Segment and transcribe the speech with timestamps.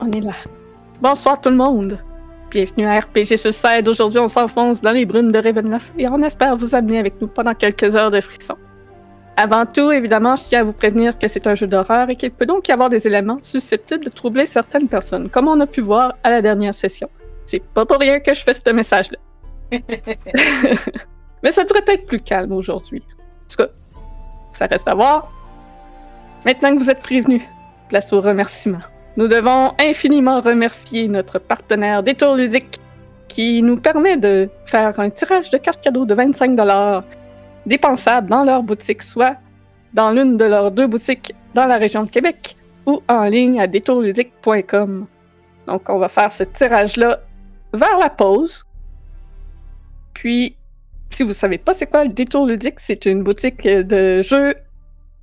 [0.00, 0.32] On est là.
[1.00, 1.98] Bonsoir tout le monde.
[2.50, 3.88] Bienvenue à RPG Suicide.
[3.88, 7.26] Aujourd'hui, on s'enfonce dans les brumes de Ravenloft et on espère vous amener avec nous
[7.26, 8.56] pendant quelques heures de frisson.
[9.36, 12.30] Avant tout, évidemment, je tiens à vous prévenir que c'est un jeu d'horreur et qu'il
[12.30, 15.80] peut donc y avoir des éléments susceptibles de troubler certaines personnes, comme on a pu
[15.80, 17.08] voir à la dernière session.
[17.44, 19.18] C'est pas pour rien que je fais ce message-là.
[21.42, 23.02] Mais ça devrait être plus calme aujourd'hui.
[23.08, 23.68] En tout cas,
[24.52, 25.30] ça reste à voir.
[26.44, 27.42] Maintenant que vous êtes prévenus,
[27.94, 28.82] place aux remerciements.
[29.16, 32.80] Nous devons infiniment remercier notre partenaire Détour Ludique
[33.28, 36.58] qui nous permet de faire un tirage de cartes cadeaux de 25
[37.66, 39.36] dépensables dans leur boutique, soit
[39.92, 43.68] dans l'une de leurs deux boutiques dans la région de Québec ou en ligne à
[43.68, 45.06] détourludique.com.
[45.68, 47.20] Donc, on va faire ce tirage-là
[47.72, 48.64] vers la pause.
[50.14, 50.56] Puis,
[51.10, 54.56] si vous savez pas c'est quoi le Détour Ludique, c'est une boutique de jeux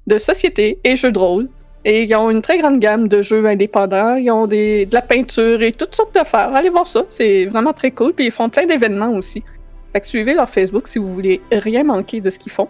[0.07, 1.49] de société et jeux de rôle.
[1.84, 4.16] Et ils ont une très grande gamme de jeux indépendants.
[4.16, 6.54] Ils ont de la peinture et toutes sortes d'affaires.
[6.54, 7.04] Allez voir ça.
[7.10, 8.13] C'est vraiment très cool.
[8.13, 9.43] Puis ils font plein d'événements aussi.
[9.91, 12.70] Fait que suivez leur Facebook si vous voulez rien manquer de ce qu'ils font.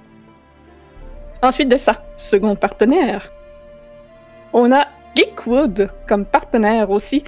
[1.44, 3.32] Ensuite de ça, second partenaire.
[4.54, 7.24] On a Geekwood comme partenaire aussi.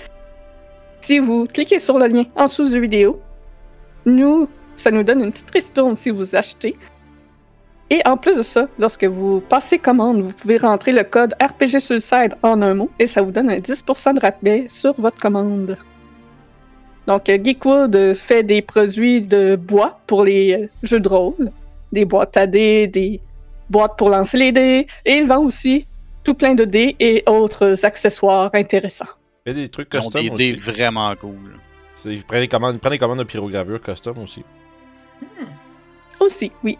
[1.01, 3.19] Si vous cliquez sur le lien en dessous de la vidéo,
[4.05, 6.77] nous, ça nous donne une petite ristourne si vous achetez.
[7.93, 11.79] Et en plus de ça, lorsque vous passez commande, vous pouvez rentrer le code RPG
[11.79, 15.77] Suicide en un mot et ça vous donne un 10% de rabais sur votre commande.
[17.05, 21.51] Donc, euh, Geekwood fait des produits de bois pour les euh, jeux de rôle,
[21.91, 23.19] des boîtes à dés, des
[23.69, 25.85] boîtes pour lancer les dés, et il vend aussi
[26.23, 29.05] tout plein de dés et autres accessoires intéressants.
[29.45, 30.53] Il y a des trucs Ils ont custom des aussi.
[30.53, 31.59] dés vraiment cool.
[32.05, 34.43] Ils prennent des commandes, ils prennent des commandes de pyrogravure custom aussi.
[36.19, 36.79] Aussi, oui.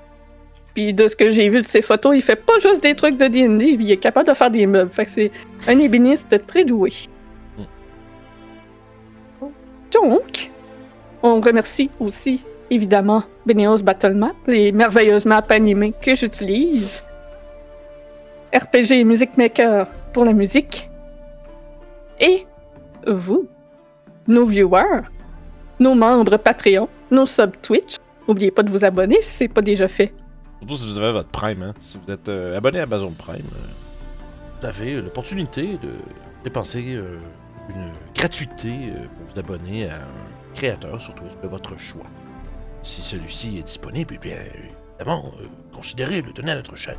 [0.74, 3.18] Puis de ce que j'ai vu de ses photos, il fait pas juste des trucs
[3.18, 4.92] de D&D, il est capable de faire des meubles.
[4.92, 5.32] Fait que c'est
[5.68, 6.92] un ébéniste très doué.
[9.92, 10.52] Donc,
[11.22, 17.04] on remercie aussi, évidemment, Beneos Battle Map, les merveilleuses maps animées que j'utilise.
[18.54, 20.90] RPG Music Maker pour la musique.
[22.20, 22.46] Et
[23.06, 23.48] vous,
[24.28, 25.04] nos viewers,
[25.80, 27.98] nos membres Patreon, nos sub Twitch.
[28.28, 30.14] N'oubliez pas de vous abonner si c'est pas déjà fait.
[30.64, 31.74] Surtout si vous avez votre Prime, hein.
[31.82, 33.68] Si vous êtes euh, abonné à Amazon Prime, euh,
[34.62, 35.90] vous avez l'opportunité de
[36.46, 37.18] dépenser euh,
[37.68, 42.06] une gratuité euh, pour vous abonner à un créateur, surtout de votre choix.
[42.82, 44.38] Si celui-ci est disponible, eh bien,
[44.98, 46.96] évidemment, euh, considérez le donner à notre chaîne.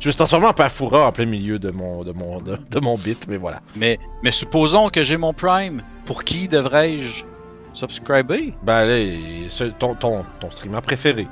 [0.00, 2.78] Je vais se transformer en Perfura en plein milieu de mon, de mon, de, de
[2.80, 3.62] mon bit, mais voilà.
[3.74, 5.82] Mais, mais supposons que j'ai mon Prime.
[6.04, 7.24] Pour qui devrais-je
[7.72, 8.52] subscriber?
[8.64, 11.26] Ben ce- ton, ton, ton streamer préféré.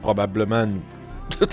[0.00, 0.80] Probablement nous.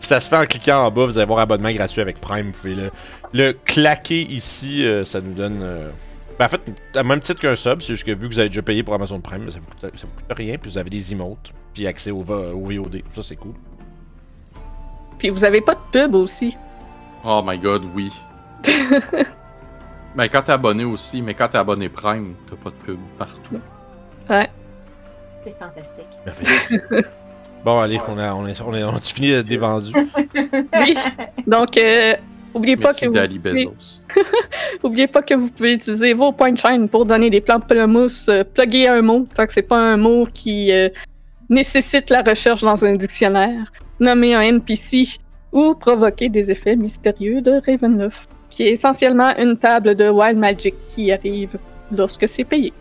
[0.00, 2.46] ça se fait en cliquant en bas, vous allez avoir abonnement gratuit avec Prime.
[2.46, 2.90] Vous pouvez le,
[3.32, 5.60] le claquer ici, euh, ça nous donne.
[5.62, 5.90] euh,
[6.38, 6.60] Ben en fait,
[6.94, 8.94] à même titre qu'un sub, c'est juste que vu que vous avez déjà payé pour
[8.94, 11.86] Amazon Prime, ça ne coûte, ça vous coûte rien, puis vous avez des emotes, puis
[11.86, 13.02] accès au, au VOD.
[13.10, 13.54] Ça, c'est cool.
[15.18, 16.56] Puis vous avez pas de pub aussi.
[17.24, 18.12] Oh my god, oui.
[20.14, 23.60] mais quand t'es abonné aussi, mais quand t'es abonné Prime, t'as pas de pub partout.
[25.44, 27.04] C'est fantastique.
[27.64, 29.90] Bon, allez, on a, on a, on a, on a fini d'être dévendu?
[29.94, 30.94] Oui.
[31.46, 32.14] Donc, euh,
[32.52, 33.68] oubliez pas Merci que vous pouvez-
[34.82, 38.28] oubliez pas que vous pouvez utiliser vos points de chaîne pour donner des plantes pamplemousse,
[38.28, 40.90] euh, plugger un mot, tant que c'est pas un mot qui euh,
[41.48, 45.04] nécessite la recherche dans un dictionnaire, nommer un NPC
[45.52, 50.74] ou provoquer des effets mystérieux de Ravenloft, qui est essentiellement une table de Wild Magic
[50.88, 51.56] qui arrive
[51.96, 52.72] lorsque c'est payé.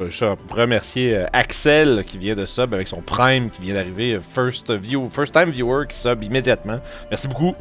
[0.00, 4.14] Euh, Je remercier euh, Axel qui vient de sub avec son Prime qui vient d'arriver.
[4.14, 6.80] euh, First, view, first time viewer qui sub immédiatement.
[7.10, 7.54] Merci beaucoup.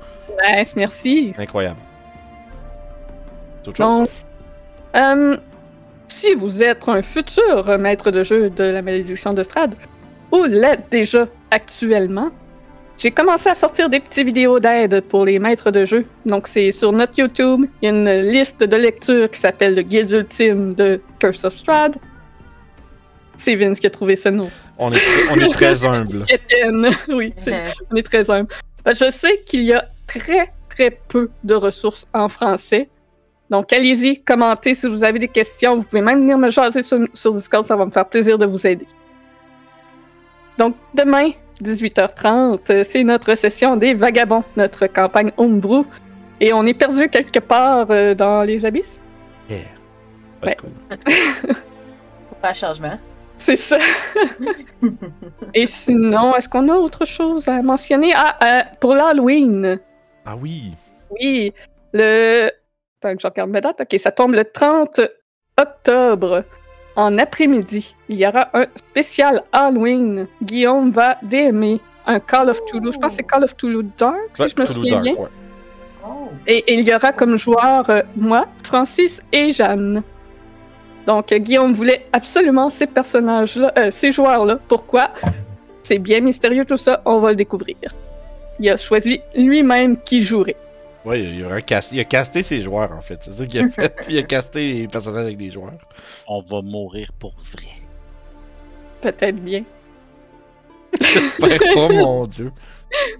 [0.55, 1.33] Nice, merci.
[1.37, 1.79] Incroyable.
[3.67, 3.85] Autre chose?
[3.85, 4.09] Donc,
[4.95, 5.37] euh,
[6.07, 9.75] si vous êtes un futur maître de jeu de la malédiction de Strad,
[10.31, 12.29] ou l'êtes déjà actuellement,
[12.97, 16.05] j'ai commencé à sortir des petites vidéos d'aide pour les maîtres de jeu.
[16.25, 17.65] Donc, c'est sur notre YouTube.
[17.81, 21.55] Il y a une liste de lecture qui s'appelle le Guide ultime de Curse of
[21.55, 21.97] Strad.
[23.41, 24.51] C'est Vince qui a trouvé ce nom.
[24.77, 26.25] On, est, très- on est très humble.
[27.09, 27.33] Oui,
[27.91, 28.47] on est très humble.
[28.85, 32.87] Je sais qu'il y a très, très peu de ressources en français.
[33.49, 35.75] Donc, allez-y, commentez si vous avez des questions.
[35.75, 38.45] Vous pouvez même venir me jaser sur, sur Discord, ça va me faire plaisir de
[38.45, 38.85] vous aider.
[40.59, 41.31] Donc, demain,
[41.63, 45.85] 18h30, euh, c'est notre session des Vagabonds, notre campagne Homebrew.
[46.39, 49.01] Et on est perdu quelque part euh, dans les abysses.
[49.49, 49.59] Yeah.
[50.43, 50.55] Ouais.
[50.59, 50.69] Cool.
[51.49, 52.99] Faut faire changement.
[53.41, 53.77] C'est ça.
[55.55, 58.11] Et sinon, est-ce qu'on a autre chose à mentionner?
[58.15, 59.79] Ah, euh, pour l'Halloween.
[60.25, 60.73] Ah oui.
[61.09, 61.51] Oui,
[61.91, 62.51] le.
[63.01, 63.81] Attends que je regarde mes dates.
[63.81, 65.01] Ok, ça tombe le 30
[65.59, 66.43] octobre
[66.95, 67.95] en après-midi.
[68.09, 70.27] Il y aura un spécial Halloween.
[70.43, 72.93] Guillaume va DMer un Call of Toulouse.
[72.93, 75.15] Je pense que c'est Call of Toulouse Dark, si Ouais, je me souviens bien.
[75.15, 75.29] ouais.
[76.05, 76.29] Oh.
[76.45, 80.03] Et, et il y aura comme joueur euh, moi, Francis et Jeanne.
[81.07, 84.59] Donc, euh, Guillaume voulait absolument ces personnages-là, euh, ces joueurs-là.
[84.67, 85.11] Pourquoi?
[85.83, 87.75] C'est bien mystérieux tout ça, on va le découvrir.
[88.59, 90.55] Il a choisi lui-même qui jouerait.
[91.03, 91.91] Ouais, il, y aura un cast...
[91.91, 93.19] il a casté ses joueurs en fait.
[93.23, 93.95] C'est ça qu'il a fait.
[94.07, 95.73] il a casté les personnages avec des joueurs.
[96.27, 97.69] On va mourir pour vrai.
[99.01, 99.63] Peut-être bien.
[100.99, 102.51] J'espère pas, mon dieu.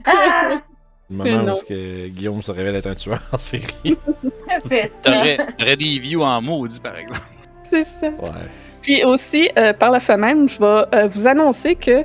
[0.05, 0.61] Ah!
[1.09, 3.65] Le moment où que Guillaume se révèle être un tueur en série.
[4.59, 4.93] C'est ça.
[5.01, 7.19] T'aurais t'aurais des views en maudit, par exemple.
[7.63, 8.07] C'est ça.
[8.07, 8.29] Ouais.
[8.81, 12.03] Puis aussi, euh, par la fin même, je vais euh, vous annoncer que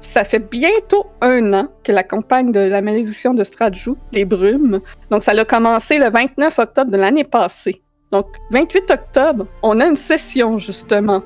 [0.00, 4.24] ça fait bientôt un an que la campagne de la malédiction de Strahd joue, Les
[4.24, 4.80] Brumes.
[5.10, 7.82] Donc, ça a commencé le 29 octobre de l'année passée.
[8.12, 11.22] Donc, 28 octobre, on a une session, justement.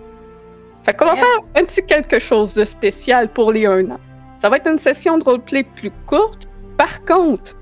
[0.84, 1.20] Fait qu'on va Yes.
[1.20, 4.00] faire un petit quelque chose de spécial pour les un an.
[4.36, 6.48] Ça va être une session de roleplay plus courte.
[6.76, 7.54] Par contre,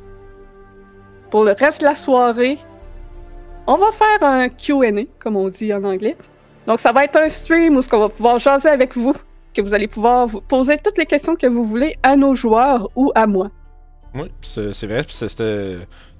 [1.31, 2.58] pour le reste de la soirée,
[3.72, 6.17] on va faire un Q&A, comme on dit en anglais.
[6.67, 9.14] Donc, ça va être un stream où ce qu'on va pouvoir jaser avec vous,
[9.55, 13.12] que vous allez pouvoir poser toutes les questions que vous voulez à nos joueurs ou
[13.14, 13.49] à moi.
[14.14, 15.05] Oui, c'est vrai.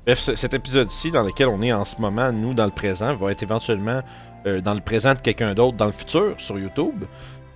[0.07, 3.15] Bref, ce- cet épisode-ci, dans lequel on est en ce moment, nous, dans le présent,
[3.17, 4.01] va être éventuellement
[4.47, 7.05] euh, dans le présent de quelqu'un d'autre dans le futur sur YouTube.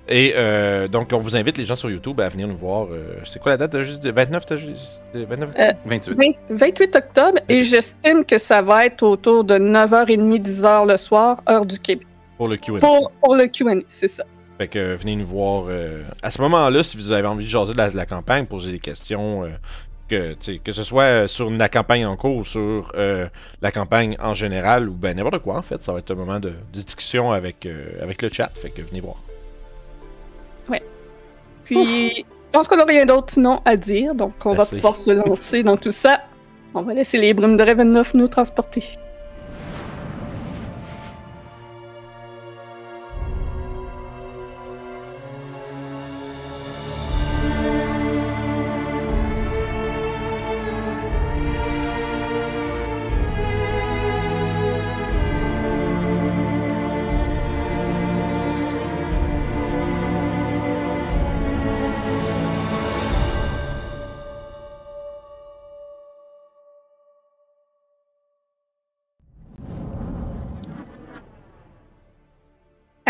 [0.08, 2.88] Et euh, donc, on vous invite, les gens sur YouTube, à venir nous voir.
[2.90, 6.14] euh, c'est quoi la date de juste 29 t'as juste- euh, 29 Euh, 28.
[6.14, 11.40] 20 28 octobre, et j'estime que ça va être autour de 9h30, 10h le soir,
[11.48, 12.06] heure du Québec.
[12.36, 12.80] pour le Q&A.
[12.80, 14.24] Pour, pour le Q&A, c'est ça.
[14.58, 17.48] Fait que euh, venez nous voir euh, à ce moment-là si vous avez envie de
[17.50, 19.48] jaser de la, de la campagne, poser des questions, euh,
[20.08, 23.26] que, ce soit sur la campagne en cours ou sur euh,
[23.62, 25.82] la campagne en général ou ben n'importe quoi en fait.
[25.82, 28.50] Ça va être un moment de, de discussion avec, euh, avec le chat.
[28.54, 29.16] Fait que venez voir.
[31.64, 32.22] Puis, je
[32.52, 34.74] pense qu'on n'a rien d'autre sinon à dire, donc on va Merci.
[34.76, 36.20] pouvoir se lancer dans tout ça.
[36.74, 38.84] On va laisser les brumes de Ravenloft nous transporter.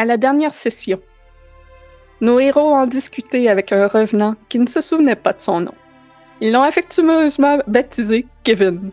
[0.04, 1.00] À la dernière session,
[2.20, 5.72] nos héros ont discuté avec un revenant qui ne se souvenait pas de son nom.
[6.42, 8.90] Ils l'ont affectueusement baptisé Kevin,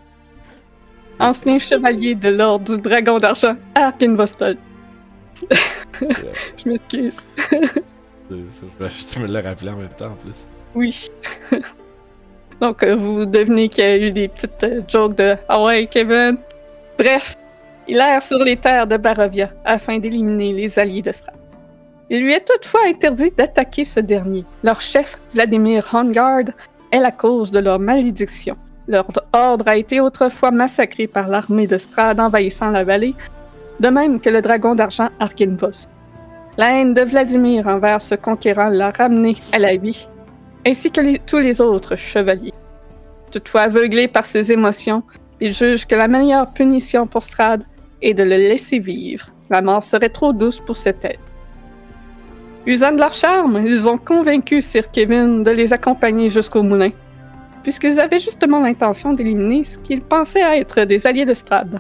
[1.20, 4.56] ancien chevalier de l'ordre du Dragon d'Argent à Arkinvostel.
[6.00, 7.26] Je m'excuse.
[8.30, 10.48] Tu me l'as rappelé en même temps en plus.
[10.76, 11.10] Oui.
[12.62, 15.88] Donc, euh, vous devinez qu'il y a eu des petites euh, jokes de Ah ouais,
[15.88, 16.38] Kevin.
[16.98, 17.36] Bref,
[17.88, 21.36] il erre sur les terres de Barovia afin d'éliminer les alliés de Strahd.
[22.10, 24.46] Il lui est toutefois interdit d'attaquer ce dernier.
[24.64, 26.52] Leur chef, Vladimir Hongard,
[26.92, 28.58] est la cause de leur malédiction.
[28.88, 33.16] Leur ordre a été autrefois massacré par l'armée de Strahd envahissant la vallée,
[33.80, 35.88] de même que le dragon d'argent Arkinvos.
[36.58, 40.08] La haine de Vladimir envers ce conquérant l'a ramené à la vie
[40.66, 42.54] ainsi que tous les autres chevaliers.
[43.32, 45.04] Toutefois aveuglé par ses émotions,
[45.40, 47.64] il juge que la meilleure punition pour Strad
[48.02, 49.28] est de le laisser vivre.
[49.50, 51.20] La mort serait trop douce pour cet être.
[52.66, 56.92] Usant de leur charme, ils ont convaincu Sir Kevin de les accompagner jusqu'au moulin,
[57.64, 61.80] puisqu'ils avaient justement l'intention d'éliminer ce qu'ils pensaient être des alliés de Strad.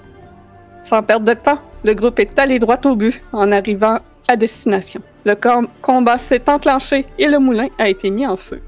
[0.84, 5.01] Sans perdre de temps, le groupe est allé droit au but en arrivant à destination.
[5.24, 8.62] Le com- combat s'est enclenché et le moulin a été mis en feu.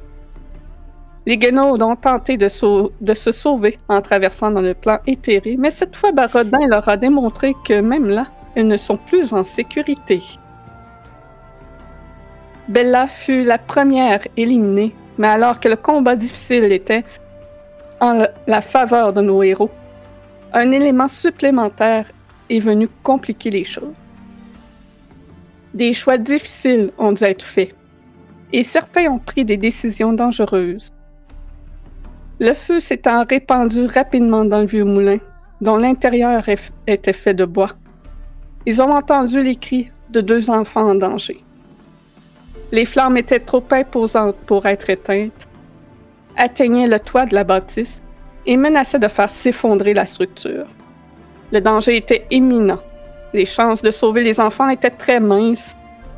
[1.25, 5.95] Les Guenaudes ont tenté de, se sauver en traversant dans le plan éthéré, mais cette
[5.95, 8.27] fois Barodin leur a démontré que même là,
[8.57, 10.21] ils ne sont plus en sécurité.
[12.67, 17.05] Bella fut la première éliminée, mais alors que le combat difficile était
[18.01, 19.71] en la faveur de nos héros,
[20.51, 22.11] un élément supplémentaire
[22.49, 23.95] est venu compliquer les choses.
[25.73, 27.73] Des choix difficiles ont dû être faits,
[28.51, 30.91] et certains ont pris des décisions dangereuses.
[32.43, 35.19] Le feu s'étant répandu rapidement dans le vieux moulin,
[35.61, 36.43] dont l'intérieur
[36.85, 37.69] était fait de bois,
[38.65, 41.41] ils ont entendu les cris de deux enfants en danger.
[42.73, 45.47] Les flammes étaient trop imposantes pour être éteintes,
[46.35, 48.03] atteignaient le toit de la bâtisse
[48.45, 50.67] et menaçait de faire s'effondrer la structure.
[51.53, 52.81] Le danger était imminent.
[53.33, 55.75] Les chances de sauver les enfants étaient très minces,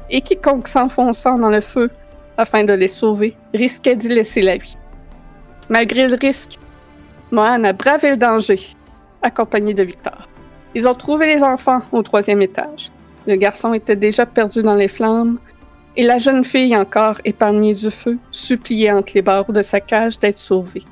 [0.10, 1.91] et quiconque s'enfonçant dans le feu
[2.36, 4.75] afin de les sauver risquait d'y laisser la vie.
[5.69, 6.60] Malgré le risque,
[7.31, 8.60] Mohan a bravé le danger,
[9.22, 10.29] accompagné de Victor.
[10.75, 12.91] Ils ont trouvé les enfants au troisième étage.
[13.25, 15.39] Le garçon était déjà perdu dans les flammes,
[15.98, 20.19] et la jeune fille, encore épargnée du feu, suppliait entre les barreaux de sa cage
[20.19, 20.84] d'être sauvée.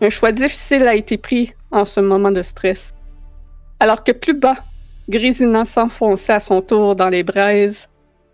[0.00, 2.94] Un choix difficile a été pris en ce moment de stress.
[3.78, 4.56] Alors que plus bas,
[5.08, 7.88] Grisina s'enfonçait à son tour dans les braises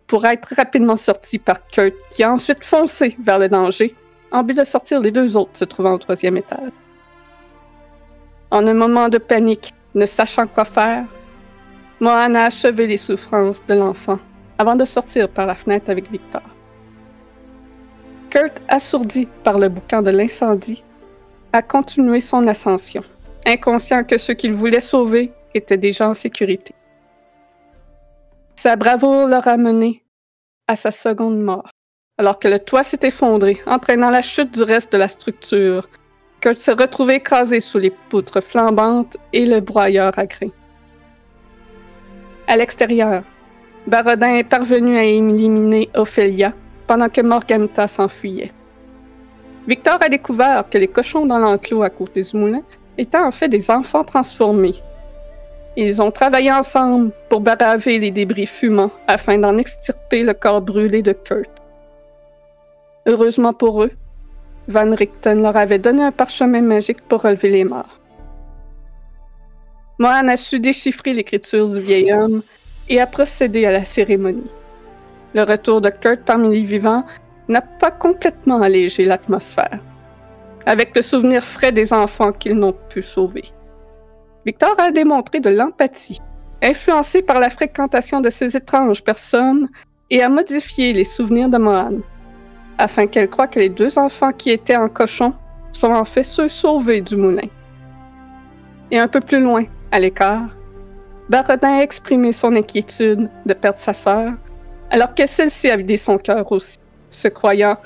[0.06, 3.94] pour être rapidement sorti par Kurt, qui a ensuite foncé vers le danger
[4.34, 6.72] en but de sortir les deux autres se trouvant au troisième étage.
[8.50, 11.04] En un moment de panique, ne sachant quoi faire,
[12.00, 14.18] Mohan a achevé les souffrances de l'enfant
[14.58, 16.42] avant de sortir par la fenêtre avec Victor.
[18.28, 20.82] Kurt, assourdi par le boucan de l'incendie,
[21.52, 23.04] a continué son ascension,
[23.46, 26.74] inconscient que ceux qu'il voulait sauver étaient déjà en sécurité.
[28.56, 30.02] Sa bravoure l'a ramené
[30.66, 31.70] à sa seconde mort,
[32.18, 35.88] alors que le toit s'est effondré, entraînant la chute du reste de la structure.
[36.40, 40.52] Kurt s'est retrouvé écrasé sous les poutres flambantes et le broyeur à grains.
[42.46, 43.24] À l'extérieur,
[43.86, 46.52] Barodin est parvenu à éliminer Ophelia
[46.86, 48.52] pendant que Morganta s'enfuyait.
[49.66, 52.62] Victor a découvert que les cochons dans l'enclos à côté du moulin
[52.98, 54.74] étaient en fait des enfants transformés.
[55.76, 61.02] Ils ont travaillé ensemble pour baraver les débris fumants afin d'en extirper le corps brûlé
[61.02, 61.63] de Kurt.
[63.06, 63.90] Heureusement pour eux,
[64.68, 68.00] Van Richten leur avait donné un parchemin magique pour relever les morts.
[69.98, 72.42] Mohan a su déchiffrer l'écriture du vieil homme
[72.88, 74.50] et a procédé à la cérémonie.
[75.34, 77.04] Le retour de Kurt parmi les vivants
[77.48, 79.78] n'a pas complètement allégé l'atmosphère,
[80.64, 83.44] avec le souvenir frais des enfants qu'ils n'ont pu sauver.
[84.46, 86.20] Victor a démontré de l'empathie,
[86.62, 89.68] influencé par la fréquentation de ces étranges personnes,
[90.10, 91.98] et a modifié les souvenirs de Mohan,
[92.78, 95.34] afin qu'elle croie que les deux enfants qui étaient en cochon
[95.72, 97.48] sont en fait ceux sauvés du moulin.
[98.90, 100.48] Et un peu plus loin, à l'écart,
[101.28, 104.32] Barodin a exprimé son inquiétude de perdre sa sœur,
[104.90, 106.78] alors que celle-ci a vidé son cœur aussi,
[107.08, 107.78] se croyant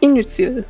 [0.00, 0.64] inutile.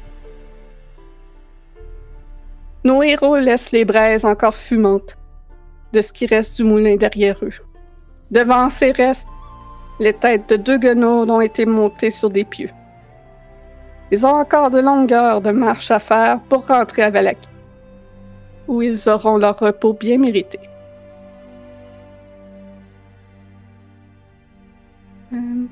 [2.83, 5.17] Nos héros laissent les braises encore fumantes
[5.93, 7.53] de ce qui reste du moulin derrière eux.
[8.31, 9.29] Devant ces restes,
[9.99, 12.71] les têtes de deux guenaudes ont été montées sur des pieux.
[14.11, 15.09] Ils ont encore de longues
[15.43, 17.49] de marche à faire pour rentrer à Valaki,
[18.67, 20.59] où ils auront leur repos bien mérité.
[25.33, 25.67] Euh,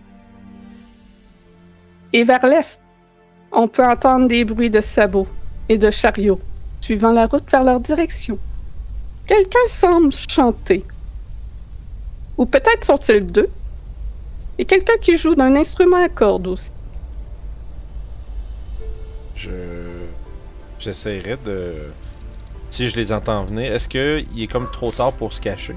[2.12, 2.80] Et vers l'est,
[3.52, 5.28] on peut entendre des bruits de sabots
[5.68, 6.40] et de chariots
[6.80, 8.38] suivant la route vers leur direction.
[9.26, 10.82] Quelqu'un semble chanter.
[12.38, 13.50] Ou peut-être sont-ils deux.
[14.56, 16.72] Et quelqu'un qui joue d'un instrument à cordes aussi.
[19.38, 19.50] Je.
[20.78, 21.74] J'essaierai de.
[22.70, 25.74] Si je les entends venir, est-ce qu'il est comme trop tard pour se cacher?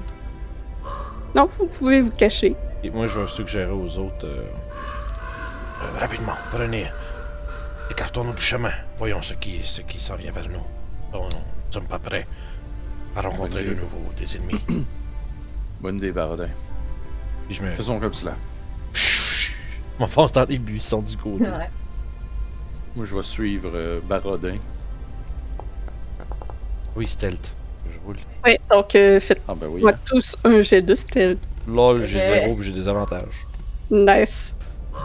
[1.34, 2.54] Non, vous pouvez vous cacher.
[2.84, 4.26] Et moi, je vais suggérer aux autres.
[4.26, 4.44] euh,
[5.82, 6.86] euh, rapidement, prenez.
[7.90, 8.72] Écartons-nous du chemin.
[8.96, 10.62] Voyons ce qui, ce qui s'en vient vers nous.
[11.14, 12.26] Oh, nous ne sommes pas prêts
[13.16, 14.60] à rencontrer de nouveau des ennemis.
[15.80, 16.48] Bonne idée, Barodin.
[17.46, 17.70] Puis je me.
[17.70, 18.34] Faisons comme cela.
[19.98, 21.44] M'enfonce dans les buissons du côté.
[21.44, 21.68] Ouais.
[22.96, 24.56] Moi, je vais suivre euh, Barodin.
[26.96, 27.54] Oui, stealth.
[27.90, 28.16] Je roule.
[28.44, 29.82] Oui, donc euh, faites-moi Ah, ben oui.
[30.04, 31.38] tous un jet de stealth.
[31.66, 33.46] Lol, j'ai zéro puis j'ai des avantages.
[33.90, 34.54] Nice.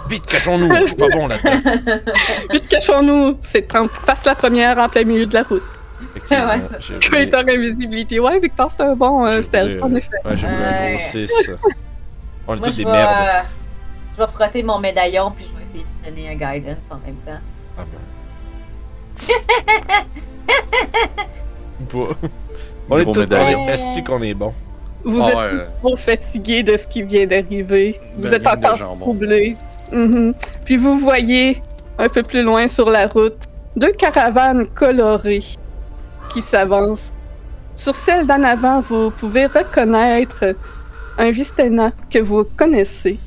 [0.09, 0.69] Vite, cachons-nous!
[0.81, 2.01] Je suis pas bon là-dedans.
[2.51, 3.37] Vite, cachons-nous.
[3.41, 5.63] C'est en face la première en plein milieu de la route.
[6.15, 6.61] Effectivement, Ouais.
[6.79, 8.19] j'ai Creator invisibilité.
[8.19, 10.09] Ouais, Victor, c'est un bon euh, J'ai stealth, en effet.
[10.25, 10.97] Ouais, j'ai un Ouais.
[10.97, 11.31] gros 6.
[12.49, 13.15] On est Moi, tous je des vais, merdes.
[13.27, 13.41] euh,
[14.17, 17.15] je vais frotter mon médaillon puis je vais essayer de donner un guidance en même
[17.25, 17.41] temps.
[17.77, 19.27] Ah ben.
[21.89, 22.27] Pas.
[22.89, 23.65] On est tous médaillon.
[24.09, 24.53] on est est bon?
[25.03, 27.99] Vous Ah êtes ouais, trop fatigué de ce qui vient d'arriver.
[28.17, 29.55] Vous êtes encore troublé.
[29.91, 30.33] Mhm.
[30.65, 31.61] Puis vous voyez,
[31.97, 33.37] un peu plus loin sur la route,
[33.75, 35.43] deux caravanes colorées
[36.29, 37.11] qui s'avancent.
[37.75, 40.55] Sur celle d'en avant, vous pouvez reconnaître
[41.17, 43.19] un Vistena que vous connaissez.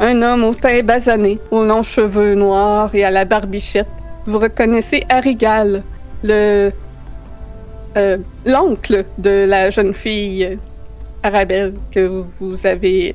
[0.00, 3.86] Un homme au teint basané, aux longs cheveux noirs et à la barbichette.
[4.26, 5.82] Vous reconnaissez Arigal,
[6.22, 6.72] le
[7.96, 10.58] euh, l'oncle de la jeune fille
[11.22, 13.14] Arabelle que vous avez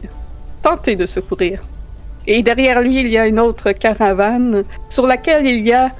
[0.61, 1.61] tenté de secourir.
[2.25, 5.91] Et derrière lui, il y a une autre caravane sur laquelle il y a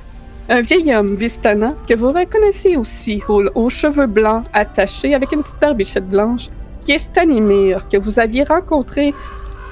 [0.48, 5.44] un vieil homme, Vistana, que vous reconnaissez aussi, aux, aux cheveux blancs attachés avec une
[5.44, 6.48] petite barbichette blanche,
[6.80, 9.14] qui est Stanimir, que vous aviez rencontré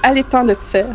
[0.02, 0.86] à l'étang de Tser.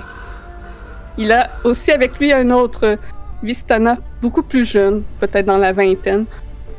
[1.18, 2.98] Il a aussi avec lui un autre
[3.44, 6.26] Vistana, beaucoup plus jeune, peut-être dans la vingtaine,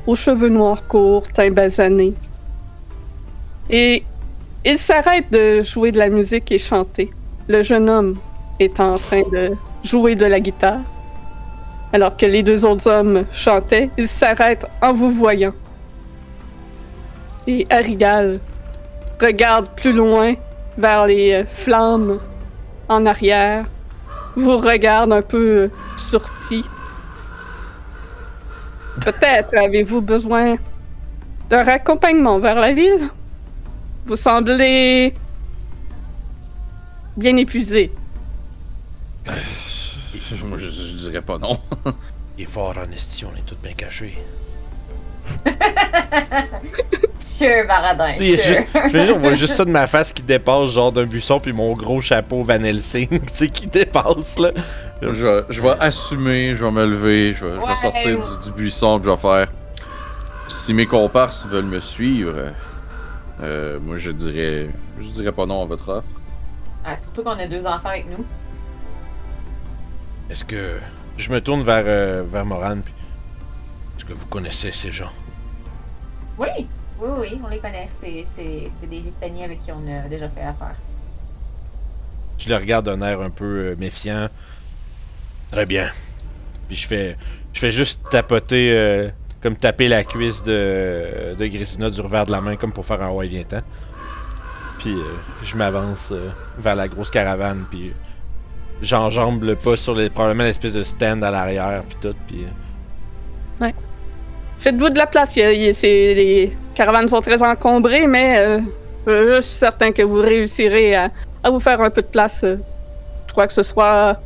[0.07, 2.15] aux cheveux noirs courts, teint basané.
[3.69, 4.03] Et
[4.65, 7.11] il s'arrête de jouer de la musique et chanter.
[7.49, 8.17] Le jeune homme
[8.59, 9.53] est en train de
[9.83, 10.81] jouer de la guitare.
[11.93, 15.53] Alors que les deux autres hommes chantaient, il s'arrête en vous voyant.
[17.47, 18.41] Et Arigal
[19.21, 20.35] regarde plus loin
[20.77, 22.21] vers les euh, flammes
[22.89, 23.67] en arrière,
[24.37, 26.65] vous regarde un peu euh, surpris.
[29.01, 30.57] Peut-être avez-vous besoin
[31.51, 33.09] d'un raccompagnement vers la ville?
[34.07, 35.15] Vous semblez
[37.17, 37.93] bien épuisé.
[40.45, 41.59] Moi, je, je dirais pas non.
[42.39, 44.19] Il est fort en esti, on est tous bien cachés.
[47.39, 48.43] Sure, a Sure.
[48.43, 51.05] juste- je veux dire, on voit juste ça de ma face qui dépasse, genre d'un
[51.05, 54.53] buisson, puis mon gros chapeau Van Helsing, tu sais, qui dépasse, là.
[55.03, 58.19] je, vais, je vais assumer, je vais me lever, je vais, je vais Ouais, sortir
[58.21, 59.49] du, du buisson, puis je vais faire.
[60.47, 62.53] Si mes comparses veulent me suivre,
[63.43, 64.69] euh, moi je dirais.
[65.01, 66.09] Je dirais pas non à votre offre.
[66.85, 68.25] Ah, surtout qu'on a deux enfants avec nous.
[70.31, 70.77] Est-ce que.
[71.17, 72.93] Je me tourne vers, euh, vers Moran, puis.
[73.97, 75.11] Est-ce que vous connaissez ces gens?
[76.39, 76.67] Oui,
[77.05, 77.89] oui, oui, on les connaît.
[78.01, 78.27] C'est
[78.89, 80.77] des Vistani avec qui on a déjà fait affaire.
[82.39, 84.29] Je le regarde d'un air un peu euh, méfiant.
[85.51, 85.91] Très bien.
[86.69, 87.17] Puis je fais.
[87.53, 88.73] Je fais juste tapoter.
[88.73, 92.87] euh, comme taper la cuisse de, de Grésina du revers de la main, comme pour
[92.87, 93.61] faire un ouais, viens-t'en.
[94.79, 97.91] Puis euh, je m'avance euh, vers la grosse caravane, puis.
[97.91, 97.93] euh,
[98.83, 102.45] J'enjambe le pas sur les, probablement l'espèce de stand à l'arrière, puis tout, puis.
[102.45, 102.49] euh,
[104.65, 105.37] Faites-vous de la place.
[105.37, 108.61] il y a- il y a- c'est- les caravanes sont très encombrées, mais euh,
[109.07, 111.11] je suis certain que vous réussirez à,
[111.43, 112.43] à vous faire un peu de place.
[112.45, 112.57] euh.
[113.29, 114.19] Je crois que ce soit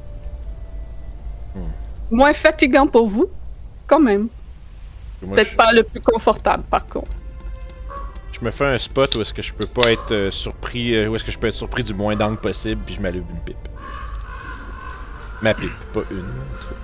[2.11, 3.27] moins fatigant pour vous,
[3.87, 4.29] quand même.
[5.21, 7.11] Peut-être je- pas le plus confortable, par contre.
[8.31, 11.17] Je me fais un spot où est-ce que je peux pas être euh, surpris, où
[11.17, 13.57] est-ce que je peux être surpris du moins d'angle possible, puis je m'allume une pipe.
[15.43, 16.19] Ma pipe, pas une.
[16.21, 16.75] en tout cas.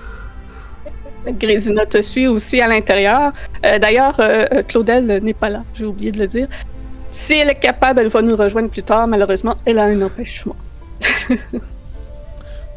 [1.33, 3.33] Grésina te suit aussi à l'intérieur.
[3.65, 6.49] Euh, D'ailleurs, euh, euh, Claudel n'est pas là, j'ai oublié de le dire.
[7.11, 9.07] Si elle est capable, elle va nous rejoindre plus tard.
[9.07, 10.57] Malheureusement, elle a un empêchement.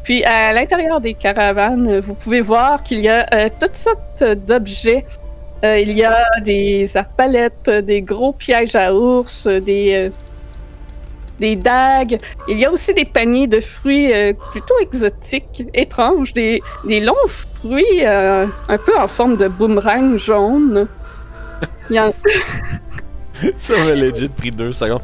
[0.04, 5.04] Puis, à l'intérieur des caravanes, vous pouvez voir qu'il y a toutes sortes d'objets.
[5.62, 10.10] Il y a des arbalètes, des gros pièges à ours, des,
[11.38, 12.18] des dagues.
[12.48, 17.14] Il y a aussi des paniers de fruits euh, plutôt exotiques, étranges, des, des longs
[17.28, 20.86] fruits euh, un peu en forme de boomerang jaune.
[21.90, 22.12] Il y en-
[23.60, 25.00] Ça m'a legit pris deux secondes.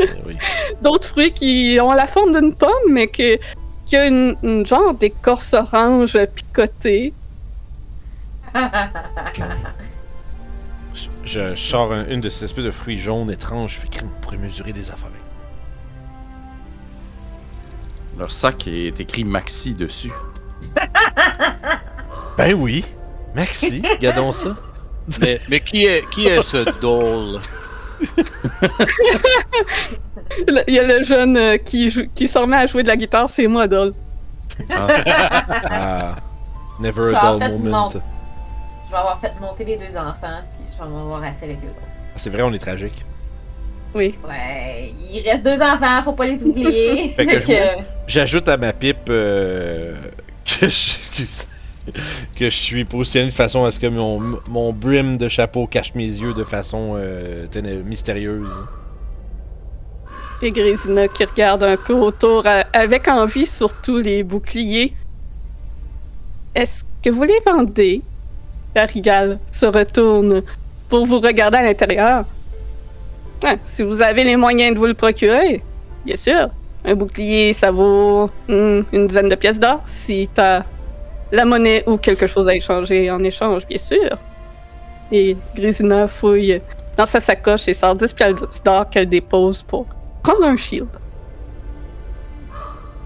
[0.00, 0.36] Euh, oui.
[0.82, 3.38] d'autres fruits qui ont la forme d'une pomme, mais que,
[3.86, 7.12] qui a une, une genre d'écorce orange picotée.
[11.28, 14.20] Je, sors un- une de ces espèces de fruits jaunes étranges, je fais crime, on
[14.22, 15.10] pourrait mesurer des affaires.
[18.18, 20.12] Leur sac est écrit Maxi dessus.
[22.38, 22.84] Ben oui!
[23.34, 24.54] Merci, regardons ça.
[25.20, 27.40] Mais, mais qui est, qui est ce Dole?
[30.46, 32.88] Le- Il y a le jeune euh, qui, joue- qui se remet à jouer de
[32.88, 33.92] la guitare, c'est moi, Dol.
[34.70, 34.86] Ah,
[35.70, 36.14] Ah,
[36.80, 37.84] never a dull moment.
[37.84, 37.98] mon- Je
[38.92, 40.40] vais avoir fait monter les deux enfants,
[40.78, 41.80] je vais m'avoir assis avec eux autres.
[42.16, 43.04] C'est vrai, on est tragique.
[43.94, 44.14] Oui.
[44.28, 47.10] Ouais, il reste deux enfants, faut pas les oublier.
[47.16, 49.94] Fait que Fait que- J'ajoute à ma pipe euh,
[50.44, 51.22] que, je,
[52.36, 55.94] que je suis positionné de façon à ce que mon, mon brim de chapeau cache
[55.94, 57.46] mes yeux de façon euh,
[57.84, 58.52] mystérieuse.
[60.42, 64.92] Et Grésina qui regarde un peu autour, euh, avec envie surtout les boucliers.
[66.54, 68.02] Est-ce que vous les vendez?
[68.76, 70.42] Rigal se retourne
[70.88, 72.24] pour vous regarder à l'intérieur.
[73.44, 75.62] Ah, si vous avez les moyens de vous le procurer,
[76.04, 76.48] bien sûr.
[76.84, 79.80] Un bouclier, ça vaut hmm, une dizaine de pièces d'or.
[79.86, 80.62] Si t'as
[81.30, 84.16] la monnaie ou quelque chose à échanger en échange, bien sûr.
[85.12, 86.60] Et Grésina fouille
[86.96, 89.86] dans sa sacoche et sort 10 pièces d'or qu'elle dépose pour
[90.22, 90.88] prendre un shield.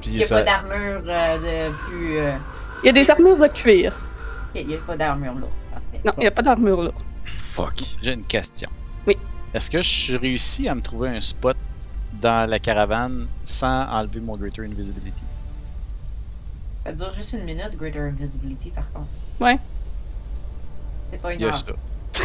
[0.01, 2.19] Puis Il n'y a ça- pas d'armure euh, de plus.
[2.19, 2.33] euh,
[2.83, 3.97] Il y a des armures de cuir.
[4.55, 5.47] Il n'y a pas d'armure là.
[5.73, 6.01] Parfait.
[6.05, 6.91] Non, il n'y a pas d'armure là.
[7.53, 7.75] Fuck.
[8.01, 8.69] J'ai une question.
[9.07, 9.17] Oui.
[9.55, 11.57] Est-ce que je réussis à me trouver un spot
[12.21, 15.23] dans la caravane sans enlever mon Greater Invisibility?
[16.85, 19.07] Ça dure juste une minute, Greater Invisibility, par contre.
[19.41, 19.59] Ouais.
[21.13, 21.55] C'est pas une heure.
[21.55, 21.67] ça.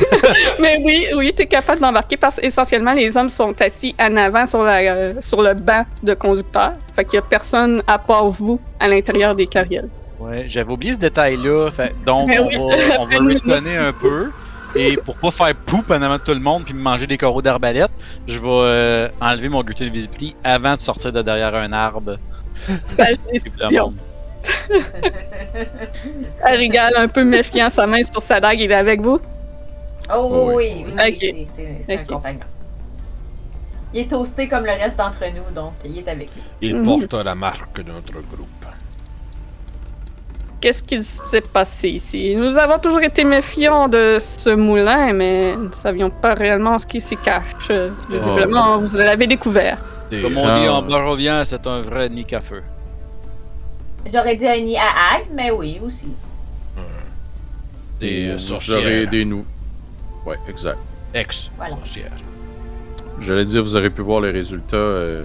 [0.60, 4.46] Mais oui, oui, tu es capable d'embarquer parce qu'essentiellement, les hommes sont assis en avant
[4.46, 6.74] sur, la, euh, sur le banc de conducteur.
[6.96, 9.90] Fait qu'il y a personne à part vous à l'intérieur des carrioles.
[10.20, 11.70] Ouais, j'avais oublié ce détail-là.
[11.72, 12.56] Fait- donc, Mais on, oui.
[12.58, 13.18] va, on va
[13.88, 14.32] un peu.
[14.76, 17.18] Et pour pas faire poop en avant de tout le monde puis me manger des
[17.18, 17.92] coraux d'arbalète,
[18.28, 22.18] je vais euh, enlever mon Greater Invisibility avant de sortir de derrière un arbre.
[22.90, 23.86] Sage Et puis le décision.
[23.86, 23.96] monde.
[26.46, 29.20] Arigal, un peu méfiant, sa main sur sa dague, il est avec vous?
[30.16, 30.86] Oh Oui.
[30.88, 31.48] oui, oui,
[31.86, 32.40] c'est- un compagnon.
[33.94, 36.42] Il est toasté comme le reste d'entre nous, donc il est avec lui.
[36.62, 36.84] Il Mhm.
[36.86, 38.66] porte la marque de notre groupe.
[40.60, 42.36] Qu'est-ce qu'il s'est passé ici?
[42.36, 46.88] Nous avons toujours été méfiants de ce moulin, mais nous ne savions pas réellement ce
[46.88, 47.70] qui s'y cache.
[48.10, 49.78] Visiblement, vous l'avez découvert.
[50.10, 52.64] Comme on dit en barovien, c'est un vrai nick à feu.
[54.12, 56.08] J'aurais dit un nid à Ag, mais oui, aussi.
[58.00, 58.78] des euh, Vous sorcières.
[58.80, 59.46] aurez des nous.
[60.26, 60.78] Ouais, exact.
[61.14, 62.12] Ex-sorcières.
[63.20, 65.24] J'allais dire, vous aurez pu voir les résultats euh,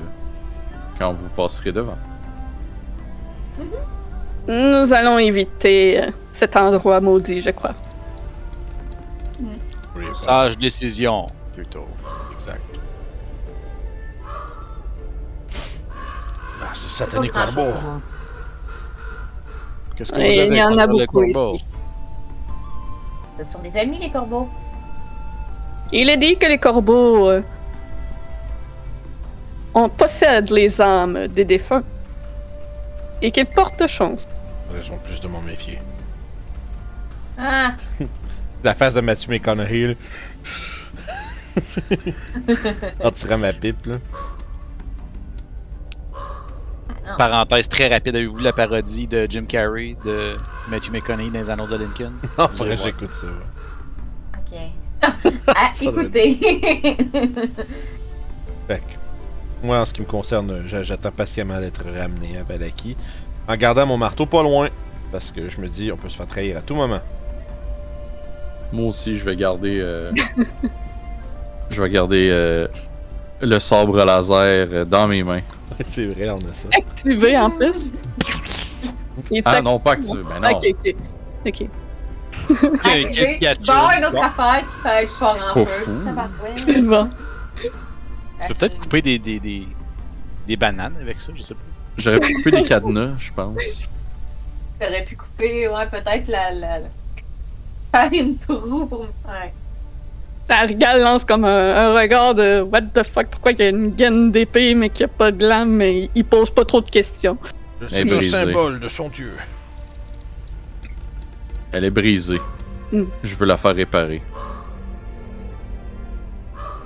[0.99, 1.99] quand vous passerez devant.
[4.49, 7.75] Nous allons éviter euh, cet endroit maudit, je crois.
[9.97, 11.87] Oui, Sage décision, plutôt.
[12.35, 12.61] Exact.
[16.61, 17.73] Ah, c'est Pas corbeau.
[19.97, 21.65] Qu'est-ce il y en a beaucoup ici.
[23.39, 24.49] Ce sont des amis, les corbeaux.
[25.93, 27.43] Il est dit que les corbeaux euh,
[29.75, 31.83] on possède les âmes des défunts
[33.23, 34.29] et qu'ils portent chance.
[34.73, 35.79] Raison plus de m'en méfier.
[37.39, 37.75] Ah,
[38.65, 39.95] La face de Matthew McConaughey, là.
[43.05, 43.97] en tirant ma pipe, là.
[47.07, 47.17] non.
[47.19, 50.37] Parenthèse très rapide, avez-vous vu la parodie de Jim Carrey de
[50.69, 52.13] Matthew McConaughey dans les annonces de Lincoln?
[52.39, 52.77] Non, que voir.
[52.77, 53.27] j'écoute ça.
[53.27, 54.71] ouais.
[55.03, 55.11] Ok.
[55.57, 56.37] ah, écoutez.
[58.69, 58.95] Fait que,
[59.63, 62.97] moi, en ce qui me concerne, j'a- j'attends patiemment d'être ramené à Valaki.
[63.49, 64.69] En gardant mon marteau pas loin.
[65.11, 67.01] Parce que je me dis, on peut se faire trahir à tout moment.
[68.73, 69.79] Moi aussi, je vais garder.
[69.81, 70.11] euh,
[71.71, 72.67] je vais garder euh,
[73.41, 75.43] le sabre laser dans mes mains.
[75.91, 76.69] c'est vrai, on a ça.
[76.77, 77.93] Activé en plus.
[79.45, 80.23] Ah non, pas activé.
[80.23, 80.57] Ben non.
[80.57, 80.95] Ok, ok.
[81.47, 81.67] Ok.
[82.85, 83.35] Activé.
[83.39, 83.61] Pikachu.
[83.67, 85.85] Bon, une autre affaire qui fait être fort en Pas feu.
[85.85, 86.05] fou.
[86.07, 86.59] Tabarouette.
[86.59, 87.11] C'est bon.
[88.43, 89.67] Tu peux peut-être couper des, des, des,
[90.47, 91.61] des bananes avec ça, je sais pas.
[91.99, 93.57] J'aurais pu couper des cadenas, je pense.
[94.81, 96.89] T'aurais pu couper, ouais, peut-être la, la, la-
[97.93, 99.51] Faire une trou pour me faire.
[100.49, 101.49] Arigal lance comme un,
[101.95, 105.07] un regard de What the fuck, pourquoi il y a une gaine d'épée mais qu'il
[105.07, 107.39] n'y a pas de lame, mais il pose pas trop de questions.
[107.81, 108.37] Je Elle est suis le brisée.
[108.37, 109.33] symbole de son dieu.
[111.73, 112.41] Elle est brisée.
[112.93, 113.05] Hmm.
[113.23, 114.21] Je veux la faire réparer.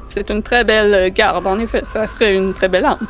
[0.09, 3.07] C'est une très belle garde, en effet, ça ferait une très belle arme.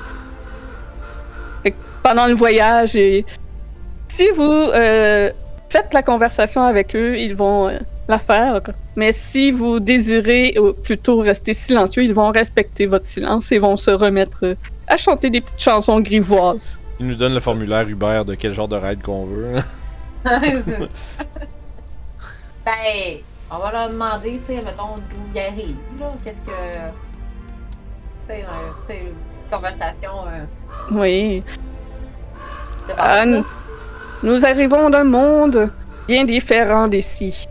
[2.03, 3.25] Pendant le voyage, et
[4.07, 5.31] si vous euh,
[5.69, 7.79] faites la conversation avec eux, ils vont euh,
[8.09, 8.61] la faire.
[8.95, 10.55] Mais si vous désirez
[10.85, 14.55] plutôt rester silencieux, ils vont respecter votre silence et vont se remettre euh,
[14.87, 16.79] à chanter des petites chansons grivoises.
[17.01, 19.57] Il nous donne le formulaire Uber de quel genre de ride qu'on veut.
[19.57, 19.65] hein.
[22.65, 23.19] ben,
[23.51, 26.13] on va leur demander, tu sais, mettons, d'où ils arrivent, là.
[26.25, 26.47] Qu'est-ce que.
[28.29, 30.11] Tu sais, euh, tu sais, une conversation.
[30.27, 30.45] Euh,
[30.93, 31.43] Oui.
[32.97, 33.27] Ah, là.
[33.27, 33.45] nous,
[34.23, 35.71] nous arrivons d'un monde
[36.07, 37.47] bien différent d'ici.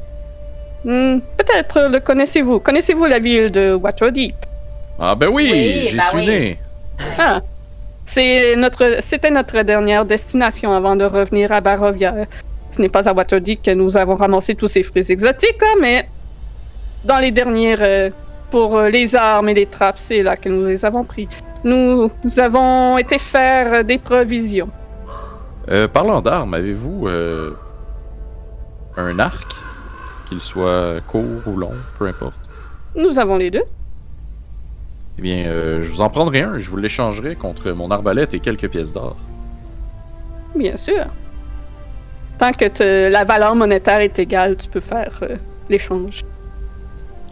[0.84, 2.60] Hmm, Peut-être le connaissez-vous.
[2.60, 4.36] Connaissez-vous la ville de Waterdeep?
[4.99, 6.25] Ah ben oui, Oui, j'y ben suis oui.
[6.27, 6.60] né.
[7.17, 7.41] Ah,
[8.05, 12.13] c'est notre, c'était notre dernière destination avant de revenir à Barovia.
[12.75, 16.09] Ce n'est pas à Waterdeep que nous avons ramassé tous ces fruits exotiques, là, mais
[17.05, 18.09] dans les dernières, euh,
[18.51, 21.29] pour euh, les armes et les trappes, c'est là que nous les avons pris.
[21.63, 24.69] Nous, nous avons été faire euh, des provisions.
[25.71, 27.51] Euh, parlant d'armes, avez-vous euh,
[28.97, 29.55] un arc
[30.27, 32.35] Qu'il soit court ou long, peu importe?
[32.93, 33.63] Nous avons les deux.
[35.17, 38.41] Eh bien, euh, je vous en prendrai un, je vous l'échangerai contre mon arbalète et
[38.41, 39.15] quelques pièces d'or.
[40.57, 41.05] Bien sûr.
[42.45, 45.36] Tant que te- la valeur monétaire est égale, tu peux faire euh,
[45.67, 46.23] l'échange.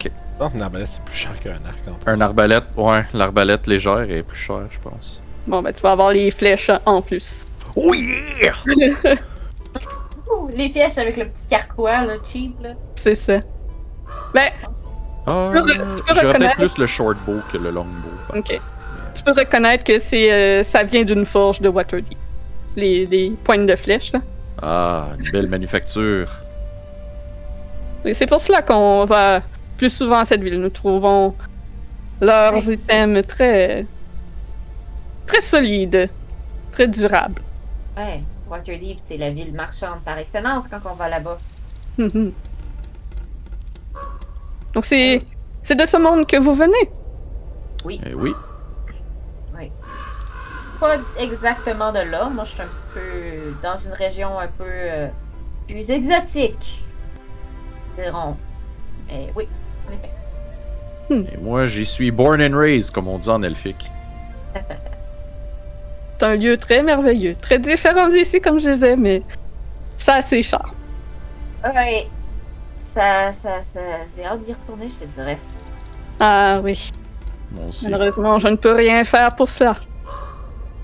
[0.02, 0.08] Je
[0.40, 2.10] pense qu'une arbalète c'est plus cher qu'un arc en plus.
[2.12, 5.22] Un arbalète, ouais, l'arbalète légère est plus chère, je pense.
[5.46, 7.46] Bon, ben, tu vas avoir les flèches en plus.
[7.76, 8.54] Oh yeah!
[10.32, 12.70] Ouh, les pièges avec le petit carquois, là, cheap, là.
[12.96, 13.38] C'est ça.
[14.34, 14.48] Ben,
[15.28, 18.38] Ah, Tu peux tu reconnaître- peut-être plus le short bow que le long bow.
[18.38, 18.60] ok.
[19.14, 22.18] Tu peux reconnaître que c'est, euh, ça vient d'une forge de Waterdeep.
[22.74, 24.18] Les, les poignes de flèches, là.
[24.66, 26.30] Ah, une belle manufacture.
[28.06, 29.42] Et c'est pour cela qu'on va
[29.76, 30.58] plus souvent à cette ville.
[30.58, 31.34] Nous trouvons
[32.20, 33.84] leurs items très.
[35.26, 36.08] très solides,
[36.72, 37.42] très durables.
[37.94, 41.38] Ouais, Waterdeep, c'est la ville marchande par excellence quand on va là-bas.
[41.98, 42.32] Mhm.
[44.72, 45.20] Donc c'est.
[45.62, 46.90] c'est de ce monde que vous venez.
[47.86, 48.34] Eh oui.
[50.84, 52.28] Pas exactement de là.
[52.28, 55.08] Moi, je suis un petit peu dans une région un peu euh,
[55.66, 56.84] plus exotique.
[57.96, 58.36] Dirons.
[59.08, 59.48] Mais oui,
[59.88, 61.32] en effet.
[61.32, 63.90] Et moi, j'y suis born and raised, comme on dit en elfique.
[66.18, 69.22] C'est un lieu très merveilleux, très différent d'ici, comme je disais, mais
[69.96, 70.70] ça ses charmes.
[71.64, 72.08] Ouais.
[72.78, 73.80] Ça, ça, ça.
[74.14, 75.38] J'ai hâte d'y retourner, je te dirais.
[76.20, 76.90] Ah oui.
[77.84, 79.76] Malheureusement, je ne peux rien faire pour cela.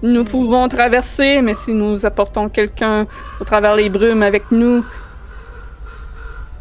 [0.02, 3.06] Nous pouvons traverser, mais si nous apportons quelqu'un
[3.40, 4.84] au travers les brumes avec nous,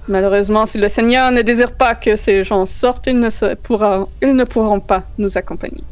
[0.08, 5.04] malheureusement, si le Seigneur ne désire pas que ces gens sortent, ils ne, pourront pas
[5.18, 5.84] nous accompagner.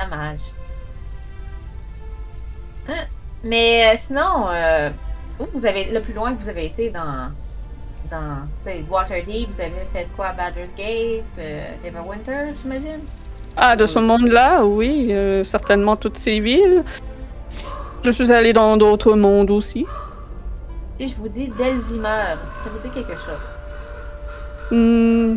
[0.00, 0.40] Dommage.
[3.44, 4.88] Mais euh, sinon, euh,
[5.52, 7.30] vous avez le plus loin que vous avez été dans
[8.10, 8.46] dans
[8.90, 10.28] Waterdeep, vous avez fait quoi?
[10.28, 13.00] À Baldur's Gate, euh, Neverwinter, j'imagine?
[13.56, 16.84] Ah, de ce monde-là, oui, euh, certainement toutes ces villes.
[18.02, 19.86] Je suis allée dans d'autres mondes aussi.
[20.98, 23.38] Si je vous dis Delzimer, est-ce que ça vous dit quelque chose?
[24.70, 25.36] Hmm,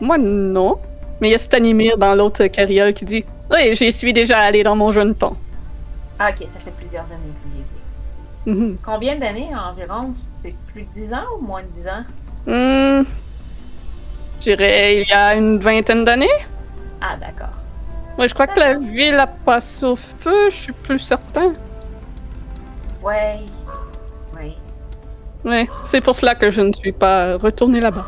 [0.00, 0.78] moi, non.
[1.20, 4.62] Mais il y a Stanimir dans l'autre carriole qui dit Oui, j'y suis déjà allé
[4.62, 5.36] dans mon jeune temps.
[6.18, 8.64] Ah, ok, ça fait plusieurs années que vous y étiez.
[8.64, 8.76] Mhm.
[8.84, 10.14] Combien d'années environ?
[10.42, 12.04] C'est plus de 10 ans ou moins de 10 ans?
[12.46, 13.04] Hmm,
[14.40, 16.28] je dirais il y a une vingtaine d'années.
[17.00, 17.52] Ah, d'accord.
[18.18, 21.52] Ouais, je crois que la ville a passé au feu, je suis plus certain.
[23.02, 23.40] Ouais.
[24.34, 24.54] Ouais.
[25.44, 28.06] Ouais, c'est pour cela que je ne suis pas retournée là-bas.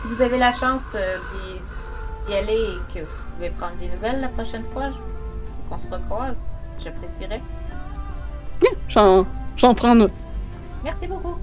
[0.00, 1.16] Si vous avez la chance euh,
[2.26, 4.90] d'y- aller et que vous pouvez prendre des nouvelles la prochaine fois,
[5.68, 6.36] qu'on se recroise,
[6.82, 7.40] j'apprécierais.
[8.88, 9.24] J'en,
[9.56, 10.12] j'en prends note.
[10.84, 11.36] Merci beaucoup.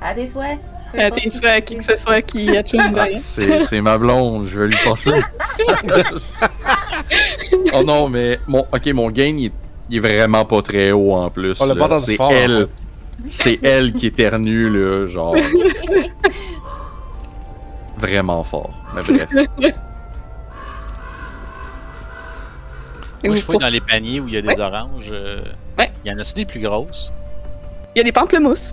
[0.00, 0.58] À des souhaits.
[0.98, 1.62] Importe tes souhaits, à c'est.
[1.64, 3.18] qui que ce soit qui a tué une Ah, derrière.
[3.64, 5.10] c'est ma blonde, je vais lui passer.
[7.74, 9.52] oh non, mais mon, ok, mon gain il est,
[9.90, 11.54] il est vraiment pas très haut en plus.
[12.00, 12.68] C'est elle,
[13.26, 15.34] c'est elle qui éternue là, genre
[17.96, 18.70] vraiment fort.
[18.94, 19.28] Mais bref,
[23.24, 25.10] Et Moi, je fouille dans les paniers où il y a des oranges.
[25.12, 25.42] euh,
[25.78, 25.92] Ouais.
[26.04, 27.12] Il y en a-tu des plus grosses?
[27.94, 28.72] Il y a des pamplemousses.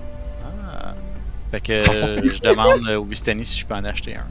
[1.52, 4.26] Fait que euh, je demande euh, au Bistani si je peux en acheter un.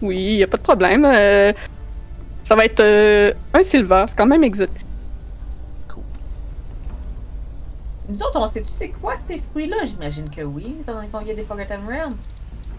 [0.00, 1.04] Oui, il n'y a pas de problème.
[1.04, 1.52] Euh,
[2.42, 4.86] ça va être euh, un silver, c'est quand même exotique.
[8.10, 9.76] Nous autres, on sait-tu c'est quoi ces fruits-là?
[9.84, 12.16] J'imagine que oui, étant donné qu'on vient des Forgotten Realms.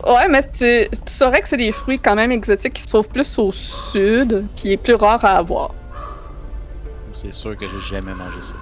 [0.07, 3.09] Ouais, mais tu, tu saurais que c'est des fruits quand même exotiques qui se trouvent
[3.09, 5.75] plus au sud, qui est plus rare à avoir.
[7.11, 8.55] C'est sûr que j'ai jamais mangé ça.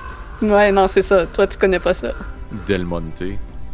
[0.45, 1.25] Ouais, non, c'est ça.
[1.27, 2.11] Toi, tu connais pas ça.
[2.67, 3.23] Del Monte.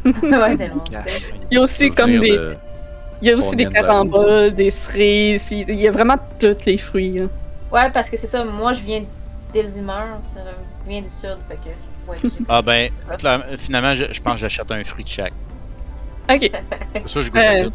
[0.06, 0.84] Ouais, tellement.
[0.90, 1.22] Cache.
[1.52, 2.56] Il y a aussi comme des, de-
[3.22, 6.78] il y a aussi des caramboles, des cerises, puis il y a vraiment tous les
[6.78, 7.20] fruits.
[7.22, 7.30] hein.
[7.72, 9.04] Ouais, parce que c'est ça, moi je viens
[9.54, 9.94] d'Elzimer,
[10.36, 11.70] je viens du sud, fait que.
[12.12, 12.18] Ouais,
[12.50, 12.90] Ah ben,
[13.58, 15.34] finalement, je, je pense que j'achète un fruit de chaque.
[16.30, 16.52] Ok.
[16.96, 17.74] C'est sûr, je goûte Euh, tout.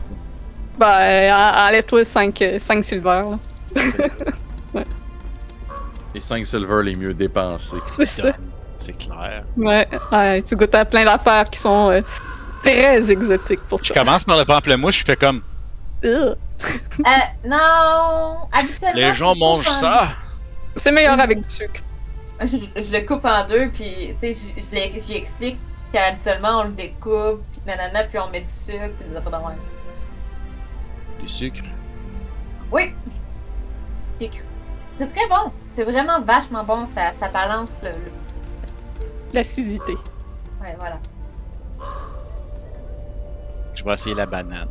[0.79, 2.45] Ben, enlève-toi 5,
[2.83, 3.23] silver,
[4.75, 4.83] là.
[6.15, 7.79] les 5 silver les mieux dépensés.
[7.87, 8.33] C'est ça.
[8.79, 9.45] C'est clair.
[9.57, 12.01] Ouais, ouais, tu goûtes à plein d'affaires qui sont euh,
[12.63, 14.03] très exotiques pour Je toi.
[14.05, 15.43] commence par le pamplemousse, je fais comme.
[16.05, 16.35] Euh,
[17.45, 18.39] non!
[18.53, 18.95] Habituellement.
[18.95, 20.09] les gens je mangent en- ça.
[20.77, 21.81] C'est meilleur avec du sucre.
[22.41, 25.59] Je, je le coupe en deux, puis tu sais, je, je, explique
[25.93, 29.45] qu'habituellement on le découpe, puis nanana, puis on met du sucre, puis des affaires de
[29.49, 29.59] même.
[31.21, 31.63] Du sucre.
[32.71, 32.93] Oui!
[34.21, 35.51] C'est très bon!
[35.75, 37.91] C'est vraiment vachement bon, ça, ça balance le.
[37.91, 37.97] le-
[39.33, 39.95] L'acidité.
[40.61, 40.99] Ouais, voilà.
[43.75, 44.69] Je vais essayer la banane.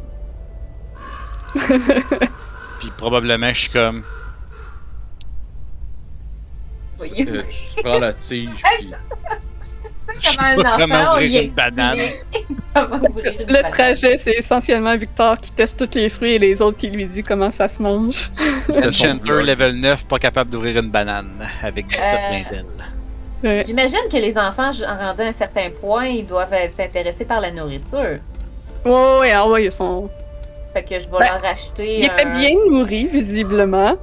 [2.80, 4.04] Puis probablement, je suis comme.
[7.02, 8.91] Euh, tu, tu prends la tige puis
[10.20, 10.38] Je sais
[10.80, 12.00] Comment un ouvrir une banane.
[12.76, 17.06] Le trajet, c'est essentiellement Victor qui teste tous les fruits et les autres qui lui
[17.06, 18.32] dit comment ça se mange.
[18.70, 22.02] Enchanter level 9, pas capable d'ouvrir une banane avec 17
[22.54, 22.63] Euh.
[23.43, 23.63] Ouais.
[23.65, 27.39] J'imagine que les enfants, en rendu à un certain point, ils doivent être intéressés par
[27.41, 28.17] la nourriture.
[28.86, 30.10] Ouais, ouais, ah ouais, ils sont.
[30.73, 32.00] Fait que je vais Ben, leur acheter.
[32.00, 33.95] Ils étaient un- bien nourris, visiblement.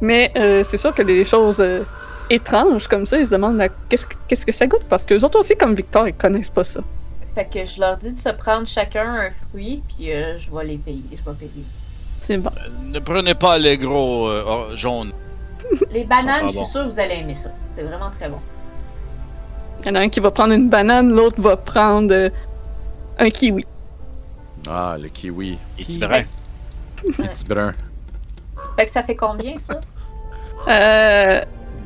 [0.00, 1.82] Mais euh, c'est sûr que des choses euh,
[2.28, 3.18] étrange comme ça.
[3.18, 4.84] Ils se demandent qu'est-ce que- qu'est-ce que ça goûte?
[4.88, 6.80] Parce que les autres aussi, comme Victor, ils connaissent pas ça.
[7.34, 10.64] Fait que je leur dis de se prendre chacun un fruit, puis euh, je vais
[10.64, 11.02] les payer.
[11.12, 11.64] Je vais payer.
[12.22, 12.50] C'est bon.
[12.56, 15.12] Euh, Ne prenez pas les gros euh, jaunes.
[15.92, 17.50] Les bananes, je suis sûre que vous allez aimer ça.
[17.76, 18.38] C'est vraiment très bon.
[19.86, 22.28] Il y en a un qui va prendre une banane, l'autre va prendre euh,
[23.20, 23.64] un kiwi.
[24.68, 25.56] Ah, le kiwi.
[25.78, 26.22] Et Qui- tu verras.
[28.74, 29.78] Fait que, ça fait combien, ça?
[30.66, 31.40] Euh,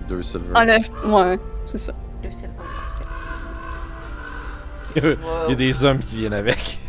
[0.09, 0.47] Deux silver.
[0.57, 0.89] enlève.
[1.05, 1.93] Ouais, c'est ça.
[2.23, 2.55] Deux silver.
[4.97, 6.81] Il y a des hommes qui viennent avec.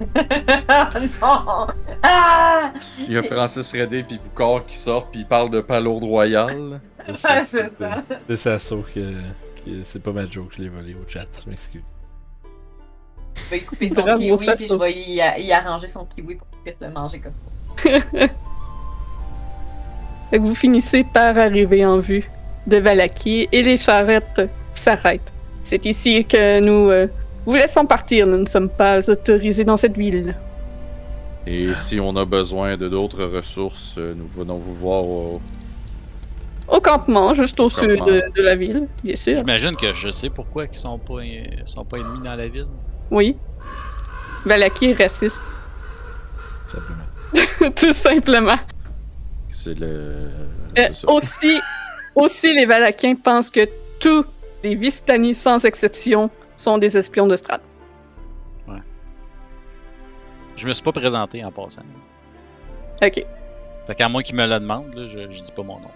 [1.22, 1.68] non!
[2.02, 2.72] Ah!
[3.06, 6.80] Il y a Francis Redé puis Boucard qui sortent puis ils parlent de palourde royale.
[7.22, 8.02] Ah, c'est ça.
[8.28, 9.47] C'est ça, sauf que, que
[9.84, 11.82] c'est pas ma joke, je l'ai volé au chat, je m'excuse.
[13.34, 16.48] Je vais y couper son kiwi, puis je vais y, y arranger son kiwi pour
[16.50, 18.28] qu'il puisse le manger comme ça.
[20.30, 22.28] Fait que vous finissez par arriver en vue
[22.66, 24.42] de Valaki et les charrettes
[24.74, 25.32] s'arrêtent.
[25.62, 27.06] C'est ici que nous euh,
[27.46, 28.26] vous laissons partir.
[28.26, 30.34] Nous ne sommes pas autorisés dans cette ville.
[31.46, 35.40] Et si on a besoin de d'autres ressources, euh, nous venons vous voir au...
[36.68, 39.38] Au campement, juste au sud de, de la ville, bien sûr.
[39.38, 42.66] J'imagine que je sais pourquoi ils sont pas, ils sont pas ennemis dans la ville.
[43.10, 43.36] Oui.
[44.44, 45.42] Valaki est raciste,
[46.66, 47.72] Simplement.
[47.76, 48.56] tout simplement.
[49.50, 50.30] C'est le...
[50.78, 51.58] Euh, aussi,
[52.14, 54.24] aussi, les Valakiens pensent que tous
[54.62, 57.60] les Vistani, sans exception, sont des espions de Strad.
[60.56, 61.82] Je me suis pas présenté en passant.
[63.00, 63.24] Ok.
[63.86, 65.90] Fait qu'à moins qu'ils me le demandent, là, je, je dis pas mon nom.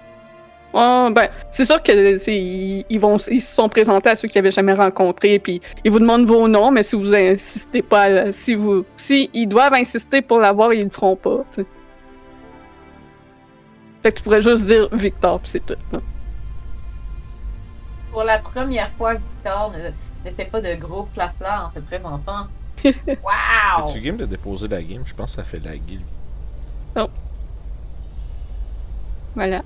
[0.74, 1.92] Ah, ben, c'est sûr que
[2.30, 5.90] ils, ils vont, ils se sont présentés à ceux qu'ils avaient jamais rencontrés, puis ils
[5.90, 10.22] vous demandent vos noms, mais si vous insistez pas, si vous, si ils doivent insister
[10.22, 11.44] pour l'avoir, ils le feront pas.
[11.54, 11.66] tu.
[14.02, 15.76] Fait que tu pourrais juste dire Victor, puis c'est tout.
[15.92, 16.00] là.
[18.10, 22.46] Pour la première fois, Victor ne, ne fait pas de gros flafla en se présentant.
[22.84, 23.88] Wow!
[23.88, 25.02] Es-tu game de déposer la game?
[25.06, 26.00] Je pense que ça fait laguer.
[29.34, 29.62] Voilà.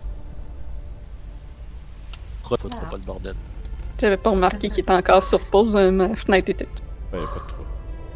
[2.46, 2.76] Trop, faut Ah.
[2.76, 3.34] trop pas le bordel.
[4.00, 6.68] J'avais pas remarqué qu'il était encore sur pause, euh, ma fenêtre était.
[7.12, 7.62] Ouais, y a pas de trop.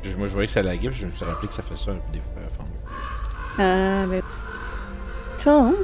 [0.02, 1.76] Je- Moi, je voyais que ça laguait, puis je me suis rappelé que ça fait
[1.76, 2.64] ça des fois à la fin.
[3.58, 4.22] Ah, ben.
[5.44, 5.76] Donc.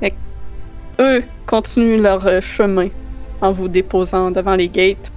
[0.00, 0.16] Fait que
[1.00, 2.88] eux continuent leur euh, chemin
[3.40, 5.10] en vous déposant devant les gates.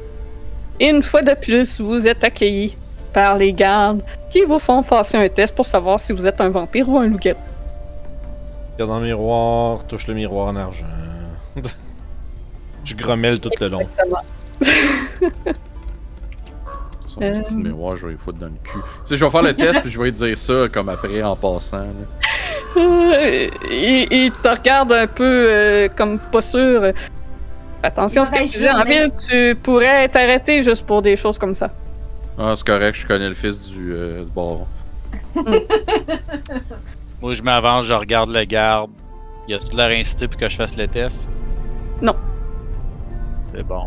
[0.79, 2.75] Et une fois de plus, vous êtes accueillis
[3.13, 6.49] par les gardes qui vous font passer un test pour savoir si vous êtes un
[6.49, 7.39] vampire ou un loup-garou.
[8.77, 10.85] Regarde dans le miroir, touche le miroir en argent.
[12.83, 13.81] je grommelle tout le long.
[13.81, 14.21] Exactement.
[17.07, 17.31] Son Euh.
[17.31, 18.77] petit mémoire, je vais les foutre dans le cul.
[18.77, 21.23] Tu sais, je vais faire le test puis je vais lui dire ça comme après
[21.23, 21.87] en passant.
[22.75, 26.91] Euh, il, il te regarde un peu euh, comme pas sûr.
[27.81, 31.15] Attention à ce que tu dis en ville, tu pourrais être arrêté juste pour des
[31.15, 31.71] choses comme ça.
[32.37, 34.67] Ah, c'est correct, je connais le fils du, euh, du baron.
[37.21, 38.91] Moi, je m'avance, je regarde le garde.
[39.47, 41.29] Y a-tu de l'air incité pour que je fasse le test?
[42.01, 42.15] Non.
[43.45, 43.85] C'est bon.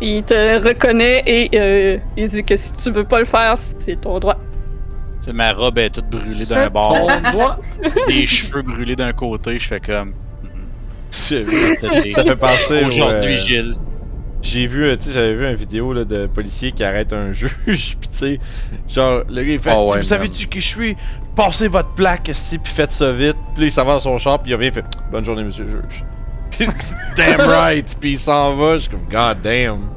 [0.00, 4.00] Il te reconnaît et euh, il dit que si tu veux pas le faire, c'est
[4.00, 4.38] ton droit.
[5.20, 7.08] C'est ma robe est toute brûlée d'un bord.
[7.08, 7.58] ton droit.
[8.08, 10.10] les cheveux brûlés d'un côté, je fais comme.
[11.10, 13.74] mm, ça fait penser au, Aujourd'hui, euh, Gilles.
[14.44, 17.32] J'ai vu, euh, tu sais, j'avais vu une vidéo là, de policier qui arrête un
[17.32, 18.40] juge, pis tu sais,
[18.86, 20.96] genre, le gars il fait Ah ouais, Vous savez-tu qui je suis?
[21.34, 23.36] Passez votre plaque, si, pis faites ça vite.
[23.54, 25.44] Pis là, il s'en va dans son char, pis il revient, il fait Bonne journée,
[25.44, 26.04] monsieur le juge.
[26.58, 26.66] Pis,
[27.16, 29.88] damn right, pis il s'en va, je suis comme God damn.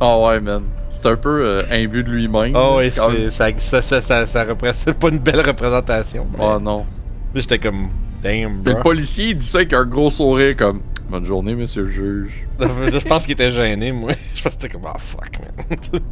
[0.00, 0.62] Ah ouais, man.
[0.88, 2.52] C'est un peu euh, imbu de lui-même.
[2.54, 6.26] Oh, ouais, C'est ça, ça, ça, ça, ça représente pas une belle représentation.
[6.38, 6.86] Oh non.
[7.34, 7.88] J'étais comme
[8.22, 8.82] Damn, Puis le bro.
[8.82, 12.48] policier, il dit ça avec un gros sourire comme Bonne journée, monsieur le juge.
[12.60, 14.12] je pense qu'il était gêné, moi.
[14.34, 15.78] Je pense que c'était comme, ah fuck, man.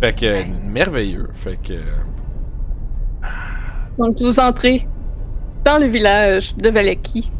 [0.00, 1.28] fait que, merveilleux.
[1.34, 1.74] Fait que.
[3.98, 4.86] Donc vous entrez
[5.64, 7.30] dans le village de Valaki.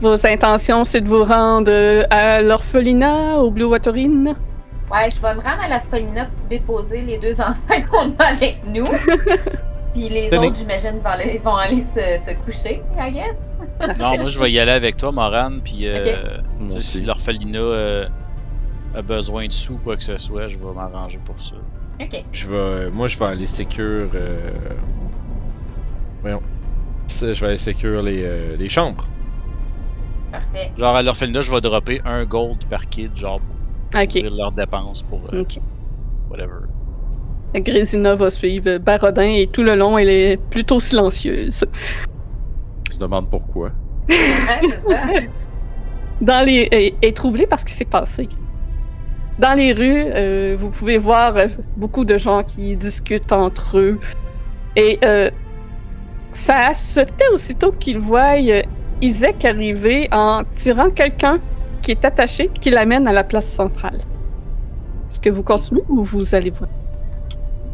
[0.00, 4.36] Vos intentions, c'est de vous rendre euh, à l'orphelinat, au Blue Waterine?
[4.92, 8.60] Ouais, je vais me rendre à Folina pour déposer les deux enfants qu'on a avec
[8.66, 8.84] nous.
[9.96, 10.48] Puis les Tenez.
[10.48, 13.50] autres, j'imagine, vont aller, vont aller se, se coucher, I guess.
[13.98, 16.36] Non, moi, je vais y aller avec toi, Moran, puis euh,
[16.68, 18.08] si l'orphelinat euh,
[18.94, 21.54] a besoin de sous ou quoi que ce soit, je vais m'arranger pour ça.
[22.00, 22.24] Ok.
[22.30, 22.90] Je vais.
[22.90, 24.10] Moi, je vais aller sécure.
[24.14, 24.50] Euh...
[26.20, 26.42] Voyons.
[27.08, 29.06] Je vais aller sécure les, euh, les chambres.
[30.30, 30.72] Parfait.
[30.76, 33.40] Genre, à l'orphelinat, je vais dropper un gold par kid, genre,
[33.90, 35.58] pour couvrir leurs dépenses pour euh, Ok.
[36.28, 36.66] whatever.
[37.60, 41.64] Grésina va suivre Barodin et tout le long, elle est plutôt silencieuse.
[42.92, 43.70] Je demande pourquoi.
[46.20, 48.28] Dans les, est, est troublée par ce qui s'est passé.
[49.38, 53.98] Dans les rues, euh, vous pouvez voir euh, beaucoup de gens qui discutent entre eux.
[54.76, 55.30] Et euh,
[56.30, 58.36] ça se tait aussitôt qu'ils voient
[59.02, 61.38] Isaac arriver en tirant quelqu'un
[61.82, 63.98] qui est attaché, qui l'amène à la place centrale.
[65.10, 66.70] Est-ce que vous continuez ou vous allez voir?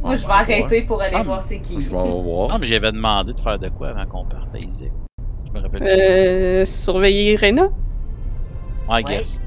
[0.03, 1.75] Moi, je vais arrêter pour aller Ah, voir c'est qui.
[1.81, 2.49] Je vais voir.
[2.49, 4.91] Non, mais j'avais demandé de faire de quoi avant qu'on parte à Isaac?
[5.47, 5.81] Je me rappelle.
[5.81, 5.89] plus.
[5.89, 7.69] Euh, surveiller Rena?
[8.91, 9.45] I guess.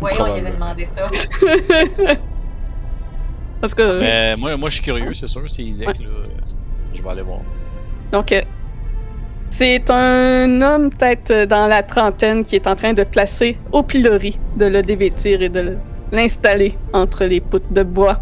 [0.00, 1.06] Voyons, il avait demandé ça.
[3.60, 4.00] Parce que.
[4.00, 6.10] Mais moi, moi, je suis curieux, c'est sûr, c'est Isaac, là.
[6.92, 7.40] Je vais aller voir.
[8.12, 8.42] Donc, euh,
[9.48, 13.82] c'est un homme peut-être euh, dans la trentaine qui est en train de placer au
[13.82, 15.78] pilori, de le dévêtir et de le-
[16.12, 18.20] l'installer entre les poutres de bois.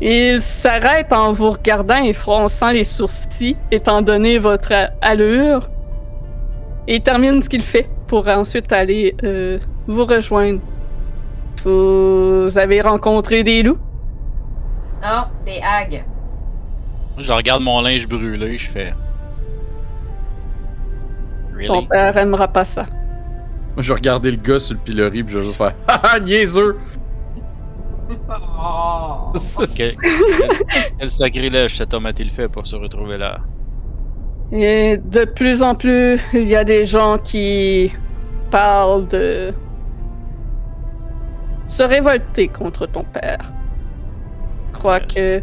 [0.00, 5.70] Il s'arrête en vous regardant et fronçant les sourcils, étant donné votre allure,
[6.86, 10.60] et il termine ce qu'il fait pour ensuite aller euh, vous rejoindre.
[11.64, 13.78] Vous avez rencontré des loups?
[15.02, 16.04] Non, des hags.
[17.14, 18.92] Moi, je regarde mon linge brûlé, je fais.
[21.66, 21.86] Ton Really?
[21.88, 22.82] père aimera pas ça.
[23.74, 26.20] Moi, je vais regarder le gars sur le pilori pis je vais juste faire Haha,
[26.20, 26.76] niaiseux!
[28.08, 29.32] Oh.
[29.74, 33.38] Quel, quel- quel sacrilège cet homme a-t-il fait pour se retrouver là?
[34.52, 37.92] Et de plus en plus, il y a des gens qui
[38.50, 39.52] parlent de
[41.66, 43.52] se révolter contre ton père.
[44.72, 45.14] Je crois Yes.
[45.14, 45.42] que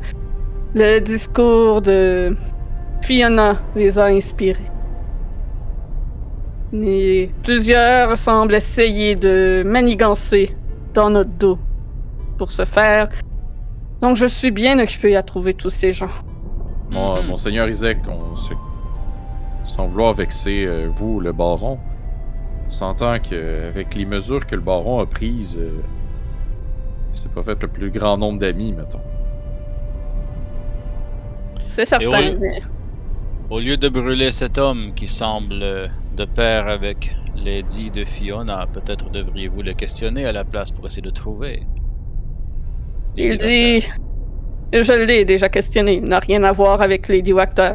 [0.73, 2.35] le discours de
[3.01, 4.71] Fiona les a inspirés.
[6.73, 10.55] Et plusieurs semblent essayer de manigancer
[10.93, 11.59] dans notre dos
[12.37, 13.09] pour ce faire.
[14.01, 16.09] Donc je suis bien occupé à trouver tous ces gens.
[16.89, 17.27] Mon, Mhm.
[17.27, 18.53] Monseigneur Isaac, on se...
[19.63, 21.79] sans vouloir vexer euh, vous, le baron,
[22.65, 25.81] on s'entend qu'avec les mesures que le baron a prises, euh,
[27.11, 28.99] il s'est pas fait le plus grand nombre d'amis, mettons.
[31.69, 32.33] C'est certain.
[32.39, 32.61] mais-
[33.49, 38.67] Au lieu de brûler cet homme qui semble euh, de pair avec Lady de Fiona,
[38.71, 41.63] peut-être devriez-vous le questionner à la place pour essayer de trouver.
[43.15, 43.89] Les Il dit.
[44.73, 45.95] Je l'ai déjà questionné.
[45.95, 47.73] Il n'a rien à voir avec Lady Wachter.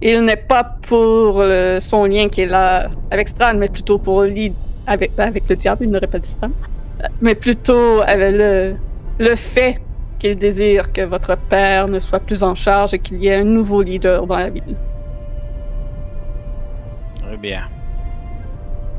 [0.00, 1.42] Il n'est pas pour
[1.80, 4.52] son lien qui est là avec Strad, mais plutôt pour li-
[4.86, 5.84] avec, avec le diable.
[5.84, 6.34] Il n'aurait pas dit
[7.20, 8.74] Mais plutôt avec le,
[9.18, 9.78] le fait
[10.18, 13.44] qu'il désire que votre père ne soit plus en charge et qu'il y ait un
[13.44, 14.76] nouveau leader dans la ville.
[17.22, 17.64] Très bien.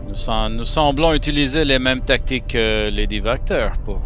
[0.08, 4.00] Nous, sem- nous semblons utiliser les mêmes tactiques que Lady Vactor pour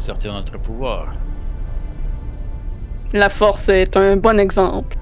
[0.00, 1.08] assertir notre pouvoir.
[3.12, 4.96] La force est un bon exemple.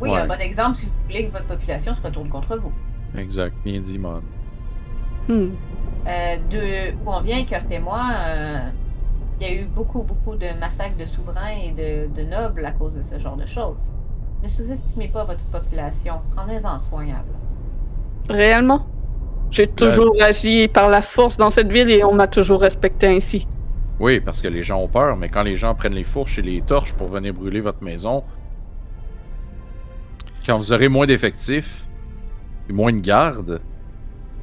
[0.00, 0.20] Oui, Ouais.
[0.20, 2.72] un bon exemple si vous voulez que votre population se retourne contre vous.
[3.18, 4.22] Exact, bien dit, man.
[5.28, 5.50] Hmm.
[6.06, 8.58] Euh, de où on vient, Kurt et moi, euh,
[9.38, 12.70] il y a eu beaucoup, beaucoup de massacres de souverains et de, de nobles à
[12.72, 13.92] cause de ce genre de choses.
[14.42, 16.14] Ne sous-estimez pas votre population.
[16.34, 17.04] Prenez-en soin.
[18.30, 18.86] Réellement?
[19.50, 23.46] J'ai toujours agi par la force dans cette ville et on m'a toujours respecté ainsi.
[23.98, 26.42] Oui, parce que les gens ont peur, mais quand les gens prennent les fourches et
[26.42, 28.22] les torches pour venir brûler votre maison,
[30.46, 31.86] quand vous aurez moins d'effectifs
[32.68, 33.60] et moins de gardes,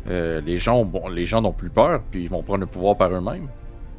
[0.10, 2.66] euh, les gens ont- bon, les gens n'ont plus peur, puis ils vont prendre le
[2.68, 3.47] pouvoir par eux-mêmes.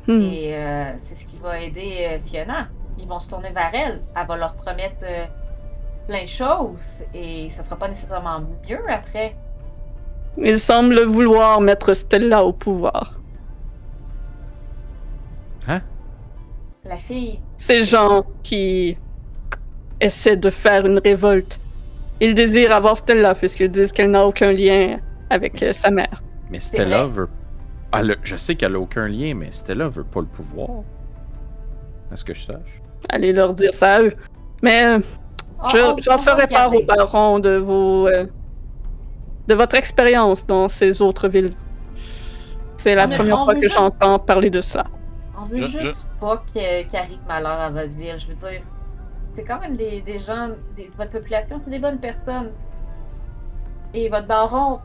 [0.06, 0.20] Hmm.
[0.22, 2.68] Et euh, c'est ce qui va aider euh, Fiona.
[2.98, 4.00] Ils vont se tourner vers elle.
[4.16, 5.24] Elle va leur promettre euh,
[6.06, 9.36] plein de choses et ça sera pas nécessairement mieux après.
[10.42, 13.14] Il semble vouloir mettre Stella au pouvoir.
[16.84, 18.96] La fille, Ces gens qui
[20.00, 21.58] essaient de faire une révolte.
[22.18, 26.22] Ils désirent avoir Stella puisqu'ils disent qu'elle n'a aucun lien avec Mais euh, sa mère.
[26.50, 27.28] Mais Stella veut.
[27.92, 30.68] Elle a- Je sais qu'elle a aucun lien, mais Stella veut pas le pouvoir.
[32.10, 32.80] À ce que je sache.
[33.10, 34.14] Allez leur dire ça à eux.
[34.62, 35.00] Mais euh,
[35.70, 38.24] je- j'en ferai part au baron de vos euh,
[39.48, 41.52] de votre expérience dans ces autres villes.
[42.76, 44.84] C'est la première fois que juste- j'entends parler de cela.
[45.40, 48.16] On veut Je- juste je- pas que- qu'arrive malheur à votre ville.
[48.18, 48.62] Je veux dire,
[49.34, 52.50] c'est quand même des, des gens, des- votre population, c'est des bonnes personnes.
[53.94, 54.80] Et votre baron,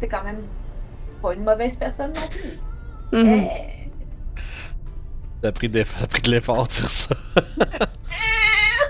[0.00, 0.42] c'est quand même
[1.22, 3.18] pas une mauvaise personne non plus.
[3.18, 3.28] Mhm.
[3.28, 3.76] Eh,
[5.42, 7.14] T'as pris, de- t'as pris de l'effort de dire ça.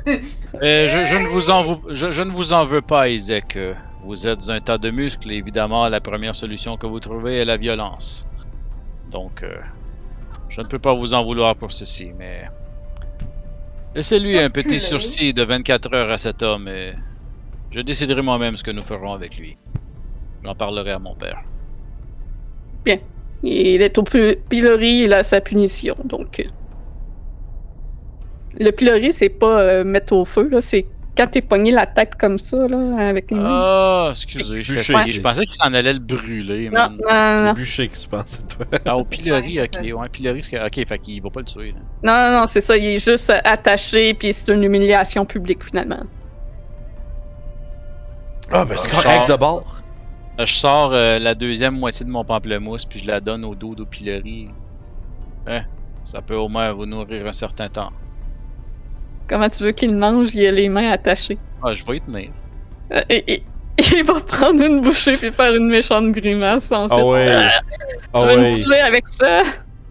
[0.06, 3.56] Euh, je, je ne vous en je, je ne vous en veux pas, Isaac.
[4.04, 7.44] Vous êtes un tas de muscles, et évidemment, la première solution que vous trouvez est
[7.44, 8.26] la violence.
[9.10, 9.54] Donc, euh,
[10.48, 12.42] Je ne peux pas vous en vouloir pour ceci, mais.
[13.94, 16.94] Laissez-lui un petit sursis de 24 heures à cet homme et.
[17.70, 19.56] Je déciderai moi-même ce que nous ferons avec lui.
[20.42, 21.42] J'en parlerai à mon père.
[23.42, 26.40] Il est au pi- pilori, il a sa punition, donc.
[26.40, 26.44] euh.
[28.58, 30.84] Le pilori, c'est pas euh, mettre au feu, là, c'est
[31.16, 33.44] quand t'es pogné la tête comme ça, là, avec les mains.
[33.48, 35.12] Ah, excusez, je, Bûcher.
[35.12, 36.70] je pensais qu'il s'en allait le brûler.
[36.70, 36.92] non, man.
[36.92, 38.66] non, C'est non, bûché que tu penses, toi.
[38.86, 39.80] Ah, au pilori, Ouais, ok.
[39.82, 39.92] c'est.
[39.92, 40.60] Ouais, pilori, c'est.
[40.64, 41.72] Ok, fait qu'il va pas le tuer.
[41.72, 41.80] là.
[42.02, 45.64] non, non, non, c'est ça, il est juste euh, attaché, puis c'est une humiliation publique,
[45.64, 46.02] finalement.
[48.52, 49.76] Ah, ben c'est correct genre- d'abord.
[50.40, 53.54] Euh, Je sors euh, la deuxième moitié de mon pamplemousse, puis je la donne au
[53.54, 54.48] dos au pilori.
[55.46, 55.62] Hein,
[56.04, 57.90] ça peut au moins vous nourrir un certain temps.
[59.30, 61.38] Comment tu veux qu'il mange, il a les mains attachées.
[61.62, 62.30] Ah, je vais y tenir.
[62.92, 63.42] Euh, et, et-
[63.96, 67.00] il va prendre une bouchée puis faire une méchante grimace ensuite.
[67.00, 67.30] Ah ouais.
[67.30, 67.38] Tu
[68.12, 68.50] Ah veux ouais.
[68.50, 69.42] me tuer avec ça?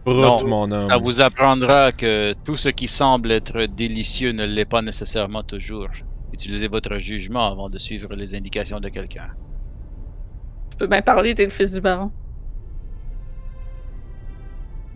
[0.06, 0.82] Non, mon homme.
[0.82, 5.88] Ça vous apprendra que tout ce qui semble être délicieux ne l'est pas nécessairement toujours.
[6.34, 9.28] Utilisez votre jugement avant de suivre les indications de quelqu'un.
[10.72, 12.12] Tu peux bien parler, t'es le fils du baron.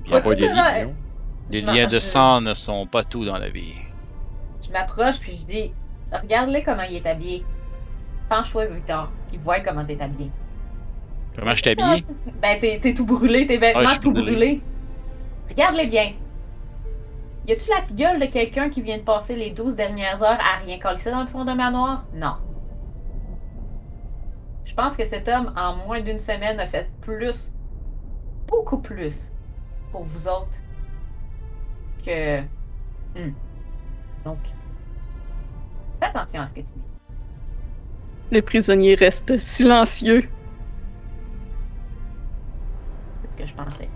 [0.06, 0.90] Il n'y a Ouais, pas tu
[1.50, 3.74] des liens de sang ne sont pas tout dans la vie.
[4.66, 5.74] Je m'approche puis je dis
[6.12, 7.44] Regarde-le comment il est habillé.
[8.30, 10.32] Penche-toi, Victor, puis vois comment t'es habillé.
[11.36, 11.64] Comment je
[12.02, 14.32] c'est- Ben, t'es t'es tout brûlé, tes vêtements suis tout brûlé.
[14.32, 14.62] brûlés.
[15.50, 16.14] Regarde-les bien.
[17.48, 20.60] Y a-tu la gueule de quelqu'un qui vient de passer les 12 dernières heures à
[20.64, 22.06] rien coller dans le fond d'un manoir?
[22.14, 22.36] Non.
[24.66, 27.52] Je pense que cet homme, en moins d'une semaine, a fait plus,
[28.48, 29.32] beaucoup plus,
[29.92, 30.58] pour vous autres
[32.06, 32.42] que.
[33.16, 33.34] Hmm.
[34.26, 34.38] Donc,
[36.00, 36.82] fais attention à ce que tu dis.
[38.32, 40.30] Le prisonnier reste silencieux.
[43.22, 43.90] C'est ce que je pensais.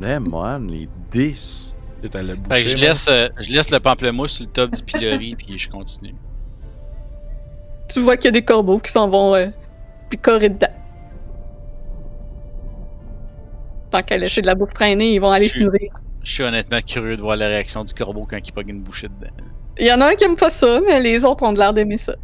[0.00, 1.76] Mais man, les 10.
[2.02, 4.72] C'est à la Fait que je laisse, euh, je laisse le pamplemousse sur le top
[4.72, 6.14] du pilori, puis je continue.
[7.88, 9.48] Tu vois qu'il y a des corbeaux qui s'en vont euh,
[10.10, 10.72] picorer dedans.
[13.90, 15.92] Tant qu'à laisser de la bouffe traîner, ils vont aller Je se nourrir.
[16.24, 19.08] Je suis honnêtement curieux de voir la réaction du corbeau quand il pogne une bouchée
[19.08, 19.32] dedans.
[19.78, 21.72] Il y en a un qui aime pas ça, mais les autres ont de l'air
[21.72, 22.14] d'aimer ça.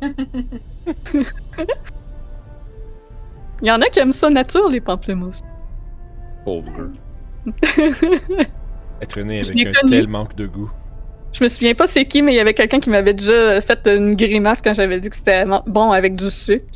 [3.62, 5.40] Il y en a qui aiment ça nature, les pamplemousses.
[6.44, 6.90] Pauvre.
[9.00, 9.90] Être né avec un connu.
[9.90, 10.70] tel manque de goût.
[11.32, 13.86] Je me souviens pas c'est qui, mais il y avait quelqu'un qui m'avait déjà fait
[13.86, 16.66] une grimace quand j'avais dit que c'était bon avec du sucre.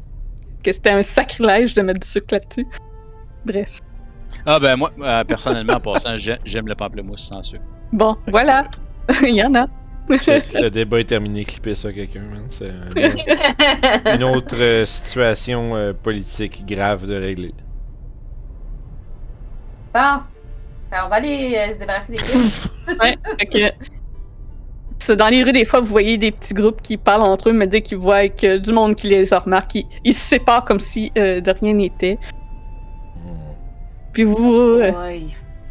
[0.63, 2.67] Que c'était un sacrilège de mettre du sucre là-dessus.
[3.45, 3.81] Bref.
[4.47, 7.63] Ah ben moi, euh, personnellement, en passant, j'ai- j'aime le pamplemousse sans sucre.
[7.93, 8.67] Bon, Fait que, voilà.
[9.23, 9.67] Il y en a.
[10.09, 12.47] Le débat est terminé, clippez ça quelqu'un, man.
[12.51, 17.53] C'est un- une autre euh, situation euh, politique grave de régler.
[19.95, 20.01] Bon.
[20.91, 22.51] Ben, on va aller euh, se débarrasser des films.
[23.01, 23.85] Ouais, fait que.
[24.99, 27.53] C'est dans les rues, des fois, vous voyez des petits groupes qui parlent entre eux,
[27.53, 30.81] mais dès qu'ils voient que du monde qui les remarque, ils, ils se séparent comme
[30.81, 32.19] si euh, de rien n'était.
[34.13, 34.93] Puis vous vous euh,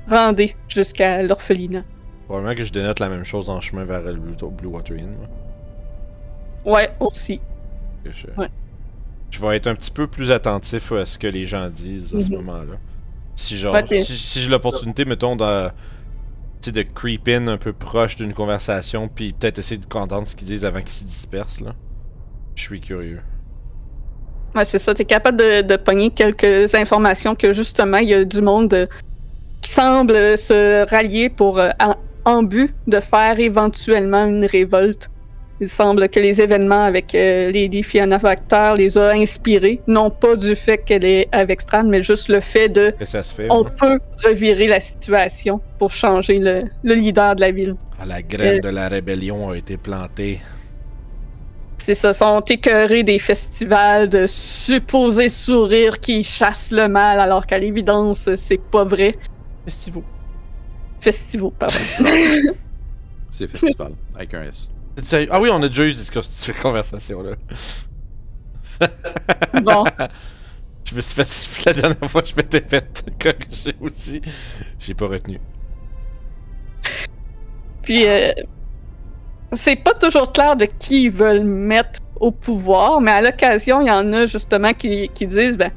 [0.09, 1.83] rendez jusqu'à l'orphelinat.
[2.25, 5.15] Probablement que je dénote la même chose en chemin vers le Blue, Blue Water Inn.
[5.15, 6.73] moi.
[6.75, 7.39] Ouais, aussi.
[8.05, 8.27] Je...
[8.37, 8.49] Ouais.
[9.31, 12.19] je vais être un petit peu plus attentif à ce que les gens disent à
[12.19, 12.37] ce Mhm.
[12.37, 12.73] moment-là.
[13.35, 15.69] Si genre, si, si j'ai l'opportunité, mettons, de,
[16.65, 20.47] de creep in un peu proche d'une conversation, puis peut-être essayer de comprendre ce qu'ils
[20.47, 21.75] disent avant qu'ils se dispersent, là.
[22.55, 23.21] Je suis curieux.
[24.57, 24.93] Ouais, c'est ça.
[24.93, 28.87] T'es capable de, de pogner quelques informations que justement, il y a du monde euh,
[29.61, 31.95] qui semble se rallier pour euh, en,
[32.25, 35.09] en but de faire éventuellement une révolte.
[35.59, 40.35] Il semble que les événements avec euh, Lady Fiona Factor les a inspirés, non pas
[40.35, 43.47] du fait qu'elle est avec Strand, mais juste le fait de Que ça se fait,
[43.49, 47.73] on peut revirer la situation pour changer le, le leader de la ville.
[47.99, 48.59] Ah, la graine Euh.
[48.59, 50.39] de la rébellion a été plantée.
[51.87, 57.57] C'est ça, sont écœurés des festivals de supposés sourires qui chassent le mal, alors qu'à
[57.57, 59.17] l'évidence, c'est pas vrai.
[59.63, 60.03] Festivaux.
[60.99, 61.79] Festivaux, pardon.
[63.31, 64.69] C'est festival, avec un S.
[65.31, 67.35] Ah oui, on a déjà eu cette cette conversation-là.
[69.63, 69.85] bon,
[70.83, 71.73] Je me suis fait.
[71.73, 74.21] La dernière fois, je m'étais fait corriger aussi.
[74.77, 75.39] J'ai pas retenu.
[77.83, 78.33] puis euh,
[79.53, 83.87] c'est pas toujours clair de qui ils veulent mettre au pouvoir, mais à l'occasion, il
[83.87, 85.71] y en a justement qui, disent, ben,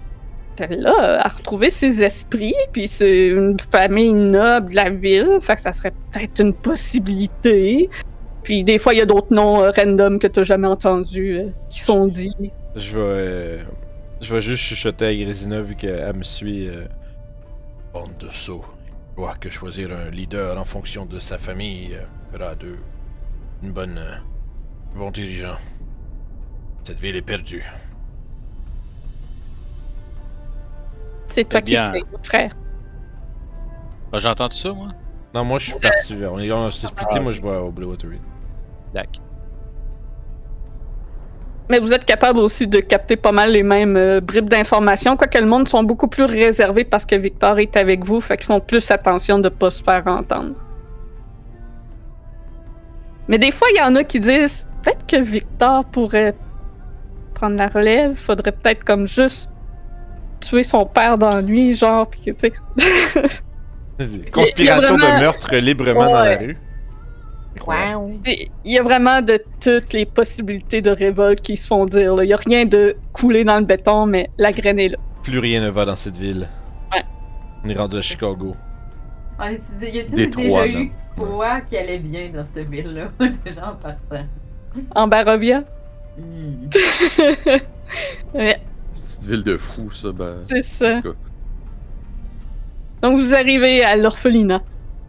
[0.55, 5.61] celle-là a retrouvé ses esprits, puis c'est une famille noble de la ville, fait que
[5.61, 7.89] ça serait peut-être une possibilité.
[8.43, 11.49] Puis des fois, il y a d'autres noms euh, random que t'as jamais entendus euh,
[11.69, 12.33] qui sont dits.
[12.75, 13.03] Je vais.
[13.05, 13.63] euh,
[14.23, 16.67] Je vais juste chuchoter à Grésina vu qu'elle me suit.
[16.67, 18.29] de.
[18.31, 18.53] Je
[19.17, 21.91] vois que choisir un leader en fonction de sa famille
[22.33, 22.79] fera d'eux
[23.63, 24.17] une bonne, euh,
[24.97, 25.57] bon dirigeant.
[26.85, 27.65] Cette ville est perdue.
[31.27, 32.53] C'est toi Eh qui le sais, mon frère.
[34.13, 34.89] Ah, J'ai entendu ça, moi?
[35.35, 36.15] Non, moi je suis parti.
[36.29, 37.21] On est on s'est splitté, Ah.
[37.21, 38.11] moi je vais au Blue Water.
[38.93, 39.23] D'accord.
[41.69, 45.39] Mais vous êtes capable aussi de capter pas mal les mêmes euh, bribes d'informations, quoique
[45.39, 48.59] le monde sont beaucoup plus réservés parce que Victor est avec vous, fait qu'ils font
[48.59, 50.55] plus attention de pas se faire entendre.
[53.31, 56.35] Mais des fois, il y en a qui disent peut-être que Victor pourrait
[57.33, 59.49] prendre la relève, faudrait peut-être comme juste
[60.41, 63.33] tuer son père d'ennui, genre, puis que, tu sais.
[64.33, 66.57] Conspiration vraiment- de meurtre librement dans la rue.
[67.67, 68.19] Wow.
[68.25, 72.17] Il y a vraiment de toutes les possibilités de révolte qui se font dire.
[72.17, 72.25] là.
[72.25, 74.99] Il y a rien de coulé dans le béton, mais la graine est là.
[75.23, 76.49] Plus rien ne va dans cette ville.
[76.93, 77.03] Ouais.
[77.65, 78.57] On est rendu à Chicago.
[79.39, 80.67] On est, il y a déjà là.
[80.67, 80.91] eu
[81.27, 83.11] quoi qui allait bien dans cette ville-là,
[83.45, 84.27] déjà en partant.
[84.95, 85.65] En Barovia.
[86.19, 86.69] Hmm.
[88.33, 88.61] Ouais,
[88.95, 90.13] Petite ville de fou, ça.
[90.13, 90.37] Ben...
[90.49, 90.93] c'est ça.
[90.93, 91.19] En tout cas,
[93.03, 94.63] Donc vous arrivez à l'orphelinat.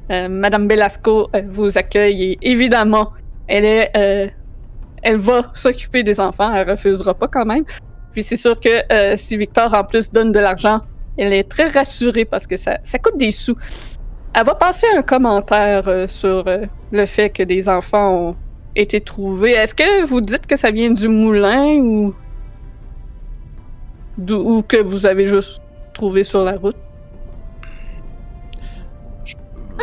[0.10, 3.12] Euh, Madame Belasco euh, vous accueille et évidemment,
[3.48, 4.28] elle est, euh,
[5.04, 6.54] elle va s'occuper des enfants.
[6.54, 7.64] Elle refusera pas quand même.
[8.12, 10.82] Puis c'est sûr que euh, si Victor en plus donne de l'argent,
[11.18, 13.56] elle est très rassurée parce que ça, ça coûte des sous.
[14.34, 18.36] Elle va passer un commentaire euh, sur euh, le fait que des enfants ont
[18.76, 19.52] été trouvés.
[19.52, 22.16] Est-ce que vous dites que ça vient du moulin ou
[24.30, 25.62] ou que vous avez juste
[25.94, 26.76] trouvé sur la route?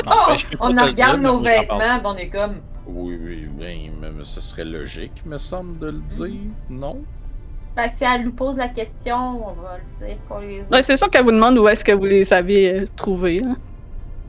[0.06, 2.56] Oh, on regarde dire, nos vêtements, on est comme.
[2.86, 6.40] oui, oui, oui, mais ce serait logique, me semble, de le dire,
[6.70, 6.98] non?
[7.76, 10.70] Ben, si elle nous pose la question, on va le dire pour les autres.
[10.72, 13.42] Ouais, c'est sûr qu'elle vous demande où est-ce que vous les avez euh, trouvés.
[13.44, 13.56] hein.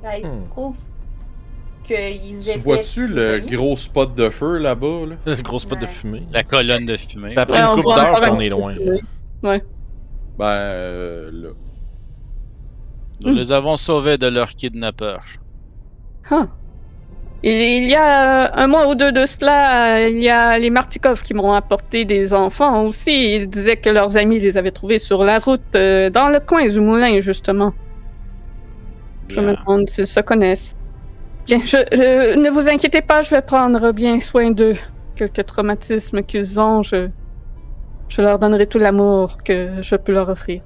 [0.02, 0.50] Ben, il se Hmm.
[0.52, 0.76] trouve
[1.86, 2.54] qu'ils étaient.
[2.54, 5.16] Tu vois-tu le gros spot de feu là-bas, là?
[5.26, 6.24] Le gros spot de fumée.
[6.32, 7.34] La colonne de fumée.
[7.38, 8.76] Après Ouais, une coupe d'heure, encore un on petit est loin.
[9.44, 9.64] Ouais.
[10.38, 11.50] Ben, euh, là.
[13.22, 15.22] Nous les avons sauvés de leur kidnappeur.
[17.44, 21.22] Il, y a un mois ou deux de cela, euh, il y a les Martikov
[21.24, 23.36] qui m'ont apporté des enfants aussi.
[23.36, 26.66] Ils disaient que leurs amis les avaient trouvés sur la route, euh, dans le coin
[26.68, 27.74] du moulin, justement.
[29.30, 30.76] Je me demande s'ils se connaissent.
[31.46, 34.74] Bien, je, je- ne vous inquiétez pas, je vais prendre bien soin d'eux.
[35.16, 37.10] Quelques traumatismes qu'ils ont, je,
[38.08, 40.62] je leur donnerai tout l'amour que je peux leur offrir.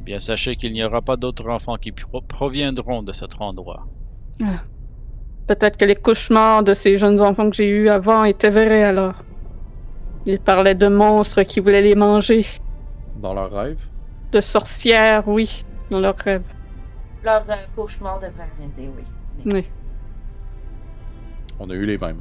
[0.00, 3.86] Bien, sachez qu'il n'y aura pas d'autres enfants qui pro- proviendront de cet endroit.
[5.46, 9.14] Peut-être que les cauchemars de ces jeunes enfants que j'ai eus avant étaient vrais alors.
[10.26, 12.44] Ils parlaient de monstres qui voulaient les manger,
[13.20, 13.80] Dans leur rêve?
[14.32, 16.42] de sorcières, oui, dans leurs rêves.
[17.24, 19.04] Leur euh, cauchemar devrait arrêter, oui.
[19.44, 19.66] Oui.
[21.58, 22.20] On a eu les mêmes.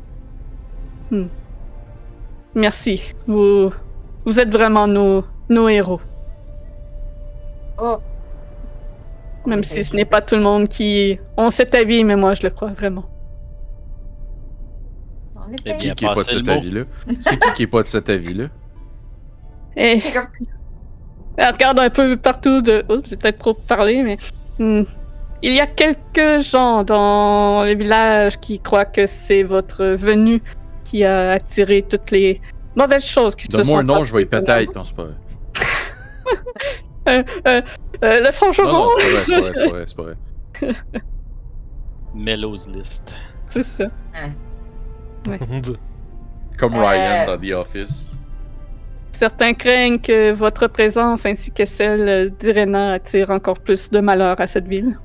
[2.56, 3.14] Merci.
[3.28, 3.72] Vous,
[4.26, 6.02] vous êtes vraiment nos, nos héros.
[7.80, 7.98] Oh!
[9.45, 12.43] Même si ce n'est pas tout le monde qui ont cet avis, mais moi je
[12.43, 13.06] le crois vraiment.
[15.36, 15.78] On Eh essaie.
[15.78, 16.84] bien, Qui qui est pas de cet avis-là?
[17.22, 18.48] C'est qui qui est pas de cet avis-là?
[19.78, 20.02] Et
[21.38, 22.84] elle regarde un peu partout de.
[22.89, 24.18] Oups, j'ai peut-être trop parlé, mais.
[24.60, 24.84] Hmm.
[25.43, 30.41] Il y a quelques gens dans le village qui croient que c'est votre venue
[30.84, 32.41] qui a attiré toutes les
[32.76, 34.76] mauvaises choses qui se sont Donne-moi un nom, je vais y peut-être.
[34.76, 35.16] Non, c'est pas vrai.
[37.08, 37.62] Euh, euh,
[38.03, 40.74] euh, le Non, non, c'est pas vrai, c'est pas vrai, c'est pas vrai.
[42.14, 43.16] Mellows List.
[43.45, 43.86] C'est ça.
[46.58, 46.86] Comme Euh.
[46.86, 48.12] Ryan dans The Office.
[49.18, 54.45] Certains craignent que votre présence ainsi que celle d'Irena attire encore plus de malheur à
[54.45, 54.99] cette ville.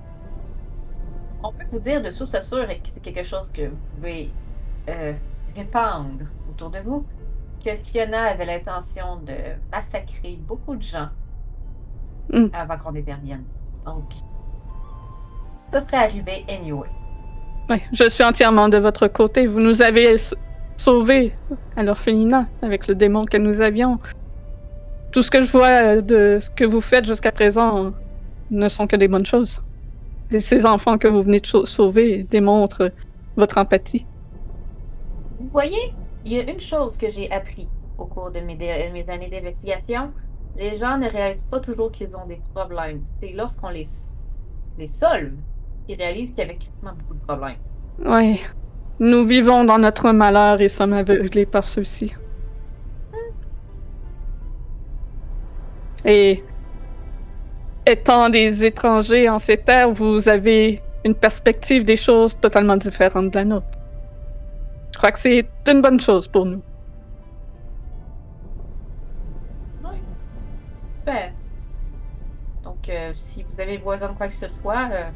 [1.42, 4.28] On peut vous dire de source sûre et que c'est quelque chose que vous pouvez
[4.90, 5.14] euh,
[5.56, 7.06] répandre autour de vous,
[7.64, 9.32] que Fiona avait l'intention de
[9.72, 11.08] massacrer beaucoup de gens
[12.30, 12.48] Hmm.
[12.52, 13.44] avant qu'on détermine.
[13.86, 14.04] Donc,
[15.72, 16.88] ça serait arrivé anyway.
[17.70, 19.46] Oui, je suis entièrement de votre côté.
[19.46, 20.16] Vous nous avez
[20.76, 21.32] sauvés
[21.76, 23.98] à l'orphelinat avec le démon que nous avions.
[25.12, 27.90] Tout ce que je vois euh, de ce que vous faites jusqu'à présent euh,
[28.50, 29.62] ne sont que des bonnes choses.
[30.30, 32.90] Et ces enfants que vous venez de sau- sauver démontrent
[33.36, 34.06] votre empathie.
[35.38, 35.92] Vous voyez,
[36.24, 37.68] il y a une chose que j'ai appris
[37.98, 40.10] au cours de mes, mes années d'investigation.
[40.56, 43.02] Les gens ne réalisent pas toujours qu'ils ont des problèmes.
[43.20, 43.86] C'est lorsqu'on les,
[44.78, 45.32] les solve
[45.86, 47.56] qu'ils réalisent qu'il y avait beaucoup de problèmes.
[48.04, 48.40] Oui.
[49.02, 52.14] Nous vivons dans notre malheur et sommes aveuglés par ceux-ci.
[56.04, 56.44] Et
[57.84, 63.38] étant des étrangers en ces terres, vous avez une perspective des choses totalement différente de
[63.38, 63.76] la nôtre.
[64.92, 66.62] Je crois que c'est une bonne chose pour nous.
[69.84, 69.96] Oui.
[71.04, 71.32] Ben.
[72.62, 75.10] Donc, euh, si vous avez besoin de quoi que ce soit, euh,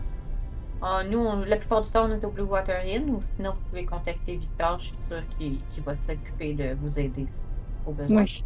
[0.82, 3.50] euh, nous, on- la plupart du temps, on est au Blue Water Inn, ou sinon,
[3.52, 7.44] vous pouvez contacter Victor, je suis sûre qu'il va s'occuper de vous aider si-
[7.86, 8.22] au besoin.
[8.22, 8.44] Oui.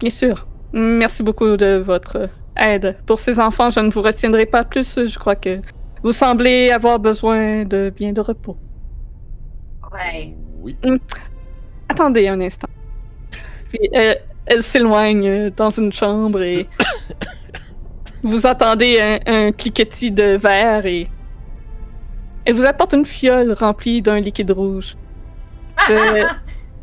[0.00, 0.46] Bien sûr.
[0.72, 2.96] Merci beaucoup de votre aide.
[3.06, 5.06] Pour ces enfants, je ne vous retiendrai pas plus.
[5.06, 5.60] Je crois que
[6.02, 8.56] vous semblez avoir besoin de bien de repos.
[9.92, 10.34] Ouais.
[10.60, 10.76] Oui.
[11.88, 12.68] Attendez un instant.
[13.70, 16.68] Puis elle, elle s'éloigne euh, dans une chambre et
[18.22, 21.08] vous entendez un, un cliquetis de verre et
[22.44, 24.96] elle vous apporte une fiole remplie d'un liquide rouge.
[25.86, 26.26] Je,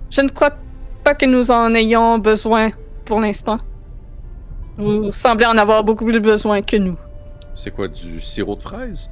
[0.10, 0.52] je ne crois
[1.04, 2.72] pas que nous en ayons besoin
[3.04, 3.60] pour l'instant.
[4.78, 6.98] Vous semblez en avoir beaucoup plus besoin que nous.
[7.54, 9.10] C'est quoi, du sirop de fraise?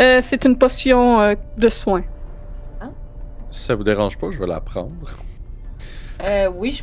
[0.00, 2.02] Euh, C'est une potion euh, de soin.
[3.50, 4.90] Si ça vous dérange pas, je vais la prendre.
[6.26, 6.82] Euh, oui, je,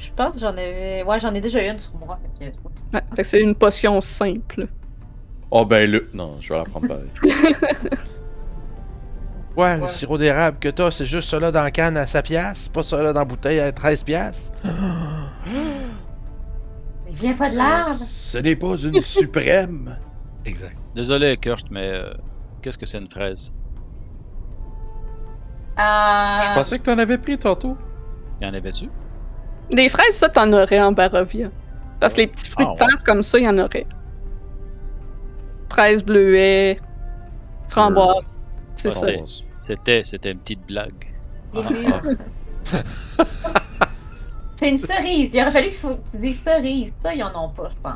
[0.00, 1.02] je pense que j'en avais.
[1.04, 2.18] Ouais, j'en ai déjà une sur moi.
[2.38, 2.56] fait que-
[2.96, 4.66] Ouais, fait que c'est une potion simple.
[5.50, 6.08] Oh ben le...
[6.14, 7.10] Non, je vais la prendre pareil.
[9.56, 12.22] Ouais, le sirop d'érable que t'as, c'est juste ça là dans la canne à sa
[12.22, 14.50] pièce, pas ça là dans la bouteille à 13 pièces.
[17.08, 17.90] Il vient pas de l'arbre!
[17.94, 19.98] Ce n'est pas une suprême.
[20.46, 20.76] Exact.
[20.94, 22.14] Désolé, Kurt, mais euh,
[22.62, 23.52] qu'est-ce que c'est une fraise?
[25.78, 27.76] Euh, Je pensais que t'en avais pris tantôt.
[28.40, 28.88] Y en avait-tu?
[29.72, 31.48] Des fraises, ça, t'en aurais en Barovia.
[32.00, 33.86] Parce que les petits fruits Ah, de terre comme ça, il y en aurait.
[35.70, 36.80] Fraises, bleuets,
[37.68, 38.38] framboises.
[38.74, 39.06] C'est Ah, ça.
[39.60, 41.06] c'était- C'était, une petite blague.
[41.54, 41.62] mûr.
[44.56, 45.30] C'est une cerise.
[45.32, 46.92] Il aurait fallu que faut- tu dises cerise.
[47.02, 47.92] Ça, ils en ont pas, je pense.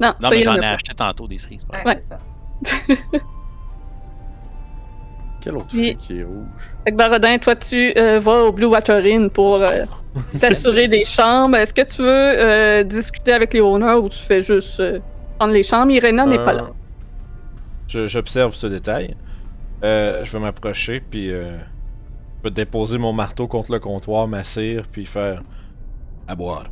[0.00, 0.68] Non, Non, ça, mais j'en ai pas.
[0.70, 1.64] acheté tantôt des cerises.
[1.64, 2.02] par Ouais, Ouais.
[2.02, 2.18] c'est ça.
[5.40, 6.46] Quel autre fruit qui est rouge?
[6.84, 9.84] Fait que Barodin, toi, tu euh, vas au Blue Water Inn pour euh,
[10.40, 11.56] t'assurer des chambres.
[11.56, 15.00] Est-ce que tu veux euh, discuter avec les honneurs ou tu fais juste euh,
[15.38, 15.90] prendre les chambres?
[15.92, 16.62] Irena n'est pas là.
[16.64, 16.72] Euh,
[17.86, 19.16] je- J'observe ce détail.
[19.84, 21.56] Euh, je vais m'approcher, puis euh,
[22.38, 25.42] je vais déposer mon marteau contre le comptoir, m'assire, puis faire
[26.26, 26.64] à boire.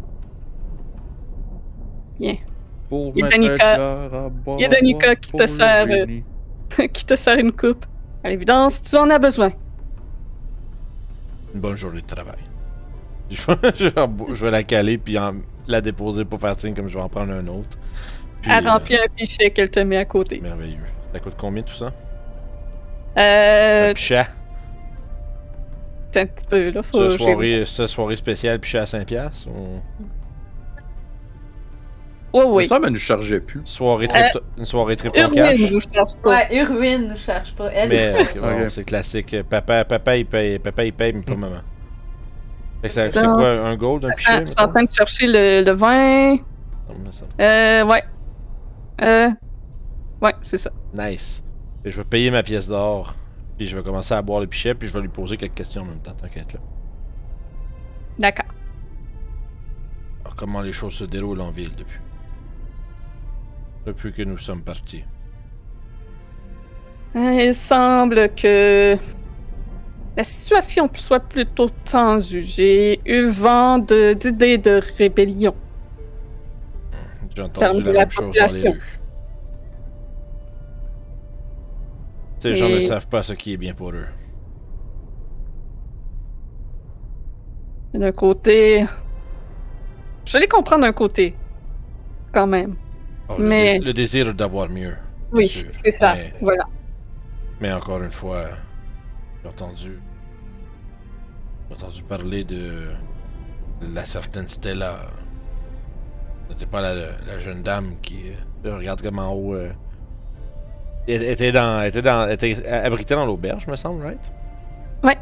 [2.89, 3.77] Pour Il y a Danica-
[4.59, 7.85] il y a Danica qui te sert, euh, qui te sert une coupe.
[8.25, 9.53] À l'évidence, tu en as besoin.
[11.55, 12.39] Une bonne journée de travail.
[13.31, 15.35] Je vais, je la caler, puis en-
[15.67, 17.77] la déposer pour faire signe comme je vais en prendre un autre.
[18.41, 20.41] Puis, Elle euh, remplit un pichet qu'elle te met à côté.
[20.41, 20.79] merveilleux.
[21.13, 21.93] Ça coûte combien tout ça?
[23.19, 24.27] Euh, Un pichet.
[26.15, 26.83] un petit peu, là.
[26.83, 29.05] Faut Ce soirée, ce soirée spéciale, pichet à 5$.
[29.05, 29.83] piastres, ou-
[32.33, 32.67] Ouais, Mais oui.
[32.67, 33.63] ça, mais ne chargeait plus.
[33.65, 35.59] Soirée trip- une soirée triple Urwin, cash.
[35.59, 36.29] je cherche pas.
[36.31, 37.71] Ouais, Urwin ne cherche pas.
[37.73, 37.89] Elle.
[37.89, 38.71] Mais ok, bon, Ok.
[38.71, 39.37] c'est classique.
[39.49, 41.61] Papa, papa, il paye, papa, il paye, mais pas maman.
[42.89, 44.41] C'est quoi, un gold, un pichet?
[44.41, 45.73] je suis en train de chercher le, le?
[45.77, 48.05] Non, ça- Euh, ouais.
[49.03, 49.31] Euh.
[50.23, 50.71] Ouais, c'est ça.
[50.95, 51.43] Nice.
[51.85, 53.15] Et je vais payer ma pièce d'or,
[53.57, 55.83] puis je vais commencer à boire le pichet, puis je vais lui poser quelques questions
[55.83, 56.61] en même temps, t'inquiète là.
[58.19, 58.47] D'accord.
[60.25, 62.01] Alors, comment les choses se déroulent en ville depuis?
[63.85, 65.05] Depuis que nous sommes partis.
[67.15, 68.97] Euh, il semble que
[70.17, 72.43] la situation soit plutôt tendue.
[72.43, 75.55] J'ai eu vent d'idées de, rébellion.
[77.35, 78.99] J'ai entendu la la même chose dans les rues.
[82.39, 84.07] Ces gens ne savent pas ce qui est bien pour eux.
[87.93, 88.87] D'un côté.
[90.27, 91.35] Je les comprends d'un côté.
[92.33, 92.77] Quand même.
[93.29, 94.95] Oh, le, Mais- le désir d'avoir mieux.
[95.33, 96.15] Oui, c'est ça.
[96.15, 96.65] Mais- Voilà.
[97.61, 98.49] Mais encore une fois,
[99.47, 99.99] j'ai entendu.
[101.69, 102.89] J'ai entendu parler de
[103.81, 104.99] la certaine Stella.
[106.51, 108.31] C'était pas la, la jeune dame qui.
[108.65, 109.55] euh, regarde comme en haut.
[109.55, 109.71] euh,
[111.07, 111.83] était dans.
[111.83, 112.29] était dans.
[112.29, 114.33] était abritée dans l'auberge, me semble, right?
[115.03, 115.19] Ouais.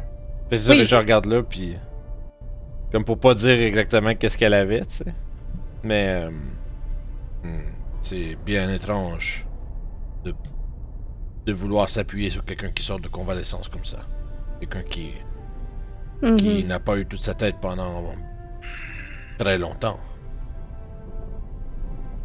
[0.49, 0.77] C'est ça Oui.
[0.79, 1.77] que je regarde là, puis.
[2.91, 5.13] Comme pour pas dire exactement qu'est-ce qu'elle avait, tu sais.
[5.83, 6.09] Mais.
[6.25, 6.29] euh,
[7.43, 9.45] hmm, c'est bien étrange
[10.23, 10.33] de
[11.45, 13.99] de vouloir s'appuyer sur quelqu'un qui sort de convalescence comme ça.
[14.59, 15.13] Quelqu'un qui,
[16.37, 16.67] qui Mhm.
[16.67, 18.03] n'a pas eu toute sa tête pendant
[19.37, 19.99] très longtemps.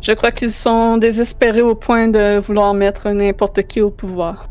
[0.01, 4.49] Je crois qu'ils sont désespérés au point de vouloir mettre n'importe qui au pouvoir.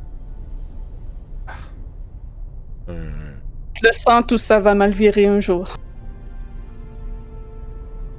[2.88, 3.34] Hum,
[3.74, 5.76] Je le sens, tout ça va mal virer un jour.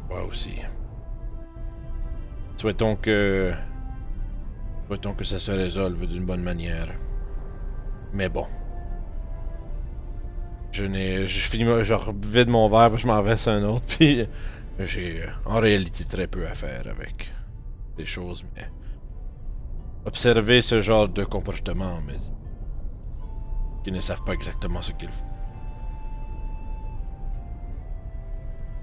[0.08, 0.56] moi aussi.
[2.56, 3.52] Souhaitons que.
[4.90, 6.88] Souhaitons que ça se résolve d'une bonne manière.
[8.12, 8.44] Mais bon.
[10.72, 11.28] Je n'ai.
[11.28, 11.62] Je finis.
[11.84, 11.94] Je
[12.26, 14.26] vide mon verre, puis je m'en verse un autre, puis.
[14.80, 17.32] J'ai en réalité très peu à faire avec
[17.96, 18.68] des choses, mais.
[20.06, 22.18] Observer ce genre de comportement, mais.
[23.84, 25.24] qui ne savent pas exactement ce qu'ils font.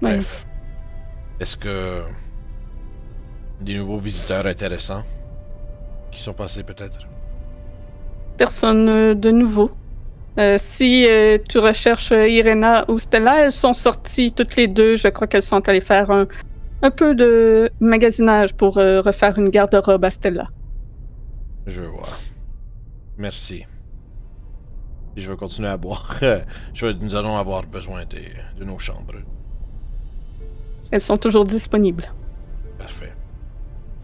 [0.00, 0.14] Ouais.
[0.14, 0.46] Bref.
[1.38, 2.06] Est-ce que.
[3.60, 5.04] Des nouveaux visiteurs intéressants?
[6.18, 6.98] Qui sont passés peut-être
[8.36, 9.70] Personne euh, de nouveau.
[10.38, 14.94] Euh, si euh, tu recherches Irena ou Stella, elles sont sorties toutes les deux.
[14.96, 16.26] Je crois qu'elles sont allées faire un,
[16.82, 20.48] un peu de magasinage pour euh, refaire une garde-robe à Stella.
[21.66, 22.08] Je vois.
[23.16, 23.64] Merci.
[25.16, 26.16] Si je veux continuer à boire,
[26.74, 29.16] je vais- nous allons avoir besoin des- de nos chambres.
[30.92, 32.04] Elles sont toujours disponibles.
[32.78, 33.12] Parfait.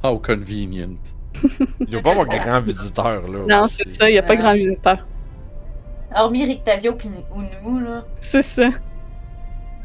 [0.03, 1.14] How convenient.
[1.80, 3.39] Il doit pas avoir grand visiteur là.
[3.49, 5.07] Non, c'est ça, il n'y a pas grand visiteur.
[6.14, 6.93] Hormis Rictavio
[7.35, 8.05] ou nous, là.
[8.20, 8.70] C'est ça.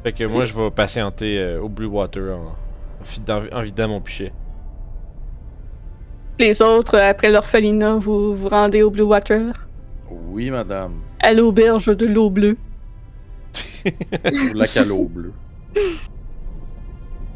[0.04, 2.52] Fait que moi je vais patienter euh, au Blue Water en,
[3.02, 4.32] en, fi- en- en vidant mon pichet.
[6.38, 9.68] Les autres, euh, après l'orphelinat, vous vous rendez au Blue Water,
[10.10, 10.94] Oui, madame.
[11.22, 12.58] à l'auberge de l'eau bleue.
[13.86, 15.34] Ou la calo bleue.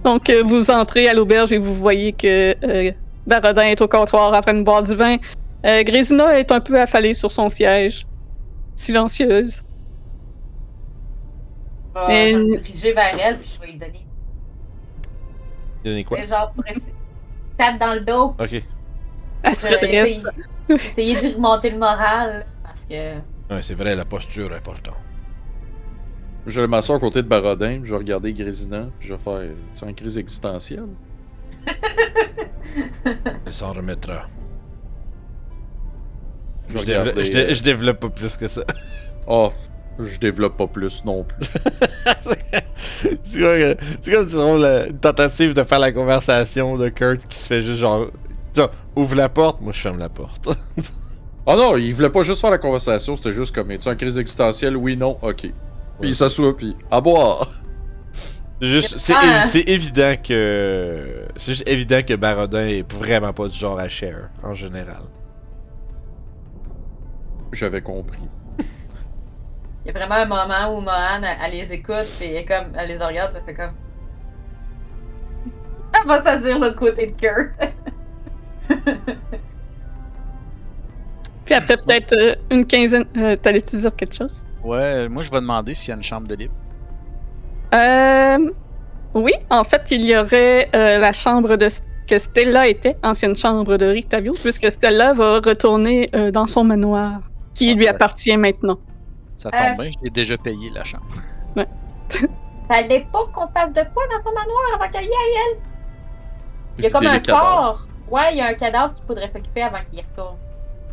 [0.04, 2.92] Donc, euh, vous entrez à l'auberge et vous voyez que euh,
[3.28, 5.18] Barodin est au comptoir en train de boire du vin.
[5.66, 8.06] Euh, Grésina est un peu affalée sur son siège,
[8.76, 9.64] silencieuse.
[11.96, 14.06] Je vais, Mais- je vais me diriger vers elle puis je vais lui donner.
[15.86, 16.26] Donnez quoi?
[16.26, 16.94] Genre, pour essayer.
[17.58, 18.36] Tape dans le dos.
[18.40, 18.64] Ok.
[19.44, 20.10] Elle se redresse.
[20.10, 20.24] essayer,
[20.70, 22.46] essayer d'y remonter le moral.
[22.64, 23.16] Parce que.
[23.54, 24.96] Ouais, c'est vrai, la posture est importante.
[26.48, 29.20] Je vais m'asseoir à côté de Barodin, puis je vais regarder Grésina, puis je vais
[29.20, 29.42] faire.
[29.78, 30.88] Tu une crise existentielle?
[33.46, 34.24] Elle s'en remettra.
[36.70, 37.26] Je développe- regarder.
[37.26, 38.64] je dé- je développe pas plus que ça.
[39.28, 39.52] Oh,
[40.00, 41.46] je développe pas plus non plus.
[43.26, 47.62] c'est comme, comme la- une tentative de faire la conversation de Kurt qui se fait
[47.62, 48.08] juste genre.
[48.54, 50.48] Tiens, ouvre la porte, moi je ferme la porte.
[51.46, 54.18] Oh non, il voulait pas juste faire la conversation, c'était juste comme, es-tu en crise
[54.18, 54.78] existentielle?
[54.78, 55.42] Oui, non, ok.
[56.00, 57.52] Puis il s'assoit, puis à boire.
[58.64, 59.20] C'est juste, c'est, Ah.
[59.44, 61.26] évi- c'est évident que.
[61.36, 65.04] C'est juste évident que Barodin est vraiment pas du genre à share, en général.
[67.52, 68.20] J'avais compris.
[69.86, 72.68] Il y a vraiment un moment où Mohan, elle, elle les écoute, puis elle, comme,
[72.78, 73.74] elle les regarde, elle fait comme.
[76.02, 77.52] Elle va s'asseoir de l'autre côté de Kurt.
[81.46, 83.06] Puis après peut-être euh, une quinzaine...
[83.18, 84.46] Euh, T'allais-tu dire quelque chose?
[84.64, 86.54] Ouais, moi je vais demander s'il y a une chambre de libre.
[87.74, 88.38] Euh...
[89.16, 91.68] Oui, en fait, il y aurait euh, la chambre de...
[92.08, 97.20] que Stella était, ancienne chambre de Rictavio, puisque Stella va retourner euh, dans son manoir,
[97.54, 97.96] qui lui Ah, ouais.
[97.96, 98.80] appartient maintenant.
[99.38, 99.58] Ça Euh.
[99.58, 101.06] tombe bien, je l'ai déjà payé la chambre.
[102.68, 105.58] Fallait pas qu'on fasse de quoi dans son manoir avant qu'elle y aille.
[106.80, 107.88] Il y a comme un corps.
[108.10, 110.38] Ouais, il y a un cadavre qu'il faudrait s'occuper avant qu'il y retourne.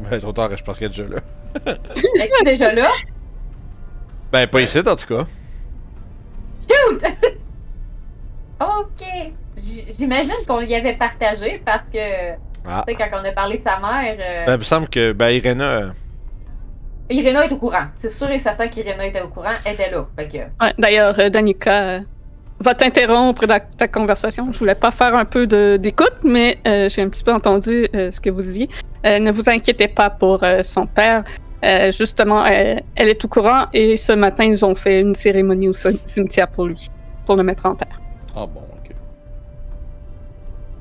[0.00, 1.20] Ben, trop tard, je pense qu'elle est déjà là.
[2.16, 2.88] Es-tu déjà là?
[4.32, 5.24] Ben, pas ici en tout cas.
[6.70, 7.02] Shoot!
[8.60, 9.32] ok.
[9.98, 11.98] J'imagine qu'on y avait partagé parce que,
[12.66, 12.84] Ah.
[12.86, 15.12] tu sais, quand on a parlé de sa mère, euh, Ben, il me semble que,
[15.12, 15.64] ben, Irena.
[15.64, 15.90] euh,
[17.10, 17.86] Irena est au courant.
[17.94, 20.06] C'est sûr et certain qu'Irena était au courant, elle était là.
[20.16, 22.00] Fait que, Ouais, D'ailleurs, euh, Danica euh,
[22.60, 24.52] va t'interrompre dans ta conversation.
[24.52, 27.88] Je voulais pas faire un peu de- d'écoute, mais euh, j'ai un petit peu entendu
[27.94, 28.68] euh, ce que vous disiez.
[29.06, 31.24] Euh, ne vous inquiétez pas pour euh, son père.
[31.64, 35.68] Euh, justement, elle, elle est au courant et ce matin, ils ont fait une cérémonie
[35.68, 36.86] au cim- cimetière pour lui,
[37.24, 38.00] pour le mettre en terre.
[38.34, 38.94] Ah bon, ok.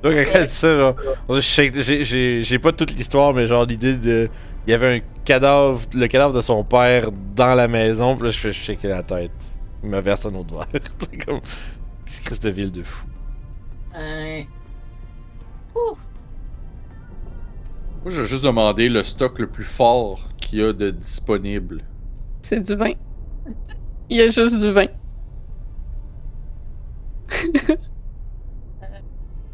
[0.04, 0.96] Donc, quand elle dit ça, genre,
[1.30, 4.30] je sais- j'ai- j'ai j'ai pas toute l'histoire, mais genre l'idée de.
[4.66, 8.30] Il y avait un cadavre, le cadavre de son père dans la maison, pis là
[8.30, 9.54] je fais shaker la tête.
[9.84, 10.68] Il me verse un autre verre.
[11.00, 11.40] C'est comme.
[12.26, 13.06] Christ de ville de fou.
[13.96, 14.44] euh,
[15.76, 16.09] ouf.
[18.04, 21.84] Moi, j'ai juste demandé le stock le plus fort qu'il y a de disponible.
[22.42, 22.94] C'est du vin.
[24.10, 24.88] Il y a juste du vin.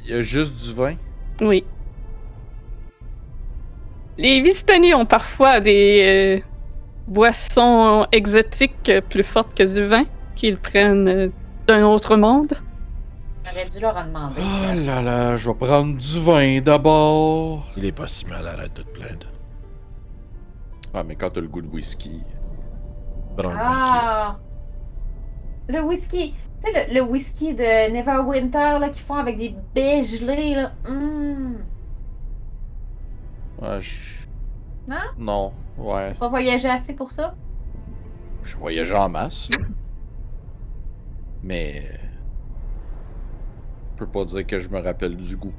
[0.04, 0.96] Il y a juste du vin?
[1.42, 1.64] Oui.
[4.18, 6.46] Les Vistani ont parfois des euh,
[7.08, 11.30] boissons exotiques plus fortes que du vin qu'ils prennent euh,
[11.68, 12.54] d'un autre monde.
[13.48, 14.42] J'aurais dû leur en demander.
[14.42, 17.68] Oh là là, je vais prendre du vin d'abord.
[17.78, 19.28] Il est pas si mal, arrête de te plaindre.
[20.94, 22.22] Ah, mais quand t'as le goût de whisky.
[23.38, 24.38] Prends le vin Ah!
[25.68, 26.34] Le whisky!
[26.64, 30.72] Tu sais, le, le whisky de Neverwinter là, qu'ils font avec des baies gelées, là.
[30.88, 31.58] Hum.
[33.62, 34.26] Ouais, je...
[34.88, 34.96] Non?
[35.18, 36.14] Non, ouais.
[36.14, 37.36] Pas voyager assez pour ça?
[38.44, 39.50] Je voyageais en masse.
[41.44, 42.00] Mais.
[43.96, 45.54] Je peux pas dire que je me rappelle du goût.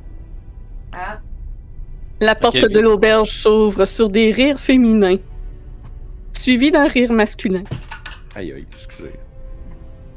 [0.93, 1.20] Ah.
[2.20, 5.16] La porte de l'auberge s'ouvre sur des rires féminins,
[6.32, 7.64] suivi d'un rire masculin.
[8.34, 9.12] Aïe aïe, excusez.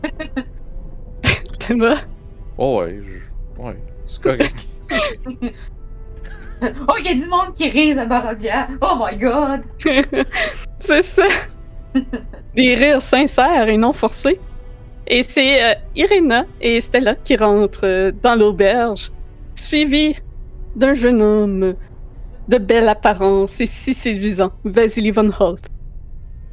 [1.59, 2.03] Thomas,
[2.57, 3.61] Oh ouais, je...
[3.61, 4.67] ouais, c'est correct.
[6.61, 8.67] Oh, il y a du monde qui rit à Barovia!
[8.81, 9.61] Oh my god!
[10.77, 11.23] c'est ça.
[12.53, 14.41] Des rires sincères et non forcés.
[15.11, 19.11] Et c'est euh, Irena et Stella qui rentrent euh, dans l'auberge,
[19.55, 20.15] suivis
[20.75, 21.73] d'un jeune homme
[22.47, 25.65] de belle apparence et si séduisant, Vasily von Holt.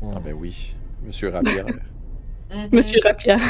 [0.02, 0.74] Ah ben oui,
[1.06, 1.66] Monsieur Rapière.
[2.48, 2.68] Mhm.
[2.70, 3.40] Monsieur Rapière.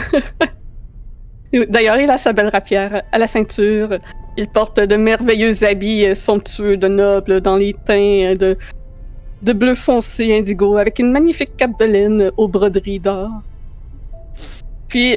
[1.68, 3.98] D'ailleurs, il a sa belle rapière à la ceinture.
[4.38, 8.57] Il porte de merveilleux habits euh, somptueux de nobles dans les teints de,
[9.42, 13.42] de bleu foncé indigo avec une magnifique cape de laine aux broderies d'or.
[14.89, 15.16] Puis,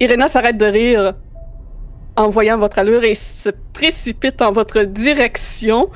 [0.00, 1.14] Irena s'arrête de rire
[2.16, 5.88] en voyant votre allure et se précipite en votre direction,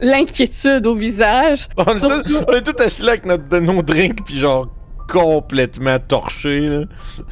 [0.00, 1.68] l'inquiétude au visage.
[1.76, 4.68] On est, on tous assis là avec notre, de nos drinks, puis genre
[5.10, 6.84] complètement torchés, là.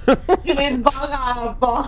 [1.62, 1.84] En!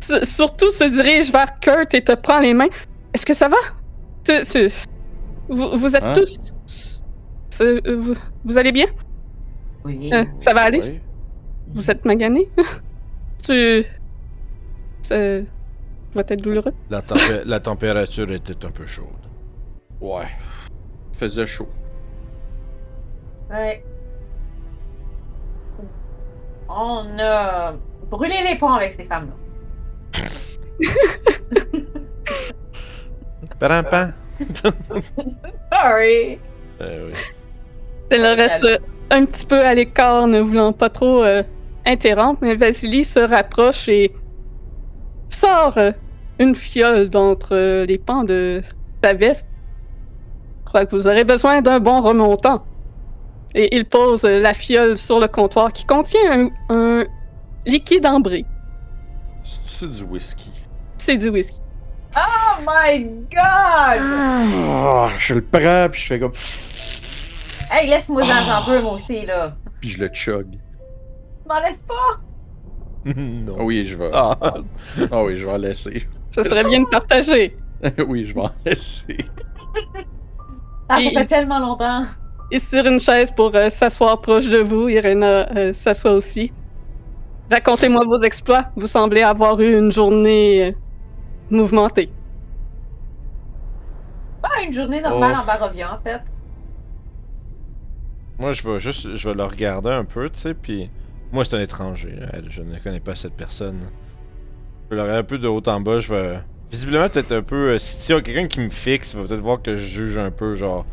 [0.00, 2.68] S- surtout se dirige vers Kurt et te prend les mains.
[3.14, 3.56] Est-ce que ça va?
[4.24, 4.68] Tu- tu-
[5.48, 6.12] vous, vous êtes Hein?
[6.14, 6.52] tous.
[7.60, 8.86] euh, vous, vous allez bien?
[9.84, 10.10] Oui.
[10.12, 11.00] Euh, ça va aller?
[11.68, 12.48] Vous êtes magané?
[13.44, 13.84] tu.
[15.02, 15.16] Ça
[16.14, 16.72] va être douloureux?
[16.90, 19.06] La, tempé- la température était un peu chaude.
[20.00, 20.26] Ouais.
[21.12, 21.68] Faisait chaud.
[23.50, 23.84] Ouais.
[26.68, 27.74] On a
[28.10, 29.34] brûlé les ponts avec ces femmes-là.
[33.58, 34.12] Parampan!
[35.72, 36.38] Sorry!
[36.80, 37.18] Euh, oui.
[38.10, 38.78] Elle reste euh,
[39.10, 41.42] un petit peu à l'écart, ne voulant pas trop euh,
[41.84, 44.12] interrompre, mais Vasily se rapproche et
[45.28, 45.92] sort euh,
[46.38, 48.62] une fiole d'entre euh, les pans de
[49.02, 49.46] sa veste.
[50.64, 52.64] Je crois que vous aurez besoin d'un bon remontant.
[53.54, 57.04] Et il pose euh, la fiole sur le comptoir qui contient un, un
[57.66, 58.44] liquide ambré.
[59.44, 60.50] C'est du whisky?
[60.96, 61.60] C'est du whisky.
[62.16, 64.00] Oh my god!
[64.00, 66.32] Ah, je le prends puis je fais comme.
[67.76, 69.56] Hey, laisse-moi dans un peu, moi aussi, là.
[69.80, 70.46] Puis je le chug.
[71.48, 72.20] M'en laisses pas?
[73.16, 73.56] non.
[73.64, 74.10] Oui, je vais.
[74.12, 74.38] Ah.
[75.10, 76.06] Ah oui, je vais en laisser.
[76.30, 77.56] Ce serait bien de partager.
[78.08, 79.18] oui, je vais en laisser.
[80.86, 82.04] Ah, ça Et- fait tellement longtemps.
[82.50, 84.90] Il se tire une chaise pour euh, s'asseoir proche de vous.
[84.90, 86.52] Irena euh, s'assoit aussi.
[87.50, 88.66] Racontez-moi vos exploits.
[88.76, 90.72] Vous semblez avoir eu une journée euh,
[91.48, 92.12] mouvementée.
[94.42, 95.40] Pas une journée normale Oh.
[95.40, 96.20] en Barovia, en fait.
[98.38, 100.90] Moi, je vais juste, je vais le regarder un peu, tu sais, puis
[101.32, 102.16] moi, c'est un étranger.
[102.50, 103.80] Je ne connais pas cette personne.
[104.84, 105.98] Je vais le regarder un peu de haut en bas.
[105.98, 106.38] Je vais
[106.70, 107.70] visiblement peut-être un peu.
[107.70, 110.18] euh, si y a quelqu'un qui me fixe, il va peut-être voir que je juge
[110.18, 110.84] un peu, genre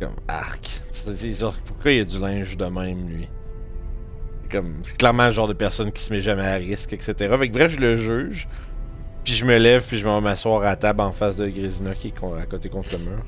[0.00, 0.82] comme arc.
[1.64, 3.28] Pourquoi il y a du linge de même, lui?
[4.50, 7.14] Comme, c'est clairement le genre de personne qui se met jamais à risque, etc.
[7.16, 8.48] Fait que bref, je le juge.
[9.24, 12.08] Puis je me lève, puis je vais m'asseoir à table en face de Grisina qui
[12.08, 13.24] est à côté contre le mur.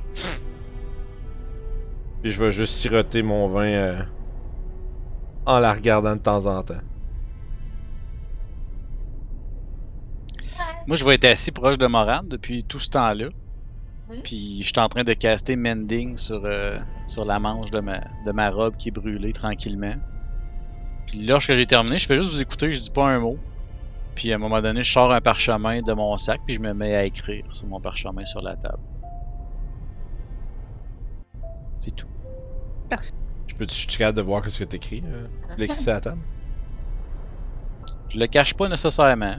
[2.22, 4.02] Puis je vais juste siroter mon vin euh,
[5.46, 6.80] en la regardant de temps en temps.
[10.86, 13.28] Moi, je vais être assis proche de Moran depuis tout ce temps-là.
[14.24, 18.00] Puis je suis en train de caster Mending sur, euh, sur la manche de ma,
[18.24, 19.96] de ma robe qui est brûlée tranquillement.
[21.06, 23.38] Puis lorsque j'ai terminé, je fais juste vous écouter, je dis pas un mot.
[24.14, 26.72] Puis à un moment donné, je sors un parchemin de mon sac, puis je me
[26.72, 28.78] mets à écrire sur mon parchemin sur la table.
[33.46, 35.26] Je peux, je suis capable de voir ce que t'écris, euh,
[35.56, 36.22] l'écris sur la table?
[38.08, 39.36] Je le cache pas nécessairement.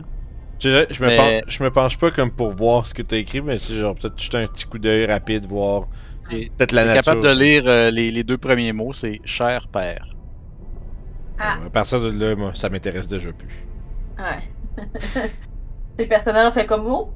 [0.62, 3.18] Je, je, me Mais- penche, je me penche pas comme pour voir ce que t'as
[3.18, 5.88] écrit, mais tu genre peut-être jeter un petit coup d'œil rapide, voir
[6.30, 7.04] peut-être la Je suis nature.
[7.06, 10.04] capable de lire euh, les, les deux premiers mots, c'est cher père.
[11.38, 11.60] Ah.
[11.66, 13.70] À partir de là, moi, ça m'intéresse déjà plus.
[14.18, 14.44] Ouais.
[16.00, 17.16] Ces personnages ont fait comme vous?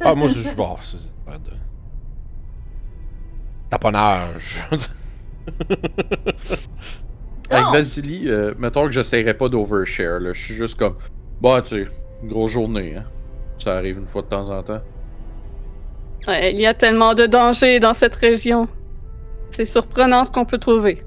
[0.00, 0.98] Ah, moi, c'est bon, c'est.
[3.70, 4.58] Taponnage.
[7.50, 7.66] Avec.
[7.72, 10.32] Vasily, euh, mettons que j'essayerais pas d'overshare, là.
[10.32, 10.96] Je suis juste comme.
[11.40, 11.90] Bah, tu sais,
[12.22, 13.04] une grosse journée, hein.
[13.58, 14.80] Ça arrive une fois de temps en temps.
[16.26, 18.68] Ouais, il y a tellement de dangers dans cette région.
[19.50, 21.02] C'est surprenant ce qu'on peut trouver.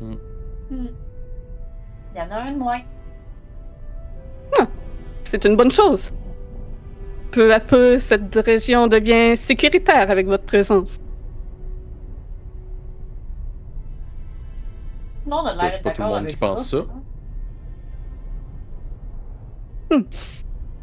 [0.00, 0.14] Hmm.
[0.70, 2.80] Il y en a un de moins.
[5.30, 6.10] C'est une bonne chose.
[7.30, 10.98] Peu à peu, cette région devient sécuritaire avec votre présence.
[15.26, 16.78] Le monde a C'est pas- tout le d'accord monde avec qui pense ça.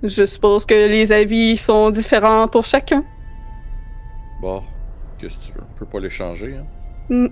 [0.03, 3.01] Je suppose que les avis sont différents pour chacun.
[4.41, 4.61] Bon,
[5.17, 5.63] qu'est-ce que tu veux?
[5.75, 6.65] On peut pas les changer, hein?
[7.09, 7.27] Hmm.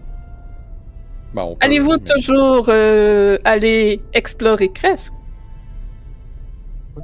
[1.34, 5.14] Ben, on Allez-vous mais- toujours euh, aller explorer Cresque?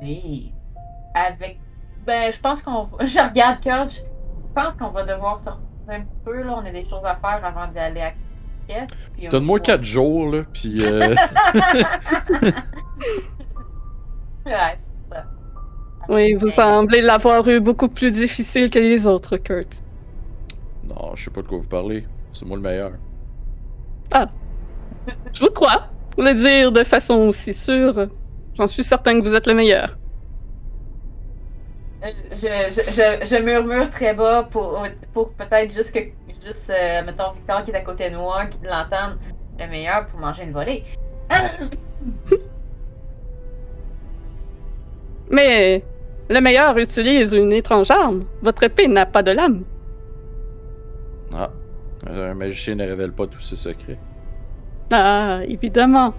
[0.02, 0.52] Oui.
[1.14, 1.60] Avec.
[2.08, 3.06] Ben, je pense qu'on va.
[3.06, 3.86] Je regarde Cœur.
[3.86, 4.00] Je
[4.56, 6.42] pense qu'on va devoir sortir un peu.
[6.44, 6.56] Là.
[6.58, 8.12] On a des choses à faire avant d'aller à
[8.68, 11.14] Puis Donne-moi va- 4 jours, là, pis euh,
[14.46, 15.26] Ouais, c'est ça.
[16.10, 19.82] Oui, vous semblez l'avoir eu beaucoup plus difficile que les autres, Kurt.
[20.84, 22.06] Non, je sais pas de quoi vous parlez.
[22.34, 22.92] C'est moi le meilleur.
[25.34, 25.88] Je vous crois.
[26.12, 28.08] Pour le dire de façon aussi sûre,
[28.58, 29.98] j'en suis certain que vous êtes le meilleur.
[32.04, 32.36] Euh, Je,
[32.72, 34.84] je, je, je murmure très bas pour,
[35.14, 36.00] pour peut-être juste que.
[36.46, 39.18] Juste, euh, mettons, Victor qui est à côté de moi, qui l'entende
[39.60, 40.84] le meilleur pour manger une volée.
[45.32, 45.84] Mais
[46.30, 48.26] le meilleur utilise une étrange arme.
[48.42, 49.64] Votre épée n'a pas de lame.
[51.36, 51.50] Ah,
[52.10, 54.00] un magicien ne révèle pas tous ses secrets.
[54.92, 56.14] Ah, évidemment.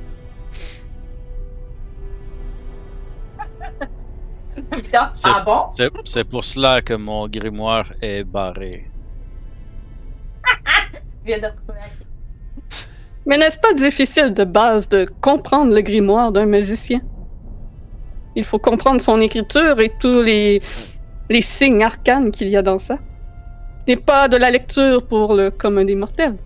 [4.74, 6.24] Victor, C'est- ah bon?
[6.30, 8.88] Pour cela que mon grimoire est barré.
[11.22, 12.76] Je viens de retrouver la-
[13.26, 17.00] Mais n'est-ce pas difficile de base de comprendre le grimoire d'un magicien?
[18.34, 20.60] Il faut comprendre son écriture et tous les,
[21.30, 22.98] les signes arcanes qu'il y a dans ça.
[23.86, 26.36] Ce n'est pas de la lecture pour le commun des mortels.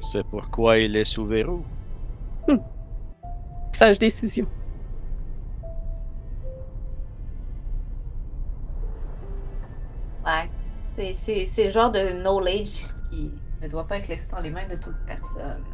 [0.00, 1.62] C'est pourquoi il est sous verrou.
[3.72, 4.46] Sage décision.
[10.24, 10.50] Ouais.
[10.96, 13.32] C'est- C'est c'est le genre de knowledge qui
[13.62, 15.64] ne doit pas être laissé dans les mains de toute personne.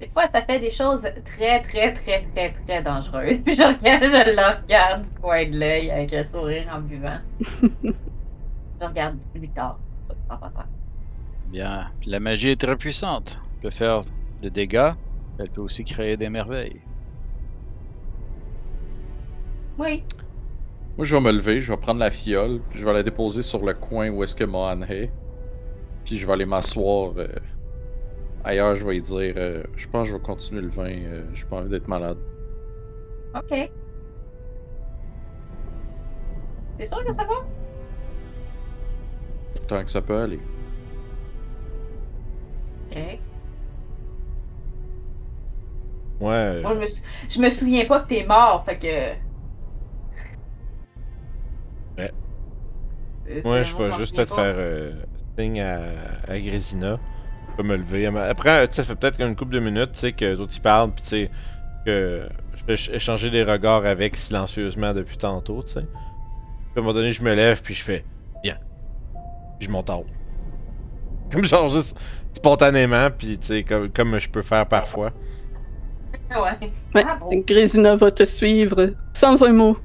[0.00, 3.38] Des fois, ça fait des choses très, très, très, très, très dangereuses.
[3.44, 7.18] Puis je, regarde, je le regarde du coin de l'œil avec le sourire en buvant.
[7.40, 9.18] je regarde
[10.28, 10.66] va faire.
[11.48, 13.38] Bien, la magie est très puissante.
[13.56, 14.00] Elle peut faire
[14.40, 14.92] des dégâts,
[15.38, 16.80] elle peut aussi créer des merveilles.
[19.78, 20.02] Oui.
[20.96, 23.42] Moi, je vais me lever, je vais prendre la fiole, puis je vais la déposer
[23.42, 25.10] sur le coin où est-ce que Mohan est.
[26.04, 27.26] Puis je vais aller m'asseoir euh,
[28.44, 31.22] ailleurs, je vais lui dire euh, Je pense que je vais continuer le vin, euh,
[31.34, 32.18] j'ai pas envie d'être malade.
[33.34, 33.70] Ok.
[36.78, 37.34] C'est sûr que ça va?
[39.68, 40.40] Tant que ça peut aller.
[42.90, 42.96] Ok.
[46.20, 46.62] Ouais.
[46.62, 49.29] Moi, je me, sou- je me souviens pas que t'es mort, fait que.
[53.44, 54.92] Moi, je vais juste te faire euh,
[55.38, 55.78] signe à,
[56.28, 56.98] à Grésina.
[57.50, 58.06] Je peux me lever.
[58.06, 60.52] Après, tu sais, ça fait peut-être une couple de minutes, tu sais, que les autres
[60.56, 61.30] ils parlent, puis tu sais,
[61.84, 65.80] que je vais ch- échanger des regards avec silencieusement depuis tantôt, tu sais.
[65.82, 65.88] Puis
[66.76, 68.04] à un moment donné, je me lève, puis je fais
[68.42, 68.56] Bien.
[69.58, 70.06] Puis je monte en haut.
[71.32, 71.96] Comme genre juste
[72.32, 75.12] spontanément, puis tu sais, comme, comme je peux faire parfois.
[76.94, 77.04] Ouais.
[77.46, 79.76] Grésina va te suivre sans un mot.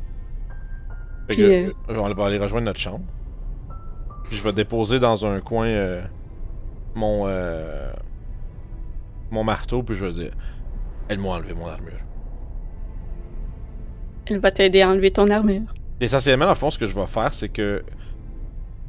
[1.28, 3.04] Puis, que, euh, euh, on va aller rejoindre notre chambre.
[4.26, 6.02] Puis je vais déposer dans un coin euh,
[6.96, 7.92] mon euh,
[9.32, 10.32] mon marteau, puis je vais dire
[11.10, 12.00] Elle m'a enlevé mon armure.
[14.28, 15.74] Elle va t'aider à enlever ton armure.
[16.02, 17.84] Essentiellement, le fond, ce que je vais faire, c'est que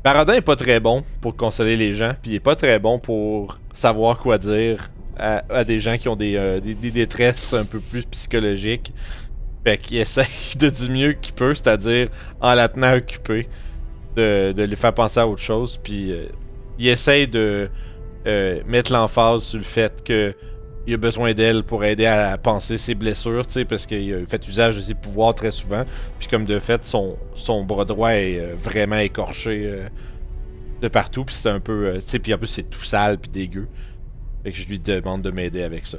[0.03, 2.99] Baradin est pas très bon pour consoler les gens, puis il est pas très bon
[2.99, 7.53] pour savoir quoi dire à, à des gens qui ont des, euh, des, des détresses
[7.53, 8.93] un peu plus psychologiques.
[9.67, 10.29] Fait qu'il essaye
[10.61, 12.09] de du mieux qu'il peut, c'est-à-dire
[12.41, 13.49] en la tenant occupée,
[14.15, 16.27] de, de lui faire penser à autre chose, puis euh,
[16.79, 17.69] il essaye de
[18.29, 20.35] euh, mettre l'emphase sur le fait que
[20.87, 24.47] il a besoin d'elle pour aider à penser ses blessures, tu sais, parce qu'il fait
[24.47, 25.85] usage de ses pouvoirs très souvent.
[26.21, 29.81] Puis comme de fait, son, son bras droit est euh, vraiment écorché
[30.81, 31.25] de partout.
[31.25, 31.95] Puis c'est un peu...
[31.97, 33.67] tu sais, puis en plus c'est tout sale puis dégueu.
[34.45, 35.99] Fait que je lui demande de m'aider avec ça.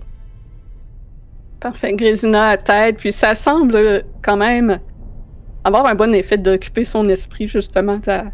[1.59, 1.93] Parfait.
[1.93, 4.79] Grésina à tête, puis ça semble euh, quand même
[5.63, 7.99] avoir un bon effet d'occuper son esprit, justement.
[8.07, 8.31] Elle,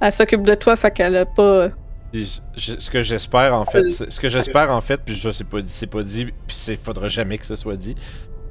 [0.00, 1.70] elle s'occupe de toi, fait qu'elle a pas.
[2.12, 5.44] Je- ce que j'espère en fait, Euh, ce que j'espère en fait, puis je sais
[5.44, 7.94] pas dit, c'est pas dit, puis c'est faudra jamais que ce soit dit.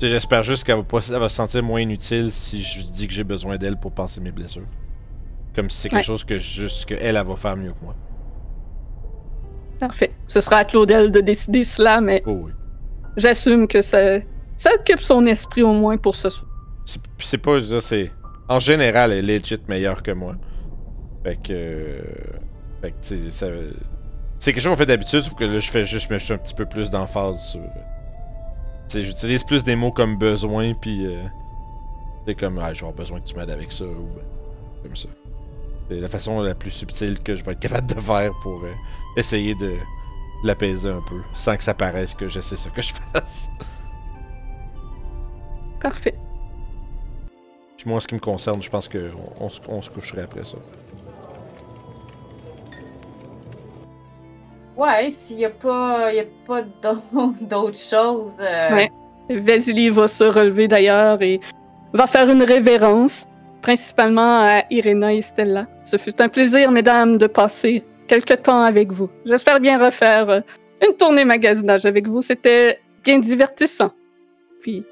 [0.01, 3.13] J'espère juste qu'elle va pas, elle va se sentir moins inutile si je dis que
[3.13, 4.63] j'ai besoin d'elle pour penser mes blessures.
[5.55, 6.03] Comme si c'est quelque Ouais.
[6.05, 7.95] chose que juste que elle, elle va faire mieux que moi.
[9.79, 10.11] Parfait.
[10.27, 12.51] Ce sera à Claudel de décider cela, mais Oh oui.
[13.17, 14.19] J'assume que ça,
[14.57, 16.49] ça occupe son esprit au moins pour ce soir.
[17.17, 18.11] C'est- pas, je c'est.
[18.47, 20.35] En général, elle est legit meilleure que moi.
[21.23, 21.51] Fait que.
[21.51, 22.01] euh,
[22.81, 23.47] Fait que, tu ça.
[24.39, 26.37] C'est quelque chose qu'on fait d'habitude, sauf que là, je fais juste, je mets un
[26.37, 27.61] petit peu plus d'emphase sur.
[28.87, 31.05] Sais, j'utilise plus des mots comme besoin, puis.
[31.05, 31.23] Euh...
[32.25, 34.23] C'est comme, ah, besoin que tu m'aides avec ça, ou ben,
[34.83, 35.09] comme ça.
[35.89, 38.73] C'est la façon la plus subtile que je vais être capable de faire pour euh,
[39.17, 39.73] essayer de
[40.43, 43.19] l'apaiser un peu, sans que ça paraisse que je sais ce que je fais.
[45.81, 46.13] Parfait.
[47.77, 48.99] Puis moi, en ce qui me concerne, je pense qu'on
[49.39, 50.57] on, se- on se coucherait après ça.
[54.77, 58.33] Ouais, s'il n'y a pas, y a pas d'au- d'autres choses.
[58.39, 58.91] euh, Ouais.
[59.29, 61.39] Vasily va se relever d'ailleurs et
[61.93, 63.27] va faire une révérence,
[63.61, 65.67] principalement à Irena et Stella.
[65.83, 69.09] Ce fut un plaisir, mesdames, de passer quelque temps avec vous.
[69.23, 70.41] J'espère bien refaire euh,
[70.85, 72.21] une tournée magasinage avec vous.
[72.21, 73.91] C'était bien divertissant.
[74.61, 74.83] Puis,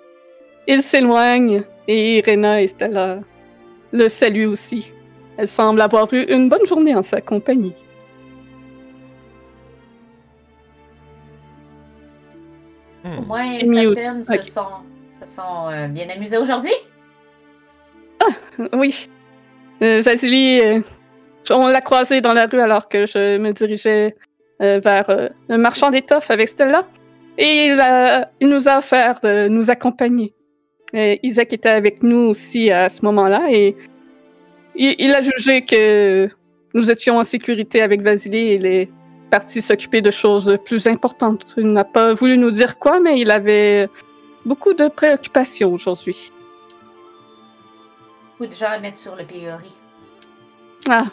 [0.67, 3.19] il s'éloigne et Irena et Stella
[3.91, 4.93] le saluent aussi.
[5.37, 7.73] Elle semble avoir eu une bonne journée en sa compagnie.
[13.03, 13.19] Hmm.
[13.19, 14.43] Au moins, certaines Ok.
[14.43, 14.61] se sont,
[15.19, 16.73] se sont euh, bien amusées aujourd'hui.
[18.73, 19.07] Oui.
[19.81, 20.81] Euh, Vasily, euh,
[21.51, 24.15] on l'a croisé dans la rue alors que je me dirigeais
[24.61, 26.85] euh, vers euh, le marchand d'étoffes avec Stella.
[27.37, 30.33] Et il, a- il nous a offert de nous accompagner.
[30.93, 33.75] Et Isaac était avec nous aussi à ce moment-là et
[34.75, 36.29] il, il a jugé que
[36.73, 38.89] nous étions en sécurité avec Vasily et il est
[39.29, 41.53] parti s'occuper de choses plus importantes.
[41.57, 43.89] Il n'a pas voulu nous dire quoi, mais il avait
[44.45, 46.31] beaucoup de préoccupations aujourd'hui.
[48.39, 49.71] Beaucoup de gens à mettre sur le pilori.
[50.89, 51.05] Ah,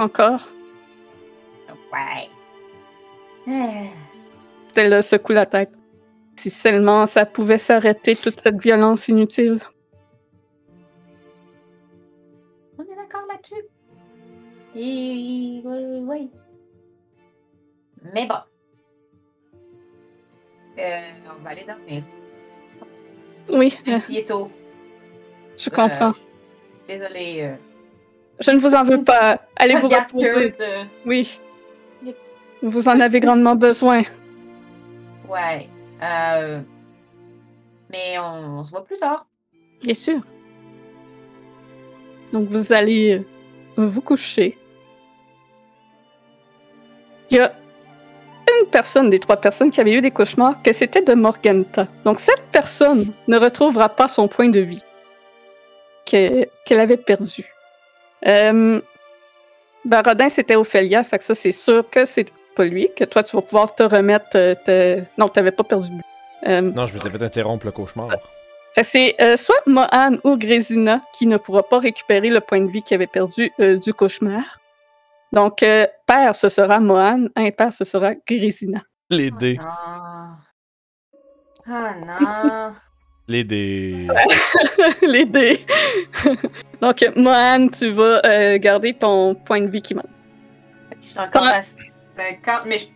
[0.00, 0.48] encore?
[1.92, 2.28] Ouais.
[3.48, 3.86] Euh,
[4.68, 5.70] Stella secoue la tête.
[6.36, 9.58] Si seulement ça pouvait s'arrêter toute cette violence inutile.
[12.78, 13.64] on est d'accord là-dessus.
[14.74, 16.30] Et oui, oui.
[18.14, 18.36] Mais bon.
[20.78, 22.02] Euh, on va aller dormir.
[23.50, 24.48] Oui, euh, Même s'il est tôt.
[25.58, 26.10] je comprends.
[26.10, 27.50] Euh, Désolée.
[28.40, 29.38] Je ne vous en veux pas.
[29.56, 30.50] Allez vous reposer.
[30.50, 31.38] de- Oui.
[32.62, 34.02] Vous en avez grandement besoin.
[35.28, 35.68] Ouais.
[36.02, 36.60] Euh...
[37.90, 39.26] Mais on, on se voit plus tard.
[39.82, 40.20] Bien sûr.
[42.32, 43.18] Donc vous allez
[43.78, 44.56] euh, vous coucher.
[47.30, 47.52] Il y a
[48.60, 51.86] une personne des trois personnes qui avait eu des cauchemars que c'était de Morganta.
[52.04, 54.82] Donc cette personne ne retrouvera pas son point de vie
[56.06, 57.44] que- qu'elle avait perdu.
[58.26, 58.80] Euh,
[59.84, 63.34] Baradin, c'était Ophélia, fait que ça c'est sûr que c'est pas lui, que toi tu
[63.36, 64.26] vas pouvoir te remettre.
[64.36, 65.90] euh, te- Non, t'avais pas perdu.
[66.46, 68.08] Euh, Non, je m'étais fait interrompre le cauchemar.
[68.10, 72.60] fait que c'est euh, soit Mohan ou Grésina qui ne pourra pas récupérer le point
[72.60, 74.42] de vie qu'il avait perdu euh, du cauchemar.
[75.32, 78.82] Donc, euh, père, ce sera Mohan, impair, ce sera Grésina.
[79.10, 79.58] Les dés.
[79.60, 80.36] Ah.
[81.66, 82.72] Ah non.
[83.30, 84.08] Les dés.
[85.02, 85.64] Les dés.
[86.82, 90.06] Donc, Mohan, tu vas euh, garder ton point de vie qui manque.
[91.00, 92.86] Je suis encore à 50, mais je-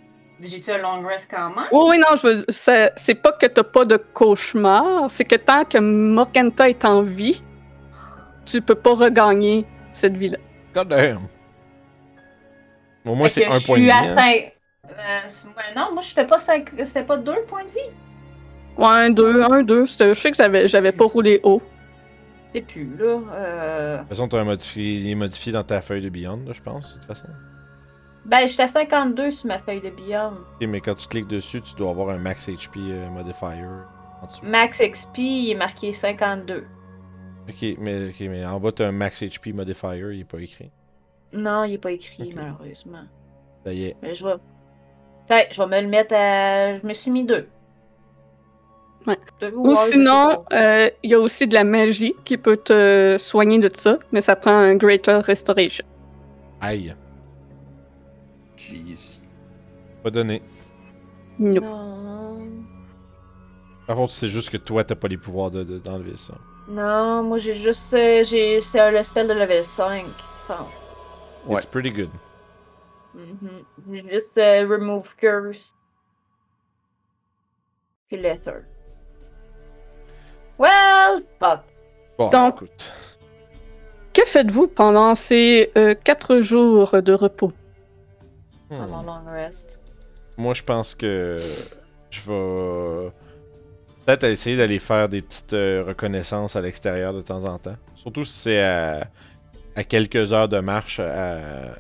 [0.49, 1.67] j'ai-tu un long rest quand même?
[1.71, 5.37] Oui, oui, non, je veux c'est c'est pas que t'as pas de cauchemar, c'est que
[5.37, 7.41] tant que Morganta est en vie,
[8.45, 10.39] tu peux pas regagner cette vie-là.
[10.75, 11.21] God damn.
[13.07, 13.91] Au moins, Fait c'est un je point de suis vie.
[13.91, 15.29] à hein.
[15.29, 15.77] 5.
[15.77, 16.71] non, moi, c'était pas 5.
[16.85, 17.91] C'était pas 2 points de vie.
[18.79, 19.87] Ouais, un, deux, un, deux.
[19.87, 21.63] c'est- Je sais que j'avais j'avais pas roulé haut.
[22.53, 23.19] C'est plus, là.
[23.33, 23.95] Euh...
[23.97, 26.53] De toute façon, t'as un modifié, il est modifié dans ta feuille de Beyond, là,
[26.53, 27.27] je pense, de toute façon.
[28.27, 30.33] Ben, j'étais à 52 sur ma feuille de Beyond.
[30.61, 33.49] Ok, mais quand tu cliques dessus, tu dois avoir un max HP euh, modifier
[34.23, 34.41] en dessous.
[34.45, 36.65] Max XP, il est marqué 52.
[37.49, 40.71] Ok, mais, ok, mais en bas, t'as un max HP modifier, il est pas écrit.
[41.33, 43.03] Non, il est pas écrit, malheureusement.
[43.65, 43.97] Ça y est.
[44.01, 44.35] Mais je vais.
[45.27, 46.79] Tiens, je vais me le mettre à.
[46.79, 47.49] Je me suis mis deux.
[49.07, 49.19] Ouais.
[49.55, 53.69] Ou sinon, euh, il y a aussi de la magie qui peut te soigner de
[53.75, 55.85] ça, mais ça prend un Greater Restoration.
[56.61, 56.95] Aïe.
[58.57, 59.21] Jeez.
[60.03, 60.43] Pas donné.
[61.39, 61.65] Nope.
[61.65, 62.39] Non.
[63.87, 66.35] Par contre, c'est juste que toi, t'as pas les pouvoirs de- de- d'enlever ça.
[66.69, 67.93] Non, moi j'ai juste.
[67.93, 70.07] euh, j'ai C'est un- le spell de level 5.
[70.45, 70.67] Enfin,
[71.47, 71.57] Ouais.
[71.59, 72.09] It's pretty good.
[73.15, 73.51] mhm.
[73.93, 75.77] J'ai juste euh, remove curse.
[78.09, 78.61] Puis letter.
[80.59, 81.61] Well, fuck.
[82.19, 82.93] Bon, Donc- écoute.
[84.13, 87.53] Que faites-vous pendant ces euh, quatre jours de repos?
[88.71, 88.87] Hmm.
[88.89, 89.81] mon long rest.
[90.37, 91.39] Moi, je pense que
[92.11, 93.11] je vais
[94.07, 97.77] peut-être essayer d'aller faire des petites euh, reconnaissances à l'extérieur de temps en temps.
[97.97, 99.09] Surtout si c'est à,
[99.75, 101.39] à quelques heures de marche à,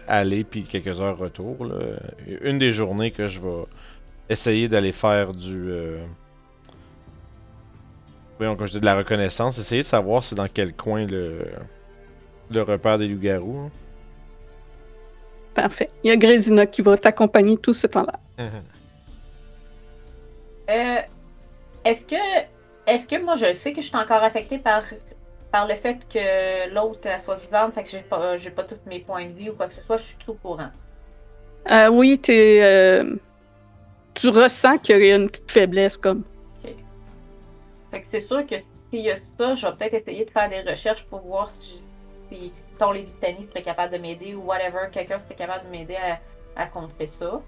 [0.08, 1.64] à aller puis quelques heures retour.
[1.66, 1.76] là.
[2.42, 3.64] Une des journées que je vais
[4.28, 5.70] essayer d'aller faire du.
[5.70, 6.04] Euh...
[8.38, 11.46] Voyons, quand je dis de la reconnaissance, essayer de savoir c'est dans quel coin le,
[12.50, 13.58] le repère des loups-garous.
[13.58, 13.70] hein.
[15.54, 15.88] Parfait.
[16.02, 18.12] Il y a Grésina qui va t'accompagner tout ce temps-là.
[20.70, 20.96] Euh,
[21.84, 22.16] est-ce que,
[22.86, 24.82] est-ce que moi je sais que je suis encore affectée par,
[25.52, 29.00] par le fait que l'autre soit vivante, fait que j'ai pas, j'ai pas tous mes
[29.00, 30.70] points de vie ou quoi que ce soit, je suis tout au courant.
[31.70, 33.14] Euh, oui, t'es, euh,
[34.14, 36.24] tu ressens qu'il y a une petite faiblesse comme.
[37.94, 40.48] Fait que c'est sûr que s'il y a ça, je vais peut-être essayer de faire
[40.48, 41.80] des recherches pour voir si,
[42.28, 46.18] si ton Lévitanie serait capable de m'aider ou whatever, quelqu'un serait capable de m'aider à,
[46.60, 47.40] à contrer ça.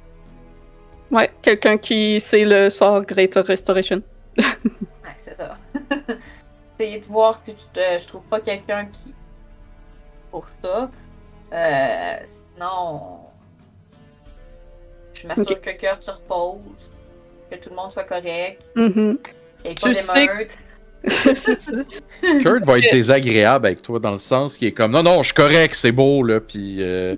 [1.10, 4.00] Ouais, quelqu'un qui sait le sort Greater Restoration.
[4.36, 5.56] Ouais, c'est ça.
[6.78, 9.12] Essayer de voir si je, te- je trouve pas quelqu'un qui.
[10.30, 10.88] pour ça.
[11.52, 13.18] Euh, sinon.
[15.14, 16.60] Je m'assure que le cœur se repose,
[17.50, 19.18] que tout le monde soit correct, Mhm.
[19.24, 19.34] qu'il
[19.74, 20.58] Tu pas sais- d'émeute.
[21.08, 21.72] C'est ça.
[22.42, 25.26] Kurt va être désagréable avec toi dans le sens qu'il est comme non, non, je
[25.26, 26.76] suis correct, c'est beau, là, puis.
[26.80, 27.14] euh,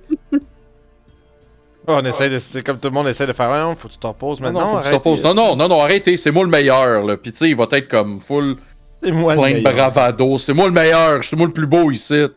[1.91, 2.37] Oh, on essaie de.
[2.37, 3.51] C'est comme tout le monde essaie de faire.
[3.51, 4.61] Ah non, faut que tu t'en reposes non, maintenant.
[4.61, 5.25] non, faut que tu arrête, te reposes.
[5.25, 7.17] non, non, non, non, arrêtez, c'est moi le meilleur, là.
[7.17, 8.57] Puis tu sais, il va être comme full
[9.03, 10.37] C'est moi le plein de bravado.
[10.39, 12.25] C'est moi le meilleur, c'est moi le plus beau ici.
[12.27, 12.31] Tu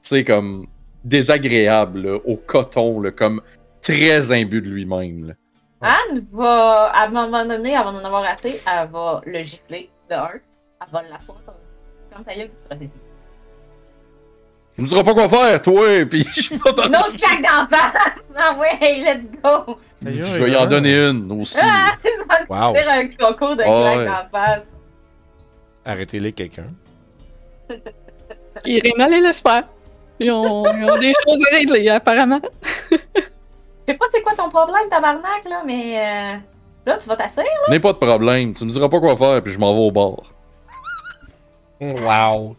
[0.00, 0.66] sais, comme
[1.04, 3.40] désagréable, là, au coton, là, comme
[3.80, 5.28] très imbu de lui-même.
[5.28, 5.34] là.
[5.80, 10.14] Anne va, à un moment donné, avant d'en avoir assez, elle va le gifler de
[10.14, 10.30] un.
[10.32, 11.38] Elle va l'asseoir.
[12.14, 12.98] Comme ta gueule, tu restes ici.
[14.78, 17.92] Il me dira pas quoi faire, toi, puis je vais dans- Non, claque d'en face!
[18.38, 19.78] Ah ouais, let's go!
[20.04, 21.58] Je vais y en donner une aussi.
[21.62, 21.92] Ah!
[22.50, 22.74] Wow.
[22.74, 24.04] Faire un concours de claque ouais.
[24.04, 24.66] d'en face.
[25.86, 26.66] Arrêtez-les quelqu'un.
[28.64, 29.64] Irina les laisse faire.
[30.20, 32.40] Ils ont, ils ont des choses à régler, apparemment.
[33.86, 35.98] Je sais pas c'est quoi ton problème, tabarnak, là, mais.
[35.98, 36.36] Euh...
[36.86, 37.46] Là, tu vas t'asseoir?
[37.68, 39.90] N'est pas de problème, tu me diras pas quoi faire, puis je m'en vais au
[39.90, 40.22] bar.
[41.80, 42.56] Wow.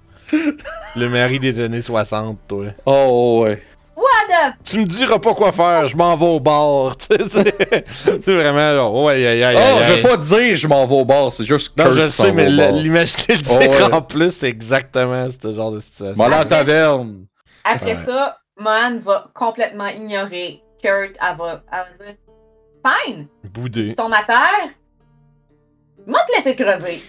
[0.95, 2.65] Le mari des années 60, toi.
[2.85, 3.63] Oh ouais.
[3.95, 6.97] What the Tu me diras pas quoi faire, je m'en vais au bar.
[7.09, 7.85] tu sais,
[8.21, 9.57] C'est vraiment genre, ouais, aïe, aïe, aïe.
[9.57, 12.05] Oh, je vais pas dire je m'en vais au bar, c'est juste Non, Kurt je
[12.07, 13.93] sais, mais l'imaginer le Oh, dire ouais.
[13.93, 16.15] en plus, c'est exactement ce genre de situation.
[16.17, 17.25] M'en aller à la taverne.
[17.63, 18.05] Après Ouais.
[18.05, 21.17] ça, Man va complètement ignorer Kurt.
[21.21, 22.15] Elle va, elle va dire
[22.85, 23.87] Fine, Boudé.
[23.87, 24.69] tu tombes à terre.
[26.05, 27.01] Moi, te laisser crever.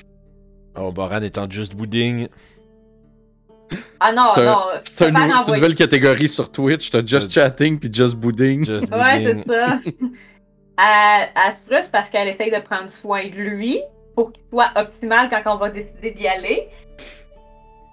[0.77, 2.29] Oh, Boran étant juste bouding.
[4.01, 7.93] Ah non, un- non, C'est un une nouvelle catégorie sur Twitch, t'as just chatting puis
[7.93, 8.65] just bouding.
[8.65, 9.79] Just Ouais, c'est ça.
[9.87, 13.81] elle, elle se frustre parce qu'elle essaye de prendre soin de lui
[14.15, 16.69] pour qu'il soit optimal quand on va décider d'y aller.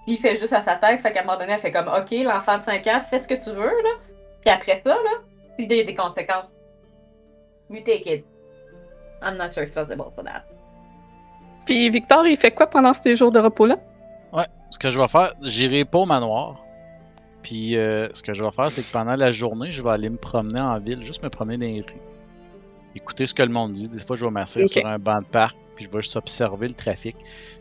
[0.06, 1.88] Puis il fait juste à sa tête, fait qu'à un moment donné, elle fait comme
[1.88, 3.90] Ok, l'enfant de 5 ans, fais ce que tu veux, là.
[4.40, 5.10] Puis après ça, là,
[5.58, 6.52] s'il y a des conséquences,
[7.70, 8.24] you take it.
[9.22, 10.44] I'm not responsible for that.
[11.64, 13.78] Puis Victor, il fait quoi pendant ces jours de repos-là?
[14.70, 16.56] Ce que je vais faire, j'irai pas au manoir.
[17.42, 20.10] Puis euh, ce que je vais faire, c'est que pendant la journée, je vais aller
[20.10, 22.00] me promener en ville, juste me promener dans les rues.
[22.96, 23.88] Écouter ce que le monde dit.
[23.88, 26.66] Des fois, je vais m'asseoir sur un banc de parc, puis je vais juste observer
[26.66, 27.14] le trafic.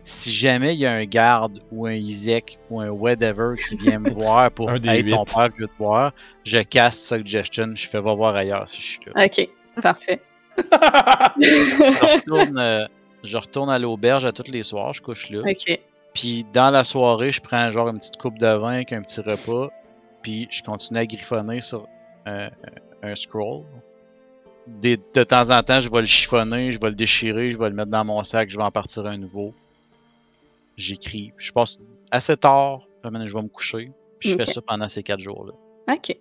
[0.03, 3.99] Si jamais il y a un garde ou un Isaac ou un whatever qui vient
[3.99, 6.13] me voir pour Un des Hey, ton père veut te voir,
[6.45, 9.25] je casse suggestion, je fais va voir ailleurs si je suis là.
[9.25, 9.49] Ok,
[9.81, 10.21] parfait.
[10.57, 12.85] Je retourne, euh,
[13.23, 15.41] je retourne à l'auberge à tous les soirs, je couche là.
[15.41, 15.79] Ok.
[16.13, 19.19] Puis dans la soirée, je prends genre une petite coupe de vin avec un petit
[19.19, 19.69] repas.
[20.21, 21.87] Puis je continue à griffonner sur
[22.25, 22.49] un,
[23.03, 23.63] un scroll.
[24.67, 27.69] Des- de temps en temps, je vais le chiffonner, je vais le déchirer, je vais
[27.69, 29.53] le mettre dans mon sac, je vais en partir un nouveau.
[30.77, 31.31] J'écris.
[31.37, 31.77] Je passe
[32.11, 33.91] assez tard, je vais me coucher.
[34.19, 35.53] Puis je fais ça pendant ces quatre jours-là.
[35.93, 36.15] Ok.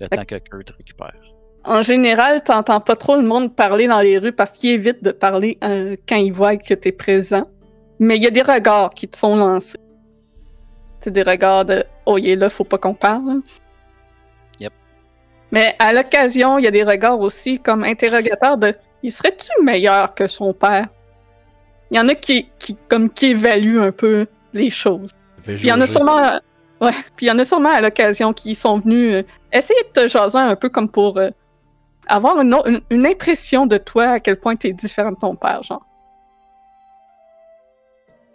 [0.00, 1.14] Le temps que Kurt récupère.
[1.64, 5.12] En général, t'entends pas trop le monde parler dans les rues parce qu'il évite de
[5.12, 7.48] parler euh, quand il voit que t'es présent.
[8.00, 9.78] Mais il y a des regards qui te sont lancés.
[11.00, 13.42] C'est des regards de Oh, il est là, faut pas qu'on parle.
[15.52, 20.14] Mais à l'occasion, il y a des regards aussi comme interrogateurs de Il serait-tu meilleur
[20.14, 20.88] que son père?
[21.90, 25.10] Il y en a qui, qui, comme, qui évaluent un peu les choses.
[25.42, 26.40] Puis il y en a sûrement.
[26.80, 29.22] Ouais, puis il y en a sûrement à l'occasion qui sont venus euh,
[29.52, 31.30] essayer de te jaser un peu comme pour euh,
[32.08, 35.62] avoir une, une, une impression de toi, à quel point t'es différent de ton père,
[35.62, 35.84] genre.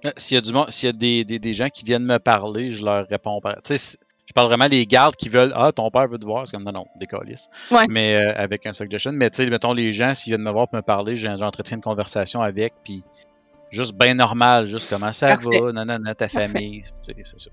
[0.06, 2.06] Euh, S'il y a, du monde- s'il y a des, des- des gens qui viennent
[2.06, 3.42] me parler, je leur réponds.
[3.66, 3.98] Tu sais,
[4.28, 6.46] Je parle vraiment des gardes qui veulent Ah, ton père veut te voir.
[6.48, 7.08] C'est comme non, non, des.
[7.72, 7.86] Ouais.
[7.90, 9.12] Mais euh, avec un suggestion.
[9.14, 11.78] Mais tu sais, mettons, les gens, s'ils viennent me voir pour me parler, j'ai- j'entretiens
[11.78, 12.74] une conversation avec.
[12.84, 13.04] Puis
[13.70, 15.60] juste bien normal, juste comment ça Parfait.
[15.62, 16.48] va, non, non, non, ta Parfait.
[16.48, 16.82] famille.
[16.82, 17.50] tu sais, C'est ça.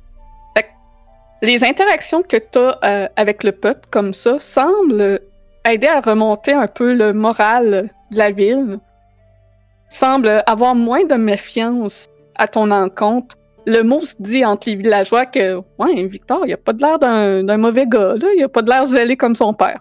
[1.43, 5.21] Les interactions que tu as avec le peuple comme ça semblent
[5.69, 8.79] aider à remonter un peu le moral de la ville.
[9.91, 13.37] Semble avoir moins de méfiance à ton encontre.
[13.66, 16.99] Le mot se dit entre les villageois que Ouais, Victor, il a pas de l'air
[16.99, 18.28] d'un mauvais gars, là.
[18.36, 19.81] Il a pas de l'air zélé comme son père.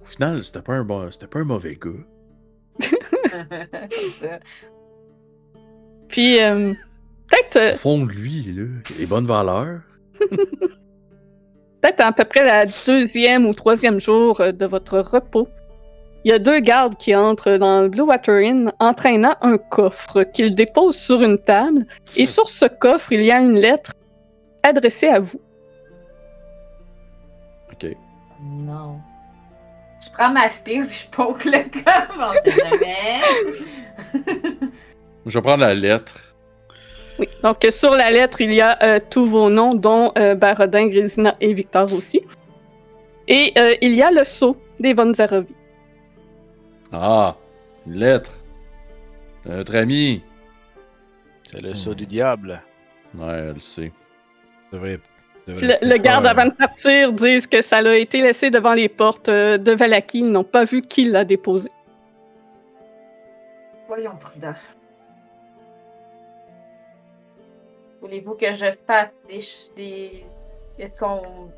[0.00, 1.90] Au final, c'était pas un bon, c'était pas un mauvais gars.
[6.08, 6.72] Puis, euh,
[7.28, 8.64] peut-être euh, Au fond de lui, là,
[8.98, 9.82] des bonnes valeurs.
[11.80, 15.48] peut-être à peu près la deuxième ou troisième jour euh, de votre repos,
[16.24, 20.22] il y a deux gardes qui entrent dans le Blue Water Inn entraînant un coffre
[20.24, 21.86] qu'ils déposent sur une table.
[22.16, 23.92] Et sur ce coffre, il y a une lettre
[24.62, 25.40] adressée à vous.
[27.72, 27.96] Ok.
[28.42, 28.98] Non.
[30.04, 32.32] Je prends ma spire puis je poke le coffre, on.
[35.26, 36.34] Je vais prendre la lettre.
[37.18, 37.28] Oui.
[37.42, 41.34] Donc, sur la lettre, il y a euh, tous vos noms, dont euh, Barodin, Grésina
[41.40, 42.22] et Victor aussi.
[43.28, 45.54] Et euh, il y a le sceau des Von Zarovi.
[46.92, 47.36] Ah,
[47.86, 48.32] une lettre.
[49.44, 50.22] Notre ami.
[51.44, 52.60] C'est le saut du diable.
[53.14, 53.92] Ouais, elle le sait.
[54.72, 55.00] Devrait,
[55.46, 59.28] Le, le garde, avant de partir, disent que ça a été laissé devant les portes
[59.28, 60.18] euh, de Valaki.
[60.20, 61.70] Ils n'ont pas vu qui l'a déposé.
[63.88, 64.54] Voyons prudent.
[68.00, 69.40] Voulez-vous que je fasse des.
[69.76, 70.24] des...
[70.78, 71.50] Est-ce qu'on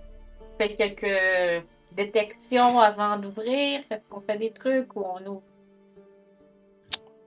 [0.58, 1.64] fait quelques
[1.96, 3.80] détections avant d'ouvrir?
[3.90, 5.42] Est-ce qu'on fait des trucs ou on ouvre?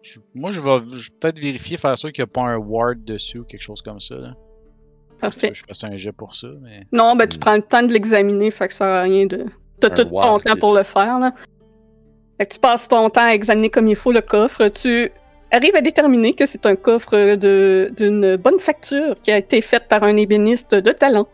[0.01, 2.57] Je- moi, je vais, je vais peut-être vérifier, faire sûr qu'il n'y a pas un
[2.57, 4.15] ward dessus ou quelque chose comme ça.
[4.15, 4.35] Là.
[5.19, 5.51] Parfait.
[5.53, 6.47] Je fasse un jet pour ça.
[6.61, 6.81] Mais...
[6.91, 9.45] Non, ben tu prends le temps de l'examiner, fait que ça sert à rien de.
[9.79, 11.33] T'as Un tout ton temps pour le faire, là.
[12.37, 14.67] Fait que tu passes ton temps à examiner comme il faut le coffre.
[14.67, 15.09] Tu
[15.51, 19.87] arrives à déterminer que c'est un coffre de- d'une bonne facture qui a été faite
[19.87, 21.27] par un ébéniste de talent.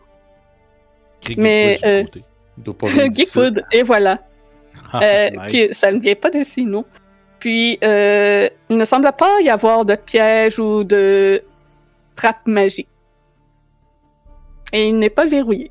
[1.36, 2.04] mais, euh.
[3.12, 4.18] Geekwood, et voilà.
[4.92, 5.40] Ah, Euh, nice.
[5.48, 6.84] Puis ça ne vient pas d'ici, non.
[7.38, 11.42] Puis euh, il ne semble pas y avoir de piège ou de
[12.14, 12.88] trappe magique.
[14.72, 15.70] Et il n'est pas verrouillé.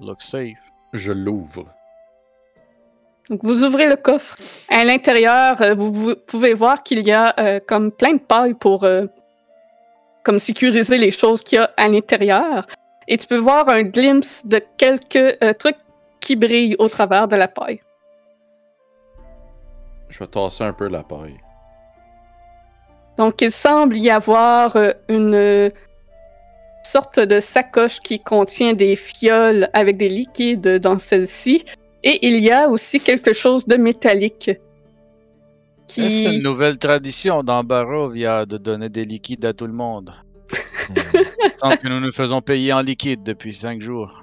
[0.00, 0.58] Look safe.
[0.92, 1.66] Je l'ouvre.
[3.30, 4.36] Donc vous ouvrez le coffre.
[4.68, 8.54] À l'intérieur, euh, vous, vous pouvez voir qu'il y a euh, comme plein de paille
[8.54, 9.06] pour euh,
[10.22, 12.66] comme sécuriser les choses qu'il y a à l'intérieur.
[13.08, 15.76] Et tu peux voir un glimpse de quelques euh, trucs
[16.20, 17.80] qui brillent au travers de la paille.
[20.08, 21.36] Je vais tasser un peu la paille.
[23.16, 25.70] Donc, il semble y avoir euh, une
[26.82, 31.64] sorte de sacoche qui contient des fioles avec des liquides dans celle-ci.
[32.02, 34.50] Et il y a aussi quelque chose de métallique.
[35.86, 40.12] C'est une nouvelle tradition dans Barovia de donner des liquides à tout le monde?
[41.58, 44.22] Sans que nous nous faisons payer en liquide depuis cinq jours.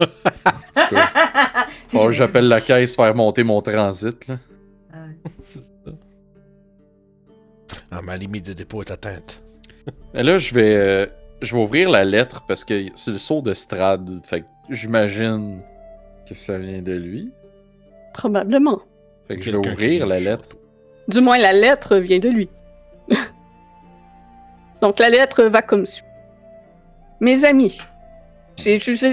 [0.00, 4.26] En tout cas, faut que j'appelle la caisse faire monter mon transit.
[4.28, 4.38] Là.
[7.90, 9.42] Ah, ma limite de dépôt est atteinte.
[10.14, 11.06] Et là, je vais, euh,
[11.40, 14.24] je vais ouvrir la lettre parce que c'est le saut de Strad.
[14.24, 15.60] Fait que j'imagine
[16.28, 17.30] que ça vient de lui.
[18.12, 18.82] Probablement.
[19.28, 20.48] Fait que je vais ouvrir la lettre.
[21.08, 22.48] Du moins, la lettre vient de lui.
[24.80, 26.04] Donc, la lettre va comme suit.
[27.20, 27.78] Mes amis,
[28.56, 29.12] j'ai jugé...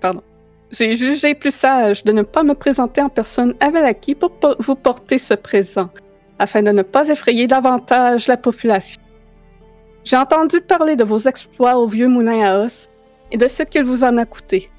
[0.00, 0.22] Pardon.
[0.70, 4.54] J'ai jugé plus sage de ne pas me présenter en personne à Valaki pour po-
[4.60, 5.90] vous porter ce présent,
[6.38, 9.00] afin de ne pas effrayer davantage la population.
[10.04, 12.86] J'ai entendu parler de vos exploits au vieux moulin à os
[13.32, 14.70] et de ce qu'il vous en a coûté.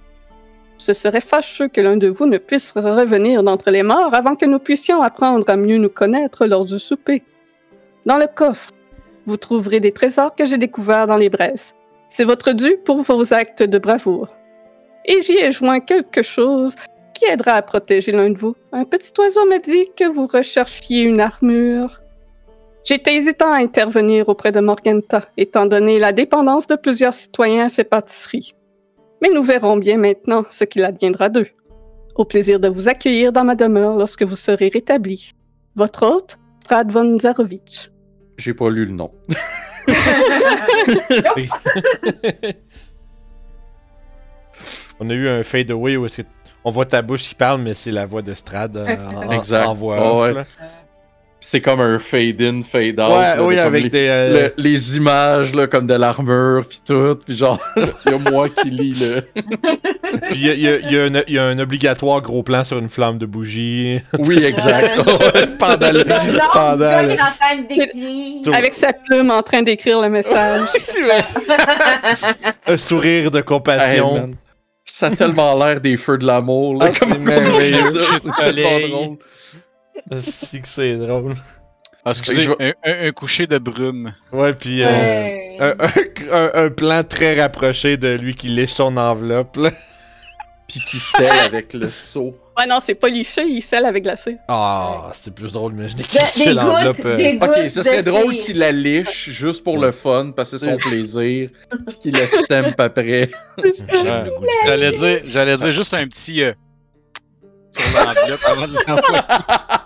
[0.78, 4.46] Ce serait fâcheux que l'un de vous ne puisse revenir d'entre les morts avant que
[4.46, 7.22] nous puissions apprendre à mieux nous connaître lors du souper.
[8.06, 8.72] Dans le coffre,
[9.32, 11.74] vous trouverez des trésors que j'ai découverts dans les braises.
[12.10, 14.28] C'est votre dû pour vos actes de bravoure.
[15.06, 16.76] Et j'y ai joint quelque chose
[17.14, 18.56] qui aidera à protéger l'un de vous.
[18.74, 22.02] Un petit oiseau m'a dit que vous recherchiez une armure.
[22.84, 27.70] J'étais hésitant à intervenir auprès de Morganta, étant donné la dépendance de plusieurs citoyens à
[27.70, 28.54] ses pâtisseries.
[29.22, 31.48] Mais nous verrons bien maintenant ce qu'il adviendra d'eux.
[32.16, 35.32] Au plaisir de vous accueillir dans ma demeure lorsque vous serez rétabli.
[35.76, 37.92] Votre hôte, Strad von Zarovich.
[38.42, 39.12] J'ai pas lu le nom.
[45.00, 46.08] On a eu un fade away où
[46.64, 49.66] on voit ta bouche qui parle, mais c'est la voix de Strad euh, en, Exact.
[49.66, 50.34] en voix Ah off, ouais.
[50.34, 50.46] là.
[51.44, 53.10] C'est comme un fade-in, fade-out.
[53.10, 54.08] Ouais, là, oui, comme avec les, des.
[54.10, 57.18] euh, le- les images, là, comme de l'armure, puis tout.
[57.26, 57.60] Puis genre,
[58.06, 59.22] il y a moi qui lis le.
[59.34, 62.44] Puis il y a, y a- y a un- il y a un obligatoire gros
[62.44, 64.00] plan sur une flamme de bougie.
[64.20, 64.98] Oui, exact.
[65.60, 66.04] pendant le.
[66.54, 68.54] Pendant le- en train décrire.
[68.56, 70.68] Avec sa plume en train d'écrire le message.
[72.68, 74.32] un sourire de compassion.
[74.86, 76.76] Ça a tellement l'air des feux de l'amour.
[76.76, 78.02] là, Ah, comme c'est merveilleux.
[78.02, 78.20] ça,
[80.50, 81.36] c'est que c'est drôle.
[82.04, 84.14] Ah, excusez, Je un, un- un coucher de brume.
[84.32, 84.88] Ouais, puis euh,
[85.60, 89.56] un, un- un- un plan très rapproché de lui qui lèche son enveloppe.
[89.58, 89.72] Là.
[90.68, 92.36] Puis qui scelle avec le seau.
[92.58, 94.38] Ouais, non, c'est pas liché, il scelle avec la cire.
[94.48, 97.06] Ah, c'est plus drôle, mais je n'ai quitté l'enveloppe.
[97.06, 100.72] euh, Ok, ce serait drôle qu'il la liche juste pour le fun, parce que c'est
[100.72, 101.50] son plaisir,
[101.88, 103.30] puis qu'il la stampe après.
[104.66, 106.54] J'allais dire, j'allais dire juste un petit euh,
[107.72, 109.22] sur l'enveloppe avant de l'envoyer.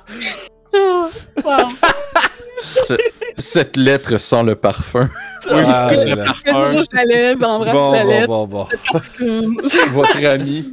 [0.74, 1.10] Ah,
[1.44, 1.68] wow.
[2.62, 2.94] Ce-
[3.38, 5.10] cette lettre sent le parfum.
[5.50, 6.24] ah, que- là, là.
[6.26, 8.28] parce que du rouge à lèvres, embrasse Bon, la bon, lettre?
[8.28, 8.68] bon, bon.
[9.22, 9.58] Hum.
[9.92, 10.72] Votre ami.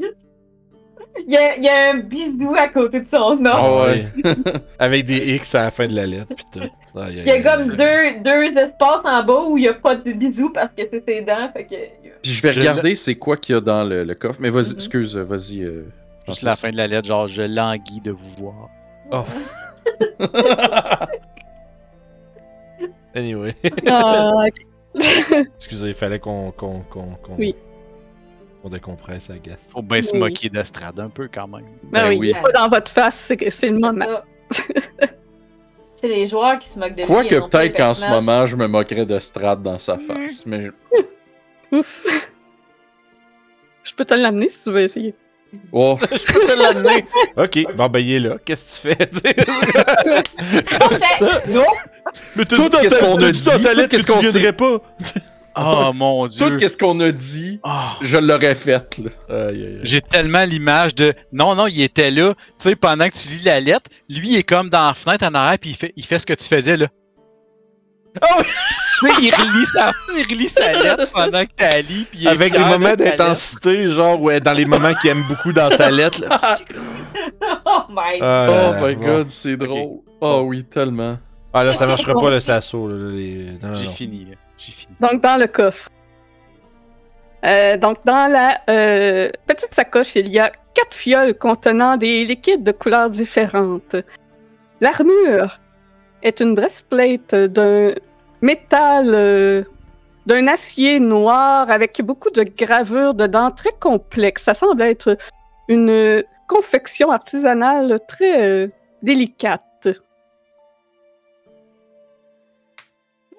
[1.28, 3.50] Il y, a, il y a un bisou à côté de son nom.
[3.52, 4.06] Ah ouais.
[4.78, 6.60] Avec des X à la fin de la lettre, pis tout.
[6.98, 9.74] Aïe, aïe, Il y a comme deux, deux espaces en bas où il n'y a
[9.74, 11.50] pas de bisous parce que c'est ses dents.
[11.52, 11.74] Fait que...
[12.22, 14.38] Puis je vais Je regarder c'est quoi qu'il y a dans le, le coffre.
[14.40, 14.74] Mais vas-y, Mhm.
[14.76, 15.62] excuse, vas-y.
[15.62, 15.84] euh,
[16.26, 18.68] Juste la fin de la lettre, genre je languis de vous voir.
[19.10, 19.24] Oh,
[23.14, 23.54] anyway.
[23.86, 24.32] Ah.
[25.56, 27.54] Excusez, il fallait qu'on qu'on qu'on qu'on Oui.
[28.62, 29.64] qu'on décompresse la gasse.
[29.68, 30.18] Faut bien se Oui.
[30.20, 31.64] moquer d'Estrade un peu quand même.
[31.84, 32.34] Ben, Ben oui, oui.
[32.42, 34.20] pas dans votre face, c'est le moment.
[35.94, 37.06] C'est les joueurs qui se moquent de lui.
[37.06, 40.44] Quoique peut-être qu'en ce moment, je me moquerais de Strad dans sa face.
[40.46, 40.68] Mais
[41.70, 42.04] Ouf.
[43.84, 45.14] Je peux te l'amener si tu veux essayer.
[45.72, 47.04] Oh, Je peux te l'amener!
[47.36, 50.22] ok, bon ben il est là, qu'est-ce que tu fais?
[51.48, 51.64] Non!
[52.36, 54.52] Mais Tout dans qu'est-ce ta- qu'on a dit tout lettre qu'est-ce que qu'on sait.
[54.52, 54.78] pas!
[55.56, 56.48] Oh mon dieu.
[56.50, 58.98] tout qu'est-ce qu'on a dit, Ah, je l'aurais fait.
[58.98, 59.10] Là.
[59.28, 59.80] Aïe, aïe, aïe.
[59.82, 63.42] J'ai tellement l'image de non non il était là tu sais pendant que tu lis
[63.44, 66.04] la lettre lui il est comme dans la fenêtre en arrière puis il fait il
[66.04, 66.86] fait ce que tu faisais là
[68.20, 68.44] Ah sais,
[69.20, 72.52] il relit sa il relit sa lettre pendant que la lis puis il est Avec
[72.52, 76.20] des moments d'intensité, genre, ouais, dans les moments qu'il aime beaucoup dans sa lettre.
[76.20, 76.58] Là.
[77.64, 79.04] Oh my Ah, oh là, my bon.
[79.04, 80.00] god, c'est drôle.
[80.20, 81.18] Oh oui, tellement.
[81.52, 82.88] Ah là, ça marchera pas le sasso.
[82.88, 83.54] Là, les...
[83.74, 84.26] j'ai fini
[84.56, 85.88] fini Donc, dans le coffre.
[87.44, 92.62] Euh, donc, dans la euh, petite sacoche, il y a quatre fioles contenant des liquides
[92.62, 93.96] de couleurs différentes.
[94.80, 95.58] L'armure
[96.22, 97.92] est une breastplate d'un
[98.43, 99.62] métal, euh,
[100.27, 104.43] d'un acier noir avec beaucoup de gravures dedans, très complexe.
[104.44, 105.16] Ça semble être
[105.69, 108.69] une confection artisanale très euh,
[109.02, 109.89] délicate.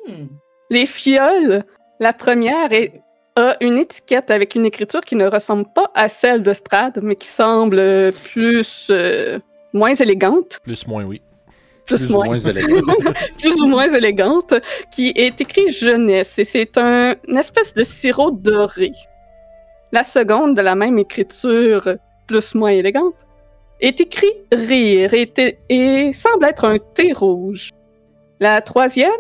[0.08, 0.26] Hmm.
[0.70, 1.64] Les fioles,
[2.00, 3.02] la première est-
[3.36, 7.16] a une étiquette avec une écriture qui ne ressemble pas à celle de Strad, mais
[7.16, 9.40] qui semble euh, plus euh,
[9.74, 11.22] moins élégante, Plus, moins, oui.
[11.86, 12.94] Plus, ou moins, moins élégant.
[13.40, 14.54] plus ou moins élégante,
[14.92, 18.92] qui est écrit jeunesse et c'est un une espèce de sirop doré.
[19.92, 21.98] La seconde de la même écriture,
[22.28, 23.16] plus moins élégante,
[23.80, 27.70] est écrit rire et, semble être un thé rouge.
[28.40, 29.12] La troisième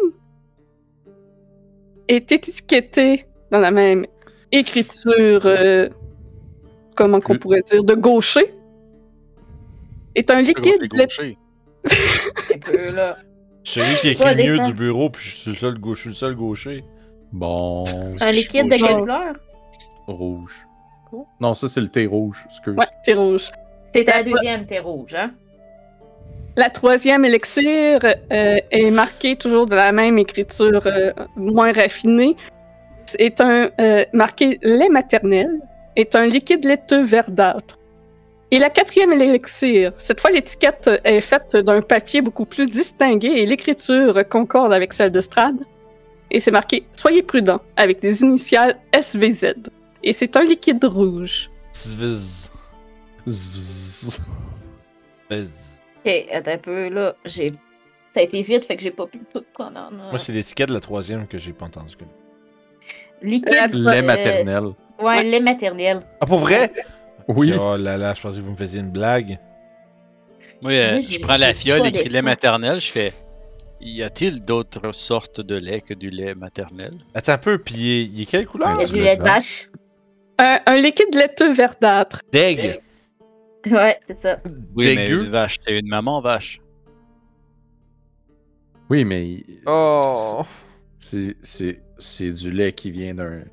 [2.07, 4.05] est étiquetée dans la même
[4.51, 5.89] écriture, euh,
[6.95, 8.53] comment qu'on pourrait dire, de gaucher.
[10.15, 10.89] Est un liquide
[12.61, 13.17] peu, là.
[13.63, 16.09] C'est lui qui écrit mieux du bureau, puis je suis le seul, gauche, je suis
[16.09, 16.83] le seul gaucher.
[17.31, 17.85] Bon,
[18.21, 19.33] Un liquide de quelle couleur?
[20.07, 20.67] rouge.
[21.39, 22.75] Non, ça c'est le thé rouge, excuse.
[22.75, 23.51] Ouais, thé rouge.
[23.93, 25.31] C'était la deuxième, t'es rouge, hein?
[26.55, 32.35] La troisième élixir euh, est marquée toujours de la même écriture euh, moins raffinée.
[33.17, 35.49] Est un euh, marqué lait maternel,
[35.95, 37.77] est un liquide laiteux verdâtre.
[38.53, 43.47] Et la quatrième élixir, cette fois l'étiquette est faite d'un papier beaucoup plus distingué et
[43.47, 45.55] l'écriture concorde avec celle de Strad.
[46.29, 49.55] Et c'est marqué Soyez prudent avec les initiales SVZ.
[50.03, 51.49] Et c'est un liquide rouge.
[51.73, 52.51] Zviz.
[53.27, 54.21] Zzz.
[55.31, 55.81] Zviz.
[56.05, 57.15] Ok, attends un peu, là.
[57.25, 57.53] J'ai...
[58.13, 60.69] Ça a été vite, fait que j'ai pas pu tout prendre en Moi, c'est l'étiquette
[60.69, 61.95] de la troisième que j'ai pas entendu.
[63.23, 63.73] Liquide.
[63.73, 64.63] Lait euh, maternel.
[64.99, 66.03] Ouais, lait maternel.
[66.21, 66.71] Ah, pour vrai?
[67.27, 67.53] Oui.
[67.59, 69.39] Oh là là, je pensais que vous me faisiez une blague.
[70.61, 73.13] Moi, euh, Moi, je prends la fiole, écrit lait maternel, je fais.
[73.81, 76.93] Y a-t-il d'autres sortes de lait que du lait maternel?
[77.13, 78.77] Attends un peu, puis il est, il est quelle couleur?
[78.79, 79.69] Il y a du lait de vache.
[80.39, 82.21] Un, un liquide laiteux verdâtre.
[82.31, 82.79] Deg!
[83.65, 84.39] Ouais, c'est ça.
[84.75, 86.59] Oui, mais une vache, c'est une maman vache.
[88.89, 89.37] Oui, mais.
[89.65, 90.43] Oh!
[90.99, 93.43] C'est, c'est, c'est du lait qui vient d'un.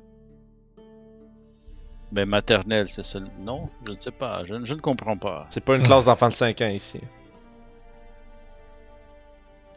[2.11, 3.19] Ben, maternelle, c'est ça.
[3.19, 4.43] le- Non, je ne sais pas.
[4.45, 5.45] Je, ne- je ne comprends pas.
[5.49, 6.99] C'est pas une classe d'enfants de 5 ans ici.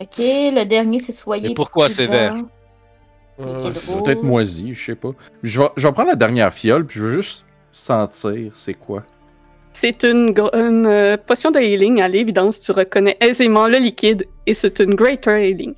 [0.01, 1.49] Ok, le dernier, c'est soyez.
[1.49, 2.33] Mais pourquoi c'est vert?
[2.33, 2.49] prudent.
[3.41, 4.29] Euh, quel Ça doit être drôle.
[4.29, 5.11] moisi, je sais pas.
[5.43, 9.03] Je vais, je vais prendre la dernière fiole, puis je veux juste sentir c'est quoi.
[9.73, 12.01] C'est une, gr- une euh, potion de healing.
[12.01, 15.75] À l'évidence, tu reconnais aisément le liquide et c'est une Greater Healing.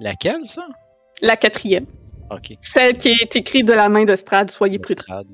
[0.00, 0.66] Laquelle, ça?
[1.20, 1.86] La quatrième.
[2.60, 5.02] Celle qui est écrite de la main de Strad, soyez prudent.
[5.02, 5.26] Strad.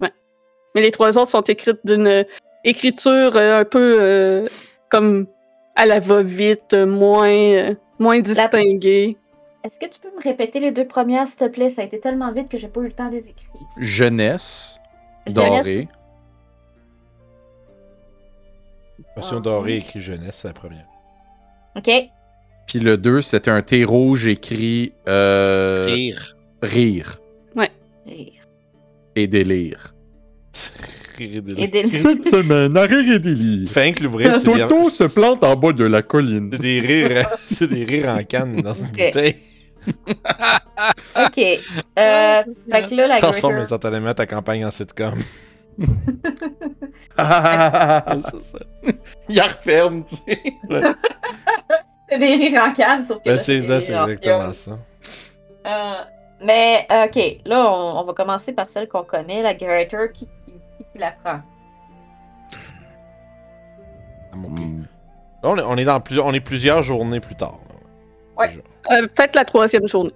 [0.00, 2.24] Mais les trois autres sont écrites d'une euh,
[2.64, 4.44] écriture euh, un peu euh,
[4.90, 5.28] comme
[5.76, 9.16] à la va-vite, moins, euh, moins distinguée.
[9.62, 11.70] Est-ce que tu peux me répéter les deux premières, s'il te plaît?
[11.70, 13.52] Ça a été tellement vite que j'ai pas eu le temps de les écrire.
[13.78, 14.78] Jeunesse,
[15.28, 15.86] dorée.
[19.14, 19.78] Potion Ah, dorée oui.
[19.78, 20.86] écrit jeunesse, c'est la première.
[21.76, 21.88] Ok.
[22.66, 26.33] Puis le 2, c'était un thé rouge écrit euh, Rire.
[26.64, 27.18] Rire
[28.06, 28.32] Et
[29.16, 29.94] et délire.
[31.16, 33.68] Rire de et des- Cette semaine, à rire et délire.
[33.70, 36.50] Fin que l'ouvrir, Toto se plante en bas de la colline.
[36.52, 38.92] c'est des rires, c'est des rires en canne dans une Ok.
[39.06, 39.36] bouteille.
[41.16, 41.38] Ok.
[41.38, 42.42] Euh,
[42.72, 43.62] fait que là, la Transforme Greater...
[43.74, 45.14] instantanément ta campagne en sitcom.
[47.16, 48.94] Ah, C'est ça.
[49.28, 50.42] Il referme, tu sais.
[52.08, 54.78] C'est des rires en canne, sauf que Ben, c'est ça, c'est exactement ça.
[55.66, 55.94] Euh,
[56.40, 57.40] mais, euh, ok.
[57.44, 60.12] Là, on, on va commencer par celle qu'on connaît, la Greater.
[60.12, 61.40] Qui, qui, qui la prend?
[65.42, 67.58] Là, on est, on est dans plusieurs, on est plusieurs journées plus tard.
[68.36, 68.50] Ouais.
[68.90, 70.12] Euh, Peut-être la troisième journée.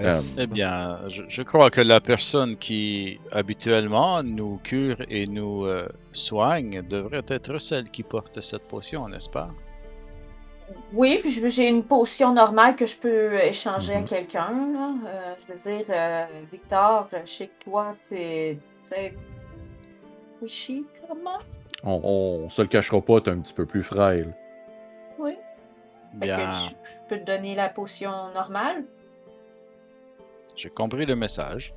[0.00, 5.64] Euh, Eh bien, je, je crois que la personne qui habituellement nous cure et nous
[5.64, 9.50] euh, soigne devrait être celle qui porte cette potion, n'est-ce pas?
[10.92, 14.06] Oui, puis je- j'ai une potion normale que je peux échanger à Mhm.
[14.08, 14.50] quelqu'un.
[14.72, 14.94] là.
[15.06, 18.58] Euh, je veux dire, euh, Victor, je sais que toi, t'es.
[18.90, 19.14] t'es.
[20.40, 21.38] Wishy, comment?
[21.84, 22.00] on,
[22.44, 24.34] on se le cachera pas, t'es un petit peu plus frêle.
[25.18, 25.32] Oui.
[26.12, 26.74] Fait que Bien, je, je
[27.08, 28.84] peux te donner la potion normale.
[30.56, 31.72] j'ai compris le message.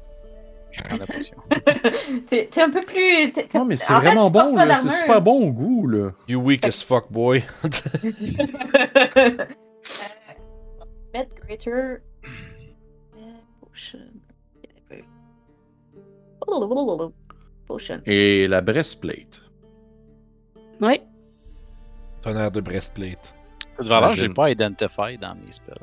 [0.71, 1.37] Je prends la potion.
[2.27, 3.31] T'es t'es un peu plus.
[3.33, 4.77] t'es- t'es- Non, mais c'est en fait, vraiment portes bon, là.
[4.77, 6.11] C'est super bon au goût, là.
[6.27, 7.43] You weak as fuck, boy.
[11.13, 11.99] Mettre Greater.
[13.59, 13.99] Potion.
[17.67, 18.01] Potion.
[18.05, 19.41] Et la breastplate.
[20.81, 21.01] Oui.
[22.21, 23.33] Tonnerre de breastplate.
[23.73, 25.73] Cette valeur, j'ai pas identifié dans mes spells.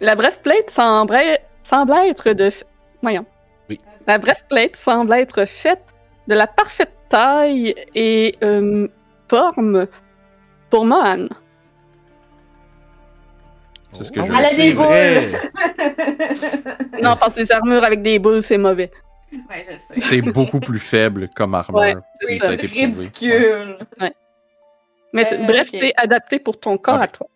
[0.00, 2.50] La breastplate semblait, semble être de.
[3.02, 3.26] Voyons.
[4.06, 5.82] La breastplate semble être faite
[6.28, 8.88] de la parfaite taille et euh,
[9.28, 9.86] forme
[10.70, 11.28] pour Mohan.
[13.92, 15.30] C'est ce que Oh, je Elle a des vrai.
[17.02, 18.90] Non, parce que les armures avec des boules, c'est mauvais.
[19.32, 19.86] ouais, je sais.
[19.94, 21.78] C'est beaucoup plus faible comme armure.
[21.80, 22.54] Ouais, c'est ça a ça.
[22.54, 22.84] été prouvé.
[22.86, 23.78] ridicule.
[25.12, 27.26] Mais Euh, bref, c'est adapté pour ton corps à toi.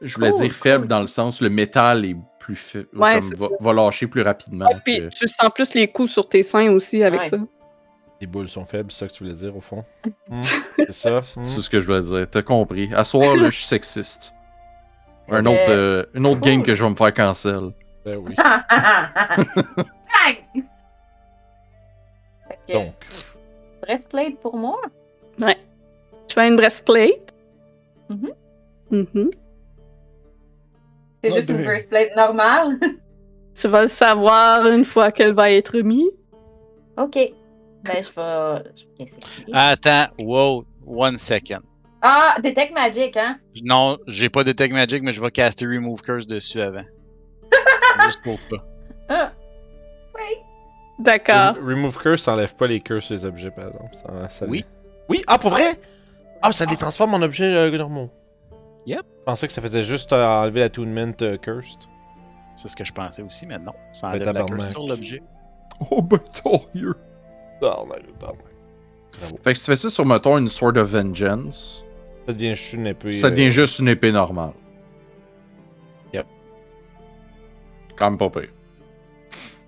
[0.00, 0.88] Je voulais Cool, dire faible cool.
[0.88, 2.16] dans le sens le métal est
[2.48, 4.64] plus fa- Ouais, comme c'est va, va lâcher plus rapidement.
[4.66, 7.28] Ouais, puis que- tu sens plus les coups sur tes seins aussi avec Ouais.
[7.28, 7.36] ça.
[8.22, 9.84] Les boules sont faibles, c'est ça que tu voulais dire au fond?
[10.28, 10.40] Hmm,
[10.76, 11.20] C'est ça?
[11.22, 11.44] C'est Hmm.
[11.44, 12.26] tout ce que je voulais dire.
[12.30, 12.88] T'as compris.
[12.94, 14.32] À soir, là, je suis sexiste.
[15.28, 17.72] Un Euh, autre, euh, une autre game que je vais me faire cancel.
[18.04, 18.34] Ben oui.
[22.72, 22.94] Donc,
[23.82, 24.80] breastplate pour moi?
[26.28, 27.34] Tu as une breastplate?
[28.08, 28.30] Mhm.
[28.90, 29.30] Mhm.
[31.22, 31.64] C'est Ah, juste une ben.
[31.66, 32.78] breastplate normale.
[33.60, 36.10] Tu vas le savoir une fois qu'elle va être mise.
[36.96, 37.14] ok.
[37.84, 38.70] Ben, je vais.
[38.76, 39.20] je vais essayer.
[39.52, 41.60] Attends, wow, one second.
[42.02, 43.38] Ah, Detect Magic, hein?
[43.64, 46.84] Non, j'ai pas Detect Magic, mais je vais caster Remove Curse dessus avant.
[48.04, 48.56] Juste pour ça.
[49.08, 49.32] Ah.
[50.14, 50.36] Oui.
[51.00, 51.54] D'accord.
[51.56, 53.94] Rem- Remove curse, ça enlève pas les curses les objets, par exemple.
[53.94, 54.58] Ça, ça Oui.
[54.58, 54.64] les-
[55.08, 55.76] Oui, ah, pour vrai?
[56.42, 58.10] Ah, ça les transforme en objets euh, normaux.
[58.88, 59.04] Yep.
[59.20, 61.80] Je pensais que ça faisait juste euh, enlever l'attunement euh, cursed.
[62.56, 63.74] C'est ce que je pensais aussi, mais non.
[63.92, 65.22] Ça enlève la curse sur l'objet.
[65.92, 66.18] Oh, ben,
[67.60, 68.02] tabarnak.
[68.18, 68.38] Bravo.
[69.44, 71.84] Fait que si tu fais ça sur, mettons, une Sword of Vengeance,
[72.26, 73.12] Ça devient juste une épée.
[73.12, 74.54] ça euh, devient juste une épée normale.
[76.12, 76.26] Yep.
[77.94, 78.48] Quand même pas pire.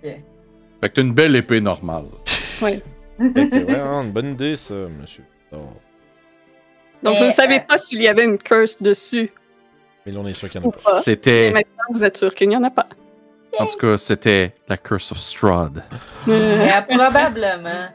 [0.02, 0.16] Yeah.
[0.80, 2.06] Fait que t'as une belle épée normale.
[2.24, 2.82] fait
[3.18, 5.24] que, ouais, hein, une bonne idée, ça, monsieur.
[5.52, 5.58] Oh.
[7.02, 9.32] Donc, vous Mais, ne savez euh, pas s'il y avait une curse dessus.
[10.04, 11.00] Mais là, on est sûr qu'il y en a pas.
[11.00, 12.86] C'était, maintenant, vous êtes sûr qu'il n'y en a pas.
[13.58, 15.82] en tout cas, c'était la Curse of Strahd.
[16.28, 17.88] Euh, probablement.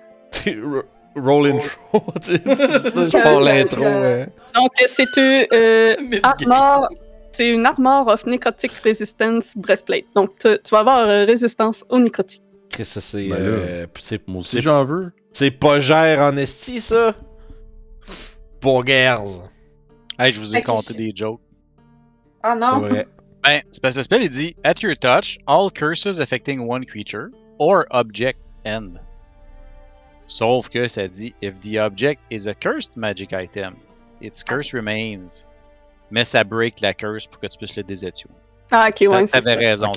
[1.15, 2.03] roll intro.
[2.27, 3.85] je pars l'intro.
[3.85, 4.25] Hein.
[4.53, 6.89] Donc, c'est une euh, armor.
[7.31, 10.05] C'est une armor of necrotic resistance breastplate.
[10.15, 12.41] Donc, tu, tu vas avoir euh, résistance au nécrotique.
[12.69, 13.27] Chris, ça, c'est.
[13.27, 15.11] Ben euh, c'est Moi aussi c'est- j'en veux.
[15.33, 17.13] c'est pas gère en esti, ça?
[18.61, 19.49] Pour girls.
[20.17, 21.41] Hey, je vous ai compté des jokes.
[22.43, 22.81] Ah non.
[23.43, 26.85] Ben, c'est parce que le spell, il dit At your touch, all curses affecting one
[26.85, 27.29] creature
[27.59, 28.93] or object end.
[30.27, 33.75] Sauf que ça dit If the object is a cursed magic item,
[34.21, 35.45] its curse remains.
[36.11, 38.29] Mais ça break la curse pour que tu puisses le désattuer.
[38.71, 39.87] Ah, ok, ouais, c'est T'avais ça.
[39.87, 39.91] raison.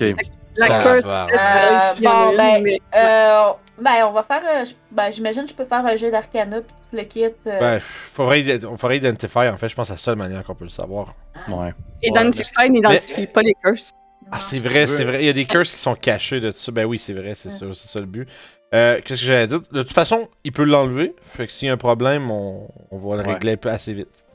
[0.59, 4.43] La Ça curse Euh, bon, une, ben, Euh, ben, on va faire.
[4.44, 7.24] euh, ben, j'imagine que je peux faire un jet d'arcana puis le kit.
[7.24, 10.16] euh, Ben, faudrait, ident- on faudrait identifier, en fait, je pense que c'est la seule
[10.16, 11.15] manière qu'on peut le savoir.
[11.48, 11.73] Ouais.
[12.02, 13.93] Identify n'identifie pas les curses.
[14.31, 15.23] Ah, c'est vrai, c'est vrai.
[15.23, 16.70] Il y a des curses qui sont cachés de tout ça.
[16.73, 17.55] Ben oui, c'est vrai, c'est Ouais.
[17.56, 18.28] sûr, c'est ça le but.
[18.74, 19.60] Euh, Qu'est-ce que j'allais dire?
[19.73, 21.15] De toute façon, il peut l'enlever.
[21.23, 23.32] Fait que s'il y a un problème, on, on va le Ouais.
[23.35, 24.27] régler un peu assez vite.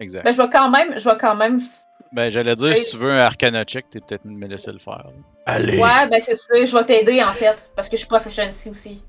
[0.00, 0.24] Exact.
[0.24, 0.98] Ben, je vais quand même.
[0.98, 1.60] Je vais quand même.
[2.12, 5.06] Ben, j'allais dire, si tu veux un arcana check, t'es peut-être me laisser le faire.
[5.44, 5.78] Allez!
[5.78, 6.52] Ouais, ben, c'est ça.
[6.54, 7.68] Je vais t'aider, en fait.
[7.76, 9.02] Parce que je suis proficiency aussi.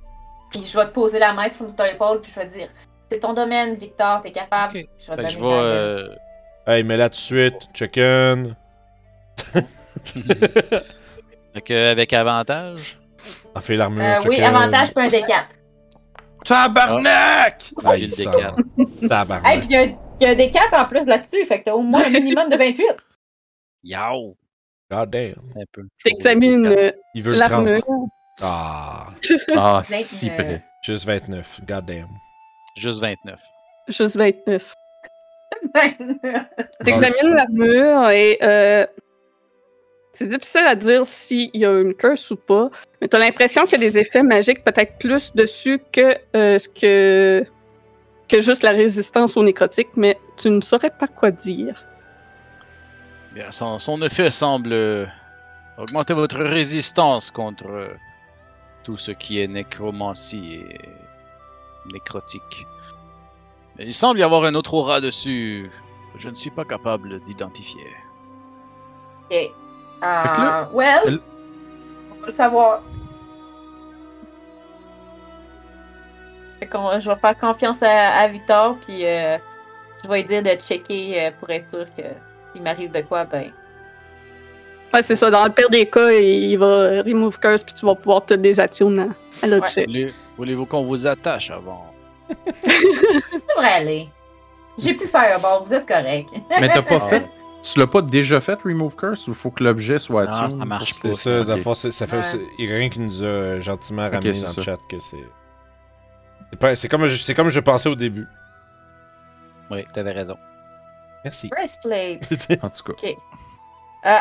[0.51, 2.69] Puis je vais te poser la main sur ton épaule, puis je vais te dire
[3.11, 4.73] C'est ton domaine, Victor, t'es capable.
[4.73, 5.45] Je vais Fait te que je vais.
[5.47, 6.09] euh,
[6.67, 7.55] Hey, mets là tout de suite.
[7.73, 8.55] Chicken.
[11.53, 12.99] fait que avec avantage?
[13.55, 14.03] On fait l'armure.
[14.03, 15.45] Euh, oui, avantage, puis un D4.
[16.45, 17.71] Tabarnak!
[17.83, 18.25] Ah, il il le sent.
[18.25, 18.55] décale.
[19.09, 19.51] Tabarnak.
[19.53, 21.59] Hey, puis il y a un- il y, a un D4 en plus là-dessus, fait
[21.59, 22.85] que t'as au moins un minimum de 28.
[23.83, 24.35] Yow!
[24.89, 25.33] God damn.
[25.55, 25.83] Un peu.
[26.03, 27.51] T'examines euh, Il veut le 30.
[27.51, 27.83] l'armure.
[28.39, 29.07] Ah,
[29.55, 29.83] Ah, 29.
[29.85, 30.63] si près.
[30.83, 31.59] juste 29.
[31.67, 32.07] God damn.
[32.77, 33.41] Juste 29.
[33.87, 34.73] Juste 29.
[35.73, 35.89] Ah,
[36.83, 38.85] T'examines l'armure et euh,
[40.13, 43.73] c'est difficile à dire s'il y a une curse ou pas, mais t'as l'impression qu'il
[43.73, 47.45] y a des effets magiques peut-être plus dessus que euh, ce que
[48.27, 51.85] que juste la résistance au nécrotique, mais tu ne saurais pas quoi dire.
[53.33, 55.05] Bien, son, son effet semble euh,
[55.77, 57.89] augmenter votre résistance contre euh,
[58.83, 60.79] tout ce qui est nécromancie et
[61.93, 62.65] nécrotique.
[63.77, 65.69] Mais il semble y avoir un autre aura dessus
[66.13, 67.85] que je ne suis pas capable d'identifier.
[69.29, 69.35] Ok.
[69.37, 69.51] Euh,
[70.01, 71.19] là, well, elle-
[72.11, 72.81] on va le savoir.
[76.59, 79.37] Fait qu'on- je vais faire confiance à, à Victor, puis euh,
[80.03, 82.03] je vais lui dire de checker euh, pour être sûr que
[82.53, 83.51] s'il m'arrive de quoi, ben.
[84.93, 85.29] Ouais, c'est ça.
[85.29, 89.07] Dans le pire des cas, il va remove curse puis tu vas pouvoir te désattuner
[89.43, 89.85] à l'objet.
[89.85, 91.93] Voulez- Voulez-vous qu'on vous attache avant
[92.29, 92.33] Ça
[93.55, 94.09] devrait aller.
[94.77, 96.29] J'ai plus fireball, vous êtes correct.
[96.59, 97.25] Mais t'as pas fait.
[97.63, 100.65] Tu l'as pas déjà fait, Remove Curse, ou faut que l'objet soit Non, attuned ça
[100.65, 101.15] marche C'est pas.
[101.15, 102.17] ça, c'est- ça fait.
[102.17, 102.23] Ouais.
[102.23, 104.53] c'est- Il y a rien qui nous a gentiment ramené dans ça.
[104.61, 105.17] le chat que c'est.
[106.51, 108.27] C'est pas- C'est comme, comme je pensais au début.
[109.71, 110.37] Oui, t'avais raison.
[111.25, 111.49] Merci.
[111.49, 112.21] Breastplate.
[112.63, 113.07] En tout cas.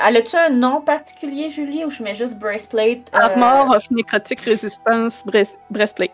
[0.08, 3.10] Elle a-tu un nom particulier, Julie, ou je mets juste breastplate?
[3.14, 6.10] euh, Armor of Necrotic Resistance breast- Breastplate.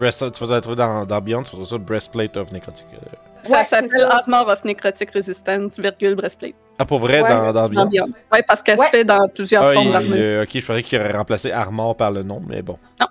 [0.00, 2.86] Breast, tu vas le trouver dans, dans Beyond, tu vas trouver ça Breastplate of Necrotic.
[2.94, 2.98] euh.
[3.42, 4.06] Ça Ouais, s'appelle.
[4.10, 6.54] Armor of Necrotic Resistance, virgule Breastplate.
[6.78, 7.86] Ah, pour vrai, Ouais, dans, dans Dans Beyond?
[7.88, 8.12] Beyond?
[8.32, 8.86] Ouais, parce qu'elle Ouais.
[8.86, 10.12] se fait dans plusieurs Ah, formes d'armure.
[10.16, 12.78] euh, ok, je pensais qu'il aurait remplacé Armor par le nom, mais bon.
[13.00, 13.06] Non.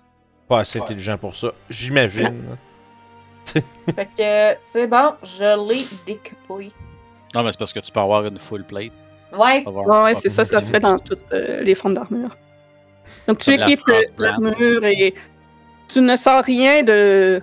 [0.48, 2.56] Pas assez intelligent pour ça, j'imagine.
[3.96, 6.72] Fait que c'est bon, je l'ai découpé.
[7.36, 8.92] Non, mais c'est parce que tu peux avoir une full plate.
[9.34, 12.36] Ouais, Avoir- Ouais, c'est ça, ça se fait dans toutes euh, les formes d'armure.
[13.28, 13.80] Donc tu équipes
[14.18, 15.14] l'armure et
[15.90, 17.42] tu ne sens rien de,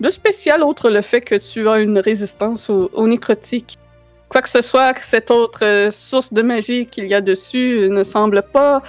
[0.00, 3.78] de spécial autre le fait que tu as une résistance au, au nécrotique.
[4.28, 8.02] Quoi que ce soit, cette autre euh, source de magie qu'il y a dessus ne
[8.02, 8.82] semble pas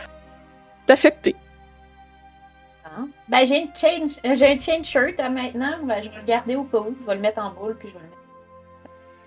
[0.85, 1.35] t'affecter.
[2.85, 3.07] Hein?
[3.27, 5.77] Ben, j'ai une chain, euh, j'ai un chain shirt à maintenant.
[5.83, 6.95] Ben, je vais le garder au cas où.
[7.01, 8.17] Je vais le mettre en boule, puis je vais le mettre.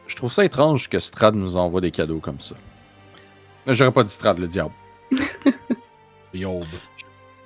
[0.07, 2.55] Je trouve ça étrange que Strad nous envoie des cadeaux comme ça.
[3.67, 4.73] Mais J'aurais pas dit Strad, le diable.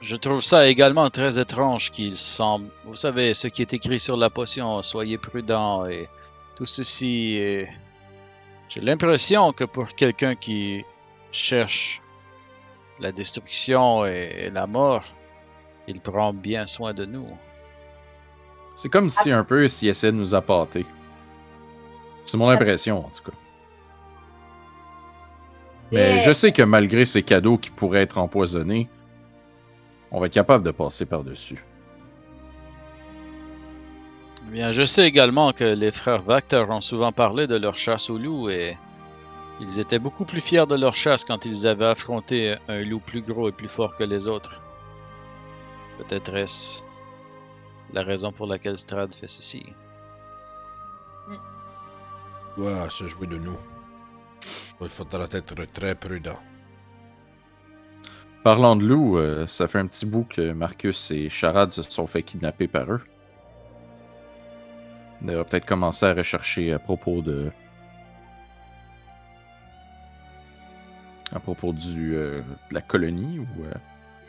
[0.00, 2.68] Je trouve ça également très étrange qu'il semble.
[2.84, 6.08] Vous savez, ce qui est écrit sur la potion, soyez prudent et
[6.56, 7.34] tout ceci.
[7.36, 7.68] est-
[8.68, 10.84] J'ai l'impression que pour quelqu'un qui
[11.32, 12.00] cherche
[12.98, 15.04] la destruction et, et la mort,
[15.86, 17.28] il prend bien soin de nous.
[18.76, 20.86] C'est comme si un peu s'il essaie de nous appâter.
[22.24, 23.36] C'est mon impression, en tout cas.
[25.92, 26.20] Mais Yeah.
[26.20, 28.88] je sais que malgré ces cadeaux qui pourraient être empoisonnés,
[30.12, 31.64] on va être capable de passer par-dessus.
[34.52, 38.18] Bien, je sais également que les frères Vactor ont souvent parlé de leur chasse au
[38.18, 38.76] loup et
[39.60, 43.20] ils étaient beaucoup plus fiers de leur chasse quand ils avaient affronté un loup plus
[43.22, 44.60] gros et plus fort que les autres.
[45.98, 46.82] Peut-être est-ce
[47.92, 49.72] la raison pour laquelle Strad fait ceci.
[52.56, 53.56] Doit se jouer de nous.
[54.80, 56.38] Il faudra être très prudent.
[58.42, 62.06] Parlant de loup, euh, ça fait un petit bout que Marcus et Charade se sont
[62.06, 63.02] fait kidnapper par eux.
[65.22, 67.52] On devrait peut-être commencer à rechercher à propos de.
[71.34, 72.40] À propos du, euh,
[72.70, 73.64] de la colonie ou.
[73.64, 73.74] euh,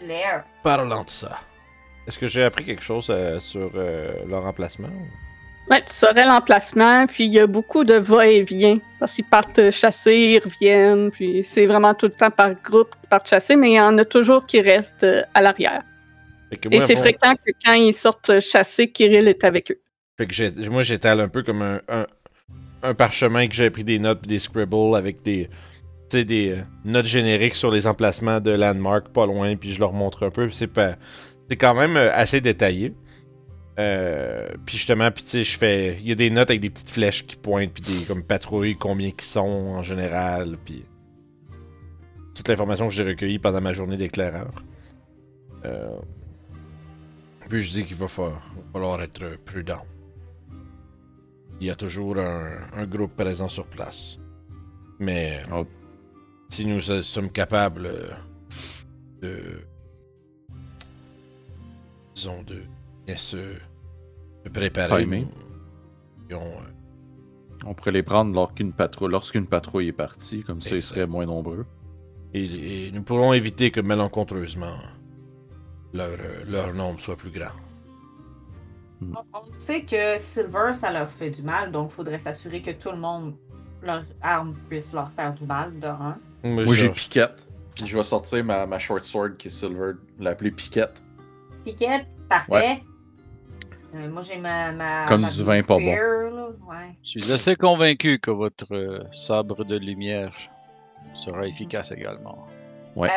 [0.06, 0.44] L'air.
[0.64, 1.40] Parlant de ça,
[2.08, 4.90] est-ce que j'ai appris quelque chose euh, sur euh, leur emplacement?
[5.70, 8.80] Ouais, tu saurais l'emplacement, puis il y a beaucoup de va-et-vient.
[9.00, 13.10] Parce qu'ils partent chasser, ils reviennent, puis c'est vraiment tout le temps par groupe qu'ils
[13.10, 15.84] partent chasser, mais il y en a toujours qui restent euh, à l'arrière.
[16.70, 19.80] Et c'est fréquent que quand ils sortent chasser, Kirill est avec eux.
[20.18, 22.06] Fait que j'ai- moi j'étale un peu comme un, un,
[22.84, 25.50] un parchemin que j'ai pris des notes pis des scribbles avec des,
[26.12, 30.26] des euh, notes génériques sur les emplacements de landmark pas loin, puis je leur montre
[30.26, 30.50] un peu.
[30.52, 30.96] C'est pas,
[31.58, 32.94] quand même euh, assez détaillé.
[33.80, 36.70] Euh, puis justement, puis tu sais, je fais, il y a des notes avec des
[36.70, 40.86] petites flèches qui pointent, puis des comme patrouilles, combien qui sont en général, puis
[42.36, 44.52] toute l'information que j'ai recueillie pendant ma journée d'éclaireur.
[45.66, 45.98] Euh,
[47.50, 48.40] puis je dis qu'il va, fa- va
[48.74, 49.84] falloir être prudent.
[51.60, 54.18] Il y a toujours un, un groupe présent sur place.
[55.00, 55.66] Mais Oh.
[56.50, 58.10] si nous sommes capables euh,
[59.22, 59.62] de.
[62.16, 62.62] disons, de
[63.06, 63.56] bien se,
[64.46, 65.06] se préparer.
[65.06, 66.38] Nous- euh,
[67.66, 71.26] On pourrait les prendre lorsqu'une patrouille, lorsqu'une patrouille est partie, comme ça ils seraient moins
[71.26, 71.66] nombreux.
[72.34, 74.78] et, et nous pourrons éviter que malencontreusement
[75.94, 77.52] leur, euh, leur nombre soit plus grand.
[79.02, 82.72] On on sait que Silver, ça leur fait du mal, donc il faudrait s'assurer que
[82.72, 83.34] tout le monde,
[83.82, 86.18] leur arme puisse leur faire du mal, de un.
[86.44, 90.52] Moi, j'ai Piquette, puis je vais sortir ma, ma short sword qui est silver, l'appeler
[90.52, 91.04] Piquette.
[91.66, 92.84] Piquette, parfait.
[93.96, 95.06] Euh, moi, j'ai ma, ma.
[95.08, 95.86] Comme ma du vin pas bon.
[96.68, 96.96] Ouais.
[97.04, 100.34] Je suis assez convaincu que votre euh, sabre de lumière
[101.14, 102.48] sera efficace également.
[102.98, 103.08] Euh,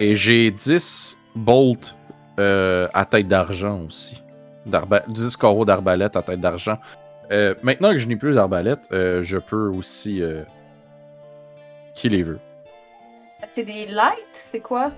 [0.00, 1.94] Et j'ai 10 bolts
[2.38, 4.22] euh, à tête d'argent aussi.
[4.66, 6.78] D'arba- 10 carreaux d'arbalète à tête d'argent.
[7.32, 10.42] Euh, maintenant que je n'ai plus d'arbalète, euh, je peux aussi euh,
[11.94, 12.40] qui les veut.
[13.50, 14.90] c'est des lights, c'est quoi?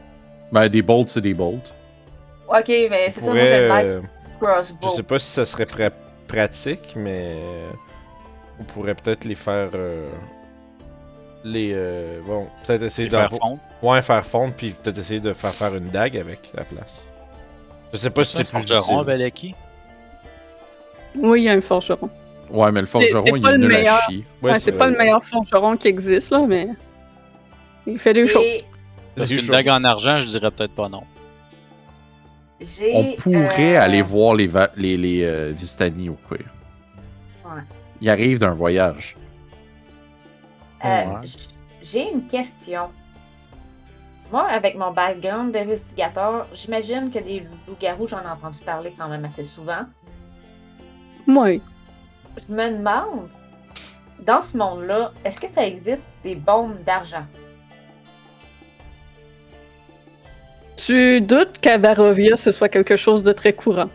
[0.52, 1.72] Ben, des bolts, c'est des bolts.
[2.48, 4.04] Ok, mais c'est on ça, moi j'ai pourrait, le light
[4.40, 4.88] crossbow.
[4.90, 5.92] Je sais pas si ça serait pra-
[6.28, 7.70] pratique, mais euh,
[8.60, 9.70] on pourrait peut-être les faire.
[9.74, 10.08] euh,
[11.44, 11.70] les.
[11.74, 13.58] euh, bon, peut-être essayer Et faire fondre.
[13.82, 17.06] Ouais, faire fondre, puis peut-être essayer de faire faire une dague avec la place.
[17.92, 19.02] Je sais pas si C'est plus forgeron.
[19.02, 19.54] Valaki.
[21.16, 22.08] Oui, il y a un forgeron.
[22.50, 24.00] Ouais, mais le forgeron, il est le nul à meilleur.
[24.08, 24.24] chier.
[24.42, 26.68] Ouais, Ouais, c'est pas le meilleur forgeron qui existe, là, mais.
[27.86, 28.44] Il fait des choses.
[28.44, 28.62] Et
[29.16, 29.54] Parce Des qu'une choses.
[29.56, 31.02] dague en argent, je dirais peut-être pas non.
[32.60, 32.92] J'ai.
[32.94, 36.46] On pourrait euh, aller voir les, va- les, les euh, Vistani au pire.
[37.44, 37.62] Ouais.
[38.00, 39.16] Il arrive d'un voyage.
[40.84, 41.26] euh, Ouais.
[41.82, 42.88] J'ai une question.
[44.30, 49.24] Moi, avec mon background d'investigateur, j'imagine que des loups-garous, j'en ai entendu parler quand même
[49.24, 49.82] assez souvent.
[51.26, 51.60] Oui.
[52.48, 53.28] Je me demande,
[54.24, 57.24] dans ce monde-là, est-ce que ça existe des bombes d'argent?
[60.90, 63.88] Tu doutes qu'à Barovia, ce soit quelque chose de très courant?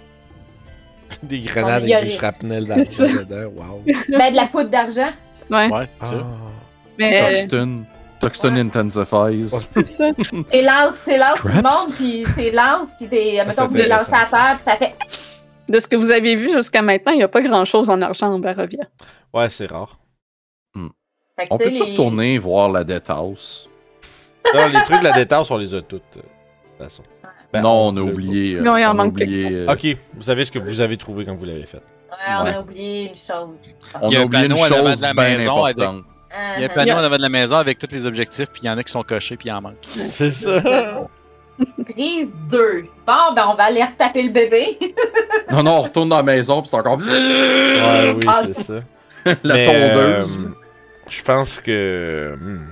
[1.23, 3.07] Des grenades avec des shrapnels dans ça.
[3.07, 3.51] dedans.
[3.53, 3.83] Wow.
[3.85, 5.11] ben, de la poudre d'argent?
[5.51, 5.67] Ouais.
[5.69, 6.17] Ouais, c'est ça.
[6.21, 6.49] Ah.
[6.97, 7.33] Mais.
[7.33, 7.83] Toxton.
[8.21, 8.61] Toxton Ouais.
[8.61, 9.49] intensifies.
[9.73, 10.05] C'est ça.
[10.51, 13.87] C'est lance, c'est lance tout le monde, puis c'est lance, puis c'est, mettons, vous les
[13.87, 14.95] lancez à terre, puis ça fait...
[15.67, 18.27] De ce que vous avez vu jusqu'à maintenant, il n'y a pas grand-chose en argent
[18.31, 18.85] en Barovia.
[19.33, 19.99] Ouais, c'est rare.
[20.73, 20.79] Que,
[21.49, 23.67] On peut-tu les- retourner voir la Death House?
[24.53, 26.19] Non, les trucs de la détache, on les a toutes.
[26.79, 27.03] De toute façon.
[27.53, 28.55] Ben, non, on a oublié.
[28.55, 30.81] euh, Non, il en on a manque oublié, euh, Ok, vous savez ce que vous
[30.81, 31.77] avez trouvé quand vous l'avez fait.
[31.77, 32.53] Ouais, on Ouais.
[32.53, 33.75] a oublié une chose.
[34.01, 35.23] On Il y a a un oublié une panneau en avant chose de la bien
[35.37, 36.03] maison avec- importante.
[36.31, 36.73] Il y a un Uh-huh.
[36.75, 36.99] panneau Yeah.
[36.99, 38.91] en avant de la maison avec tous les objectifs, puis il y en a qui
[38.91, 39.75] sont cochés, puis il en manque.
[39.83, 41.03] C'est ça.
[41.93, 42.85] Prise 2.
[43.07, 44.77] Bon, ben, on va aller retaper le bébé.
[45.51, 46.97] Non, non, on retourne dans la maison, puis c'est encore.
[46.99, 48.41] Ouais, oui, Ah.
[48.51, 48.73] c'est ça.
[49.43, 50.39] la Mais, tondeuse.
[50.41, 50.49] euh,
[51.07, 52.35] je pense que.
[52.37, 52.67] hmm.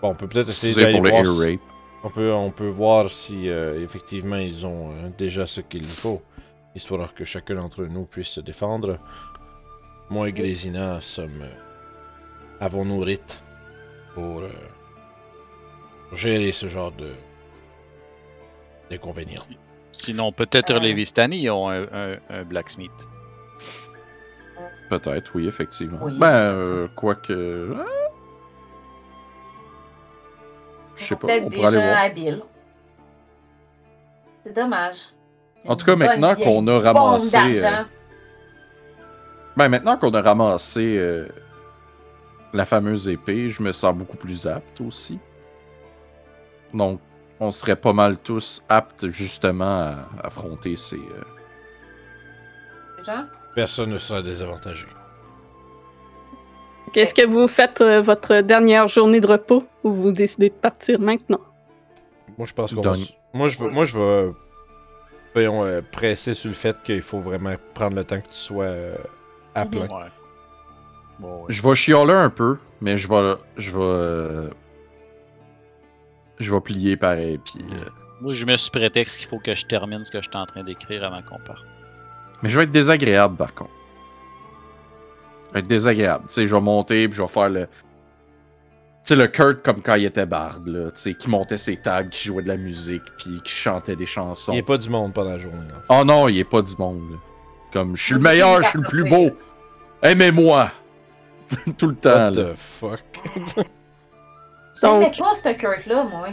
[0.00, 1.48] Bon, on peut peut-être essayer Excusez d'aller pour le voir.
[1.50, 1.60] rape.
[2.06, 6.22] On peut, on peut voir si euh, effectivement ils ont euh, déjà ce qu'il faut,
[6.74, 8.98] histoire que chacun d'entre nous puisse se défendre.
[10.10, 11.48] Moi et Grésina sommes euh,
[12.60, 13.42] avons nos rites
[14.14, 14.50] pour euh,
[16.12, 17.12] gérer ce genre de
[18.90, 19.42] d'inconvénients.
[19.92, 20.78] Sinon, peut-être Euh.
[20.80, 23.08] les Vistani ont un, un- un blacksmith.
[24.90, 25.98] Peut-être, oui, effectivement.
[26.02, 26.12] Oui.
[26.18, 27.72] Ben, euh, quoique.
[27.78, 28.03] ah.
[30.96, 31.98] Je sais pas, Peut-être des gens voir.
[32.02, 32.42] habiles.
[34.44, 34.96] C'est dommage.
[35.66, 37.64] En tout cas, Bonne maintenant vieille qu'on a ramassé.
[37.64, 37.82] euh.
[39.56, 41.28] Ben, maintenant qu'on a ramassé euh,
[42.52, 45.18] la fameuse épée, je me sens beaucoup plus apte aussi.
[46.74, 47.00] Donc,
[47.40, 50.96] on serait pas mal tous aptes justement à affronter ces.
[50.98, 51.22] euh,
[53.04, 53.24] Jean?
[53.54, 54.86] Personne ne sera désavantagé.
[56.94, 61.00] Est-ce que vous faites euh, votre dernière journée de repos ou vous décidez de partir
[61.00, 61.40] maintenant?
[62.38, 62.94] Moi, je pense qu'on va...
[63.32, 63.70] Moi, je veux...
[63.70, 64.32] Moi, je.
[65.34, 68.66] Voyons, euh, presser sur le fait qu'il faut vraiment prendre le temps que tu sois
[68.66, 68.94] euh,
[69.56, 69.88] à plein.
[69.88, 70.10] Ouais.
[71.18, 71.46] Bon, ouais.
[71.48, 73.34] Je vais chialer un peu, mais je vais.
[73.56, 74.50] Je vais.
[76.38, 77.64] Je vais plier pareil, puis.
[77.72, 77.84] euh,
[78.20, 80.46] Moi, je me suis prétexte qu'il faut que je termine ce que je suis en
[80.46, 81.64] train d'écrire avant qu'on parte.
[82.42, 83.70] Mais je vais être désagréable par contre.
[85.54, 86.24] Vais être désagréable.
[86.28, 87.66] Tu sais, je vais monter puis je vais faire le.
[87.66, 90.86] Tu sais, le Kurt comme quand il était barde, là.
[90.90, 94.06] Tu sais, qui montait ses tags, qui jouait de la musique, puis qui chantait des
[94.06, 94.52] chansons.
[94.52, 95.58] Il n'y a pas du monde pendant la journée.
[95.70, 95.76] là.
[96.00, 97.16] Oh non, il est pas du monde, là.
[97.72, 99.30] Comme, je suis le meilleur, je suis le plus beau.
[100.02, 100.70] Aimez-moi!
[101.78, 102.52] Tout le temps, What là.
[102.52, 103.00] the fuck?
[104.82, 106.28] Donc- pas ce Kurt-là, moi.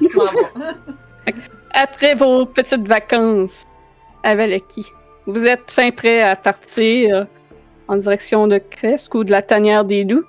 [0.00, 1.32] Vais.
[1.74, 3.64] Après vos petites vacances
[4.24, 4.84] à Valaki,
[5.26, 7.14] vous êtes fin prêt à partir?
[7.16, 7.24] euh,
[7.88, 10.24] en direction de Cresque ou de la tanière des loups.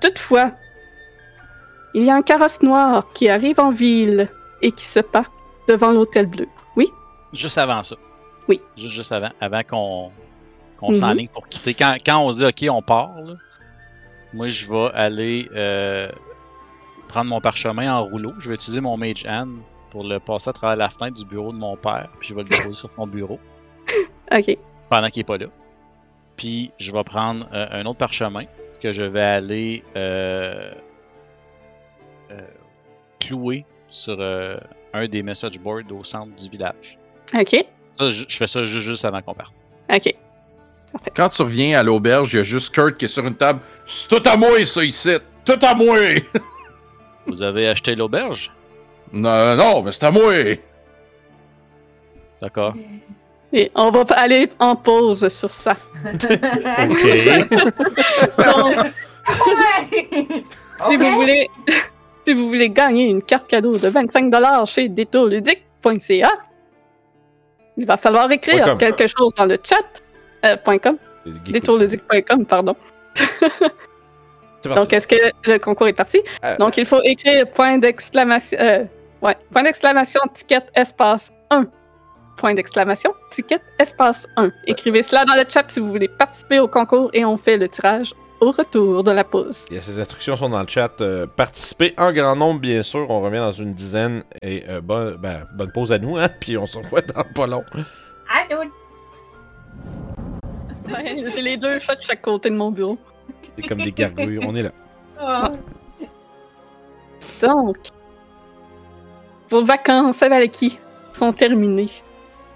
[0.00, 0.52] Toutefois,
[1.94, 4.28] il y a un carrosse noir qui arrive en ville
[4.62, 5.32] et qui se parque
[5.68, 6.48] devant l'hôtel bleu.
[6.76, 6.86] Oui?
[7.32, 7.96] Juste avant ça.
[8.48, 8.60] Oui.
[8.76, 10.10] Juste, juste avant, avant qu'on
[10.78, 10.94] qu'on Mhm.
[10.94, 11.74] s'enligne pour quitter.
[11.74, 13.34] Quand, quand on se dit OK, on part, là,
[14.32, 16.08] moi je vais aller euh,
[17.08, 18.32] prendre mon parchemin en rouleau.
[18.38, 19.58] Je vais utiliser mon Mage Hand
[19.90, 22.08] pour le passer à travers la fenêtre du bureau de mon père.
[22.18, 23.38] Puis je vais le déposer sur son bureau
[24.32, 24.56] Ok.
[24.88, 25.46] pendant qu'il n'est pas là.
[26.40, 28.44] Puis je vais prendre euh, un autre parchemin
[28.80, 30.72] que je vais aller euh,
[32.30, 32.40] euh,
[33.20, 34.56] clouer sur euh,
[34.94, 36.98] un des message boards au centre du village.
[37.38, 37.62] Ok.
[37.98, 39.52] Ça, je, je fais ça ju- juste avant qu'on parte.
[39.92, 40.14] Ok.
[41.14, 43.60] Quand tu reviens à l'auberge, il y a juste Kurt qui est sur une table.
[43.84, 45.10] C'est tout à moi, ça, ici!
[45.44, 45.98] Tout à moi!
[47.26, 48.50] Vous avez acheté l'auberge?
[49.12, 50.32] non, non, mais c'est à moi!
[52.40, 52.74] D'accord.
[53.52, 55.76] Et on va aller en pause sur ça.
[56.04, 56.26] Ok.
[58.38, 58.76] Donc,
[59.46, 60.44] Ouais!
[60.88, 61.48] si, vous voulez,
[62.26, 66.30] si vous voulez gagner une carte cadeau de 25$ chez détourludique.ca,
[67.76, 68.78] il va falloir écrire com.
[68.78, 69.76] quelque chose dans le chat.
[70.44, 70.96] Euh, point .com,
[71.26, 72.74] détourludique.com, pardon.
[74.64, 76.20] Donc, est-ce que le concours est parti?
[76.44, 78.58] Euh, Donc, il faut écrire point d'exclamation.
[78.60, 78.84] euh,
[79.22, 81.66] ouais, point d'exclamation, ticket, espace 1.
[82.40, 84.50] Point d'exclamation, ticket, espace 1.
[84.66, 87.68] Écrivez cela dans le chat si vous voulez participer au concours et on fait le
[87.68, 89.66] tirage au retour de la pause.
[89.68, 91.02] Il y a ces instructions sont dans le chat.
[91.02, 93.10] Euh, participez en grand nombre, bien sûr.
[93.10, 94.24] On revient dans une dizaine.
[94.40, 96.30] Et euh, bon- ben, bonne pause à nous, hein.
[96.40, 97.62] Puis on se revoit dans pas long.
[98.48, 98.70] Dude.
[100.90, 102.96] Ouais, J'ai les deux chats de chaque côté de mon bureau.
[103.56, 104.40] C'est comme des gargouilles.
[104.48, 104.70] On est là.
[105.18, 105.52] Ah.
[107.42, 107.76] Donc,
[109.50, 110.78] vos vacances à Valaki
[111.12, 111.90] sont terminées?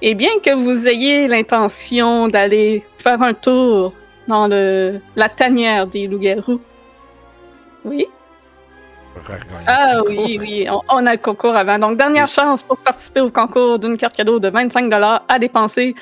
[0.02, 3.92] Et bien que vous ayez l'intention d'aller faire un tour
[4.28, 6.60] dans le, la tanière des loups-garous,
[7.84, 8.06] oui?
[9.66, 11.78] Ah oui, oui, on, on a le concours avant.
[11.78, 15.94] Donc, dernière chance pour participer au concours d'une carte cadeau de 25$ à dépenser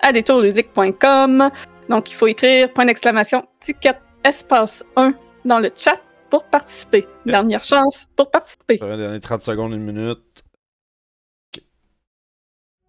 [0.00, 1.50] à détourludique.com.
[1.88, 5.12] Donc, il faut écrire point d'exclamation ticket espace 1
[5.44, 6.00] dans le chat
[6.30, 7.06] pour participer.
[7.26, 8.78] Dernière chance pour participer.
[8.78, 10.43] Ça va donner 30 secondes, une minute.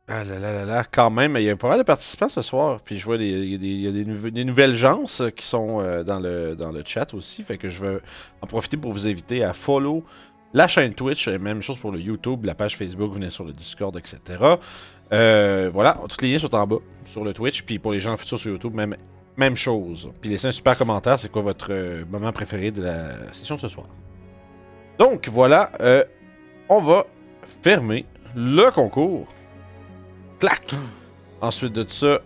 [0.08, 2.44] Ah là là là là, quand même, il y a pas mal de participants ce
[2.44, 2.80] soir.
[2.82, 6.84] Puis je vois des- des, nouvelles gens euh, qui sont euh, dans, le, dans le
[6.86, 7.42] chat aussi.
[7.42, 7.98] Fait que je vais
[8.42, 10.04] en profiter pour vous inviter à follow
[10.54, 13.52] la chaîne Twitch, et même chose pour le YouTube, la page Facebook, venez sur le
[13.52, 14.20] Discord, etc.
[15.12, 17.64] Euh, voilà, tous les liens sont en bas sur le Twitch.
[17.64, 18.96] Puis pour les gens futurs sur YouTube, même,
[19.38, 20.12] même chose.
[20.22, 21.74] Puis laissez un super commentaire, c'est quoi votre
[22.12, 23.88] moment préféré de la session ce soir.
[25.00, 25.72] Donc voilà,
[26.70, 27.06] on va
[27.64, 28.06] fermer
[28.36, 29.26] le concours.
[30.40, 30.72] Clac!
[31.42, 32.20] Ensuite de ça,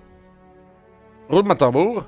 [1.29, 2.05] roule ma tambour.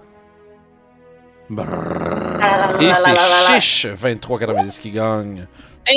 [2.79, 5.47] Et c'est Chiche 2390 qui gagne.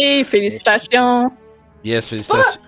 [0.01, 1.31] Et félicitations!
[1.85, 2.61] Yes, félicitations.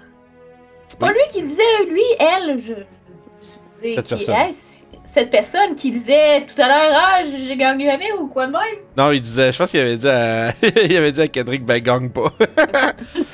[0.87, 2.75] C'est pas lui qui disait, lui, elle, je.
[2.75, 4.76] je supposais qui est
[5.07, 8.61] cette personne qui disait tout à l'heure, ah, j'ai gagné jamais ou quoi de même?
[8.97, 10.53] Non, il disait, je pense qu'il avait dit à,
[10.85, 12.33] il avait dit à Kendrick, ben gagne pas.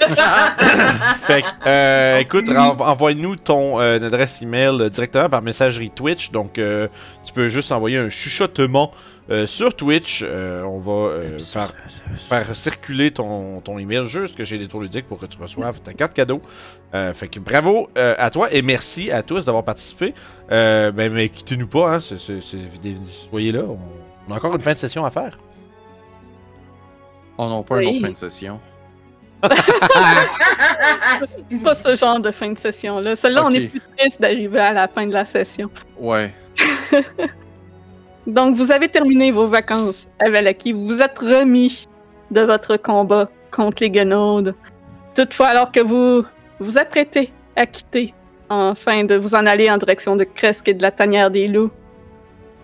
[1.26, 6.30] fait que, euh, écoute, en- envoie-nous ton euh, adresse email directement par messagerie Twitch.
[6.30, 6.88] Donc, euh,
[7.24, 8.92] tu peux juste envoyer un chuchotement
[9.30, 10.22] euh, sur Twitch.
[10.26, 11.72] Euh, on va euh, faire,
[12.28, 15.80] faire circuler ton, ton email juste que j'ai des tours ludiques pour que tu reçoives
[15.80, 16.42] ta carte cadeau.
[16.94, 20.12] Euh, fait que bravo euh, à toi et merci à tous d'avoir participé.
[20.50, 22.58] Euh, ben, mais quittez-nous pas, hein, c'est, c'est, c'est-
[23.30, 23.62] soyez là.
[23.66, 23.78] On,
[24.28, 25.38] on a encore une fin de session à faire.
[27.38, 27.84] Oh non, pas Oui.
[27.86, 28.60] une autre fin de session.
[31.64, 33.16] Pas ce genre de fin de session-là.
[33.16, 35.70] Celle-là, on est plus triste d'arriver à la fin de la session.
[35.98, 36.32] Ouais.
[38.26, 40.72] Donc, vous avez terminé vos vacances à Valaki.
[40.72, 41.88] Vous vous êtes remis
[42.30, 44.54] de votre combat contre les Guenaudes.
[45.16, 46.24] Toutefois, alors que vous
[46.62, 48.14] vous apprêtez à quitter,
[48.48, 51.70] afin de vous en aller en direction de Cresque et de la tanière des loups,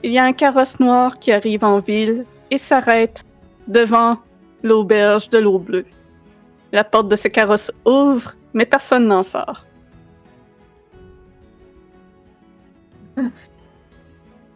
[0.03, 3.25] il y a un carrosse noir qui arrive en ville et s'arrête
[3.66, 4.19] devant
[4.62, 5.87] l'auberge de l'eau bleue.
[6.73, 9.65] La porte de ce carrosse ouvre, mais personne n'en sort.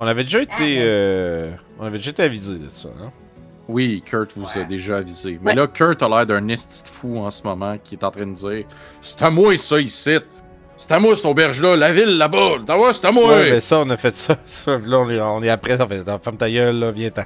[0.01, 0.78] On avait déjà Ah, été, ouais.
[0.81, 2.89] euh, on avait déjà été avisé de ça.
[3.01, 3.10] Hein?
[3.68, 4.64] Oui, Kurt vous a Ouais.
[4.66, 5.39] déjà avisé.
[5.43, 5.56] Mais Ouais.
[5.56, 8.26] là, Kurt a l'air d'un esti de fou en ce moment qui est en train
[8.26, 8.64] de dire
[9.01, 10.18] C'est à moi ça ici.
[10.76, 12.56] C'est à moi cette auberge-là, la ville là-bas.
[12.66, 13.28] T'as vu, c'est à moi.
[13.36, 14.36] Ouais, ben ça, on a fait ça.
[14.66, 17.22] Là, on est, on est après, ça fait ferme ta gueule, là, viens-t'en.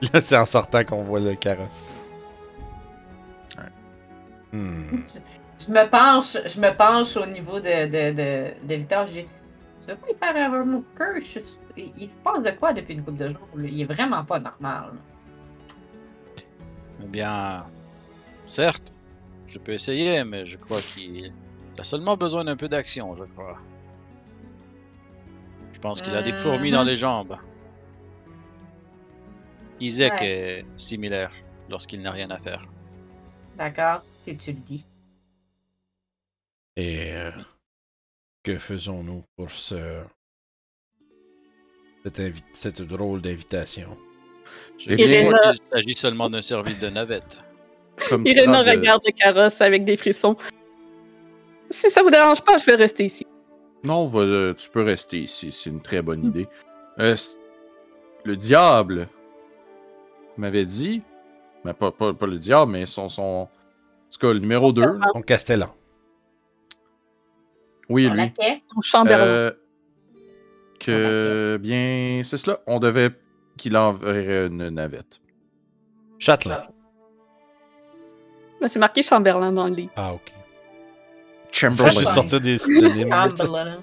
[0.12, 1.88] Là, c'est en sortant qu'on voit le carrosse.
[4.52, 4.98] Hmm.
[5.58, 9.06] Je me penche, je me penche au niveau de, de, de, de Victor.
[9.08, 9.26] Je dis
[9.80, 11.38] Tu veux pas y faire un mot curse
[11.76, 13.68] Il il se passe de quoi depuis une couple de jours là?
[13.68, 14.90] Il est vraiment pas normal.
[17.06, 17.64] Eh bien,
[18.48, 18.92] certes,
[19.46, 21.32] je peux essayer, mais je crois qu'il
[21.78, 23.58] a seulement besoin d'un peu d'action, je crois.
[25.72, 27.38] Je pense qu'il a des fourmis dans les jambes.
[29.78, 30.26] Isaac Ouais.
[30.26, 31.30] est similaire
[31.68, 32.66] lorsqu'il n'a rien à faire.
[33.56, 34.84] D'accord, si tu le dis.
[36.76, 37.30] Et euh,
[38.42, 40.02] que faisons-nous pour ce...
[42.02, 43.96] cette, invi- cette drôle d'invitation?
[44.88, 47.42] Eh bien- qu'il s'agit seulement d'un service de navette.
[48.08, 50.36] Comme Irena ça, de- regarde le carrosse avec des frissons.
[51.70, 53.26] Si ça vous dérange pas, je vais rester ici.
[53.82, 56.46] Non, va- euh, tu peux rester ici, c'est une très bonne idée.
[56.98, 57.16] Euh,
[58.24, 59.08] le diable
[60.36, 61.02] m'avait dit,
[61.64, 63.22] mais pas, pas, pas le diable, mais son, son.
[63.22, 63.48] En
[64.12, 64.84] tout cas, le numéro 2.
[65.14, 65.74] Son Castellan.
[67.88, 68.32] Oui, lui.
[69.08, 69.52] Euh,
[70.80, 72.60] que, bien, c'est cela.
[72.66, 73.10] On devait
[73.56, 75.20] qu'il enverrait une navette.
[76.18, 76.66] Châtelain.
[78.60, 79.92] Mais C'est marqué chamberlain dans le livre.
[79.96, 80.32] Ah, ok.
[81.52, 82.14] Je vais Chamberlain.
[82.14, 83.08] sortir des synonymes.
[83.10, 83.82] Chamberlain.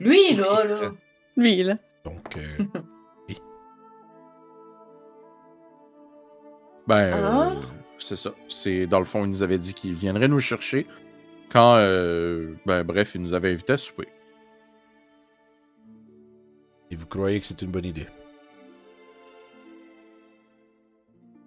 [0.00, 0.90] Lui, là, là.
[1.36, 1.76] Lui, là.
[2.04, 2.64] Donc, euh,
[6.86, 7.50] Ben, Ah.
[7.50, 7.60] euh,
[7.98, 8.30] c'est ça.
[8.48, 10.86] C'est dans le fond, il nous avait dit qu'il viendrait nous chercher
[11.50, 14.08] quand, euh, ben, bref, il nous avait invités à souper.
[16.90, 18.06] Et vous croyez que c'est une bonne idée?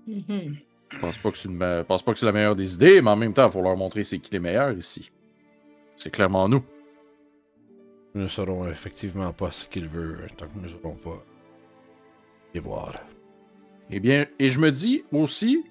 [0.07, 0.55] Mhm.
[0.91, 2.73] Je pense pas que c'est une me- je pense pas que c'est la meilleure des
[2.73, 5.11] idées, mais en même temps, il faut leur montrer c'est qui les meilleurs ici.
[5.95, 6.63] C'est clairement nous.
[8.15, 11.23] Nous ne saurons effectivement pas ce qu'il veut tant que nous n'aurons pas
[12.55, 12.93] les voir.
[13.91, 15.63] Eh bien, et je me dis aussi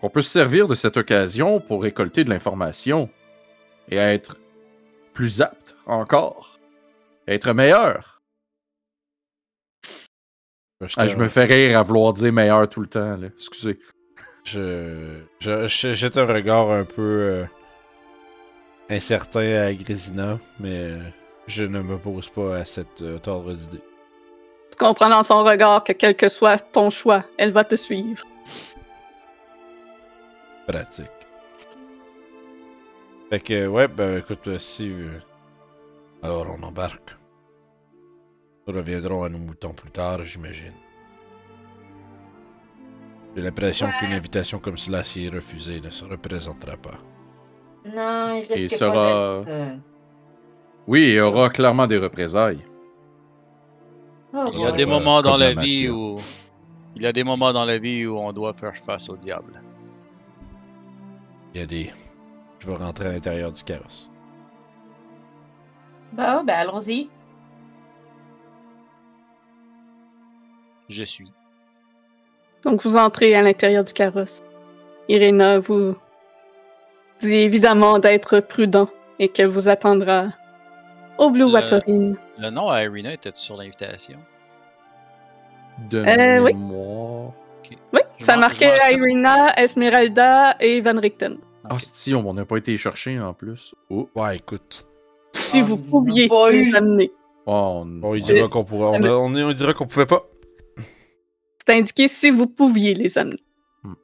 [0.00, 3.08] qu'on peut se servir de cette occasion pour récolter de l'information
[3.88, 4.36] et être
[5.12, 6.58] plus apte encore,
[7.28, 8.15] être meilleur.
[10.96, 13.28] Ah, je me fais rire à vouloir dire meilleur tout le temps, là.
[13.36, 13.78] Excusez.
[14.44, 17.44] Je, je, je jette un regard un peu euh,
[18.90, 20.90] incertain à Grésina, mais
[21.46, 23.80] je ne m'oppose pas à cette euh, ordre d'idée.
[24.70, 28.24] Tu comprends dans son regard que quel que soit ton choix, elle va te suivre.
[30.68, 31.06] Pratique.
[33.30, 34.90] Fait que, ouais, ben écoute, euh, si.
[34.90, 35.18] euh,
[36.22, 37.15] alors on embarque.
[38.66, 40.72] Nous reviendrons à nos moutons plus tard, j'imagine.
[43.34, 43.92] J'ai l'impression Ouais.
[43.98, 46.98] qu'une invitation comme cela, si est refusée, ne se représentera pas.
[47.84, 49.76] Non, il risque Et pas sera- d'être, euh,
[50.88, 52.60] Oui, il y aura clairement des représailles.
[54.32, 56.16] oh, Il y a des moments dans la la vie où.
[56.96, 59.60] Il y a des moments dans la vie où on doit faire face au diable.
[61.54, 61.92] Il y a des.
[62.58, 64.10] Je vais rentrer à l'intérieur du carrosse.
[66.12, 67.10] Bon, ben allons-y.
[70.88, 71.32] Je suis.
[72.64, 74.40] Donc vous entrez à l'intérieur du carrosse.
[75.08, 75.96] Irena vous
[77.20, 78.88] dit évidemment d'être prudent
[79.18, 80.28] et qu'elle vous attendra
[81.18, 82.16] au Blue Le- Water Inn.
[82.38, 84.18] Le nom à Irina était sur l'invitation?
[85.90, 86.54] De Euh, oui.
[86.54, 87.32] mémoire.
[87.92, 91.38] Oui, Je ça marquait Irina, Esmeralda et Van Richten.
[91.68, 93.74] Ah, si, on n'a pas été chercher en plus.
[93.90, 94.86] Oh, Ouais, écoute.
[95.34, 97.12] Si Ah, vous ils pouviez les amener.
[97.46, 98.64] Oh, On lui on- dira qu'on.
[98.70, 100.24] On, on, qu'on pouvait pas.
[101.66, 103.42] C'est indiqué si vous pouviez les amener.
[103.82, 103.94] Hmm.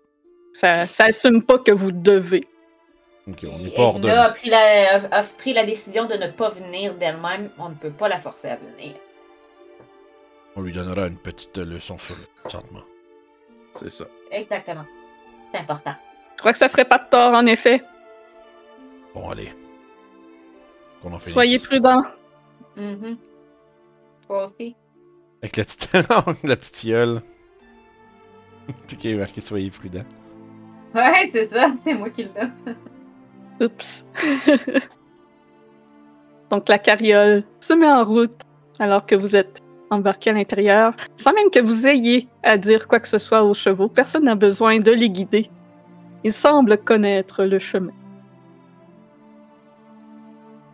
[0.52, 2.44] Ça, ça assume pas que vous devez.
[3.28, 6.14] Ok, on n'est pas hors Evna a pris, la, a- a pris la décision de
[6.14, 7.51] ne pas venir d'elle-même.
[7.59, 8.94] On ne peut pas la forcer à venir.
[10.56, 12.82] On lui donnera une petite leçon sur le consentement.
[13.74, 14.05] C'est ça.
[14.30, 14.84] Exactement.
[15.52, 15.94] C'est important.
[16.34, 17.80] Je crois que ça ferait pas de tort, en effet.
[19.14, 19.51] Bon, allez.
[21.01, 21.32] Qu'on en finisse.
[21.32, 22.02] Soyez prudents.
[22.76, 23.16] Mhm.
[24.26, 24.74] Toi aussi.
[25.43, 25.89] Avec la petite,
[26.44, 27.22] la petite fiole.
[28.98, 30.05] Qui est marqué soyez prudent.
[30.94, 31.72] Ouais, c'est ça.
[31.84, 33.64] C'est moi qui l'ai.
[33.64, 34.05] Oups.
[36.51, 38.43] Donc la carriole se met en route
[38.78, 43.01] alors que vous êtes embarqué à l'intérieur, sans même que vous ayez à dire quoi
[43.01, 43.89] que ce soit aux chevaux.
[43.89, 45.51] Personne n'a besoin de les guider.
[46.24, 47.93] Ils semblent connaître le chemin.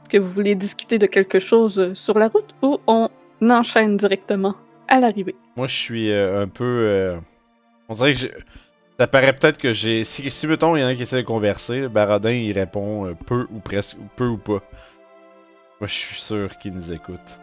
[0.02, 3.09] Est-ce que vous voulez discuter de quelque chose sur la route ou on
[3.43, 4.55] enchaîne directement
[4.89, 5.36] à l'arrivée?
[5.56, 6.65] Moi, je suis euh, un peu.
[6.65, 7.19] euh,
[7.89, 8.27] On dirait que
[8.98, 10.05] ça paraît peut-être que j'ai.
[10.05, 13.06] Si, si mettons, il y en a qui essaient de converser, le Baradin il répond
[13.06, 14.62] euh, peu ou presque, peu ou pas.
[15.81, 17.40] Moi, je suis sûr qu'il nous écoute.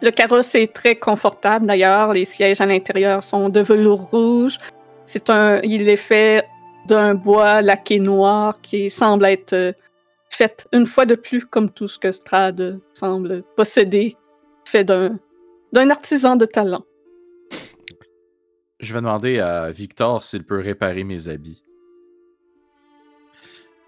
[0.00, 2.12] Le carrosse est très confortable d'ailleurs.
[2.12, 4.56] Les sièges à l'intérieur sont de velours rouge.
[5.04, 6.46] C'est un, il est fait
[6.86, 9.72] d'un bois laqué noir qui semble être euh,
[10.30, 14.16] fait une fois de plus comme tout ce que Strad semble posséder,
[14.64, 15.18] fait d'un
[15.72, 16.84] d'un artisan de talent.
[18.80, 21.62] Je vais demander à Victor s'il peut réparer mes habits.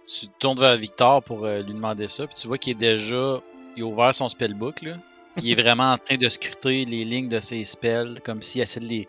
[0.04, 2.80] Tu te tournes vers Victor pour euh, lui demander ça, puis tu vois qu'il est
[2.80, 3.40] déjà.
[3.76, 4.96] Il a ouvert son spellbook, là.
[5.36, 8.62] Puis il est vraiment en train de scruter les lignes de ses spells, comme s'il
[8.62, 9.08] essaie de les.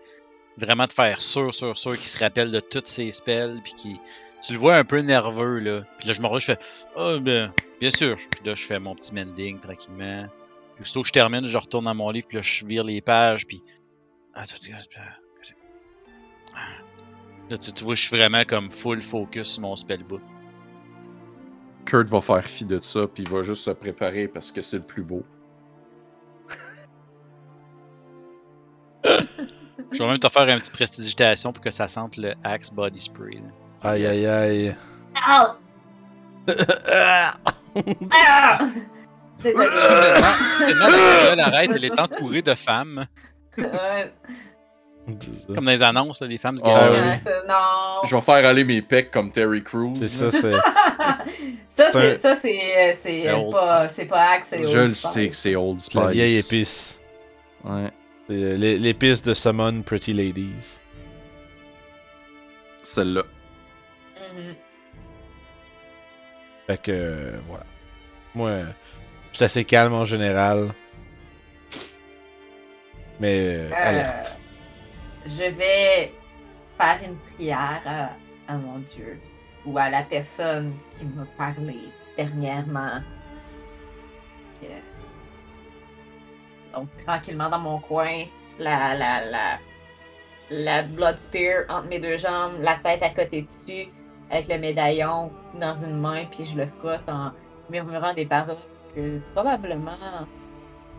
[0.58, 3.98] Vraiment de faire sûr, sûr, sûr qu'il se rappelle de toutes ses spells, puis qu'il.
[4.46, 5.84] Tu le vois un peu nerveux, là.
[5.98, 6.58] Puis là, je me je fais
[6.96, 8.18] Ah, ben, bien sûr.
[8.18, 10.28] Puis là, je fais mon petit mending tranquillement.
[10.76, 13.02] Puis aussitôt que je termine, je retourne dans mon livre, puis là, je vire les
[13.02, 13.64] pages, puis.
[14.36, 14.72] Ah, ça, c'est-
[17.52, 20.22] Là, tu, tu vois, je suis vraiment comme full focus sur mon spellbook.
[21.86, 24.78] Kurt va faire fi de ça, puis il va juste se préparer parce que c'est
[24.78, 25.24] le plus beau.
[29.04, 33.02] Je vais même te faire un petit prestidigitation pour que ça sente le Axe Body
[33.02, 33.34] Spray.
[33.36, 33.90] là.
[33.90, 34.26] Aïe Yes.
[34.28, 34.76] aïe aïe.
[36.88, 37.38] Ah!
[38.12, 38.60] Ah!
[39.38, 39.64] Soudainement,
[40.58, 43.06] soudainement, la arrête, elle est entourée de femmes.
[45.54, 46.96] Comme dans les annonces, là, les femmes se Ah gardent.
[46.96, 47.02] oui.
[47.10, 48.08] Ouais, ça, non.
[48.08, 49.94] Je vais faire aller mes pecs comme Terry Crews.
[49.96, 50.52] C'est ça, c'est.
[50.52, 55.30] ça, C'est ça, c'est, c'est euh, Old pas, c'est pas Axe, c'est Je le sais
[55.30, 55.96] que c'est Old Spice.
[56.02, 57.00] La vieille épice.
[57.64, 57.90] Ouais.
[58.30, 60.80] Euh, l'é- l'épice de Summon Pretty Ladies.
[62.84, 63.24] Celle-là.
[64.36, 64.56] Mhm.
[66.68, 67.66] Fait que, euh, voilà.
[68.36, 68.52] Moi,
[69.32, 70.70] je suis assez calme en général.
[73.20, 74.36] Mais Euh, alerte.
[75.26, 76.14] Je vais
[76.78, 79.20] faire une prière à, à mon Dieu
[79.66, 81.78] ou à la personne qui m'a parlé
[82.18, 83.00] dernièrement.
[84.64, 84.80] Euh,
[86.74, 88.26] Donc, tranquillement dans mon coin,
[88.60, 89.60] la, la, la,
[90.50, 93.88] la Blood Spear entre mes deux jambes, la tête à côté dessus,
[94.30, 97.32] avec le médaillon dans une main, puis je le frotte en
[97.70, 98.58] murmurant des paroles
[98.96, 99.98] que probablement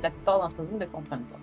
[0.03, 1.42] la plupart d'entre vous ne comprennent pas.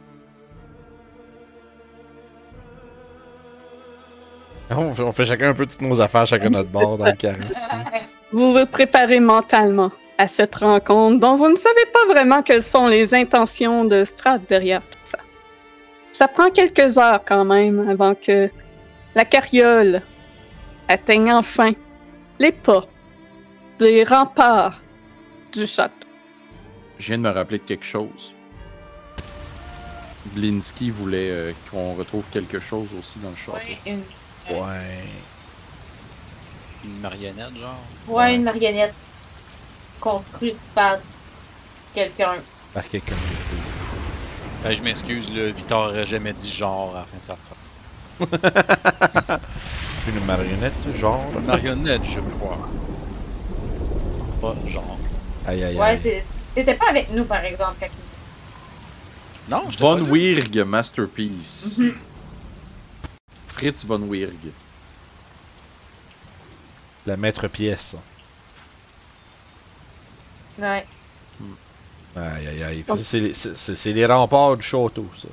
[4.71, 7.11] On fait, on fait chacun un peu toutes nos affaires, chacun notre bord dans le
[7.17, 7.43] carrosse.
[8.31, 12.87] Vous vous préparez mentalement à cette rencontre dont vous ne savez pas vraiment quelles sont
[12.87, 15.19] les intentions de Strad derrière tout ça.
[16.11, 18.49] Ça prend quelques heures quand même avant que
[19.15, 20.01] la carriole
[20.87, 21.71] atteigne enfin
[22.37, 22.89] les portes
[23.79, 24.81] des remparts
[25.51, 25.93] du château.
[26.97, 28.35] Je viens de me rappeler de quelque chose.
[30.35, 33.57] Blinsky voulait euh, qu'on retrouve quelque chose aussi dans le château.
[33.57, 34.01] Ouais, une,
[34.49, 35.03] Ouais.
[36.85, 37.79] Une marionnette, genre?
[38.07, 38.93] ouais, une marionnette
[39.99, 40.97] construite par
[41.93, 42.35] quelqu'un.
[42.73, 43.15] Par quelqu'un.
[44.63, 47.57] Ben, je m'excuse, là, Victor aurait jamais dit genre à la fin de sa phrase.
[50.07, 51.23] Une marionnette, genre?
[51.37, 52.57] Une marionnette, je crois.
[54.41, 54.97] Pas genre.
[55.47, 55.99] Aïe aïe Ouais, aïe.
[56.01, 57.75] c'est- c'était pas avec nous, par exemple.
[57.79, 57.87] quand
[59.57, 61.75] Non, je Von Wirg Masterpiece.
[61.77, 61.93] Mhm.
[63.59, 64.53] Fritz Von Wirg.
[67.05, 67.95] La maître pièce.
[70.57, 70.85] Ouais.
[72.15, 72.83] Aïe aïe aïe.
[72.87, 75.27] Donc- Ça, C'est les- c'est- c'est c'est les remparts du château, ça.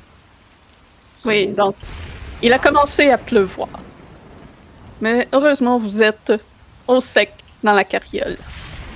[1.24, 1.54] Oui, beau.
[1.56, 1.76] donc
[2.42, 3.68] il a commencé à pleuvoir.
[5.00, 6.32] Mais heureusement, vous êtes
[6.88, 7.32] au sec
[7.62, 8.36] dans la carriole.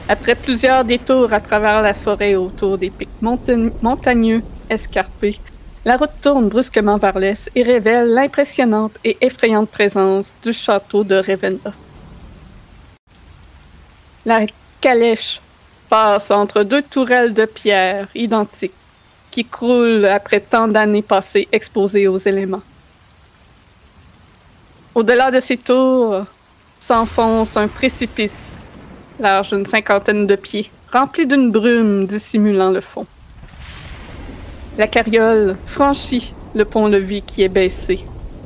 [0.08, 5.38] Après plusieurs détours à travers la forêt autour des pics monta- montagneux escarpés,
[5.86, 11.14] La route tourne brusquement vers l'est et révèle l'impressionnante et effrayante présence du château de
[11.14, 11.78] Ravenloft.
[14.26, 14.44] La
[14.82, 15.40] calèche
[15.88, 18.74] passe entre deux tourelles de pierre identiques
[19.30, 22.62] qui croulent après tant d'années passées exposées aux éléments.
[24.94, 26.26] Au-delà de ces tours
[26.78, 28.56] s'enfonce un précipice
[29.18, 33.06] large d'une cinquantaine de pieds, rempli d'une brume dissimulant le fond.
[34.80, 38.02] La carriole franchit le pont-levis qui est baissé,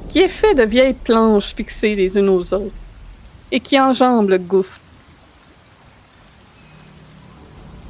[0.09, 2.75] qui est fait de vieilles planches fixées les unes aux autres,
[3.53, 4.81] et qui enjambe le gouffre.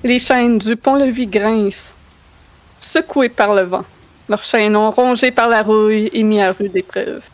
[0.03, 1.95] Les chaînes du pont-levis grincent,
[2.79, 3.87] secouées par le vent,
[4.29, 7.25] leurs chaînons rongés par la rouille et mis à rude épreuve.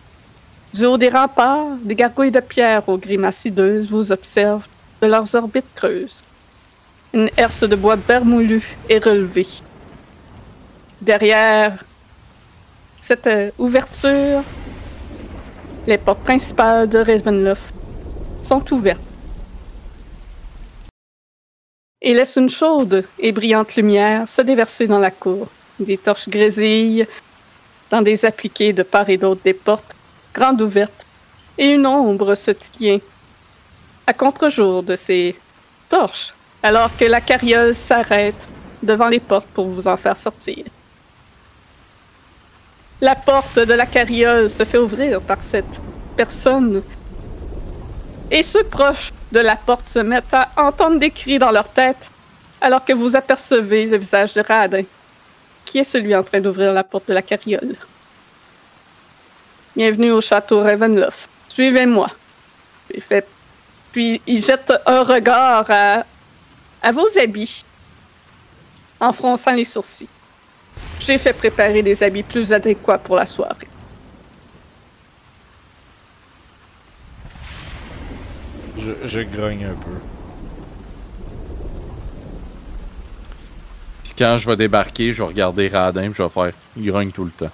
[0.73, 4.69] Du haut des remparts, des gargouilles de pierre aux grimaces hideuses vous observent
[5.03, 6.23] de leurs orbites creuses.
[7.13, 9.49] Une herse de bois vermoulu est relevée.
[11.01, 11.83] Derrière
[13.01, 14.43] cette euh, ouverture,
[15.87, 17.73] les portes principales de Ravenloft
[18.43, 19.01] sont ouvertes
[22.03, 25.49] et laissent une chaude et brillante lumière se déverser dans la cour.
[25.79, 27.07] Des torches grésillent
[27.91, 29.97] dans des appliqués de part et d'autre des portes
[30.35, 31.07] grandes ouvertes,
[31.59, 33.01] et une ombre se tient
[34.07, 35.35] à contre-jour de ces
[35.89, 38.47] torches, alors que la carriole s'arrête
[38.83, 40.65] devant les portes pour vous en faire sortir.
[43.01, 45.81] La porte de la carriole se fait ouvrir par cette
[46.17, 46.83] personne,
[48.31, 52.11] et ceux proches de la porte se mettent à entendre des cris dans leur tête,
[52.61, 54.83] alors que vous apercevez le visage de Radin,
[55.65, 57.75] qui est celui en train d'ouvrir la porte de la carriole.
[59.75, 61.31] Bienvenue au château Ravenloft.
[61.49, 62.09] Suivez-moi.
[63.93, 65.71] Puis, il jette un regard
[66.83, 67.65] à vos habits,
[69.01, 70.09] en fronçant les sourcils.
[71.01, 73.69] J'ai fait préparer des habits plus adéquats pour la soirée.
[78.77, 80.01] Je, je grogne un peu.
[84.05, 86.53] Puis quand je vais débarquer, je vais regarder Radin, puis je vais faire.
[86.77, 87.53] Il grogne tout le temps.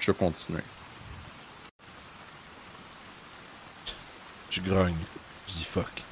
[0.00, 0.62] Je vais continuer.
[4.50, 5.06] Je grogne.
[5.48, 6.04] Je dis fuck.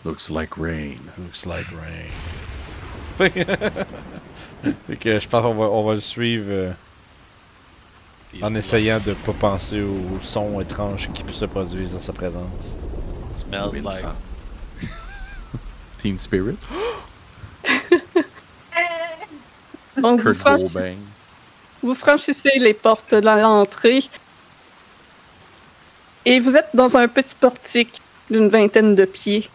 [0.06, 1.00] Looks like rain.
[1.18, 2.12] Looks like rain.
[4.88, 6.72] fait que je pense qu'on va, on va le suivre euh,
[8.42, 12.76] en essayant de pas penser aux sons étranges qui se produisent dans sa présence.
[13.32, 14.06] Smells like.
[16.02, 16.58] Teen Spirit?
[19.98, 20.34] Donc, vous,
[21.82, 24.04] vous franchissez les portes dans l'entrée
[26.26, 29.50] et vous êtes dans un petit portique d'une vingtaine de pieds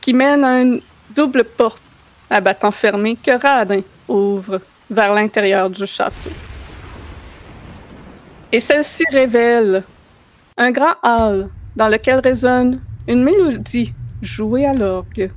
[0.00, 0.80] qui mène à une
[1.14, 1.82] double porte
[2.30, 6.30] à battant fermé que Radin ouvre vers l'intérieur du château.
[8.52, 9.84] Et celle-ci révèle
[10.56, 13.92] un grand hall dans lequel résonne une mélodie
[14.22, 15.30] jouée à l'orgue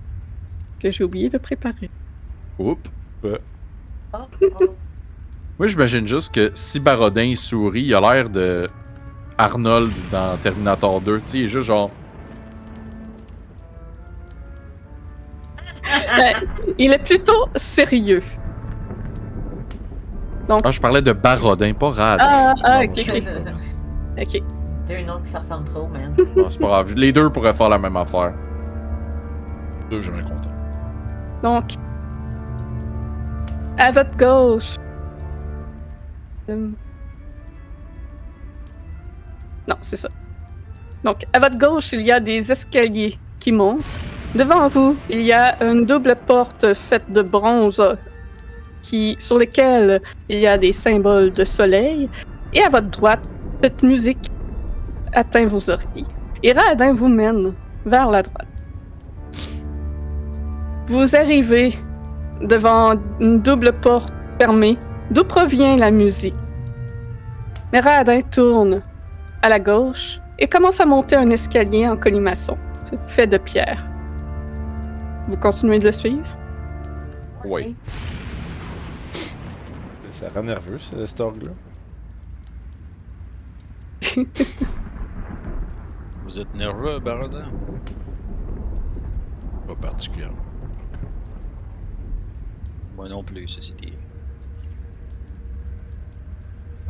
[0.79, 1.89] que j'ai oublié de préparer.
[2.57, 2.89] Oups.
[3.23, 4.17] Oh.
[5.59, 8.67] Moi, j'imagine juste que si Barodin sourit, il a l'air de
[9.37, 11.19] Arnold dans Terminator 2.
[11.19, 11.91] Tu sais, il est juste genre.
[15.91, 18.23] Euh, il est plutôt sérieux.
[20.63, 22.25] Ah, je parlais de Barodin, pas Radin.
[22.27, 23.23] Ah, ah, ok, ok.
[24.21, 24.41] Ok.
[24.89, 26.13] Une autre qui ça ressemble trop, man.
[26.35, 26.93] non, c'est pas grave.
[26.95, 28.33] Les deux pourraient faire la même affaire.
[29.89, 30.51] Deux, jamais content.
[31.43, 31.71] Donc,
[33.77, 34.75] à votre gauche.
[36.49, 36.73] Hum.
[39.69, 40.09] Non, c'est ça.
[41.05, 43.85] Donc, à votre gauche, il y a des escaliers qui montent.
[44.33, 47.83] Devant vous, il y a une double porte faite de bronze
[48.81, 52.09] sur lesquelles il y a des symboles de soleil.
[52.53, 53.27] Et à votre droite,
[53.61, 54.31] cette musique
[55.13, 56.05] atteint vos oreilles.
[56.43, 57.53] Et Radin vous mène
[57.85, 58.47] vers la droite.
[60.87, 61.73] Vous arrivez
[62.41, 64.77] devant une double porte fermée,
[65.11, 66.35] d'où provient la musique?
[67.73, 68.81] Mais Radin tourne
[69.41, 72.57] à la gauche et commence à monter un escalier en colimaçon,
[73.07, 73.90] fait de pierre.
[75.31, 76.27] Vous continuez de le suivre?
[77.45, 77.73] Oui.
[80.11, 81.51] Ça rend nerveux, ce- cet orgue-là.
[86.25, 87.45] Vous êtes nerveux, Barodin?
[89.67, 90.35] Pas particulièrement.
[92.97, 93.93] Moi non plus, ceci dit.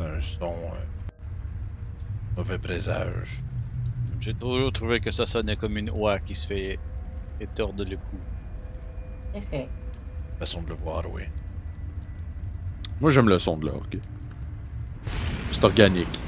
[0.00, 0.46] Un son.
[0.46, 0.82] euh,
[2.36, 3.40] mauvais présage.
[4.18, 6.80] J'ai toujours trouvé que ça sonnait comme une oie qui se fait
[7.42, 8.16] Et tordre le cou.
[9.34, 9.68] Effet.
[10.38, 11.22] Façon de le voir, oui.
[13.00, 13.98] Moi, j'aime le son de l'orgue.
[15.50, 16.20] C'est organique.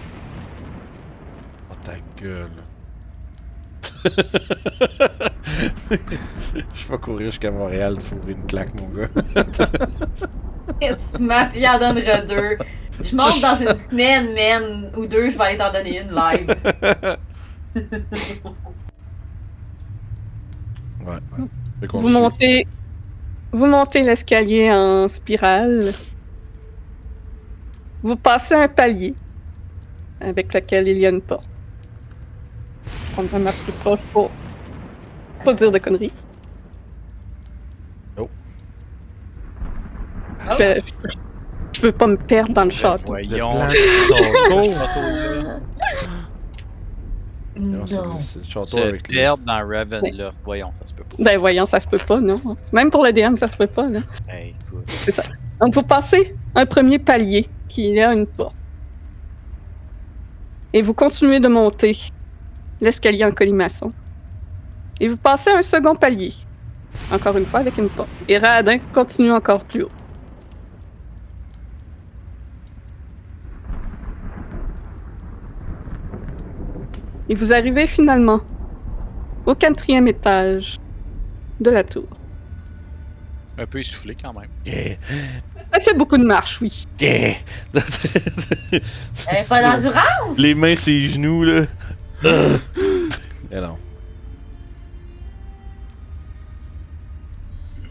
[1.70, 2.50] Oh ta gueule.
[6.50, 9.08] Je vais pas courir jusqu'à Montréal pour ouvrir une claque, mon gars.
[10.82, 12.58] Yes, Matt, il en donnera deux.
[13.00, 16.56] Je monte dans une semaine, man, ou deux, je vais aller t'en donner une live.
[21.06, 21.46] Ouais.
[21.92, 22.66] Vous montez,
[23.52, 25.92] vous montez l'escalier en spirale.
[28.02, 29.14] Vous passez un palier
[30.20, 31.48] avec lequel il y a une porte.
[33.12, 34.30] Prendre ma plus proche pour
[35.44, 36.12] pas dire de conneries.
[38.18, 38.28] Oh.
[40.50, 41.08] Je, fais- je-
[41.76, 43.04] je veux pas me perdre dans le château.
[43.08, 43.50] Voyons.
[43.50, 45.60] plan ce du château-là.
[47.56, 48.18] Non, c'est- Non.
[49.08, 50.40] Perdre dans Ravenloft.
[50.44, 51.16] Voyons, ça se peut pas.
[51.22, 52.40] Ben voyons, ça se peut pas, non.
[52.72, 54.00] Même pour le DM, ça se peut pas, là.
[54.28, 54.82] Hey, écoute.
[54.88, 55.22] C'est ça.
[55.60, 58.54] Donc vous passez un premier palier qui est à une porte.
[60.72, 61.96] Et vous continuez de monter
[62.80, 63.92] l'escalier en colimaçon.
[65.00, 66.32] Et vous passez un second palier.
[67.12, 68.08] Encore une fois avec une porte.
[68.28, 69.90] Et Radin continue encore plus haut.
[77.28, 78.40] Et vous arrivez finalement
[79.46, 80.76] au quatrième étage
[81.60, 82.06] de la tour.
[83.56, 84.48] Un peu essoufflé quand même.
[84.66, 84.96] Yeah,
[85.72, 86.84] Ça fait beaucoup de marche, oui.
[87.00, 87.34] yeah.
[87.72, 90.36] Elle est pas d'endurance!
[90.36, 91.62] les mains, ses genoux, là.
[92.24, 93.76] Eh non.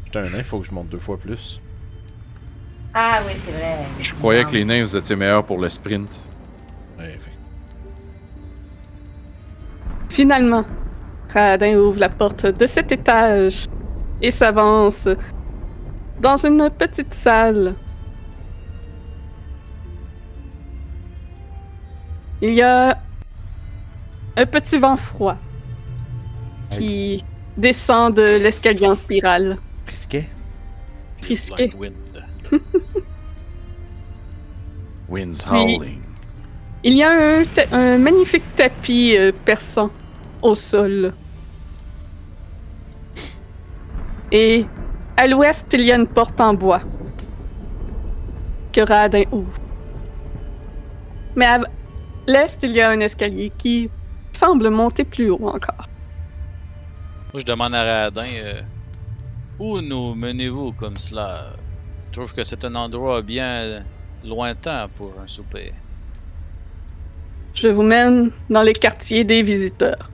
[0.05, 1.61] J'étais un nain, faut que je monte deux fois plus.
[2.93, 3.77] Ah oui, c'est vrai.
[3.99, 6.22] Je croyais que les nains, vous étiez meilleurs pour le sprint.
[6.99, 7.31] Ouais, fait-
[10.14, 10.64] Finalement,
[11.34, 13.65] Radin ouvre la porte de cet étage
[14.22, 15.10] et s'avance
[16.22, 17.73] dans une petite salle.
[22.44, 22.99] Il y a
[24.38, 25.38] un petit vent froid
[26.69, 27.23] qui
[27.57, 29.57] descend de l'escalier en spirale.
[31.57, 31.95] Like wind.
[35.10, 36.02] Winds howling.
[36.84, 37.41] Il y a
[37.72, 39.90] un, magnifique tapis euh, perçant
[40.43, 41.13] au sol.
[44.31, 44.65] Et
[45.17, 46.81] à l'ouest, il y a une porte en bois
[48.71, 49.59] que Radin ouvre.
[51.35, 51.59] Mais à
[52.27, 53.89] l'est, il y a un escalier qui
[54.31, 55.87] semble monter plus haut encore.
[57.31, 58.61] Moi, je demande à Radin euh,
[59.59, 61.53] où nous menez-vous comme cela?
[62.07, 63.83] Je trouve que c'est un endroit bien
[64.23, 65.73] lointain pour un souper.
[67.53, 70.09] Je vous mène dans les quartiers des visiteurs.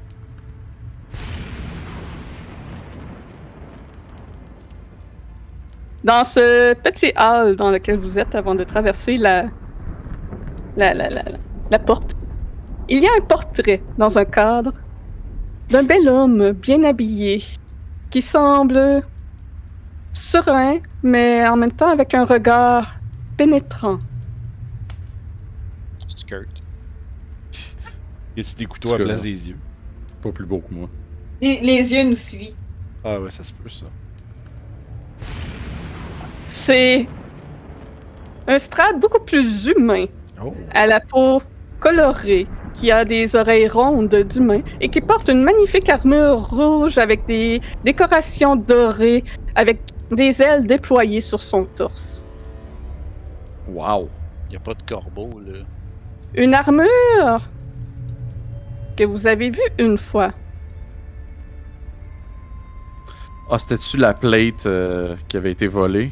[6.04, 9.44] Dans ce petit hall dans lequel vous êtes avant de traverser la,
[10.78, 11.38] la, la, la, la-
[11.72, 12.14] la porte,
[12.88, 14.72] il y a un portrait dans un cadre
[15.70, 17.44] d'un bel homme bien habillé
[18.10, 19.04] qui semble
[20.14, 22.96] serein, mais en même temps avec un regard
[23.38, 24.00] pénétrant.
[26.08, 26.48] Skirt.
[28.38, 29.58] Y a-tu des couteaux à place des yeux?
[30.22, 30.90] Pas plus beau que moi.
[31.42, 32.54] Les, les yeux nous suivent.
[33.04, 33.86] Ah ouais, ça se peut, ça.
[36.50, 37.08] C'est
[38.48, 40.06] un strade beaucoup plus humain,
[40.44, 40.52] Oh!
[40.74, 41.44] à la peau
[41.80, 47.28] colorée, qui a des oreilles rondes d'humain et qui porte une magnifique armure rouge avec
[47.28, 49.24] des décorations dorées,
[49.54, 52.26] avec des ailes déployées sur son torse.
[53.68, 54.10] Wow.
[54.52, 55.60] Y a pas de corbeau, là.
[56.34, 57.48] Une armure
[58.98, 60.32] que vous avez vue une fois.
[63.52, 66.12] Ah, c'était-tu la plate euh, qui avait été volée?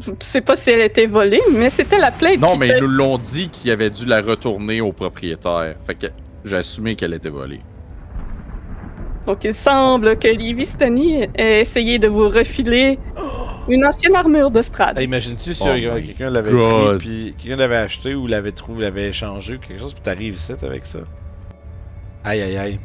[0.00, 2.38] Je sais pas si elle a été volée, mais c'était la plainte.
[2.40, 5.74] Non, mais était- ils nous l'ont dit qu'il avait dû la retourner au propriétaire.
[5.86, 6.06] Fait que
[6.44, 7.60] j'ai assumé qu'elle était volée.
[9.26, 12.98] Donc il semble que Livy Stani ait essayé de vous refiler
[13.68, 14.98] une ancienne armure de Strad.
[14.98, 18.82] Hey, Imagine-tu si Oh euh, quelqu'un l'avait pris, puis quelqu'un l'avait acheté ou l'avait trouvé,
[18.82, 21.00] l'avait échangé ou quelque chose, puis t'arrives ici avec ça.
[22.24, 22.78] Aïe aïe aïe.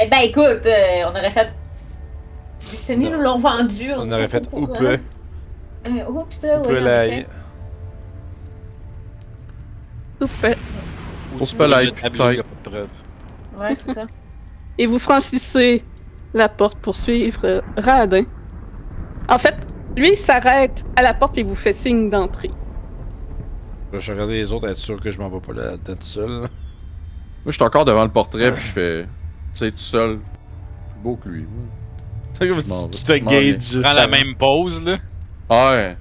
[0.00, 1.48] Eh ben écoute, euh, on aurait fait.
[2.96, 3.10] Non.
[3.10, 3.92] nous l'ont vendu.
[3.96, 4.98] On était aurait fait ou peu,
[5.86, 7.26] Euh, oups, ou ouais.
[10.20, 10.30] Oups.
[10.42, 12.86] Ou On se la tableau, putain.
[13.58, 14.06] Ouais, c'est ça.
[14.78, 15.84] Et vous franchissez
[16.34, 18.24] la porte pour suivre euh, Radin.
[19.28, 19.54] En fait,
[19.96, 22.50] lui il s'arrête à la porte et vous fait signe d'entrée.
[23.92, 26.06] Je vais regarder les autres, être sûr que je m'en vais pas là dedans tout
[26.06, 26.28] seul.
[26.28, 26.48] Moi,
[27.46, 29.02] je suis encore devant le portrait, puis je fais.
[29.04, 29.08] Tu
[29.54, 30.18] sais, tout seul.
[30.18, 31.42] Plus beau que lui.
[31.42, 31.64] moi.
[32.38, 33.80] C'est comme tu te gages.
[33.82, 34.98] Prends la même pose, là.
[35.48, 35.96] Ouais,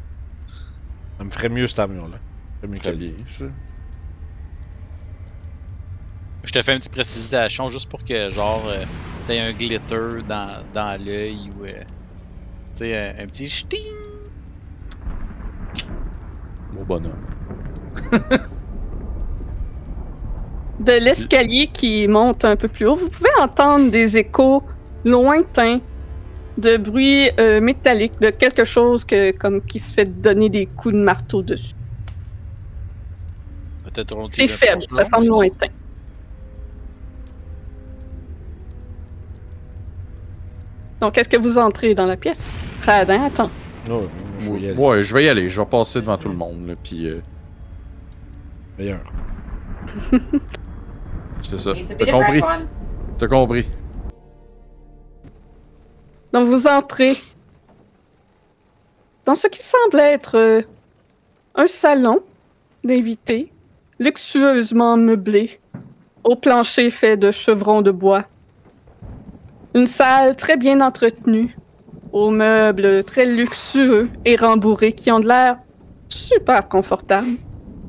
[1.18, 2.18] Ça me ferait mieux cette armure-là.
[2.62, 3.46] Ça me ferait très mieux bien, ça.
[6.44, 8.84] Je te fais une petite précision juste pour que, genre, euh,
[9.26, 11.66] t'aies un glitter dans, dans l'œil ou.
[11.66, 11.86] euh, tu
[12.76, 13.80] sais, un, un petit ch'ting.
[16.74, 17.14] Beau bonhomme.
[20.80, 24.62] De l'escalier qui monte un peu plus haut, vous pouvez entendre des échos
[25.06, 25.80] lointains
[26.58, 30.96] de bruits euh, métalliques, de quelque chose que, comme qui se fait donner des coups
[30.96, 31.74] de marteau dessus.
[33.84, 35.68] Peut-être on C'est faible, ça semble lointain.
[41.02, 42.52] Donc, est-ce que vous entrez dans la pièce?
[42.84, 43.52] Radin, attends.
[43.90, 44.04] Oh,
[44.40, 44.78] je vais y aller.
[44.78, 45.50] Ouais, je vais y aller.
[45.50, 47.22] Je vais passer devant tout le monde, là, puis euh,
[48.78, 49.00] Meilleur.
[51.42, 51.74] c'est ça.
[51.98, 52.42] T'as compris?
[53.18, 53.66] T'as compris?
[56.44, 57.16] Vous entrez
[59.24, 60.62] dans ce qui semble être euh,
[61.56, 62.20] un salon
[62.84, 63.54] d'invités,
[64.00, 65.62] luxueusement meublé,
[66.26, 68.26] au plancher fait de chevrons de bois.
[69.74, 71.56] Une salle très bien entretenue,
[72.12, 75.58] aux meubles très luxueux et rembourrés qui ont de l'air
[76.10, 77.38] super confortables.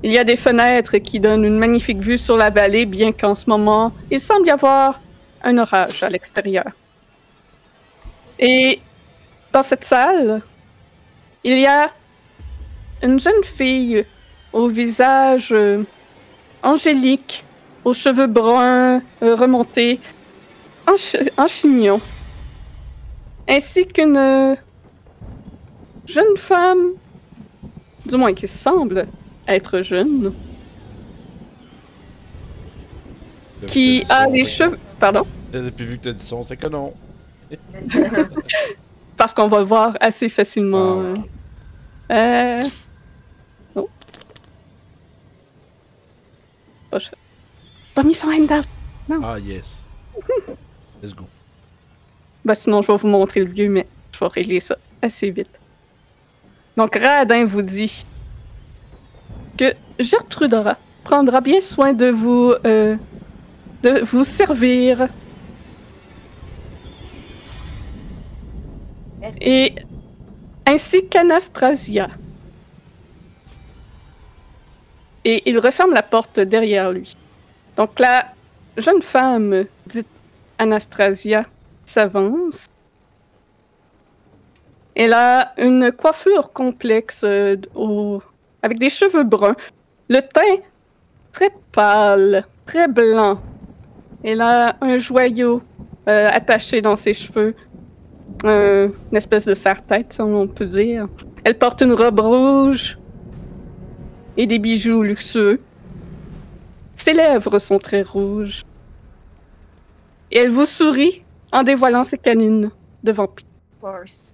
[0.05, 3.35] Il y a des fenêtres qui donnent une magnifique vue sur la vallée, bien qu'en
[3.35, 5.01] ce moment, il semble y avoir
[5.43, 6.67] un orage à l'extérieur.
[8.39, 8.81] Et
[9.53, 10.43] dans cette salle,
[11.45, 11.91] il y a
[13.03, 14.05] une jeune fille
[14.53, 15.85] au visage euh,
[16.63, 17.45] angélique,
[17.85, 20.01] aux cheveux bruns euh, remontés,
[20.87, 22.01] en, chi- en chignon,
[23.49, 24.55] ainsi qu'une euh,
[26.07, 26.93] jeune femme,
[28.05, 29.07] du moins qui semble
[29.49, 30.33] être jeune,
[33.67, 34.79] qui a les cheveux...
[34.99, 35.27] Pardon?
[35.53, 36.93] J'ai plus vu que t'as dit son, c'est que non.
[39.17, 41.15] Parce qu'on va le voir assez facilement.
[42.09, 42.15] Ah.
[42.15, 42.63] euh.
[43.75, 43.89] Oh.
[47.95, 48.67] Pas mis son hand out.
[49.23, 49.87] Ah, yes.
[51.03, 51.25] Let's go.
[52.45, 55.51] Bah sinon, je vais vous montrer le vieux, mais je vais régler ça assez vite.
[56.77, 58.05] Donc, Radin vous dit
[59.57, 62.97] que Gertrudora prendra bien soin de vous, euh,
[63.83, 65.09] de vous servir.
[69.41, 69.75] Et
[70.67, 72.09] ainsi qu'Anastrasia.
[75.25, 77.17] Et il referme la porte derrière lui.
[77.77, 78.27] Donc la
[78.77, 80.09] jeune femme, dite
[80.59, 81.47] Anastasia,
[81.85, 82.67] s'avance.
[84.95, 87.57] Elle a une coiffure complexe euh,
[88.63, 89.57] avec des cheveux bruns.
[90.09, 90.63] Le teint
[91.33, 93.41] très pâle, très blanc.
[94.25, 95.63] Elle a un joyau
[96.09, 97.55] euh, attaché dans ses cheveux.
[98.47, 101.09] Euh, une espèce de serre-tête, si on peut dire.
[101.45, 102.99] Elle porte une robe rouge
[104.37, 105.61] et des bijoux luxueux.
[106.95, 108.63] Ses lèvres sont très rouges.
[110.31, 112.71] Et elle vous sourit en dévoilant ses canines
[113.03, 113.47] de vampire.
[113.83, 114.33] Of course.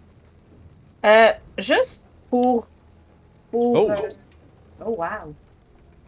[1.05, 2.67] Euh, juste pour.
[3.51, 3.91] pour Oh.
[3.91, 3.97] euh,
[4.87, 5.35] oh, wow.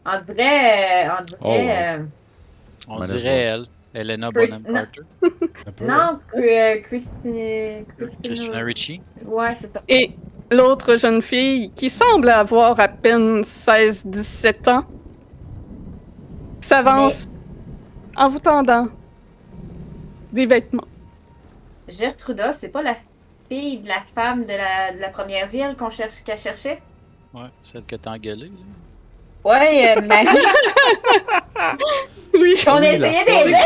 [0.06, 1.08] En vrai.
[1.08, 1.50] En Oh, wow.
[1.50, 1.98] vrai.
[1.98, 2.02] euh,
[2.88, 3.66] On dirait elle.
[3.94, 4.74] Elena Chris- Bonham non.
[4.74, 5.84] Carter.
[5.84, 7.84] Non, euh, Christine.
[8.22, 9.00] Christina Ricci.
[9.24, 9.82] Ouais, c'est ça.
[9.88, 10.12] Et
[10.50, 14.84] l'autre jeune fille, qui semble avoir à peine 16-17 ans,
[16.60, 17.28] s'avance
[18.16, 18.88] en vous tendant
[20.32, 20.86] des vêtements.
[21.88, 22.96] Gertruda, c'est pas la
[23.48, 26.80] fille de la femme de la, de la première ville qu'on cherche, qu'elle cherchait?
[27.34, 28.46] Ouais, celle que t'as engueulée.
[28.48, 28.52] là.
[29.44, 30.26] Ouais, euh, Marie.
[32.36, 33.56] Oui, on a Oui, essayé C'est d'aider.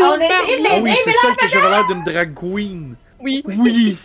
[0.00, 2.94] On a essayé de Ah oui, l'aider, c'est celle que j'avais l'air d'une drag queen.
[3.20, 3.42] oui.
[3.44, 3.96] Oui.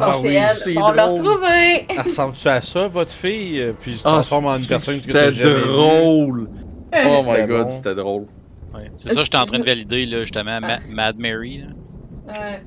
[0.00, 0.50] Ah c'est oui, elle.
[0.50, 1.86] c'est On l'a retrouvée.
[1.88, 3.60] Elle ressemble-tu à ça, votre fille?
[3.60, 5.66] euh, Puis se Ah, transforme en une personne que t'as C'était jamais vue?
[5.66, 6.48] drôle.
[6.94, 8.26] Oh my god, c'était drôle.
[8.74, 8.90] Ouais.
[8.96, 11.62] C'est ça, j'étais en train de valider, là, justement, Ma- Mad Mary.
[12.26, 12.32] là.
[12.32, 12.62] Ouais.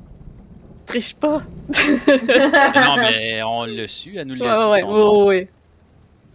[0.87, 1.43] Triche pas.
[1.77, 4.69] Non, mais on l'a su, elle nous l'a Ouais, dit.
[4.71, 5.19] ouais, son nom.
[5.19, 5.49] ouais, ouais.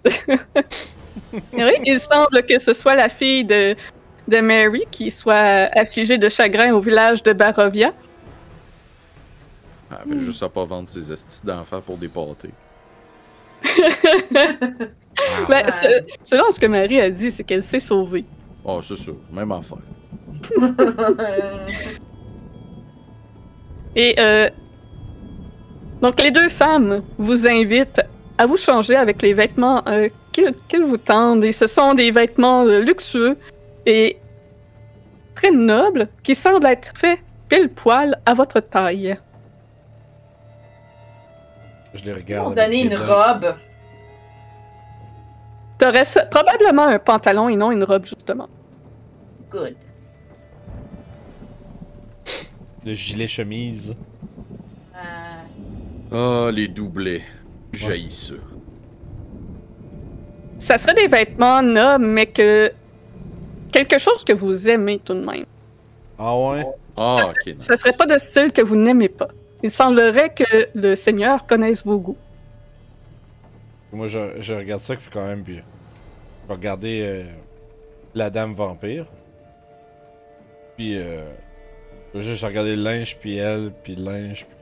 [1.53, 3.74] oui, il semble que ce soit la fille de,
[4.28, 7.93] de Mary qui soit affligée de chagrin au village de Barovia.
[9.91, 12.51] Elle avait juste à pas vendre ses estis d'enfants pour des pâtés.
[13.65, 13.69] Ah,
[15.49, 18.24] Ben, ce- selon ce que Marie a dit, c'est qu'elle s'est sauvée.
[18.65, 19.78] Oh, c'est sûr, même affaire.
[23.97, 24.51] Et euh,
[26.03, 28.03] donc les deux femmes vous invitent
[28.39, 31.45] à vous changer avec les vêtements euh, qu'elles qu'elles vous tendent.
[31.45, 33.37] Et ce sont des vêtements euh, luxueux
[33.87, 34.19] et
[35.35, 39.17] très noble qui semble être fait pile poil à votre taille.
[41.95, 42.55] Je les Ils regarde.
[42.59, 43.55] avec donné une robe.
[45.79, 48.49] T'aurais probablement un pantalon et non une robe, justement.
[49.51, 49.77] Good.
[52.85, 53.95] Le gilet chemise.
[54.95, 57.23] Euh, Ah, les doublets.
[57.77, 58.11] Jaillit
[60.59, 60.78] ça.
[60.78, 62.73] Serait des vêtements nobles, mais que.
[63.73, 65.44] Quelque chose que vous aimez tout de même.
[66.19, 66.66] Ah ouais?
[66.97, 67.55] Ah, Ça ok.
[67.59, 69.28] Ça serait pas de style que vous n'aimez pas.
[69.62, 72.16] Il semblerait que le Seigneur connaisse vos goûts.
[73.93, 77.24] Moi, je, je regarde ça, puis quand même, puis je vais regarder euh,
[78.15, 79.07] la dame vampire.
[80.77, 81.24] Puis, euh,
[82.15, 84.47] je vais juste regarder le linge, puis elle, puis le linge.
[84.47, 84.57] Puis...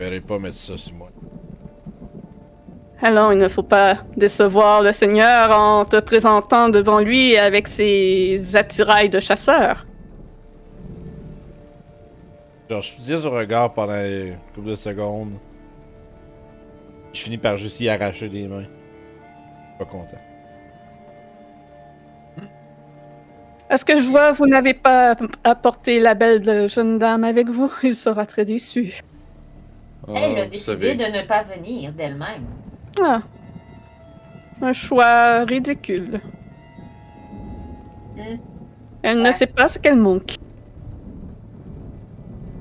[0.00, 1.10] Verrai pas mettre ça sur moi.
[3.02, 8.56] Alors, il ne faut pas décevoir le Seigneur en te présentant devant lui avec ses
[8.56, 9.86] attirails de chasseur.
[12.70, 15.34] Genre, je dis au regard pendant une couple de secondes.
[17.12, 18.64] Je finis par juste y arracher des mains.
[19.78, 20.16] Pas content.
[23.68, 25.14] Est-ce que je vois, vous n'avez pas
[25.44, 27.70] apporté la belle jeune dame avec vous?
[27.82, 29.02] Il sera très déçu.
[30.16, 30.94] Ah, elle a décidé savez.
[30.94, 32.44] de ne pas venir d'elle-même.
[33.02, 33.22] Ah.
[34.62, 36.20] Un choix ridicule.
[38.16, 38.36] Hmm.
[39.02, 39.24] Elle Ouais.
[39.24, 40.34] ne sait pas ce qu'elle manque.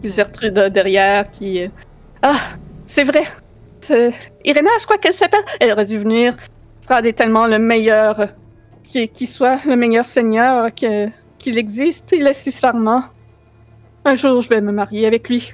[0.03, 1.63] Gertrude derrière qui.
[1.63, 1.67] euh,
[2.21, 2.35] Ah,
[2.87, 3.23] c'est vrai.
[3.81, 4.13] C'est-
[4.45, 5.43] Iréna, je crois qu'elle s'appelle.
[5.59, 6.35] Elle aurait dû venir.
[6.81, 8.19] Strad est tellement le meilleur.
[8.19, 8.27] euh,
[8.83, 12.11] Qui, qui soit le meilleur seigneur que- qu'il existe.
[12.11, 13.03] Il est si charmant.
[14.03, 15.53] Un jour, je vais me marier avec lui.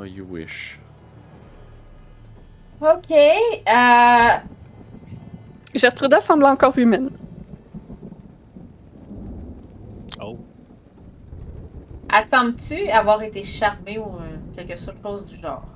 [0.00, 0.78] Oh, you wish.
[2.80, 3.10] Ok.
[3.10, 4.38] Euh,
[5.74, 7.10] Gertruda semble encore humaine.
[10.18, 10.38] Oh.
[12.08, 15.66] Attends-tu avoir été charmé ou euh, quelque chose du genre?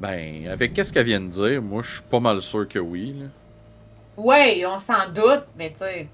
[0.00, 3.14] Ben, avec qu'est-ce qu'elle vient de dire, moi, je suis pas mal sûr que oui.
[3.20, 3.26] Là.
[4.16, 6.08] Ouais, on s'en doute, mais tu sais.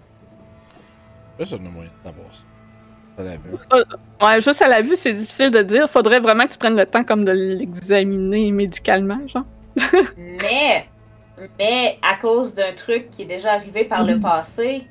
[1.43, 2.43] Ça donne moyen d'avoir ça.
[3.17, 3.51] Ça la vue.
[4.23, 5.89] Ouais, juste à la vue, c'est difficile de dire.
[5.89, 9.45] Faudrait vraiment que tu prennes le temps comme de l'examiner médicalement, genre.
[10.17, 10.87] Mais,
[11.59, 14.21] mais à cause d'un truc qui est déjà arrivé par le Mhm.
[14.23, 14.87] passé,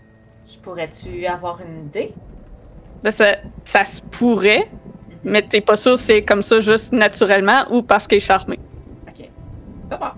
[0.61, 2.13] pourrais-tu avoir une idée?
[3.03, 4.69] Ben, ça, ça se pourrait,
[5.23, 8.59] mais t'es pas sûr si c'est comme ça juste naturellement ou parce qu'elle est charmée.
[9.07, 9.29] Ok.
[9.89, 10.15] Ça va.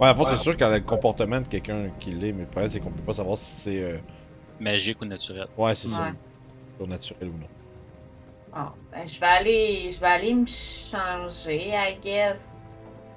[0.00, 0.36] Ouais, en fait, c'est Ouais.
[0.38, 3.02] sûr qu'elle a le comportement de quelqu'un qui l'est, mais le problème, c'est qu'on peut
[3.02, 3.78] pas savoir si c'est.
[3.82, 3.98] euh,
[4.60, 5.46] Magique ou naturel.
[5.56, 6.12] Ouais, c'est ça.
[6.80, 7.46] Surnaturel ou non.
[8.54, 12.56] Bon, ben, je vais aller, je vais aller me changer, I guess.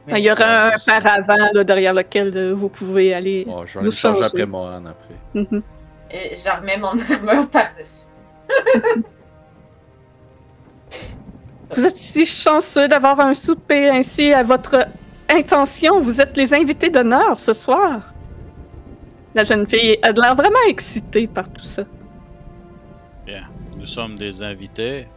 [0.06, 3.45] Ben, Il y aura un Ouais, c'est- paravent là, derrière lequel euh, vous pouvez aller.
[3.50, 5.16] Oh, je vais Vous changer après Mohan après.
[5.35, 5.45] Euh,
[6.14, 8.03] je remets mon armure par-dessus.
[11.75, 14.88] Vous êtes si chanceux d'avoir un souper ainsi à votre
[15.30, 16.00] intention.
[16.01, 18.14] Vous êtes les invités d'honneur ce soir.
[19.33, 21.83] La jeune fille a de l'air vraiment excitée par tout ça.
[23.26, 23.48] Bien.
[23.77, 25.08] Nous sommes des invités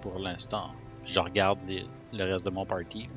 [0.00, 0.70] pour l'instant.
[1.04, 3.08] Je regarde les- le reste de mon party.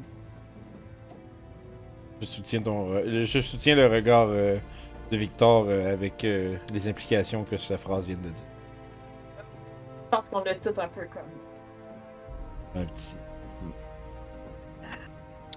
[2.22, 2.94] Je soutiens ton.
[2.96, 4.58] re- Je soutiens le regard euh,
[5.12, 8.44] de Victor euh, avec euh, les implications que sa phrase vient de dire.
[10.12, 12.82] Je pense qu'on l'a tout un peu comme.
[12.82, 13.16] Un petit.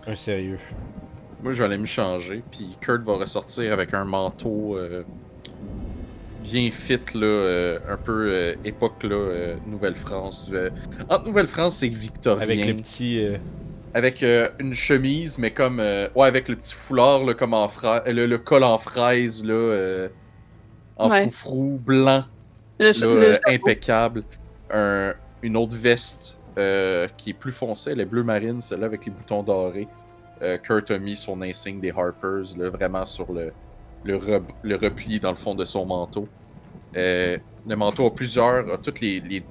[0.06, 0.58] Un sérieux.
[1.42, 5.04] Moi, je vais aller me changer, puis Kurt va ressortir avec un manteau euh,
[6.42, 10.48] bien fit, là, euh, un peu euh, époque là, euh, Nouvelle-France.
[10.52, 10.70] Euh,
[11.08, 12.42] entre Nouvelle-France et Victorien.
[12.42, 13.24] Avec les petits.
[13.24, 13.36] euh,
[13.94, 15.80] Avec euh, une chemise, mais comme.
[15.80, 18.02] euh, ouais, avec le petit foulard, là, comme en fraise.
[18.06, 19.54] Le, le col en fraise, là.
[19.54, 20.08] euh,
[20.96, 21.22] en Ouais.
[21.22, 22.24] froufrou, blanc,
[22.78, 24.24] Le, là, le euh, impeccable.
[24.70, 29.04] Un- une autre veste euh, qui est plus foncée, elle est bleu marine, celle-là avec
[29.06, 29.88] les boutons dorés.
[30.42, 33.52] Euh, Kurt a mis son insigne des Harpers, là, vraiment sur le,
[34.04, 36.28] le, re- le repli dans le fond de son manteau.
[36.96, 39.42] Euh, le manteau a plusieurs, a toutes les,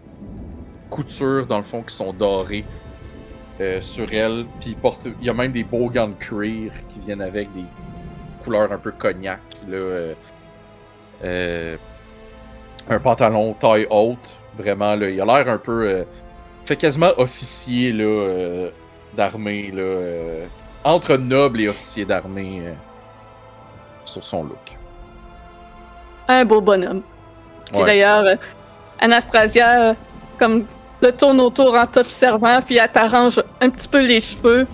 [0.89, 2.65] coutures dans le fond qui sont dorées
[3.61, 4.45] euh, sur elle.
[4.59, 7.63] Puis il porte, y a même des beaux gants de cuir qui viennent avec des
[8.43, 9.39] couleurs un peu cognac.
[9.69, 10.13] Là,
[11.23, 11.77] euh,
[12.89, 16.05] un pantalon taille haute, vraiment là, il a l'air un peu,
[16.65, 17.93] fait quasiment officier
[19.15, 19.73] d'armée
[20.83, 22.63] entre noble et officier d'armée
[24.11, 24.77] sur son look.
[26.27, 27.01] Un beau bonhomme.
[27.73, 27.85] Ouais.
[27.85, 28.35] d'ailleurs, euh,
[28.99, 29.93] Anastasia, euh,
[30.37, 30.65] comme
[30.99, 34.67] te tourne autour en t'observant, puis elle t'arrange un petit peu les cheveux.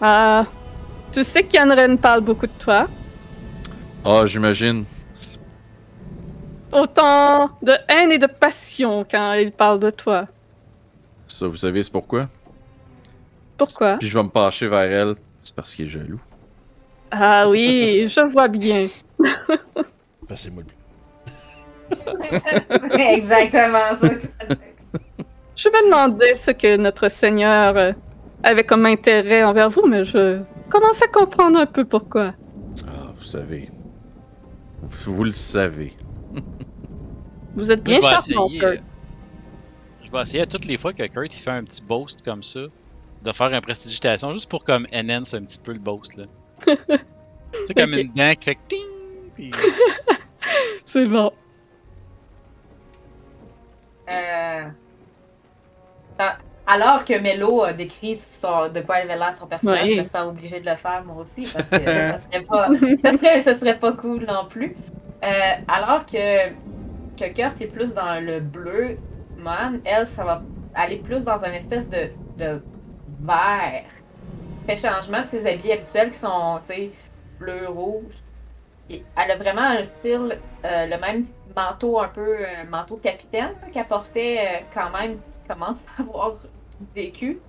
[0.00, 0.44] Ah,
[1.12, 2.88] tu sais qu'Yanren parle beaucoup de toi.
[4.04, 4.84] Ah, j'imagine.
[5.16, 5.38] C'est
[6.72, 10.26] autant de haine et de passion quand il parle de toi.
[11.28, 12.28] Ça, vous savez, c'est pourquoi?
[13.56, 13.96] Pourquoi?
[13.98, 15.14] Puis je vais me pencher vers elle.
[15.42, 16.20] C'est parce qu'il est jaloux.
[17.16, 18.88] Ah oui, je vois bien.
[20.28, 20.76] Passez-moi le but.
[22.90, 24.08] C'est exactement ça.
[24.08, 24.74] que ça fait.
[25.54, 27.94] Je me demandais ce que notre Seigneur
[28.42, 32.34] avait comme intérêt envers vous, mais je commence à comprendre un peu pourquoi.
[32.88, 33.70] Ah, vous savez.
[34.82, 35.92] Vous, vous le savez.
[37.54, 38.82] Vous êtes bien je vais charmant, essayer, Kurt.
[40.02, 42.42] Je vais essayer à toutes les fois que Kurt il fait un petit boast comme
[42.42, 42.62] ça,
[43.22, 46.24] de faire un prestidigitation juste pour comme enhance un petit peu le boast là.
[46.60, 47.98] C'est comme Ok.
[47.98, 48.78] une dent qui fait ting!
[49.34, 49.50] Puis...
[50.84, 51.32] C'est bon.
[54.10, 54.64] Euh,
[56.18, 60.04] ah, Alors que Melo a décrit son- de quoi avait l'air son personnage, je me
[60.04, 62.68] sens obligée de le faire moi aussi parce que ça serait pas,
[63.02, 64.76] ça serait, ça serait pas cool non plus.
[65.22, 66.48] Euh, alors que,
[67.18, 68.98] que Kurt est plus dans le bleu,
[69.38, 70.42] Man, elle, ça va
[70.74, 72.08] aller plus dans une espèce de,
[72.38, 72.62] de
[73.20, 73.84] vert.
[74.66, 76.90] Fait changement de ses habits habituels qui sont, tu sais,
[77.38, 78.14] bleu, rouge.
[78.90, 81.26] Elle a vraiment un style, euh, le même
[81.56, 86.34] manteau un peu, euh, manteau capitaine qu'elle portait euh, quand même, qui commence à avoir
[86.94, 87.40] vécu.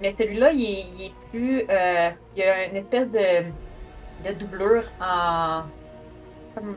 [0.00, 5.62] Mais celui-là, il, est- plus, euh, il y a une espèce de, doublure en,
[6.54, 6.76] comme-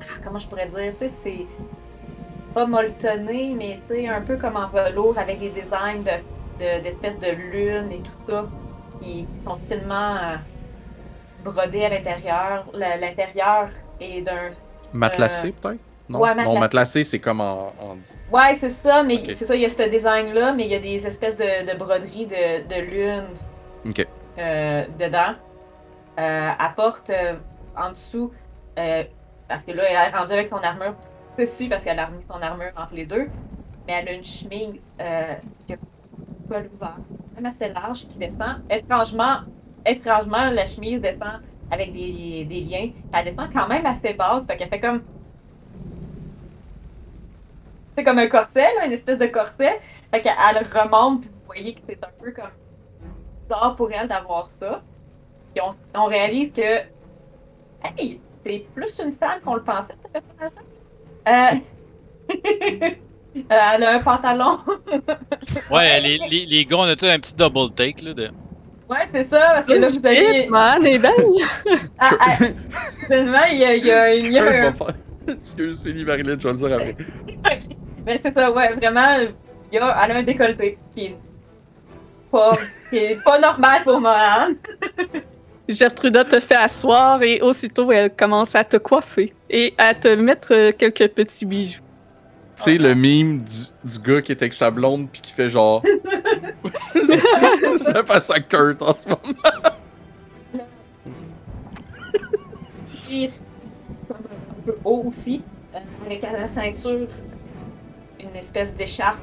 [0.00, 1.46] ah, comment je pourrais dire, tu sais, c'est
[2.54, 6.22] pas molletonné, mais tu sais, un peu comme en velours avec des designs de, de-
[6.58, 8.46] d'espèces de lune et tout ça,
[9.00, 10.36] qui, sont finement euh,
[11.44, 12.66] brodés à l'intérieur.
[12.72, 13.68] L'intérieur
[14.00, 14.50] est d'un
[14.92, 15.80] Matelassé, peut-être?
[16.08, 17.02] Non, ouais, non matelassé.
[17.02, 17.96] c'est comme en, en-
[18.32, 20.78] Ouais, c'est ça, mais c'est ça, il y a ce design-là, mais il y a
[20.78, 23.24] des espèces de, de broderies de, de lune
[24.38, 25.34] euh, dedans.
[26.18, 27.34] Euh, elle porte euh,
[27.76, 28.32] en dessous,
[28.78, 29.02] euh,
[29.48, 30.94] parce que là, elle est rendue avec son armure
[31.36, 33.28] dessus, parce qu'elle a remis son armure entre les deux,
[33.86, 34.80] mais elle a une chemise
[35.66, 35.76] qui a
[36.50, 36.98] ouvert,
[37.34, 38.62] même assez large, qui descend.
[38.70, 39.40] Étrangement,
[39.84, 42.90] étrangement, la chemise descend avec des, des liens.
[43.12, 45.02] Elle descend quand même assez basse, fait qu'elle fait comme
[47.96, 49.80] c'est comme un corset, une espèce de corset.
[50.12, 52.50] Fait qu'elle elle remonte, puis vous voyez que c'est un peu comme
[53.42, 54.82] bizarre pour elle d'avoir ça.
[55.54, 56.82] Puis on, on réalise que,
[57.98, 60.62] hey, c'est plus une femme qu'on le pensait, ce personnage-là.
[61.28, 62.90] Euh...
[63.36, 63.40] euh,
[63.74, 64.58] elle a un pantalon.
[65.70, 68.30] Ouais, les, les, les gars, on a tout un petit double take là de.
[68.88, 70.42] ouais, c'est ça, parce que là, vous aviez.
[70.42, 71.12] Shit, man, elle est belle.
[71.98, 72.36] Ah, ah,
[73.06, 74.74] finalement, il y a, il y a, il y a un-
[75.28, 76.96] Excuse, Marilyn, je vais le dire après.
[78.06, 79.16] Mais c'est ça, ouais, vraiment,
[79.72, 81.16] il y a, elle a un décolleté qui est
[82.30, 82.52] pas,
[82.90, 84.48] qui est pas normal pour moi.
[85.68, 90.52] Gertruda te fait asseoir et aussitôt elle commence à te coiffer et à te mettre
[90.54, 91.82] euh, quelques petits bijoux.
[92.56, 95.48] Tu sais, le mime du, du gars qui est avec sa blonde puis qui fait
[95.48, 95.82] genre.
[97.76, 99.20] ça passe à Kurt en ce moment.
[103.06, 103.30] Puis,
[104.10, 105.42] un peu haut aussi,
[105.74, 107.06] euh, avec à la ceinture
[108.18, 109.20] une espèce d'écharpe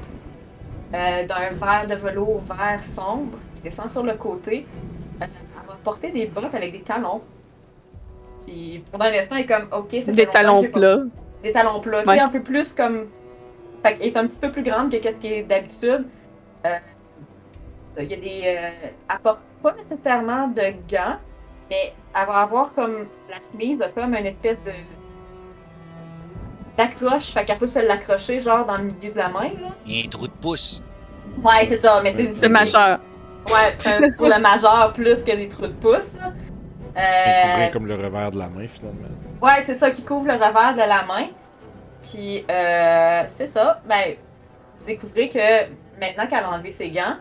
[0.94, 4.66] euh, d'un vert de velours vert sombre qui descend sur le côté.
[5.20, 7.20] Euh, elle va porter des bottes avec des talons.
[8.46, 11.00] Puis pendant un instant, elle est comme, ok, c'est Des talons plats.
[11.42, 12.02] Des talons plats.
[12.06, 13.06] Puis un peu plus comme.
[13.84, 16.06] Fait qu'elle est un petit peu plus grande que ce qui est d'habitude.
[16.64, 16.78] Euh,
[17.98, 18.42] il y a des.
[18.46, 21.16] Euh, elle porte pas nécessairement de gants,
[21.68, 23.06] mais elle va avoir comme.
[23.28, 24.72] La chemise a comme une espèce de.
[26.76, 29.68] d'accroche, fait qu'elle peut se l'accrocher genre dans le milieu de la main, là.
[29.86, 30.82] Il y a un trou de pouce.
[31.42, 32.32] Ouais, c'est ça, mais c'est.
[32.32, 32.98] C'est majeur.
[33.46, 36.32] Ouais, c'est un- pour le majeur plus que des trous de pouce, là.
[36.96, 39.08] Euh, comme le revers de la main, finalement.
[39.42, 41.26] Ouais, c'est ça qui couvre le revers de la main.
[42.10, 43.80] Puis, euh, c'est ça.
[43.88, 44.14] Ben,
[44.78, 45.38] vous découvrez que
[46.00, 47.16] maintenant qu'elle a enlevé ses gants,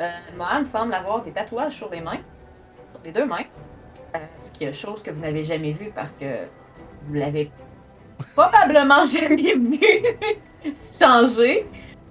[0.00, 2.20] euh, Mohan semble avoir des tatouages sur les mains,
[2.92, 3.44] sur les deux mains.
[4.14, 6.26] Euh, ce qui est chose que vous n'avez jamais vu parce que
[7.06, 7.50] vous l'avez
[8.34, 9.80] probablement jamais vu
[11.00, 11.66] changer.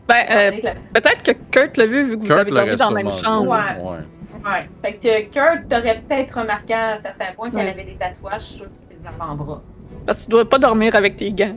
[0.07, 3.03] Ben, euh, la- peut-être que Kurt l'a vu vu que vous avez dormi dans la
[3.03, 3.49] même chambre.
[3.51, 3.81] Ouais.
[3.81, 3.99] ouais.
[4.45, 4.69] Ouais.
[4.83, 7.71] Fait que Kurt t'aurait peut-être remarqué à un certain point qu'elle Ouais.
[7.71, 9.61] avait des tatouages sur ses avant-bras.
[10.05, 11.55] Parce que tu dois pas dormir avec tes gants.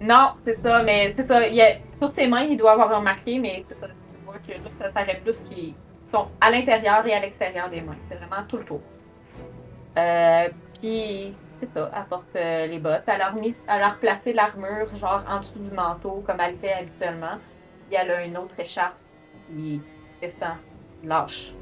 [0.00, 1.46] Non, c'est ça, mais c'est ça.
[1.46, 3.86] Il a, sur ses mains, il doit avoir remarqué, mais c'est ça.
[3.86, 5.74] Tu vois que là, ça paraît plus qu'ils
[6.12, 7.96] sont à l'intérieur et à l'extérieur des mains.
[8.08, 8.80] C'est vraiment tout le tour.
[9.96, 10.48] Euh,
[10.80, 11.90] puis, c'est ça.
[11.94, 13.02] Elle porte euh, les bottes.
[13.06, 17.38] Elle a, remis, elle l'armure, genre en dessous du manteau, comme elle fait habituellement.
[17.88, 18.94] Puis, elle a une autre écharpe
[19.48, 19.80] qui
[20.20, 20.56] descend,
[21.02, 21.52] lâche,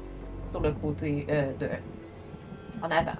[0.51, 1.69] sur le côté euh, de.
[2.83, 3.17] en avant.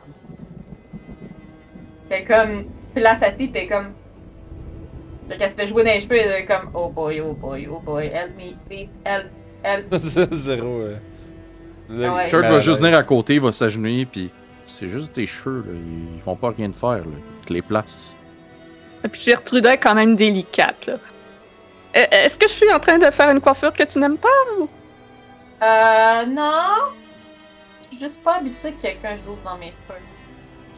[2.10, 2.66] Fait comme.
[2.94, 3.94] Puis là, est comme.
[5.30, 7.68] Fait qu'elle se fait jouer dans les cheveux, elle est comme Oh boy, oh boy,
[7.72, 9.28] oh boy, help me, please, help,
[9.64, 10.34] help.
[10.34, 10.68] Zéro.
[10.82, 10.96] euh.
[11.90, 12.28] Ah ouais.
[12.28, 14.30] Kurt Ben, va juste venir à côté, il va s'agenouiller, puis
[14.66, 15.74] c'est juste tes cheveux, là.
[16.16, 17.18] Ils vont pas rien te faire, là.
[17.46, 18.16] Tu les places.
[19.04, 20.94] Et puis Gertrude est quand même délicate, là.
[21.96, 24.28] Euh, Est-ce que je suis en train de faire une coiffure que tu n'aimes pas?
[25.64, 26.62] Euh, non.
[27.84, 30.00] Je suis juste pas habituée que quelqu'un joue dans mes cheveux.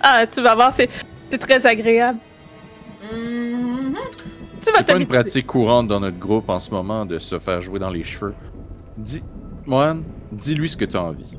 [0.02, 0.90] Ah, tu vas voir, c'est
[1.30, 2.19] c'est très agréable.
[3.10, 3.16] Tu
[3.94, 4.00] vas
[4.62, 7.80] C'est pas une pratique courante dans notre groupe en ce moment de se faire jouer
[7.80, 8.34] dans les cheveux.
[8.98, 9.24] Dis,
[9.66, 9.98] Mohan,
[10.32, 11.38] dis-lui ce que t'as envie.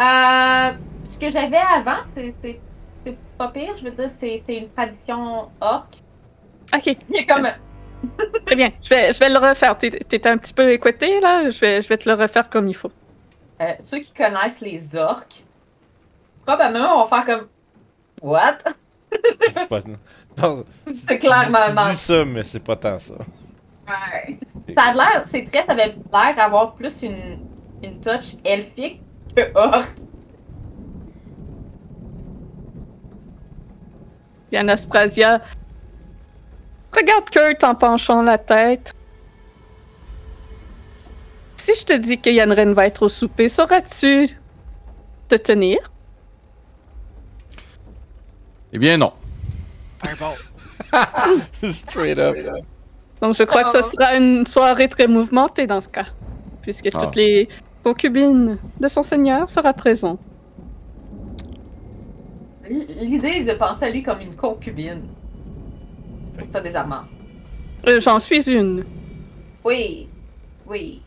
[0.00, 0.70] Euh,
[1.04, 2.60] ce que j'avais avant, c'est-
[3.38, 3.76] pas pire.
[3.76, 5.96] Je veux dire, c'est une tradition orque.
[6.74, 7.48] Ok, Il est comme.
[8.46, 8.70] très bien.
[8.82, 9.76] Je vais, je vais le refaire.
[9.76, 11.50] T'es t'es un petit peu écouté, là?
[11.50, 12.90] Je vais, je vais te le refaire comme il faut.
[13.60, 15.44] Euh, ceux qui connaissent les orques,
[16.46, 17.46] probablement vont faire comme.
[18.22, 18.58] What?
[21.08, 23.14] c'est clairement tu dis ça, mais c'est pas tant ça.
[23.86, 24.38] Ouais.
[24.76, 27.38] Ça a l'air, c'est très, ça avait l'air d'avoir plus une,
[27.82, 29.02] une touch elfique
[29.36, 29.42] que.
[34.48, 35.40] Puis Anastasia
[36.92, 38.94] regarde Kurt en penchant la tête.
[41.56, 44.28] Si je te dis que Yanren va être au souper, sauras-tu
[45.28, 45.78] te tenir?
[48.72, 49.12] Eh bien, non.
[50.04, 50.36] Fireball.
[51.88, 52.36] Straight up.
[53.22, 56.06] Donc, je crois que ce sera une soirée très mouvementée dans ce cas,
[56.62, 56.98] puisque Ah.
[57.00, 57.48] toutes les
[57.82, 60.20] concubines de son seigneur sera présentes.
[63.00, 65.02] L'idée de penser à lui comme une concubine.
[66.48, 67.02] Ça désarmant.
[67.86, 68.84] Euh, J'en suis une.
[69.64, 70.08] Oui,
[70.66, 71.02] oui,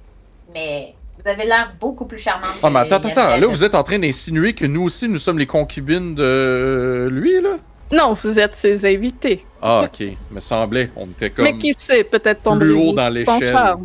[0.53, 2.45] mais vous avez l'air beaucoup plus charmant.
[2.61, 3.37] Ah, mais attends, attends.
[3.37, 7.41] Là, vous êtes en train d'insinuer que nous aussi, nous sommes les concubines de lui,
[7.41, 7.57] là?
[7.91, 9.45] Non, vous êtes ses invités.
[9.61, 10.07] Ah, ok.
[10.31, 10.91] Me semblait.
[10.95, 11.45] On était comme.
[11.45, 13.55] Mais qui sait, peut-être plus tomber haut dans l'échelle.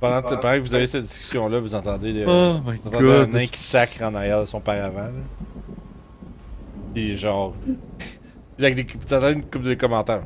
[0.00, 3.26] Pendant, pendant que vous avez cette discussion-là, vous entendez, des- Oh my vous entendez un
[3.26, 4.96] nain qui sacre en arrière de son paravent.
[4.98, 5.10] Là.
[6.94, 7.54] Puis genre.
[8.60, 10.22] Avec des, vous entendez une couple de commentaires.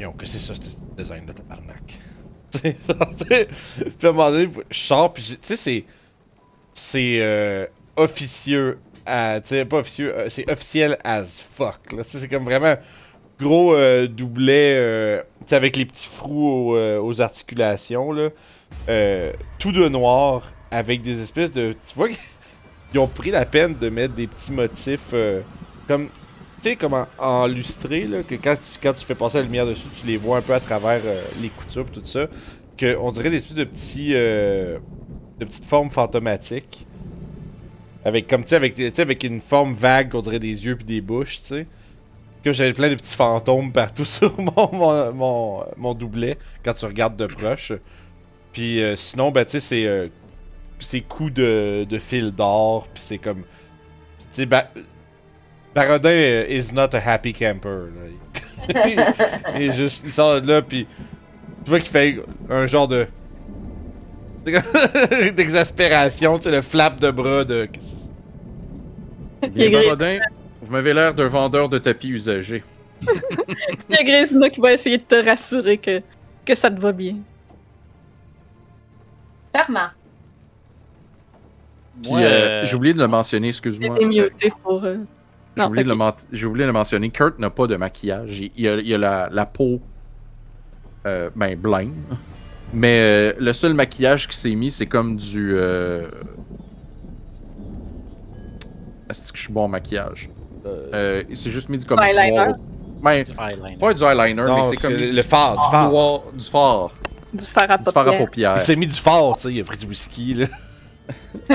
[0.00, 0.60] Yo, que c'est ça, ce
[0.96, 1.98] design-là, tabarnak?
[2.52, 3.48] Tu sais, genre, tu sais,
[3.96, 5.84] Puis à un moment donné, je sors, puis tu sais, c'est.
[6.74, 8.78] C'est euh, officieux.
[9.08, 11.92] Euh, c'est officiel as fuck.
[11.92, 12.02] Là.
[12.04, 12.76] C'est comme vraiment
[13.40, 18.30] gros euh, doublet, euh, avec les petits frous aux, euh, aux articulations, là.
[19.58, 21.72] Tout de noir, avec des espèces de.
[21.72, 22.08] Tu vois,
[22.92, 25.14] ils ont pris la peine de mettre des petits motifs
[25.88, 26.10] comme.
[26.62, 29.64] Tu sais, comme en, lustré, là, que quand tu, quand tu fais passer la lumière
[29.64, 31.00] dessus, tu les vois un peu à travers
[31.34, 32.28] les coutures tout ça.
[32.76, 34.12] Que on dirait des espèces de petits.
[34.12, 34.80] de
[35.38, 36.89] petites formes fantomatiques.
[38.04, 40.76] Avec, comme, tu sais, avec, tu sais, avec une forme vague, on dirait des yeux
[40.76, 41.66] puis des bouches, tu sais.
[42.44, 46.86] Que j'avais plein de petits fantômes partout sur mon, mon, mon, mon doublet quand tu
[46.86, 47.72] regardes de proche.
[48.52, 49.86] Puis euh, sinon, ben, tu sais, c'est.
[49.86, 50.08] euh,
[50.80, 53.44] c'est coups de, de fil d'or, puis c'est comme.
[54.20, 54.70] Tu sais, Ba-
[55.74, 57.88] Barodin euh, is not a happy camper.
[57.94, 58.74] Là.
[59.56, 60.86] il est juste, il sort de là, puis
[61.64, 63.08] tu vois qu'il fait un genre de.
[65.36, 67.68] d'exaspération, tu sais, le flap de bras de.
[69.48, 70.18] Bien, Barodin,
[70.60, 72.62] vous m'avez l'air d'un vendeur de tapis usagés.
[73.88, 76.02] Il y a Grisina qui va essayer de te rassurer que,
[76.44, 77.16] que ça te va bien.
[79.54, 79.88] Charmant.
[82.02, 83.96] Puis, euh, euh, j'ai oublié de le mentionner, excuse-moi.
[84.62, 84.84] Pour.
[84.84, 84.98] euh,
[85.56, 87.10] J'ai oublié, de le oublié de mentionner.
[87.10, 88.38] Kurt n'a pas de maquillage.
[88.38, 89.80] Il, il a, il a la, la peau
[91.06, 91.94] euh, ben, blême.
[92.72, 95.56] Mais euh, le seul maquillage qu'il s'est mis, c'est comme du.
[99.10, 100.30] Est-ce que je suis bon en maquillage?
[100.66, 102.54] Euh, Euh, il s'est juste mis du comme Du noir.
[103.02, 103.76] Ben, du eyeliner.
[103.78, 105.90] pas du eyeliner, non, mais c'est comme le, phare, du phare.
[105.90, 106.90] noir, du fard.
[107.32, 108.18] du fer à Du fard à paupières.
[108.26, 108.54] paupières.
[108.58, 110.46] Il s'est mis du fort, tu sais, il a pris du whisky, là.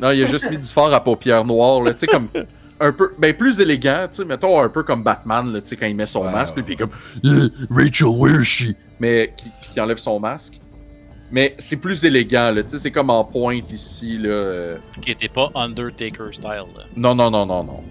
[0.00, 2.28] Non, il a juste mis du fard à paupières noires, là, tu sais, comme
[2.80, 5.76] un peu, ben plus élégant, tu sais, mettons un peu comme Batman, là, tu sais,
[5.76, 6.62] quand il met son Ouais, masque, ouais.
[6.62, 6.90] puis comme
[7.24, 8.66] Yeah, Rachel, where is she?
[9.00, 10.60] Mais qui, qui enlève son masque.
[11.30, 14.76] Mais c'est plus élégant, là, tu sais, c'est comme en pointe ici, là.
[15.02, 16.48] Qui était pas Undertaker style.
[16.48, 16.84] Là.
[16.96, 17.84] Non, non, non, non, non.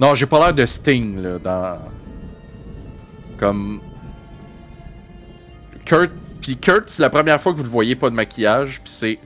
[0.00, 1.78] Non, j'ai pas l'air de Sting, là, dans.
[3.38, 3.80] Comme.
[5.84, 6.12] Kurt.
[6.40, 9.18] Puis Kurt, c'est la première fois que vous le voyez pas de maquillage, puis c'est.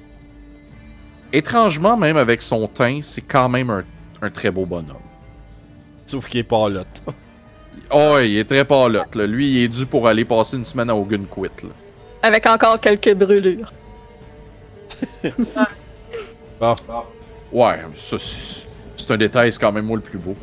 [1.33, 3.85] Étrangement, même avec son teint, c'est quand même un,
[4.23, 4.97] un très beau bonhomme.
[6.07, 6.85] Sauf qu'il est pas là.
[7.91, 9.27] Oh, ouais, il est très palote, là.
[9.27, 11.71] Lui, il est dû pour aller passer une semaine à Hogan Quit, là.
[12.23, 13.73] Avec encore quelques brûlures.
[16.61, 16.75] Bon,
[17.53, 18.67] Ouais, mais ça, c'est
[18.97, 20.35] c'est un détail, c'est quand même moi le plus beau.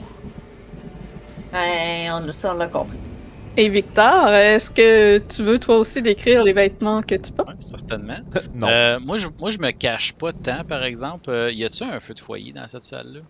[1.53, 2.97] Ouais, on, ça, on l'a compris.
[3.57, 7.49] Et Victor, est-ce que tu veux toi aussi décrire les vêtements que tu portes?
[7.49, 8.17] Ouais, certainement.
[8.53, 8.67] non.
[8.67, 11.29] Euh, moi, je, moi, je me cache pas tant, par exemple.
[11.29, 13.21] Euh, y a-tu un feu de foyer dans cette salle-là?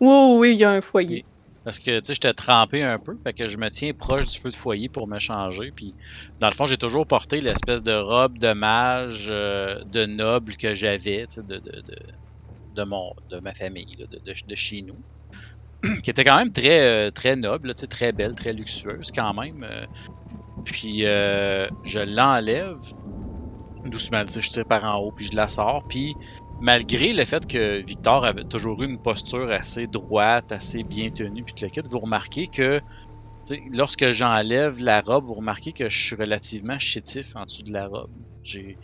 [0.00, 1.24] Oui, oui, il y a un foyer.
[1.68, 4.38] Parce que, tu sais, j'étais trempé un peu, fait que je me tiens proche du
[4.38, 5.70] feu de foyer pour me changer.
[5.70, 5.94] Puis,
[6.40, 10.74] dans le fond, j'ai toujours porté l'espèce de robe de mage, euh, de noble que
[10.74, 11.96] j'avais, de, de, de,
[12.74, 14.96] de, mon, de ma famille, de, chez nous.
[16.02, 19.62] qui était quand même très, euh, très noble, tu très belle, très luxueuse quand même.
[19.62, 19.84] euh.
[20.64, 22.78] puis, euh, je l'enlève
[23.84, 25.86] doucement, tu sais, je tire par en haut, puis je la sors.
[25.86, 26.14] Puis,
[26.60, 31.44] malgré le fait que Victor avait toujours eu une posture assez droite, assez bien tenue,
[31.44, 31.54] puis
[31.88, 32.80] vous remarquez que
[33.70, 37.86] lorsque j'enlève la robe, vous remarquez que je suis relativement chétif en dessous de la
[37.86, 38.10] robe.
[38.42, 38.76] J'ai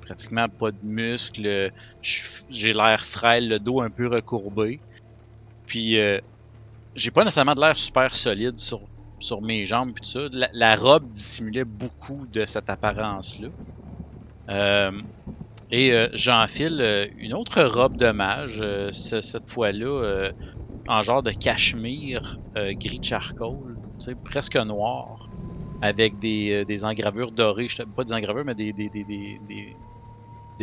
[0.00, 1.72] pratiquement pas de muscles,
[2.02, 4.80] j'ai l'air frêle, le dos un peu recourbé.
[5.66, 6.18] Puis euh,
[6.94, 8.80] j'ai pas nécessairement de l'air super solide sur,
[9.18, 10.28] sur mes jambes puis tout ça.
[10.32, 13.48] La, la robe dissimulait beaucoup de cette apparence-là.
[14.48, 14.92] Euh,
[15.70, 20.32] et euh, j'enfile euh, une autre robe de mage, euh, ce- cette fois-là euh,
[20.88, 23.78] en genre de cachemire gris charcoal,
[24.24, 25.30] presque noir,
[25.80, 29.78] avec des, des engravures dorées, pas des engravures, mais des, des, des, des, des-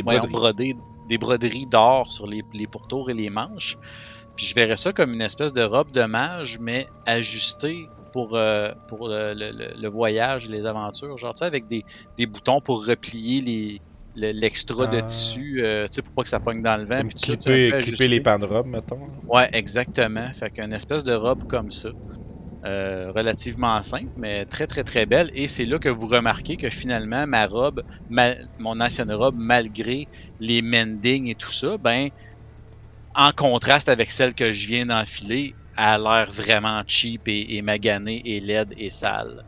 [0.03, 0.27] broderies.
[0.27, 0.75] brodés,
[1.06, 3.77] des broderies d'or sur les, les pourtours et les manches.
[4.35, 8.72] Puis je verrais ça comme une espèce de robe de mage, mais ajustée pour, euh,
[8.88, 11.17] pour le, le- le- le voyage et les aventures.
[11.17, 11.85] Genre, tu sais, avec des,
[12.17, 13.82] des boutons pour replier les,
[14.16, 15.02] le- l'extra de Ah.
[15.02, 17.02] tissu, euh, tu sais, pour pas que ça pogne dans le vent.
[17.03, 19.22] Puis tout ça, clipper, clipper les pans de robe, mettons.
[19.27, 20.32] Ouais, exactement.
[20.34, 21.90] Fait qu'une espèce de robe comme ça.
[22.66, 25.30] Euh, relativement simple, mais très très très belle.
[25.34, 30.10] Et c'est là que vous remarquez que finalement, ma robe, ma- mon ancienne robe, malgré
[30.40, 32.10] les mendings et tout ça, ben,
[33.16, 38.22] en contraste avec celle que je viens d'enfiler, a l'air vraiment cheap et, et maganée
[38.26, 39.42] et laide et sale.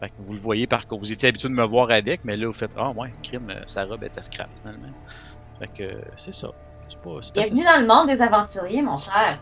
[0.00, 2.36] Fait que vous le voyez par contre, vous étiez habitué de me voir avec, mais
[2.36, 4.88] là vous faites Ah ouais, crime, euh, sa robe était scrap finalement.
[5.58, 6.48] Fait que euh, c'est ça.
[6.88, 7.10] C'est pas.
[7.20, 9.38] C'est Bienvenue dans le monde des aventuriers, mon cher.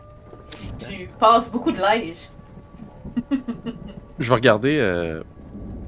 [0.80, 2.28] Tu passes beaucoup de linge.
[4.18, 4.78] Je vais regarder.
[4.80, 5.22] euh,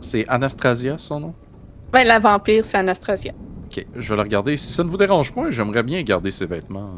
[0.01, 1.35] C'est Anastasia son nom?
[1.93, 3.33] Ben, la vampire, c'est Anastasia.
[3.67, 4.57] Ok, je vais la regarder.
[4.57, 6.91] Si ça ne vous dérange pas, j'aimerais bien garder ses vêtements.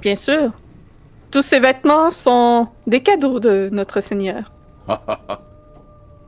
[0.00, 0.52] Bien sûr.
[1.32, 4.52] Tous ces vêtements sont des cadeaux de notre Seigneur.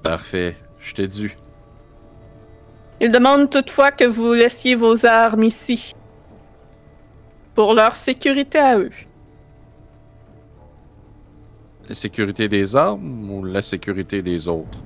[0.02, 1.36] Parfait, je t'ai dû.
[3.00, 5.94] Il demande toutefois que vous laissiez vos armes ici.
[7.54, 8.90] Pour leur sécurité à eux.
[11.88, 14.78] La sécurité des armes ou la sécurité des autres?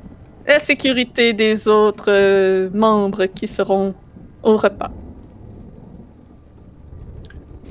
[0.47, 3.95] La sécurité des autres euh, membres qui seront
[4.43, 4.91] au repas.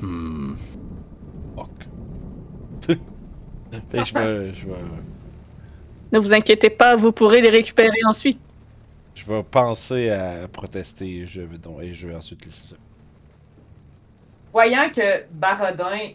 [0.00, 0.54] Hmm.
[1.56, 1.88] Fuck.
[3.90, 4.74] fait que je vais, je vais,
[6.14, 8.40] Ne vous inquiétez pas, vous pourrez les récupérer ensuite.
[9.16, 12.76] je vais penser à protester je vais donc, et je vais ensuite laisser ça.
[14.52, 16.12] Voyant que Barodin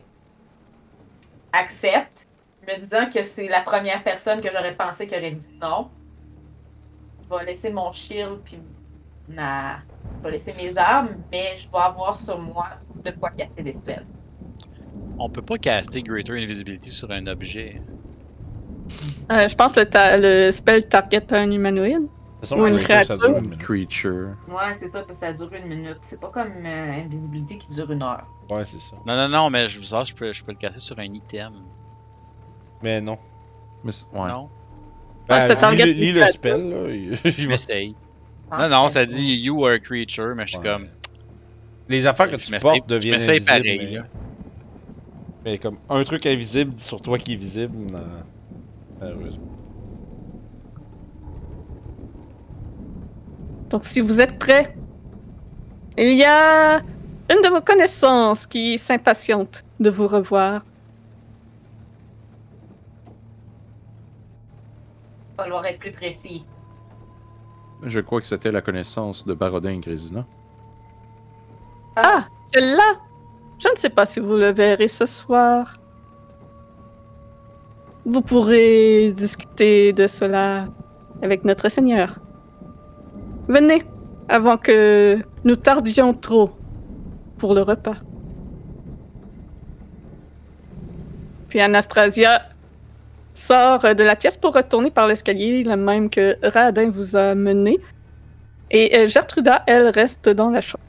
[1.52, 2.30] accepte,
[2.66, 5.90] me disant que c'est la première personne que j'aurais pensé qui aurait dit non,
[7.22, 8.58] je vais laisser mon shield puis
[9.28, 9.80] ma.
[10.20, 12.70] Je vais laisser mes armes, mais je vais avoir sur moi
[13.04, 14.06] de quoi casser des spells.
[15.18, 17.82] On peut pas caster Greater Invisibility sur un objet.
[19.32, 22.08] Euh, je pense que le, ta- le spell target un humanoïde.
[22.52, 23.26] Ou une ça dure créature.
[23.36, 23.58] une minute.
[23.60, 24.30] Creature.
[24.48, 25.98] Ouais, c'est ça, que ça dure une minute.
[26.02, 28.26] C'est pas comme euh, Invisibility qui dure une heure.
[28.50, 28.96] Ouais, c'est ça.
[29.06, 31.04] Non, non, non, mais je vous sais, je peux, je peux le casser sur un
[31.04, 31.52] item.
[32.82, 33.18] Mais non.
[33.84, 34.30] Mais c'est- ouais.
[34.30, 34.48] Non?
[35.28, 37.16] Ah, c'est lis, target lis le spell, là.
[37.24, 37.96] va- J'essaye.
[38.50, 40.64] Ah, Non, non, ça dit You are a creature, mais je suis Ouais.
[40.64, 40.88] comme.
[41.90, 43.64] Les affaires que Je tu m'essaye- portes deviennent je m'essaye invisibles.
[43.64, 43.96] pareil, mais...
[43.98, 44.04] là.
[45.44, 48.00] mais comme un truc invisible sur toi qui est visible, non.
[49.00, 49.48] Malheureusement.
[53.70, 54.76] Donc, si vous êtes prêts,
[55.98, 56.80] il y a
[57.30, 60.66] une de vos connaissances qui s'impatiente de vous revoir.
[65.32, 66.46] Il va falloir être plus précis.
[67.84, 70.26] Je crois que c'était la connaissance de Barodin et Grésina.
[71.96, 73.00] Ah, celle-là!
[73.60, 75.79] Je ne sais pas si vous le verrez ce soir.
[78.06, 80.68] Vous pourrez discuter de cela
[81.22, 82.20] avec notre Seigneur.
[83.48, 83.84] Venez,
[84.28, 86.52] avant que nous tardions trop
[87.38, 87.98] pour le repas.
[91.50, 92.44] Puis Anastasia
[93.34, 97.80] sort de la pièce pour retourner par l'escalier, le même que Radin vous a mené.
[98.72, 100.84] Et euh, Gertruda, elle, reste dans la chambre.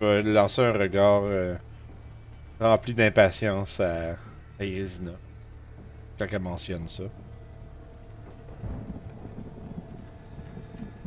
[0.00, 1.54] Je vais lancer un regard euh,
[2.60, 4.12] rempli d'impatience à,
[4.60, 4.64] à.
[6.18, 7.04] Quand elle mentionne ça.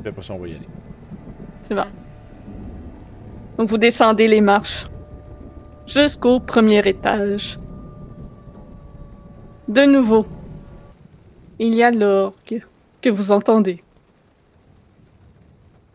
[0.05, 0.67] Après ça, on va y aller.
[1.61, 1.85] C'est bon.
[3.57, 4.87] Donc vous descendez les marches
[5.85, 7.59] jusqu'au premier étage.
[9.67, 10.25] De nouveau,
[11.59, 12.65] il y a l'orgue
[13.01, 13.83] que vous entendez.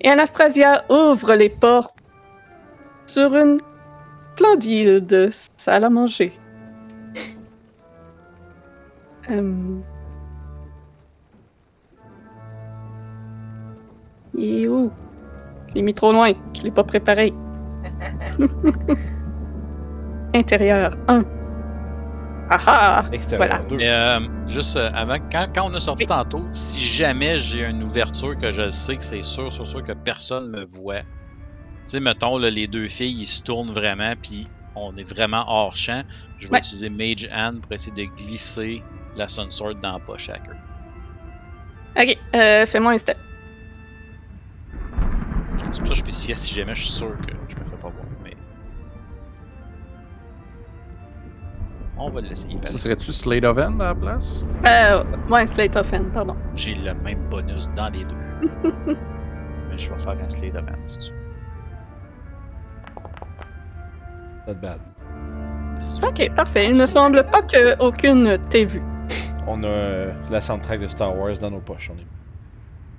[0.00, 1.98] Et Anastasia ouvre les portes
[3.06, 3.60] sur une
[4.36, 6.32] splendide salle à manger.
[9.30, 9.78] Euh...
[14.38, 14.92] Il est où?
[15.68, 16.32] Je l'ai mis trop loin.
[16.54, 17.32] Je l'ai pas préparé.
[20.34, 21.24] Intérieur 1.
[22.50, 23.06] Ah ah!
[23.12, 23.64] Extérieur Voilà.
[23.68, 23.76] 2.
[23.76, 27.82] Mais euh, juste euh, avant, quand, quand on a sorti tantôt, si jamais j'ai une
[27.82, 31.00] ouverture que je sais que c'est sûr, sûr, sûr que personne me voit,
[31.92, 35.76] sais, mettons, là, les deux filles, ils se tournent vraiment, puis on est vraiment hors
[35.76, 36.02] champ,
[36.38, 36.58] je vais Ouais.
[36.58, 38.82] utiliser Mage Hand pour essayer de glisser
[39.16, 40.52] la Sun Sword dans la poche à queue.
[41.98, 43.16] Ok, euh, fais-moi un step.
[45.54, 47.64] Ok, C'est pour ça que je spécifiais si jamais je suis sûr que je me
[47.64, 48.04] fais pas voir.
[48.22, 48.36] Mais...
[51.98, 52.58] On va l'essayer.
[52.64, 54.44] Ça serait-tu Slade of Hand à la place?
[54.66, 56.36] Euh, ouais, Slate of Hand, pardon.
[56.54, 58.16] J'ai le même bonus dans les deux.
[59.70, 61.25] mais je vais faire un Slade of Hand si tu veux.
[64.46, 64.80] Not bad.
[66.02, 66.66] Ok, parfait.
[66.66, 68.82] Il ne semble pas qu'aucune t'ait vu.
[69.46, 71.90] On a euh, la soundtrack de Star Wars dans nos poches.
[71.94, 72.06] On est.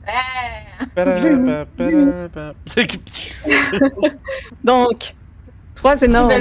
[0.08, 0.68] Ah!
[4.64, 5.16] Donc,
[5.76, 6.32] trois énormes.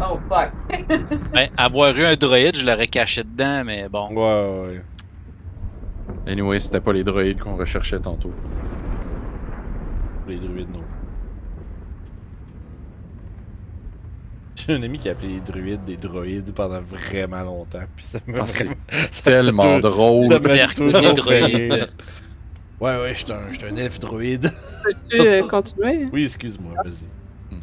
[0.00, 0.50] Oh fuck.
[1.32, 4.08] Ben, avoir eu un droïde, je l'aurais caché dedans, mais bon.
[4.10, 4.82] Ouais, ouais, ouais.
[6.26, 8.32] Anyway, c'était pas les droïdes qu'on recherchait tantôt.
[10.26, 10.82] Les druides, non.
[14.66, 17.78] J'ai un ami qui a appelé les druides des droïdes pendant vraiment longtemps.
[17.96, 18.80] Puis ça m'a Ah, c'est vraiment-
[19.22, 20.40] Tellement Ça drôle.
[20.42, 21.88] fait droïdes.
[22.80, 24.50] Ouais, ouais, j'étais un, j'étais un elfe droïde.
[24.84, 26.06] Peux-tu euh, continuer?
[26.12, 27.56] Oui, excuse-moi, vas-y.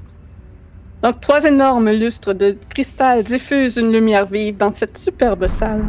[1.03, 5.85] Donc, trois énormes lustres de cristal diffusent une lumière vive dans cette superbe salle.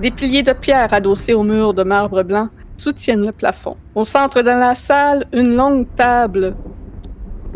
[0.00, 3.76] Des piliers de pierre adossés au mur de marbre blanc soutiennent le plafond.
[3.94, 6.54] Au centre de la salle, une longue table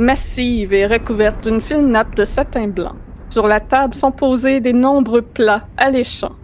[0.01, 2.97] massive et recouverte d'une fine nappe de satin blanc.
[3.29, 6.37] Sur la table sont posés des nombreux plats alléchants.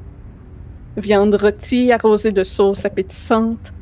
[0.99, 3.73] Viande rôtie arrosée de sauce appétissante,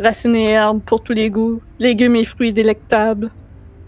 [0.00, 3.30] racines et herbes pour tous les goûts, légumes et fruits délectables,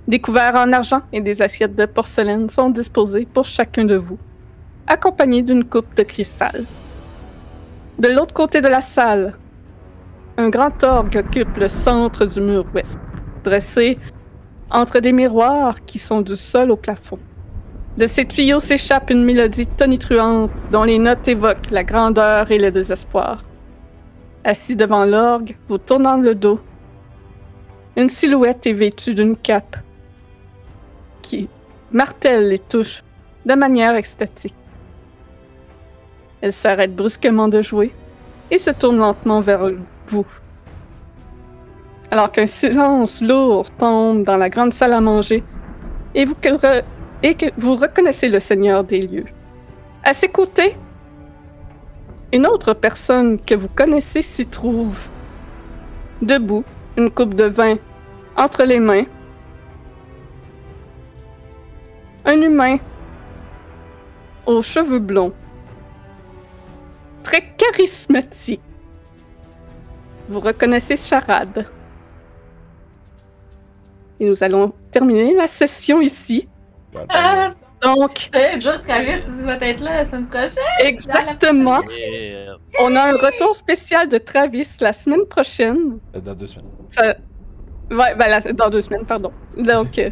[0.09, 4.19] des couverts en argent et des assiettes de porcelaine sont disposés pour chacun de vous,
[4.89, 6.65] accompagnés d'une coupe de cristal.
[8.01, 9.35] De l'autre côté de la salle,
[10.37, 12.99] un grand orgue occupe le centre du mur ouest,
[13.45, 13.99] dressé
[14.71, 17.19] entre des miroirs qui sont du sol au plafond.
[17.97, 22.71] De ces tuyaux s'échappe une mélodie tonitruante dont les notes évoquent la grandeur et le
[22.71, 23.45] désespoir.
[24.45, 26.61] Assis devant l'orgue, vous tournant le dos,
[27.97, 29.79] une silhouette est vêtue d'une cape
[31.23, 31.49] qui
[31.91, 33.03] martèle les touches
[33.47, 34.55] de manière extatique.
[36.43, 37.95] Elle s'arrête brusquement de jouer
[38.51, 39.71] et se tourne lentement vers
[40.09, 40.27] vous.
[42.11, 45.43] Alors qu'un silence lourd tombe dans la grande salle à manger
[46.15, 49.27] et, vous que vous reconnaissez le seigneur des lieux.
[50.05, 50.77] À ses côtés,
[52.33, 55.09] une autre personne que vous connaissez s'y trouve.
[56.23, 56.65] Debout,
[56.97, 57.77] une coupe de vin
[58.37, 59.05] entre les mains,
[62.25, 62.79] un humain
[64.47, 65.33] aux cheveux blonds,
[67.23, 68.63] très charismatique.
[70.29, 71.67] Vous reconnaissez Charade.
[74.21, 76.49] Et nous allons terminer la session ici.
[77.09, 80.51] Ah, Donc, c'est dire Travis, il va être là la semaine prochaine.
[80.81, 81.81] exactement,
[82.81, 85.99] on a un retour spécial de Travis la semaine prochaine.
[86.15, 86.71] Euh, Dans deux semaines.
[86.89, 87.15] Ça...
[87.91, 89.31] Ouais, ben la- dans deux semaines, pardon.
[89.57, 90.11] Donc, euh,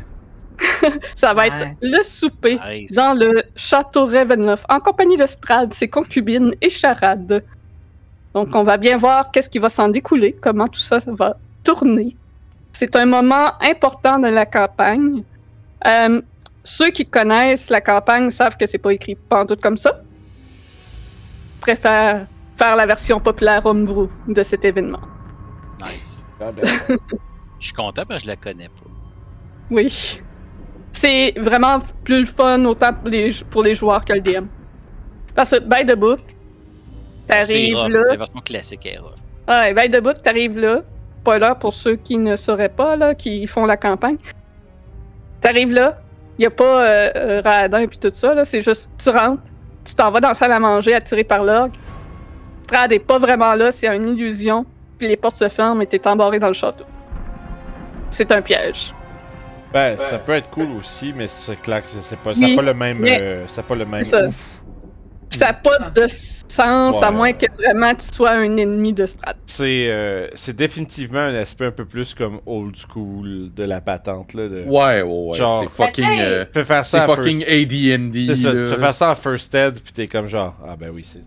[1.17, 1.77] ça va être Ouais.
[1.81, 2.93] le souper nice.
[2.93, 7.43] dans le château Ravenloft en compagnie de Strad, ses concubines et Charade.
[8.35, 12.15] Donc, on va bien voir qu'est-ce qui va s'en découler, comment tout ça va tourner.
[12.75, 15.23] C'est un moment important de la campagne.
[15.87, 16.21] Euh,
[16.65, 20.03] ceux qui connaissent la campagne savent que c'est pas écrit pantoute comme ça.
[21.61, 25.01] Préfèrent faire la version populaire homebrew de cet événement.
[25.85, 26.27] Nice.
[26.41, 26.65] Ah, ben,
[27.61, 28.91] Je suis content parce que je la connais pas.
[29.71, 30.21] Oui.
[30.93, 34.47] C'est vraiment plus le fun autant pour les, pour les joueurs que le DM.
[35.37, 36.21] Parce que, by the book,
[37.29, 38.05] t'arrives là.
[38.11, 39.15] La version classique est rough.
[39.47, 40.83] Ouais, by the book, t'arrives là.
[41.25, 44.19] Spoiler pour ceux qui ne sauraient pas, là, qui font la campagne.
[45.41, 45.97] T'arrives là,
[46.37, 48.45] Il n'y a pas euh, euh, radin puis tout ça, là.
[48.45, 49.41] C'est juste, tu rentres,
[49.85, 51.73] tu t'en vas dans la salle à manger attiré par l'orgue.
[52.65, 54.67] Strad est pas vraiment là, c'est une illusion.
[54.99, 56.85] Puis les portes se ferment et t'es embarré dans le château.
[58.11, 58.93] C'est un piège.
[59.73, 62.75] Ben, ça peut être cool aussi, mais c'est clair que c'est- pas, Oui, pas le
[62.75, 64.03] même, mais- euh, ça pas le même
[65.39, 65.51] ça.
[65.51, 65.57] ouf.
[65.63, 69.07] Puis ça n'a pas de sens à moins que vraiment tu sois un ennemi de
[69.07, 69.37] Strad.
[69.47, 74.35] C'est, euh, c'est définitivement un aspect un peu plus comme old school de la patente
[74.35, 74.49] là.
[74.49, 74.63] De...
[74.67, 75.39] Ouais, ouais, ouais.
[75.39, 76.05] Genre- C'est fucking.
[76.21, 77.51] Euh, Tu peux faire ça c'est fucking first...
[77.73, 78.27] AD&D.
[78.29, 78.65] C'est ça, là.
[78.65, 81.21] tu peux faire ça en first aid puis t'es comme genre ah ben oui c'est.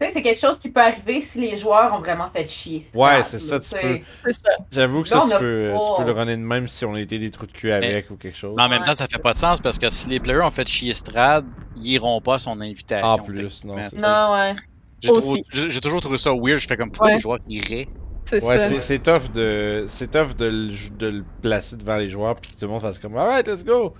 [0.00, 2.82] Tu sais, c'est quelque chose qui peut arriver si les joueurs ont vraiment fait chier.
[2.94, 4.48] Ouais, c'est ça, tu peux- C'est ça.
[4.70, 6.84] J'avoue que Là, ça tu a peux, pas- tu peux le runner de même si
[6.86, 8.54] on était des trous de cul avec ou quelque chose.
[8.56, 10.50] Mais en même temps, ça fait pas de sens parce que si les players ont
[10.50, 11.44] fait chier Strad,
[11.76, 13.06] ils iront pas à son invitation.
[13.08, 13.76] En plus, non.
[14.00, 14.54] Non, ouais.
[15.02, 16.58] J'ai toujours trouvé ça weird.
[16.60, 17.88] Je fais comme pourquoi les joueurs iraient?
[18.24, 18.68] C'est Ouais, ça.
[18.68, 22.52] c'est, c'est tough de, c'est tough de, le, de le placer devant les joueurs puis
[22.52, 23.94] que tout le monde fasse comme alright let's go.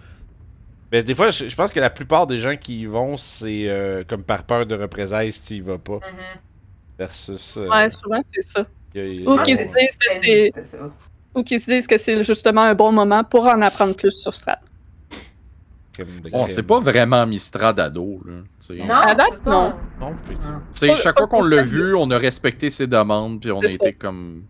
[0.92, 3.68] Mais des fois, je, je pense que la plupart des gens qui y vont, c'est
[3.68, 5.94] euh, comme par peur de représailles si tu y vas pas.
[5.96, 6.40] Mhm.
[6.98, 7.56] Versus.
[7.56, 8.60] euh, Ouais, souvent c'est ça.
[8.60, 8.98] a-
[9.30, 10.78] Ou qu'ils se disent que c'est- c'est-.
[11.34, 14.34] Ou qui se disent que c'est justement un bon moment pour en apprendre plus sur
[14.34, 14.58] Strad.
[16.32, 18.32] Bon, c'est pas vraiment Mistrad ado, là.
[18.86, 19.50] Non, À date, c'est ça.
[19.50, 19.74] non.
[20.00, 20.58] Non, effectivement.
[20.72, 23.60] Tu sais, Pas- chaque fois qu'on l'a vu, on a respecté ses demandes, puis on
[23.60, 24.44] a été comme.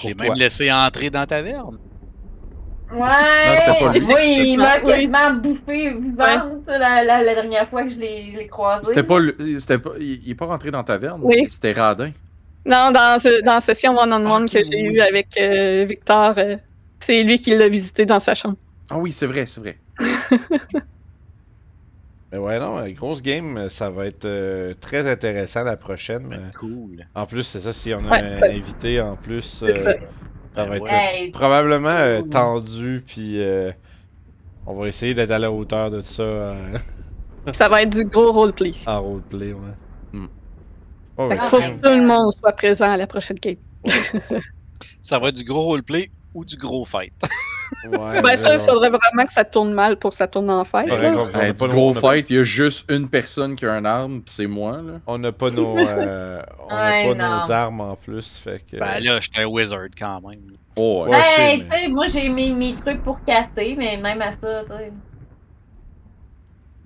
[0.00, 0.14] Courtois.
[0.30, 1.78] même laissé entrer dans la taverne.
[2.90, 3.56] Ouais!
[3.58, 4.04] c'était pas lui.
[4.06, 4.82] Oui, il m'a Oui.
[4.84, 8.82] quasiment bouffé vivante la, la, la dernière fois que je l'ai croisé.
[8.84, 9.18] C'était pas.
[9.18, 9.90] pas.
[10.00, 11.20] Il il est pas rentré dans ta taverne?
[11.22, 11.46] Oui.
[11.50, 12.10] C'était Radin.
[12.64, 14.96] Non, dans, ce- dans la session one-on-one que j'ai oui.
[14.96, 16.56] eue avec euh, Victor, euh,
[16.98, 18.56] c'est lui qui l'a visité dans sa chambre.
[18.90, 19.78] Ah oui, c'est vrai, c'est vrai.
[22.32, 26.32] Mais ouais, non, euh, grosse game, ça va être euh, très intéressant la prochaine.
[26.32, 26.50] euh.
[26.58, 27.06] Cool.
[27.14, 28.54] En plus, c'est ça, si on a Ouais, un ouais.
[28.56, 29.94] invité en plus, C'est euh,
[30.54, 30.62] ça.
[30.62, 33.72] ça va être Hey, probablement euh, tendu, puis euh,
[34.66, 36.78] on va essayer d'être à la hauteur de ça euh,
[37.52, 38.74] Ça va être du gros roleplay.
[38.86, 39.74] en roleplay, ouais.
[40.12, 40.26] Hmm.
[41.16, 43.56] Oh, Fait qu'il faut que tout le monde soit présent à la prochaine game.
[45.00, 47.12] Ça va être du gros roleplay ou du gros fight.
[47.84, 50.64] Ouais, ben ça, il faudrait vraiment que ça tourne mal pour que ça tourne en
[50.64, 50.90] fête.
[50.90, 51.24] Ouais, là.
[51.34, 53.84] Hey, du nos- gros a- fight, il y a juste une personne qui a un
[53.84, 54.94] arme, puis c'est moi, là.
[55.06, 57.36] On n'a pas nos, euh, on a Ouais, pas non.
[57.46, 58.78] nos armes en plus, fait que.
[58.78, 60.40] Ben là, j'étais un wizard quand même.
[60.76, 61.20] Oh, ouais.
[61.36, 64.68] Hey, tu sais, moi j'ai mes, mes trucs pour casser, mais même à ça, tu
[64.72, 64.92] sais.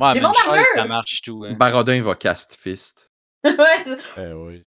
[0.00, 1.44] Ouais, mais une chaise, ça marche tout.
[1.48, 1.54] Hein.
[1.56, 3.08] Barodin va cast fist.
[3.44, 3.54] ouais,
[4.18, 4.62] Eh oui.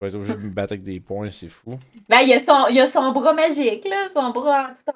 [0.00, 1.78] Je vais être obligé de me battre avec des points, c'est fou.
[2.08, 4.90] ben, il y, a son, il y a son bras magique, là, son bras tout
[4.90, 4.94] en.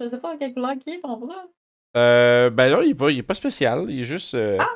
[0.00, 1.46] Je sais pas quel couleur qui est ton bras.
[1.96, 3.86] Euh, ben là, il est pas, il est pas spécial.
[3.88, 4.34] Il est juste.
[4.34, 4.68] euh, Ah!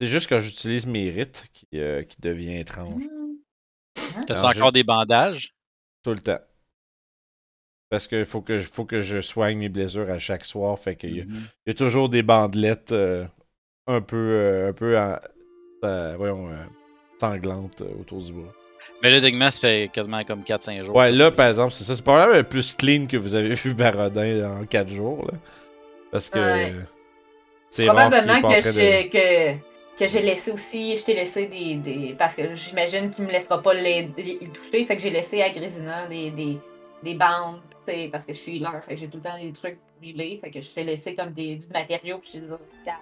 [0.00, 3.02] C'est juste quand j'utilise mes rites qui, euh, qui devient étrange.
[4.26, 5.54] T'as Alors, encore des bandages?
[6.02, 6.40] Tout le temps.
[7.90, 10.76] Parce que faut que, faut que je soigne mes blessures à chaque soir.
[10.78, 13.24] Fait qu'il y, a- il y a toujours des bandelettes euh,
[13.86, 14.16] un peu.
[14.16, 15.18] euh, un peu en-
[15.84, 16.48] euh, voyons,
[17.20, 18.52] sanglantes euh, autour du bras.
[19.02, 20.96] Mais là, techniquement, ça fait quasiment comme 4-5 jours.
[20.96, 21.96] Ouais, là, par exemple, c'est ça.
[21.96, 25.24] C'est probablement le plus clean que vous avez vu Barodin en 4 jours.
[25.30, 25.38] Là.
[26.10, 26.38] Parce que.
[26.38, 26.74] Ouais.
[27.68, 32.14] C'est Probablement que de- j'ai que, que j'ai laissé aussi, je t'ai laissé des, des.
[32.16, 34.08] Parce que j'imagine qu'il me laissera pas les,
[34.52, 36.58] toucher, fait que j'ai laissé à Grésina des, des,
[37.02, 39.38] des bandes, tu sais, parce que je suis healer, fait que j'ai tout le temps
[39.42, 42.40] des trucs pour healer, fait que je t'ai laissé comme des, du matériau, puis j'ai
[42.40, 43.00] dit, regarde,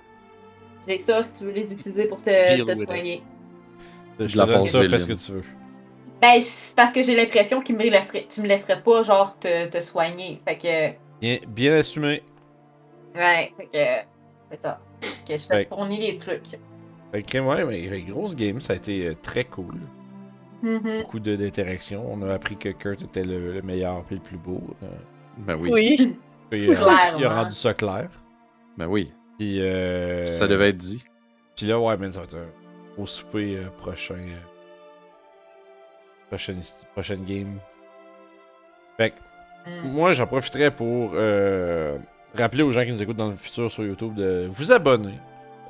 [0.88, 3.22] j'ai ça si tu veux les utiliser pour te, te it.
[4.20, 5.16] Je la donne ça, fais vaseline.
[5.18, 5.44] ce que tu veux.
[6.20, 9.66] Ben, c'est parce que j'ai l'impression qu'il me laisserait, tu me laisserais pas, genre, te,
[9.68, 10.96] te soigner, fait que.
[11.20, 12.22] Bien, bien assumé.
[13.14, 14.08] Ouais, fait que.
[14.50, 14.80] C'est ça.
[15.26, 15.64] Que je fais Ouais.
[15.66, 16.42] tourner les trucs.
[17.12, 19.74] Fait que, ouais, mais mais grosse game, ça a été euh, très cool.
[20.62, 21.00] Mhm.
[21.02, 22.06] Beaucoup de- d'interactions.
[22.10, 24.60] On a appris que Kurt était le, le meilleur et le plus beau.
[24.82, 24.86] Euh,
[25.38, 25.70] Ben oui.
[25.72, 26.16] Oui.
[26.50, 26.74] puis, euh,
[27.18, 28.08] il a rendu ça clair.
[28.78, 29.12] Ben oui.
[29.38, 31.02] Puis, euh, Ça devait être dit.
[31.56, 32.36] Puis là, ouais, man, ça va être
[32.96, 34.14] gros souper euh, prochain.
[34.14, 34.38] euh,
[36.28, 36.60] prochaine,
[36.92, 37.58] prochaine game.
[38.96, 39.16] Fait que,
[39.70, 39.88] Mm.
[39.92, 41.96] moi, j'en profiterai pour euh,
[42.34, 45.14] rappeler aux gens qui nous écoutent dans le futur sur YouTube de vous abonner.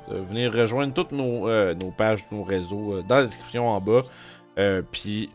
[0.09, 4.01] De venir rejoindre toutes nos, nos pages, nos réseaux dans la description en bas.
[4.91, 5.29] Puis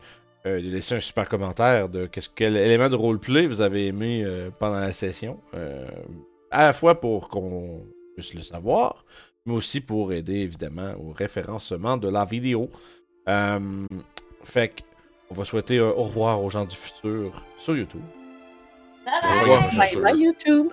[0.44, 4.26] de laisser un super commentaire de quel élément de roleplay vous avez aimé
[4.58, 5.40] pendant la session.
[6.50, 7.82] À la fois pour qu'on
[8.14, 9.04] puisse le savoir,
[9.48, 12.70] mais aussi pour aider évidemment au référencement de la vidéo.
[13.28, 13.86] Euh,
[14.44, 14.84] fait
[15.30, 18.02] on va souhaiter un au revoir aux gens du futur sur YouTube.
[19.04, 19.40] Bye Au bye.
[19.40, 19.70] revoir.
[19.74, 20.68] Bye bye YouTube.